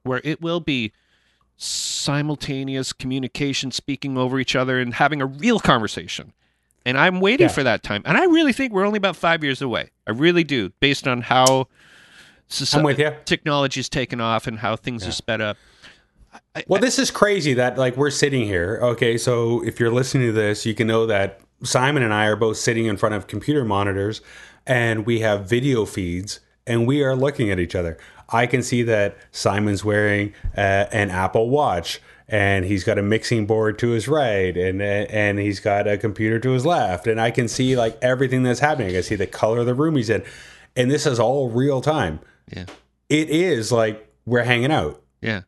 where 0.03 0.21
it 0.23 0.41
will 0.41 0.59
be 0.59 0.91
simultaneous 1.57 2.93
communication, 2.93 3.71
speaking 3.71 4.17
over 4.17 4.39
each 4.39 4.55
other, 4.55 4.79
and 4.79 4.93
having 4.93 5.21
a 5.21 5.25
real 5.25 5.59
conversation. 5.59 6.33
And 6.85 6.97
I'm 6.97 7.19
waiting 7.19 7.47
Yeah. 7.47 7.53
for 7.53 7.63
that 7.63 7.83
time. 7.83 8.01
And 8.05 8.17
I 8.17 8.25
really 8.25 8.53
think 8.53 8.71
we're 8.71 8.85
only 8.85 8.97
about 8.97 9.15
five 9.15 9.43
years 9.43 9.61
away. 9.61 9.89
I 10.07 10.11
really 10.11 10.43
do, 10.45 10.71
based 10.79 11.07
on 11.07 11.21
how 11.21 11.67
soci- 12.49 12.77
I'm 13.11 13.15
technology's 13.25 13.89
taken 13.89 14.21
off 14.21 14.47
and 14.47 14.59
how 14.59 14.75
things 14.75 15.05
are 15.05 15.11
sped 15.11 15.41
up. 15.41 15.57
I, 16.55 16.63
Well, 16.67 16.79
this 16.81 16.97
is 16.97 17.11
crazy 17.11 17.53
that 17.55 17.77
like 17.77 17.97
we're 17.97 18.09
sitting 18.09 18.45
here. 18.45 18.79
Okay, 18.81 19.17
so 19.17 19.63
if 19.65 19.79
you're 19.79 19.91
listening 19.91 20.27
to 20.27 20.31
this, 20.33 20.65
you 20.65 20.73
can 20.73 20.87
know 20.87 21.05
that 21.07 21.41
Simon 21.63 22.01
and 22.03 22.13
I 22.13 22.25
are 22.27 22.35
both 22.37 22.57
sitting 22.57 22.85
in 22.85 22.95
front 22.97 23.15
of 23.15 23.27
computer 23.27 23.65
monitors 23.65 24.21
and 24.65 25.05
we 25.05 25.19
have 25.19 25.49
video 25.49 25.85
feeds 25.85 26.39
and 26.65 26.87
we 26.87 27.03
are 27.03 27.15
looking 27.15 27.51
at 27.51 27.59
each 27.59 27.75
other. 27.75 27.97
I 28.31 28.45
can 28.47 28.61
see 28.63 28.83
that 28.83 29.17
Simon's 29.31 29.83
wearing 29.83 30.33
uh, 30.55 30.85
an 30.91 31.09
Apple 31.09 31.49
Watch 31.49 31.99
and 32.27 32.65
he's 32.65 32.83
got 32.83 32.97
a 32.99 33.01
mixing 33.01 33.47
board 33.47 33.79
to 33.79 33.89
his 33.89 34.07
right 34.07 34.55
and 34.55 34.81
and 34.81 35.39
he's 35.39 35.59
got 35.59 35.87
a 35.87 35.97
computer 35.97 36.39
to 36.39 36.51
his 36.51 36.65
left 36.65 37.07
and 37.07 37.19
I 37.19 37.31
can 37.31 37.47
see 37.47 37.75
like 37.75 37.97
everything 38.01 38.43
that's 38.43 38.59
happening. 38.59 38.89
I 38.89 38.93
can 38.93 39.03
see 39.03 39.15
the 39.15 39.27
color 39.27 39.59
of 39.59 39.65
the 39.65 39.73
room 39.73 39.95
he's 39.95 40.09
in. 40.09 40.23
And 40.75 40.91
this 40.91 41.05
is 41.05 41.19
all 41.19 41.49
real 41.49 41.81
time. 41.81 42.19
yeah, 42.55 42.65
It 43.09 43.29
is 43.29 43.71
like 43.71 44.13
we're 44.25 44.43
hanging 44.43 44.71
out. 44.71 45.01
yeah, 45.21 45.41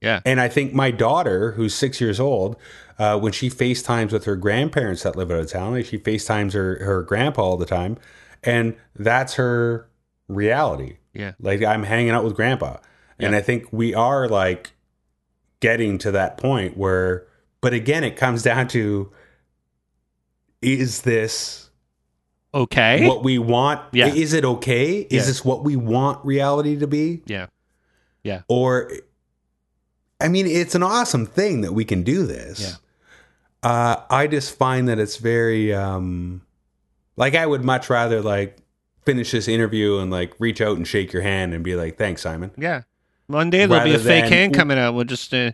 yeah, 0.00 0.20
And 0.24 0.40
I 0.40 0.48
think 0.48 0.72
my 0.72 0.90
daughter, 0.90 1.52
who's 1.52 1.74
six 1.74 2.00
years 2.00 2.18
old, 2.18 2.56
uh, 2.98 3.18
when 3.18 3.32
she 3.32 3.50
FaceTimes 3.50 4.12
with 4.12 4.24
her 4.24 4.36
grandparents 4.36 5.02
that 5.02 5.16
live 5.16 5.30
out 5.30 5.40
of 5.40 5.50
town, 5.50 5.72
like 5.72 5.86
she 5.86 5.98
FaceTimes 5.98 6.54
her, 6.54 6.82
her 6.84 7.02
grandpa 7.02 7.42
all 7.42 7.56
the 7.56 7.66
time. 7.66 7.98
And 8.42 8.76
that's 8.96 9.34
her 9.34 9.88
reality. 10.28 10.96
yeah. 11.12 11.32
Like 11.40 11.62
I'm 11.62 11.82
hanging 11.84 12.10
out 12.10 12.24
with 12.24 12.34
grandpa. 12.34 12.78
And 13.18 13.32
Yeah. 13.32 13.38
I 13.38 13.42
think 13.42 13.72
we 13.72 13.94
are 13.94 14.28
like 14.28 14.72
getting 15.60 15.98
to 15.98 16.10
that 16.12 16.36
point 16.36 16.76
where, 16.76 17.26
but 17.60 17.72
again, 17.72 18.02
it 18.04 18.16
comes 18.16 18.42
down 18.42 18.68
to 18.68 19.12
is 20.62 21.02
this 21.02 21.70
Okay. 22.54 23.06
what 23.06 23.22
we 23.24 23.38
want? 23.38 23.80
Yeah. 23.92 24.06
Is 24.06 24.32
it 24.32 24.44
okay? 24.44 25.00
Is 25.00 25.12
Yeah. 25.12 25.20
this 25.26 25.44
what 25.44 25.64
we 25.64 25.76
want 25.76 26.24
reality 26.24 26.76
to 26.78 26.86
be? 26.86 27.22
yeah. 27.26 27.46
Yeah. 28.22 28.42
Or 28.48 28.90
I 30.20 30.28
mean, 30.28 30.46
it's 30.46 30.74
an 30.74 30.82
awesome 30.82 31.26
thing 31.26 31.60
that 31.62 31.72
we 31.74 31.84
can 31.84 32.02
do 32.02 32.24
this. 32.24 32.60
Yeah. 32.60 33.68
Uh, 33.70 33.96
I 34.08 34.26
just 34.26 34.56
find 34.56 34.88
that 34.88 34.98
it's 34.98 35.16
very 35.18 35.74
um, 35.74 36.42
like 37.16 37.34
I 37.34 37.44
would 37.44 37.62
much 37.64 37.90
rather 37.90 38.22
like 38.22 38.56
finish 39.04 39.30
this 39.32 39.48
interview 39.48 39.98
and 39.98 40.10
like 40.10 40.34
reach 40.38 40.60
out 40.60 40.76
and 40.76 40.86
shake 40.86 41.12
your 41.12 41.22
hand 41.22 41.54
and 41.54 41.62
be 41.64 41.74
like, 41.74 41.98
"Thanks, 41.98 42.22
Simon." 42.22 42.50
Yeah. 42.56 42.82
One 43.26 43.50
day 43.50 43.66
there'll 43.66 43.84
be 43.84 43.90
a 43.90 43.92
Rather 43.94 44.04
fake 44.08 44.24
than- 44.24 44.32
hand 44.32 44.54
coming 44.54 44.78
out. 44.78 44.94
We'll 44.94 45.04
just, 45.04 45.32
uh, 45.32 45.52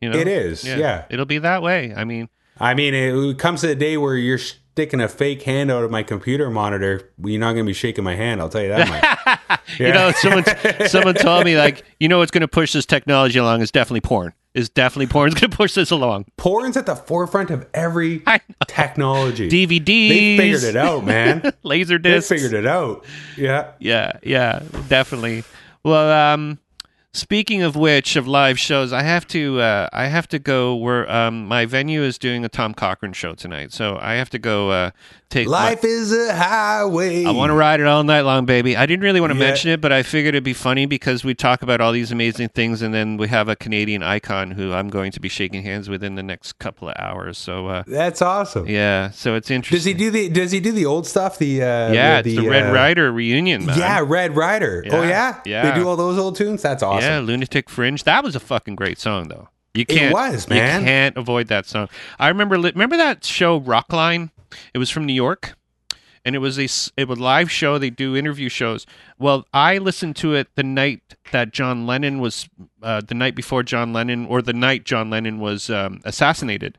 you 0.00 0.08
know. 0.08 0.18
It 0.18 0.26
is, 0.28 0.64
yeah. 0.64 1.04
It'll 1.10 1.26
be 1.26 1.38
that 1.38 1.62
way. 1.62 1.92
I 1.94 2.04
mean, 2.04 2.28
I 2.58 2.74
mean, 2.74 2.94
it 2.94 3.38
comes 3.38 3.60
to 3.60 3.66
the 3.66 3.74
day 3.74 3.96
where 3.98 4.16
you're 4.16 4.38
sticking 4.38 5.00
a 5.00 5.08
fake 5.08 5.42
hand 5.42 5.70
out 5.70 5.84
of 5.84 5.90
my 5.90 6.02
computer 6.02 6.48
monitor. 6.50 7.10
You're 7.22 7.38
not 7.40 7.52
going 7.52 7.66
to 7.66 7.70
be 7.70 7.74
shaking 7.74 8.02
my 8.04 8.14
hand. 8.14 8.40
I'll 8.40 8.48
tell 8.48 8.62
you 8.62 8.68
that 8.68 9.38
much. 9.48 9.60
you 9.78 9.92
know, 9.92 10.10
someone 10.12 10.44
someone 10.88 11.14
told 11.14 11.44
me 11.44 11.58
like, 11.58 11.84
you 12.00 12.08
know, 12.08 12.18
what's 12.18 12.30
going 12.30 12.40
to 12.42 12.48
push 12.48 12.72
this 12.72 12.86
technology 12.86 13.38
along 13.38 13.60
is 13.60 13.70
definitely 13.70 14.00
porn. 14.00 14.32
Is 14.54 14.68
definitely 14.68 15.06
porn's 15.06 15.32
going 15.34 15.50
to 15.50 15.56
push 15.56 15.74
this 15.74 15.90
along. 15.90 16.26
Porn's 16.36 16.76
at 16.76 16.84
the 16.84 16.94
forefront 16.94 17.50
of 17.50 17.66
every 17.72 18.22
technology. 18.66 19.48
DVDs, 19.48 20.08
they 20.08 20.36
figured 20.36 20.62
it 20.64 20.76
out, 20.76 21.04
man. 21.04 21.52
laser 21.62 21.98
they 21.98 22.20
figured 22.20 22.52
it 22.52 22.66
out. 22.66 23.02
Yeah. 23.36 23.72
Yeah, 23.78 24.12
yeah, 24.22 24.62
definitely. 24.88 25.44
Well, 25.84 26.10
um, 26.10 26.58
speaking 27.14 27.62
of 27.62 27.76
which, 27.76 28.14
of 28.14 28.28
live 28.28 28.58
shows, 28.58 28.92
I 28.92 29.02
have 29.02 29.26
to, 29.28 29.58
uh, 29.60 29.88
I 29.90 30.08
have 30.08 30.28
to 30.28 30.38
go. 30.38 30.74
Where 30.74 31.10
um, 31.10 31.46
my 31.46 31.64
venue 31.64 32.02
is 32.02 32.18
doing 32.18 32.44
a 32.44 32.50
Tom 32.50 32.74
Cochrane 32.74 33.14
show 33.14 33.34
tonight, 33.34 33.72
so 33.72 33.98
I 34.02 34.14
have 34.14 34.28
to 34.30 34.38
go 34.38 34.70
uh, 34.70 34.90
take. 35.32 35.48
my- 35.48 35.70
Life 35.70 35.84
is 35.84 36.12
a 36.12 36.34
highway. 36.34 37.24
I 37.24 37.30
want 37.30 37.50
to 37.50 37.54
ride 37.54 37.80
it 37.80 37.86
all 37.86 38.04
night 38.04 38.20
long, 38.22 38.44
baby. 38.46 38.76
I 38.76 38.86
didn't 38.86 39.02
really 39.02 39.20
want 39.20 39.32
to 39.32 39.38
Yeah. 39.38 39.44
mention 39.46 39.70
it, 39.70 39.80
but 39.80 39.92
I 39.92 40.02
figured 40.02 40.34
it'd 40.34 40.44
be 40.44 40.52
funny 40.52 40.86
because 40.86 41.24
we 41.24 41.34
talk 41.34 41.62
about 41.62 41.80
all 41.80 41.92
these 41.92 42.12
amazing 42.12 42.50
things, 42.50 42.82
and 42.82 42.92
then 42.94 43.16
we 43.16 43.28
have 43.28 43.48
a 43.48 43.56
Canadian 43.56 44.02
icon 44.02 44.52
who 44.52 44.72
I'm 44.72 44.88
going 44.88 45.10
to 45.12 45.20
be 45.20 45.28
shaking 45.28 45.62
hands 45.62 45.88
with 45.88 46.04
in 46.04 46.14
the 46.14 46.22
next 46.22 46.58
couple 46.58 46.88
of 46.88 46.94
hours. 46.98 47.38
So, 47.38 47.66
uh, 47.68 47.82
That's 47.86 48.20
awesome. 48.22 48.68
yeah, 48.68 49.10
so 49.10 49.34
it's 49.34 49.50
interesting. 49.50 49.76
Does 49.76 49.84
he 49.84 49.94
do 49.94 50.10
the 50.10 50.28
Does 50.28 50.52
he 50.52 50.60
do 50.60 50.72
the 50.72 50.86
old 50.86 51.06
stuff? 51.06 51.38
The 51.38 51.62
uh, 51.62 51.92
Yeah, 51.92 52.22
the, 52.22 52.32
it's 52.34 52.40
the 52.42 52.48
Red 52.48 52.68
uh, 52.70 52.72
Rider 52.72 53.10
reunion, 53.12 53.66
man. 53.66 53.78
Yeah, 53.78 54.04
Red 54.06 54.36
Rider. 54.36 54.84
Oh 54.90 55.02
Yeah, 55.02 55.08
yeah, 55.08 55.40
yeah. 55.46 55.70
They 55.70 55.80
do 55.80 55.88
all 55.88 55.96
those 55.96 56.18
old 56.18 56.36
tunes. 56.36 56.62
That's 56.62 56.82
awesome. 56.82 57.08
Yeah, 57.08 57.18
Lunatic 57.20 57.70
Fringe. 57.70 58.04
That 58.04 58.22
was 58.22 58.36
a 58.36 58.40
fucking 58.40 58.76
great 58.76 58.98
song, 58.98 59.28
though. 59.28 59.48
You 59.74 59.86
can't. 59.86 60.10
It 60.10 60.12
was, 60.12 60.48
man. 60.48 60.80
You 60.82 60.86
can't 60.86 61.16
avoid 61.16 61.48
that 61.48 61.64
song. 61.64 61.88
I 62.18 62.28
remember. 62.28 62.56
Remember 62.56 62.96
that 62.98 63.24
show 63.24 63.58
Rockline? 63.58 64.30
It 64.74 64.78
was 64.78 64.90
from 64.90 65.04
New 65.06 65.12
York, 65.12 65.54
and 66.24 66.34
it 66.34 66.38
was 66.38 66.58
a 66.58 66.68
it 66.96 67.08
was 67.08 67.18
a 67.18 67.22
live 67.22 67.50
show. 67.50 67.78
They 67.78 67.90
do 67.90 68.16
interview 68.16 68.48
shows. 68.48 68.86
Well, 69.18 69.46
I 69.52 69.78
listened 69.78 70.16
to 70.16 70.34
it 70.34 70.48
the 70.54 70.62
night 70.62 71.02
that 71.32 71.52
John 71.52 71.86
Lennon 71.86 72.20
was, 72.20 72.48
uh, 72.82 73.00
the 73.00 73.14
night 73.14 73.34
before 73.34 73.62
John 73.62 73.92
Lennon, 73.92 74.26
or 74.26 74.42
the 74.42 74.52
night 74.52 74.84
John 74.84 75.10
Lennon 75.10 75.38
was 75.40 75.70
um, 75.70 76.00
assassinated, 76.04 76.78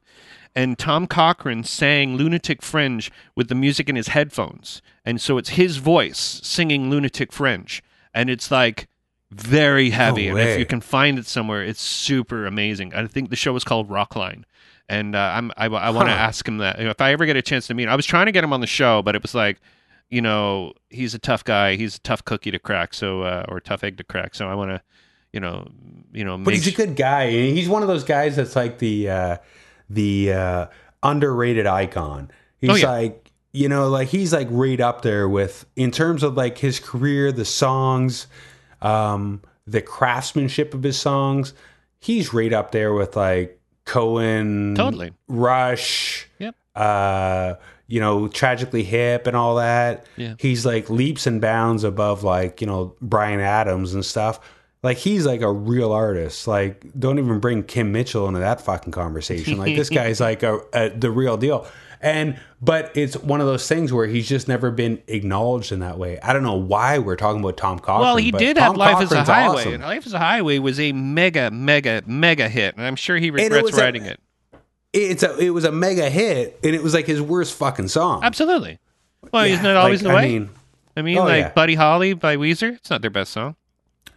and 0.55 0.77
Tom 0.77 1.07
Cochrane 1.07 1.63
sang 1.63 2.15
"Lunatic 2.15 2.61
Fringe" 2.61 3.11
with 3.35 3.47
the 3.49 3.55
music 3.55 3.89
in 3.89 3.95
his 3.95 4.09
headphones, 4.09 4.81
and 5.05 5.19
so 5.19 5.37
it's 5.37 5.49
his 5.49 5.77
voice 5.77 6.39
singing 6.43 6.89
"Lunatic 6.89 7.31
Fringe," 7.33 7.81
and 8.13 8.29
it's 8.29 8.51
like 8.51 8.87
very 9.31 9.89
heavy. 9.89 10.27
and 10.27 10.37
if 10.39 10.59
you 10.59 10.65
can 10.67 10.79
find 10.81 11.17
it 11.17 11.25
somewhere, 11.25 11.63
it's 11.63 11.81
super 11.81 12.45
amazing. 12.45 12.93
I 12.93 13.07
think 13.07 13.29
the 13.31 13.35
show 13.35 13.51
was 13.51 13.63
called 13.63 13.89
Rockline. 13.89 14.43
And 14.89 15.15
uh, 15.15 15.19
I'm, 15.19 15.51
I, 15.57 15.65
I 15.67 15.89
want 15.91 16.07
to 16.09 16.13
Huh. 16.13 16.19
ask 16.19 16.47
him 16.47 16.57
that 16.57 16.79
if 16.79 16.99
I 17.01 17.11
ever 17.13 17.25
get 17.25 17.35
a 17.37 17.41
chance 17.41 17.67
to 17.67 17.73
meet 17.73 17.83
him. 17.83 17.89
I 17.89 17.95
was 17.95 18.05
trying 18.05 18.25
to 18.25 18.31
get 18.31 18.43
him 18.43 18.53
on 18.53 18.61
the 18.61 18.67
show, 18.67 19.01
but 19.01 19.15
it 19.15 19.21
was 19.21 19.33
like, 19.33 19.59
you 20.09 20.21
know, 20.21 20.73
he's 20.89 21.13
a 21.13 21.19
tough 21.19 21.43
guy. 21.43 21.75
He's 21.75 21.95
a 21.95 21.99
tough 22.01 22.23
cookie 22.25 22.51
to 22.51 22.59
crack. 22.59 22.93
So, 22.93 23.21
uh, 23.23 23.45
or 23.47 23.59
tough 23.59 23.83
egg 23.83 23.97
to 23.97 24.03
crack. 24.03 24.35
So 24.35 24.47
I 24.47 24.55
want 24.55 24.71
to, 24.71 24.81
you 25.31 25.39
know, 25.39 25.67
you 26.11 26.23
know, 26.23 26.37
But 26.37 26.53
he's 26.53 26.67
a 26.67 26.71
good 26.71 26.95
guy. 26.95 27.31
He's 27.31 27.67
one 27.69 27.81
of 27.81 27.87
those 27.87 28.03
guys 28.03 28.35
that's 28.35 28.55
like 28.55 28.77
the 28.79 29.09
uh, 29.09 29.37
the 29.89 30.33
uh, 30.33 30.65
underrated 31.01 31.65
icon. 31.65 32.29
He's 32.59 32.69
Oh, 32.69 32.75
yeah. 32.75 32.89
like 32.91 33.31
you 33.53 33.69
know, 33.69 33.87
like 33.89 34.09
he's 34.09 34.33
like 34.33 34.47
right 34.51 34.79
up 34.79 35.01
there 35.01 35.27
with 35.29 35.65
in 35.75 35.91
terms 35.91 36.21
of 36.23 36.35
like 36.35 36.57
his 36.57 36.79
career, 36.79 37.31
the 37.31 37.45
songs, 37.45 38.27
um, 38.81 39.41
the 39.65 39.81
craftsmanship 39.81 40.73
of 40.73 40.83
his 40.83 40.99
songs. 40.99 41.53
He's 41.99 42.33
right 42.33 42.51
up 42.53 42.71
there 42.71 42.93
with 42.93 43.15
like 43.15 43.59
Cohen, 43.85 44.75
Totally. 44.75 45.11
Rush, 45.27 46.27
Yep. 46.39 46.55
uh, 46.75 47.53
you 47.87 47.99
know, 47.99 48.27
tragically 48.27 48.83
hip 48.83 49.27
and 49.27 49.35
all 49.35 49.55
that. 49.55 50.05
Yeah. 50.17 50.35
He's 50.39 50.65
like 50.65 50.89
leaps 50.89 51.27
and 51.27 51.39
bounds 51.41 51.83
above 51.83 52.23
like, 52.23 52.61
you 52.61 52.67
know, 52.67 52.95
Bryan 53.01 53.39
Adams 53.39 53.93
and 53.93 54.03
stuff. 54.05 54.39
Like 54.81 54.97
he's 54.97 55.25
like 55.25 55.41
a 55.41 55.51
real 55.51 55.91
artist. 55.91 56.47
Like 56.47 56.83
don't 56.97 57.19
even 57.19 57.39
bring 57.39 57.63
Kim 57.63 57.91
Mitchell 57.91 58.27
into 58.27 58.39
that 58.39 58.61
fucking 58.61 58.91
conversation. 58.91 59.57
Like 59.57 59.75
this 59.75 59.89
guy's 60.01 60.19
like 60.19 60.43
a, 60.43 60.59
a 60.73 60.89
the 60.89 61.11
real 61.11 61.37
deal. 61.37 61.67
And 62.03 62.37
but 62.61 62.91
it's 62.95 63.15
one 63.17 63.39
of 63.39 63.47
those 63.47 63.67
things 63.67 63.93
where 63.93 64.05
he's 64.05 64.27
just 64.27 64.49
never 64.49 64.69
been 64.71 65.01
acknowledged 65.07 65.71
in 65.71 65.79
that 65.79 65.97
way. 65.97 66.19
I 66.21 66.33
don't 66.33 66.43
know 66.43 66.55
why 66.55 66.99
we're 66.99 67.15
talking 67.15 67.41
about 67.41 67.55
Tom 67.55 67.79
Cochrane. 67.79 68.01
Well, 68.01 68.17
he 68.17 68.31
but 68.31 68.39
did 68.39 68.57
Tom 68.57 68.75
have 68.75 68.77
Life 68.77 69.01
as 69.01 69.11
a 69.13 69.23
Highway, 69.23 69.61
awesome. 69.61 69.81
Life 69.81 70.05
as 70.05 70.13
a 70.13 70.19
Highway 70.19 70.59
was 70.59 70.79
a 70.81 70.91
mega, 70.91 71.49
mega, 71.49 72.03
mega 72.05 72.49
hit, 72.49 72.75
and 72.75 72.85
I'm 72.85 72.97
sure 72.97 73.15
he 73.17 73.29
it 73.29 73.33
regrets 73.33 73.75
a- 73.75 73.81
writing 73.81 74.03
it. 74.05 74.19
It's 74.91 75.23
a 75.23 75.37
it 75.39 75.49
was 75.49 75.63
a 75.63 75.71
mega 75.71 76.09
hit, 76.09 76.59
and 76.63 76.75
it 76.75 76.83
was 76.83 76.93
like 76.93 77.07
his 77.07 77.21
worst 77.21 77.55
fucking 77.55 77.87
song. 77.87 78.21
Absolutely. 78.21 78.79
Well, 79.31 79.47
Yeah, 79.47 79.53
isn't 79.53 79.65
it 79.65 79.75
always 79.75 80.03
like, 80.03 80.11
the 80.11 80.15
way? 80.15 80.23
I 80.23 80.27
mean, 80.27 80.49
I 80.97 81.01
mean, 81.01 81.17
oh, 81.17 81.23
like 81.23 81.41
yeah. 81.45 81.49
Buddy 81.53 81.75
Holly 81.75 82.13
by 82.13 82.35
Weezer. 82.35 82.75
It's 82.75 82.89
not 82.89 83.01
their 83.01 83.09
best 83.09 83.31
song. 83.31 83.55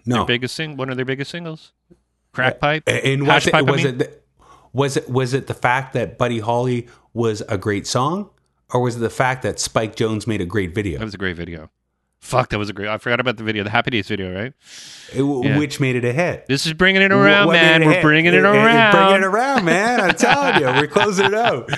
no. 0.05 0.17
Their 0.17 0.27
biggest 0.27 0.55
sing, 0.57 0.77
one 0.77 0.91
of 0.91 0.97
their 0.97 1.07
biggest 1.07 1.31
singles. 1.31 1.73
Crack 2.33 2.57
uh, 2.57 2.59
pipe. 2.59 2.83
And 2.89 3.27
was 3.27 3.47
it, 3.47 3.55
was 3.55 3.85
mean. 3.85 4.01
it 4.01 4.27
was 4.75 4.97
it 4.99 5.09
was 5.09 5.33
it 5.33 5.47
the 5.47 5.55
fact 5.55 5.95
that 5.95 6.19
Buddy 6.19 6.39
Holly 6.41 6.89
was 7.17 7.43
a 7.49 7.57
great 7.57 7.87
song, 7.87 8.29
or 8.73 8.81
was 8.81 8.97
it 8.97 8.99
the 9.01 9.11
fact 9.11 9.43
that 9.43 9.59
Spike 9.59 9.97
Jonze 9.97 10.27
made 10.27 10.41
a 10.43 10.45
great 10.45 10.75
video, 10.75 10.99
That 10.99 11.05
was 11.07 11.15
a 11.15 11.19
great 11.19 11.37
video. 11.37 11.71
Fuck, 12.21 12.49
that 12.51 12.59
was 12.59 12.69
a 12.69 12.73
great. 12.73 12.89
I 12.89 12.99
forgot 12.99 13.21
about 13.21 13.37
the 13.37 13.45
video, 13.45 13.63
the 13.63 13.71
Happy 13.71 13.91
Days 13.91 14.09
video, 14.09 14.35
right? 14.35 14.53
It- 15.15 15.23
Yeah. 15.45 15.59
which 15.59 15.79
made 15.81 15.97
it 15.97 16.05
a 16.05 16.13
hit? 16.13 16.47
This 16.49 16.67
is 16.67 16.73
bringing 16.73 17.01
it 17.03 17.13
around, 17.13 17.47
What 17.47 17.53
man. 17.55 17.83
it 17.83 17.87
We're 17.87 17.93
hit? 17.95 18.03
bringing 18.03 18.35
it 18.35 18.35
It- 18.35 18.43
around. 18.45 18.93
Bringing 18.93 19.23
it 19.23 19.25
around, 19.25 19.65
man. 19.65 20.01
I'm 20.01 20.15
telling 20.15 20.61
you, 20.61 20.67
we're 20.81 20.89
closing 20.89 21.27
it 21.27 21.35
out. 21.35 21.71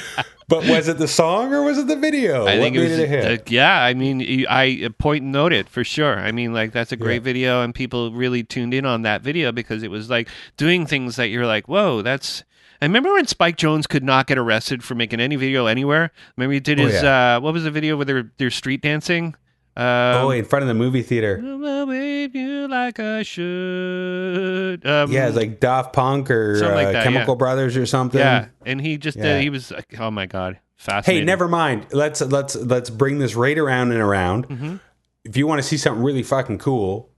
But 0.49 0.67
was 0.67 0.89
it 0.89 0.97
the 0.97 1.09
song 1.09 1.53
or 1.53 1.63
was 1.63 1.77
it 1.77 1.87
the 1.89 1.97
video? 1.97 2.47
I 2.47 2.57
what 2.57 2.63
think 2.63 2.77
made 2.77 2.83
it 2.87 2.89
was. 2.91 2.99
it 2.99 3.03
a 3.03 3.07
hit? 3.07 3.41
uh, 3.41 3.43
yeah, 3.49 3.83
I 3.83 3.93
mean, 3.93 4.47
I 4.49 4.81
uh, 4.87 4.89
point 4.99 5.23
and 5.23 5.33
note 5.33 5.53
it 5.53 5.69
for 5.69 5.85
sure. 5.85 6.19
I 6.19 6.33
mean, 6.33 6.55
like 6.55 6.73
that's 6.73 6.91
a 6.93 6.97
great 6.97 7.17
Yeah. 7.17 7.21
video, 7.33 7.63
and 7.63 7.75
people 7.75 8.13
really 8.13 8.43
tuned 8.43 8.73
in 8.73 8.87
on 8.87 9.03
that 9.03 9.21
video 9.21 9.53
because 9.53 9.83
it 9.83 9.91
was 9.91 10.09
like 10.09 10.29
doing 10.57 10.87
things 10.87 11.17
that 11.17 11.29
you're 11.29 11.47
like, 11.47 11.69
whoa, 11.69 12.01
that's. 12.03 12.45
I 12.81 12.85
remember 12.85 13.13
when 13.13 13.27
Spike 13.27 13.57
Jonze 13.57 13.89
could 13.89 14.05
not 14.05 14.27
get 14.29 14.39
arrested 14.39 14.85
for 14.85 14.95
making 14.95 15.19
any 15.21 15.35
video 15.37 15.67
anywhere. 15.67 16.13
Remember 16.37 16.53
he 16.55 16.61
did 16.61 16.79
Oh, 16.79 16.87
his 16.87 17.03
yeah. 17.03 17.37
uh, 17.37 17.41
what 17.41 17.53
was 17.53 17.65
the 17.65 17.71
video 17.71 17.97
where 17.97 18.05
they're 18.05 18.31
they're 18.39 18.51
street 18.51 18.83
dancing? 18.83 19.35
Um, 19.77 19.85
oh, 20.27 20.31
in 20.31 20.45
front 20.45 20.63
of 20.65 20.69
the 20.69 20.75
movie 20.75 21.03
theater. 21.03 21.41
Wave 21.87 22.35
you 22.35 22.67
like 22.69 22.99
I 22.99 23.23
should. 23.23 24.85
Um, 24.87 25.11
Yeah, 25.13 25.29
it's 25.29 25.37
like 25.37 25.61
Daft 25.61 25.93
Punk 25.93 26.31
or 26.31 26.57
like 26.75 26.89
uh, 26.89 26.93
that, 26.93 27.05
Chemical 27.05 27.35
yeah. 27.35 27.39
Brothers 27.39 27.77
or 27.77 27.87
something. 27.87 28.19
yeah, 28.21 28.47
and 28.67 28.81
he 28.81 28.97
just 28.99 29.17
Yeah. 29.17 29.37
uh, 29.37 29.41
he 29.41 29.51
was 29.51 29.71
like, 29.71 29.99
oh 29.99 30.11
my 30.11 30.27
god, 30.27 30.59
fascinating. 30.77 31.23
Hey, 31.23 31.25
never 31.27 31.49
mind. 31.49 31.87
Let's 31.93 32.21
let's 32.21 32.57
let's 32.57 32.91
bring 32.91 33.19
this 33.19 33.35
right 33.35 33.57
around 33.59 33.93
and 33.93 34.01
around. 34.01 34.49
Mhm. 34.49 34.81
If 35.25 35.37
you 35.37 35.47
want 35.47 35.61
to 35.61 35.67
see 35.67 35.77
something 35.77 36.03
really 36.03 36.23
fucking 36.23 36.59
cool, 36.59 37.11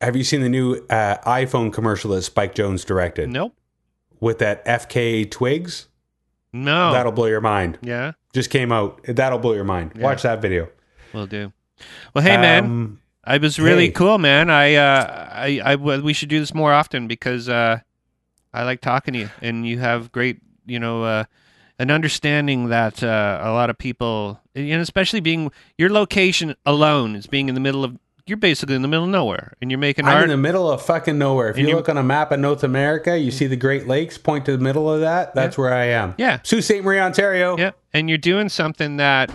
have 0.00 0.16
you 0.16 0.24
seen 0.24 0.40
the 0.42 0.48
new 0.48 0.74
uh, 0.90 1.16
iPhone 1.26 1.72
commercial 1.72 2.10
that 2.12 2.22
Spike 2.22 2.54
Jonze 2.54 2.84
directed 2.86 3.28
Nope. 3.30 3.54
With 4.22 4.38
that 4.38 4.64
FKA 4.64 5.28
Twigs? 5.28 5.88
No. 6.52 6.92
That'll 6.92 7.10
blow 7.10 7.26
your 7.26 7.40
mind. 7.40 7.78
yeah, 7.82 8.12
Just 8.32 8.50
came 8.50 8.70
out. 8.70 9.02
That'll 9.04 9.40
blow 9.40 9.52
your 9.52 9.64
mind. 9.64 9.92
Yeah. 9.96 10.02
Watch 10.04 10.22
that 10.22 10.40
video. 10.40 10.68
we'll 11.12 11.26
do. 11.26 11.52
Well, 12.14 12.22
hey 12.22 12.36
man, 12.36 12.64
Um, 12.64 13.00
I 13.24 13.38
was 13.38 13.58
really 13.58 13.86
hey. 13.86 13.90
cool, 13.92 14.18
man. 14.18 14.48
I, 14.48 14.76
uh, 14.76 15.28
I, 15.32 15.60
I, 15.64 15.74
we 15.76 16.12
should 16.12 16.28
do 16.28 16.38
this 16.38 16.54
more 16.54 16.72
often 16.72 17.08
because 17.08 17.48
uh, 17.48 17.80
I 18.54 18.62
like 18.62 18.80
talking 18.80 19.14
to 19.14 19.20
you, 19.20 19.30
and 19.40 19.66
you 19.66 19.80
have 19.80 20.12
great, 20.12 20.38
you 20.66 20.78
know, 20.78 21.02
uh, 21.02 21.24
an 21.80 21.90
understanding 21.90 22.68
that 22.68 23.02
uh, 23.02 23.40
a 23.42 23.50
lot 23.52 23.70
of 23.70 23.76
people, 23.78 24.38
and 24.54 24.80
especially 24.80 25.18
being 25.18 25.50
your 25.76 25.90
location 25.90 26.54
alone 26.64 27.16
is 27.16 27.26
being 27.26 27.48
in 27.48 27.56
the 27.56 27.60
middle 27.60 27.82
of. 27.84 27.98
You're 28.26 28.36
basically 28.36 28.76
in 28.76 28.82
the 28.82 28.88
middle 28.88 29.04
of 29.04 29.10
nowhere, 29.10 29.54
and 29.60 29.70
you're 29.70 29.78
making 29.78 30.06
I'm 30.06 30.14
art. 30.14 30.22
in 30.24 30.30
the 30.30 30.36
middle 30.36 30.70
of 30.70 30.80
fucking 30.82 31.18
nowhere. 31.18 31.50
If 31.50 31.56
And 31.56 31.68
you 31.68 31.74
look 31.74 31.88
on 31.88 31.96
a 31.98 32.02
map 32.04 32.30
of 32.30 32.38
North 32.40 32.62
America, 32.62 33.18
you 33.18 33.30
see 33.32 33.46
the 33.48 33.56
Great 33.56 33.88
Lakes. 33.88 34.16
Point 34.16 34.44
to 34.46 34.52
the 34.56 34.62
middle 34.62 34.88
of 34.92 35.00
that. 35.00 35.34
That's 35.34 35.58
where 35.58 35.74
I 35.74 35.86
am. 35.86 36.14
yeah, 36.18 36.38
Sault 36.44 36.62
Ste. 36.62 36.82
Marie, 36.82 37.00
Ontario. 37.00 37.56
yeah, 37.58 37.72
and 37.92 38.08
you're 38.08 38.18
doing 38.18 38.48
something 38.48 38.96
that. 38.98 39.30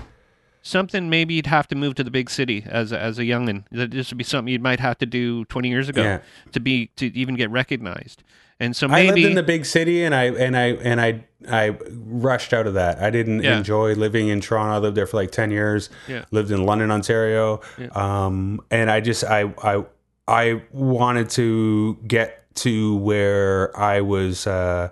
Something 0.63 1.09
maybe 1.09 1.33
you'd 1.35 1.45
have 1.47 1.65
to 1.69 1.75
move 1.75 1.95
to 1.95 2.03
the 2.03 2.11
big 2.11 2.29
city 2.29 2.65
as 2.67 2.91
a, 2.91 2.99
as 2.99 3.17
a 3.17 3.21
youngin. 3.23 3.63
That 3.71 3.91
this 3.91 4.11
would 4.11 4.17
be 4.17 4.25
something 4.25 4.51
you 4.51 4.59
might 4.59 4.81
have 4.81 4.97
to 4.97 5.05
do 5.05 5.45
20 5.45 5.69
years 5.69 5.87
ago 5.87 6.03
Yeah. 6.03 6.19
to 6.51 6.59
be 6.59 6.87
to 6.97 7.05
even 7.17 7.35
get 7.35 7.49
recognized. 7.49 8.21
And 8.59 8.75
so 8.75 8.87
maybe 8.87 9.09
I 9.09 9.13
lived 9.13 9.25
in 9.25 9.35
the 9.35 9.43
big 9.43 9.65
city, 9.65 10.03
and 10.03 10.15
I 10.15 10.23
and 10.25 10.57
I 10.57 10.65
and 10.67 10.99
I 10.99 11.23
I 11.49 11.77
rushed 11.91 12.53
out 12.53 12.65
of 12.65 12.73
that. 12.73 12.99
I 12.99 13.09
didn't 13.11 13.43
Yeah. 13.43 13.57
enjoy 13.57 13.93
living 13.93 14.29
in 14.29 14.41
Toronto. 14.41 14.73
I 14.75 14.77
lived 14.79 14.97
there 14.97 15.05
for 15.05 15.17
like 15.17 15.31
ten 15.31 15.51
years. 15.51 15.89
Yeah. 16.07 16.25
Lived 16.31 16.49
in 16.51 16.65
London, 16.65 16.89
Ontario, 16.89 17.61
um, 17.93 18.61
and 18.71 18.89
I 18.89 18.99
just 18.99 19.23
I 19.23 19.53
I 19.63 19.85
I 20.27 20.61
wanted 20.71 21.29
to 21.31 21.97
get 22.07 22.53
to 22.55 22.95
where 22.97 23.77
I 23.79 24.01
was. 24.01 24.47
Uh, 24.47 24.89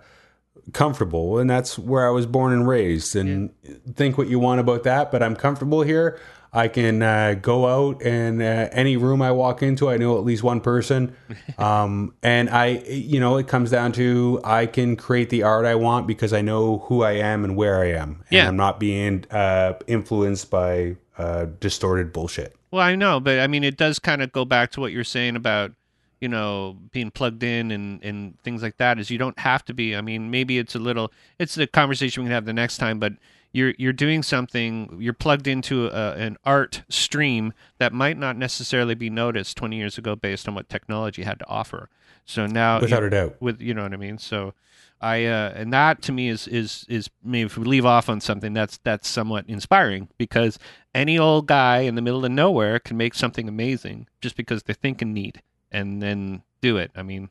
comfortable 0.73 1.37
and 1.37 1.47
that's 1.47 1.77
where 1.77 2.07
i 2.07 2.09
was 2.09 2.25
born 2.25 2.51
and 2.51 2.67
raised 2.67 3.15
and 3.15 3.51
think 3.93 4.17
what 4.17 4.27
you 4.27 4.39
want 4.39 4.59
about 4.59 4.81
that 4.81 5.11
but 5.11 5.21
i'm 5.21 5.35
comfortable 5.35 5.83
here 5.83 6.19
i 6.55 6.67
can 6.67 7.01
uh, 7.01 7.35
go 7.41 7.67
out 7.67 8.01
and 8.03 8.41
uh, 8.41 8.67
any 8.71 8.97
room 8.97 9.21
i 9.21 9.31
walk 9.31 9.61
into 9.61 9.89
i 9.89 9.97
know 9.97 10.17
at 10.17 10.23
least 10.23 10.41
one 10.43 10.61
person 10.61 11.15
um, 11.57 12.13
and 12.23 12.49
i 12.49 12.67
you 12.87 13.19
know 13.19 13.37
it 13.37 13.47
comes 13.47 13.69
down 13.71 13.91
to 13.91 14.39
i 14.43 14.65
can 14.65 14.95
create 14.95 15.29
the 15.29 15.43
art 15.43 15.65
i 15.65 15.75
want 15.75 16.07
because 16.07 16.33
i 16.33 16.41
know 16.41 16.79
who 16.87 17.03
i 17.03 17.11
am 17.11 17.43
and 17.43 17.55
where 17.55 17.79
i 17.81 17.89
am 17.91 18.09
and 18.29 18.37
Yeah. 18.37 18.47
i'm 18.47 18.57
not 18.57 18.79
being 18.79 19.25
uh, 19.31 19.73
influenced 19.87 20.49
by 20.49 20.95
uh, 21.17 21.45
distorted 21.59 22.11
bullshit 22.11 22.55
Well, 22.71 22.81
I 22.81 22.95
know, 22.95 23.19
but 23.21 23.39
I 23.39 23.47
mean, 23.47 23.63
it 23.63 23.77
does 23.77 23.99
kind 23.99 24.21
of 24.21 24.31
go 24.33 24.43
back 24.43 24.71
to 24.71 24.81
what 24.81 24.91
you're 24.91 25.05
saying 25.05 25.37
about, 25.37 25.71
you 26.19 26.27
know, 26.27 26.75
being 26.91 27.09
plugged 27.09 27.41
in 27.41 27.71
and, 27.71 28.03
and 28.03 28.37
things 28.43 28.61
like 28.61 28.75
that. 28.77 28.99
Is 28.99 29.09
you 29.09 29.17
don't 29.17 29.39
have 29.39 29.63
to 29.65 29.73
be. 29.73 29.95
I 29.95 30.01
mean, 30.01 30.29
maybe 30.29 30.57
it's 30.57 30.75
a 30.75 30.79
little. 30.79 31.13
It's 31.39 31.55
the 31.55 31.67
conversation 31.67 32.23
we 32.23 32.27
can 32.27 32.33
have 32.33 32.43
the 32.43 32.51
next 32.51 32.77
time, 32.79 32.99
but 32.99 33.13
you're 33.55 33.73
you're 33.77 33.93
doing 33.93 34.21
something. 34.21 34.97
You're 34.99 35.13
plugged 35.13 35.47
into 35.47 35.87
a, 35.87 36.13
an 36.15 36.35
art 36.43 36.83
stream 36.89 37.53
that 37.77 37.93
might 37.93 38.17
not 38.17 38.35
necessarily 38.37 38.95
be 38.95 39.09
noticed 39.09 39.55
20 39.55 39.77
years 39.77 39.97
ago 39.97 40.15
based 40.15 40.47
on 40.47 40.55
what 40.55 40.67
technology 40.67 41.23
had 41.23 41.39
to 41.39 41.47
offer. 41.47 41.89
So 42.25 42.47
now, 42.47 42.81
without 42.81 43.01
you- 43.01 43.07
a 43.07 43.09
doubt 43.09 43.35
with 43.39 43.61
you 43.61 43.73
know 43.73 43.83
what 43.83 43.93
I 43.93 43.97
mean. 43.97 44.17
So 44.17 44.53
I 44.99 45.25
uh, 45.25 45.53
and 45.55 45.71
that 45.71 46.01
to 46.03 46.11
me 46.11 46.27
is 46.27 46.47
is 46.47 46.85
is 46.89 47.09
maybe 47.23 47.45
if 47.45 47.57
we 47.57 47.63
leave 47.63 47.85
off 47.85 48.09
on 48.09 48.19
something 48.19 48.51
that's 48.53 48.77
that's 48.83 49.07
somewhat 49.07 49.45
inspiring 49.47 50.09
because 50.17 50.59
any 50.93 51.17
old 51.17 51.47
guy 51.47 51.79
in 51.79 51.95
the 51.95 52.01
middle 52.01 52.25
of 52.25 52.31
nowhere 52.31 52.79
can 52.79 52.97
make 52.97 53.13
something 53.13 53.47
amazing 53.47 54.07
just 54.21 54.35
because 54.35 54.63
they're 54.63 54.75
thinking 54.75 55.13
neat 55.13 55.37
and 55.71 56.01
then 56.01 56.43
do 56.61 56.75
it. 56.77 56.91
I 56.95 57.03
mean, 57.03 57.29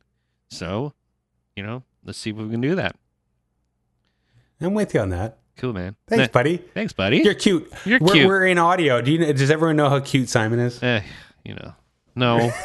so 0.49 0.95
you 1.55 1.63
know, 1.63 1.83
let's 2.03 2.19
see 2.19 2.31
if 2.31 2.37
we 2.37 2.49
can 2.49 2.61
do 2.63 2.75
that. 2.77 2.97
i'm 4.61 4.73
with 4.75 4.95
you 4.95 5.01
on 5.01 5.11
that 5.11 5.37
Cool, 5.57 5.73
man. 5.73 5.97
thanks 6.09 6.29
buddy 6.33 6.59
thanks, 6.59 6.93
buddy. 6.93 7.19
you're 7.19 7.35
cute 7.35 7.73
You're 7.85 8.01
we're, 8.01 8.13
cute. 8.13 8.27
we're 8.27 8.47
in 8.47 8.59
audio 8.59 9.01
do 9.01 9.13
you 9.13 9.33
does 9.33 9.51
everyone 9.51 9.77
know 9.77 9.89
how 9.89 10.01
cute 10.01 10.29
simon 10.29 10.59
is 10.59 10.83
Eh, 10.83 11.03
you 11.45 11.55
know, 11.55 11.75
no. 12.17 12.51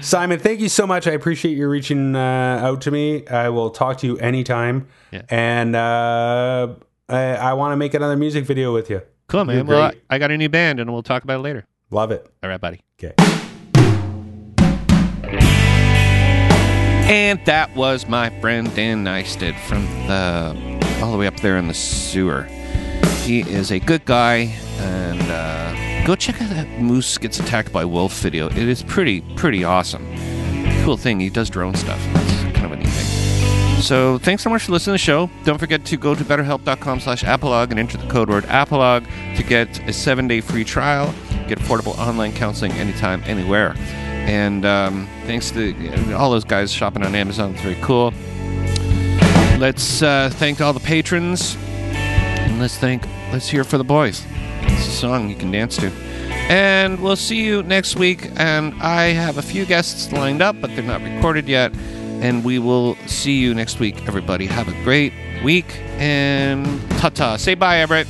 Simon, 0.00 0.38
thank 0.38 0.60
you 0.60 0.68
so 0.68 0.86
much. 0.86 1.06
I 1.08 1.12
appreciate 1.12 1.56
you 1.56 1.68
reaching 1.68 2.14
uh, 2.14 2.60
out 2.62 2.80
to 2.82 2.90
me. 2.90 3.26
I 3.26 3.48
will 3.48 3.70
talk 3.70 3.98
to 3.98 4.06
you 4.06 4.16
anytime. 4.18 4.86
Yeah. 5.10 5.22
And 5.28 5.74
uh, 5.74 6.74
I, 7.08 7.16
I 7.34 7.52
want 7.54 7.72
to 7.72 7.76
make 7.76 7.92
another 7.94 8.16
music 8.16 8.44
video 8.44 8.72
with 8.72 8.88
you. 8.88 9.02
Cool, 9.26 9.44
man. 9.44 9.66
Well, 9.66 9.90
I 10.08 10.18
got 10.18 10.30
a 10.30 10.36
new 10.36 10.48
band, 10.48 10.78
and 10.78 10.92
we'll 10.92 11.02
talk 11.02 11.24
about 11.24 11.40
it 11.40 11.42
later. 11.42 11.66
Love 11.90 12.12
it. 12.12 12.24
All 12.42 12.48
right, 12.50 12.60
buddy. 12.60 12.80
Okay. 13.02 13.14
And 17.08 17.38
that 17.44 17.74
was 17.76 18.08
my 18.08 18.30
friend 18.40 18.74
Dan 18.74 19.04
Neisted 19.04 19.56
from 19.60 19.84
the 20.08 21.00
all 21.00 21.12
the 21.12 21.18
way 21.18 21.28
up 21.28 21.36
there 21.36 21.56
in 21.56 21.68
the 21.68 21.74
sewer. 21.74 22.48
He 23.22 23.40
is 23.40 23.70
a 23.70 23.78
good 23.78 24.04
guy, 24.04 24.52
and 24.78 25.22
uh, 25.22 26.04
go 26.04 26.16
check 26.16 26.42
out 26.42 26.50
that 26.50 26.68
moose 26.80 27.16
gets 27.18 27.38
attacked 27.38 27.72
by 27.72 27.84
wolf 27.84 28.12
video. 28.20 28.48
It 28.48 28.56
is 28.58 28.82
pretty 28.82 29.20
pretty 29.36 29.62
awesome. 29.62 30.04
Cool 30.84 30.96
thing. 30.96 31.20
He 31.20 31.30
does 31.30 31.48
drone 31.48 31.74
stuff. 31.74 32.00
That's 32.12 32.42
kind 32.58 32.66
of 32.66 32.72
a 32.72 32.76
neat 32.76 32.88
thing. 32.88 33.82
So 33.82 34.18
thanks 34.18 34.42
so 34.42 34.50
much 34.50 34.64
for 34.64 34.72
listening 34.72 34.96
to 34.96 35.00
the 35.00 35.04
show. 35.04 35.30
Don't 35.44 35.58
forget 35.58 35.84
to 35.84 35.96
go 35.96 36.14
to 36.14 36.24
betterhelp.com 36.24 37.00
slash 37.00 37.22
apolog 37.22 37.70
and 37.70 37.78
enter 37.78 37.98
the 37.98 38.08
code 38.08 38.28
word 38.28 38.44
apolog 38.44 39.06
to 39.36 39.42
get 39.44 39.78
a 39.88 39.92
seven-day 39.92 40.40
free 40.40 40.64
trial. 40.64 41.14
Get 41.46 41.60
affordable 41.60 41.96
online 41.98 42.32
counseling 42.32 42.72
anytime, 42.72 43.22
anywhere. 43.26 43.76
And 44.26 44.64
um, 44.64 45.08
thanks 45.24 45.52
to 45.52 46.12
all 46.14 46.30
those 46.32 46.44
guys 46.44 46.72
shopping 46.72 47.04
on 47.04 47.14
Amazon. 47.14 47.52
It's 47.52 47.62
very 47.62 47.78
cool. 47.80 48.12
Let's 49.58 50.02
uh, 50.02 50.30
thank 50.32 50.60
all 50.60 50.72
the 50.72 50.80
patrons. 50.80 51.56
And 51.56 52.58
let's 52.58 52.76
thank, 52.76 53.06
let's 53.32 53.48
hear 53.48 53.64
for 53.64 53.78
the 53.78 53.84
boys. 53.84 54.24
It's 54.62 54.88
a 54.88 54.90
song 54.90 55.30
you 55.30 55.36
can 55.36 55.50
dance 55.52 55.76
to. 55.76 55.90
And 56.48 57.00
we'll 57.00 57.16
see 57.16 57.44
you 57.44 57.62
next 57.62 57.96
week. 57.96 58.30
And 58.36 58.74
I 58.82 59.06
have 59.12 59.38
a 59.38 59.42
few 59.42 59.64
guests 59.64 60.12
lined 60.12 60.42
up, 60.42 60.60
but 60.60 60.74
they're 60.74 60.82
not 60.82 61.02
recorded 61.02 61.48
yet. 61.48 61.72
And 62.20 62.44
we 62.44 62.58
will 62.58 62.96
see 63.06 63.38
you 63.38 63.54
next 63.54 63.78
week, 63.78 64.06
everybody. 64.08 64.46
Have 64.46 64.68
a 64.68 64.82
great 64.82 65.12
week. 65.44 65.66
And 65.98 66.66
ta 66.98 67.10
ta. 67.10 67.36
Say 67.36 67.54
bye, 67.54 67.78
Everett. 67.78 68.08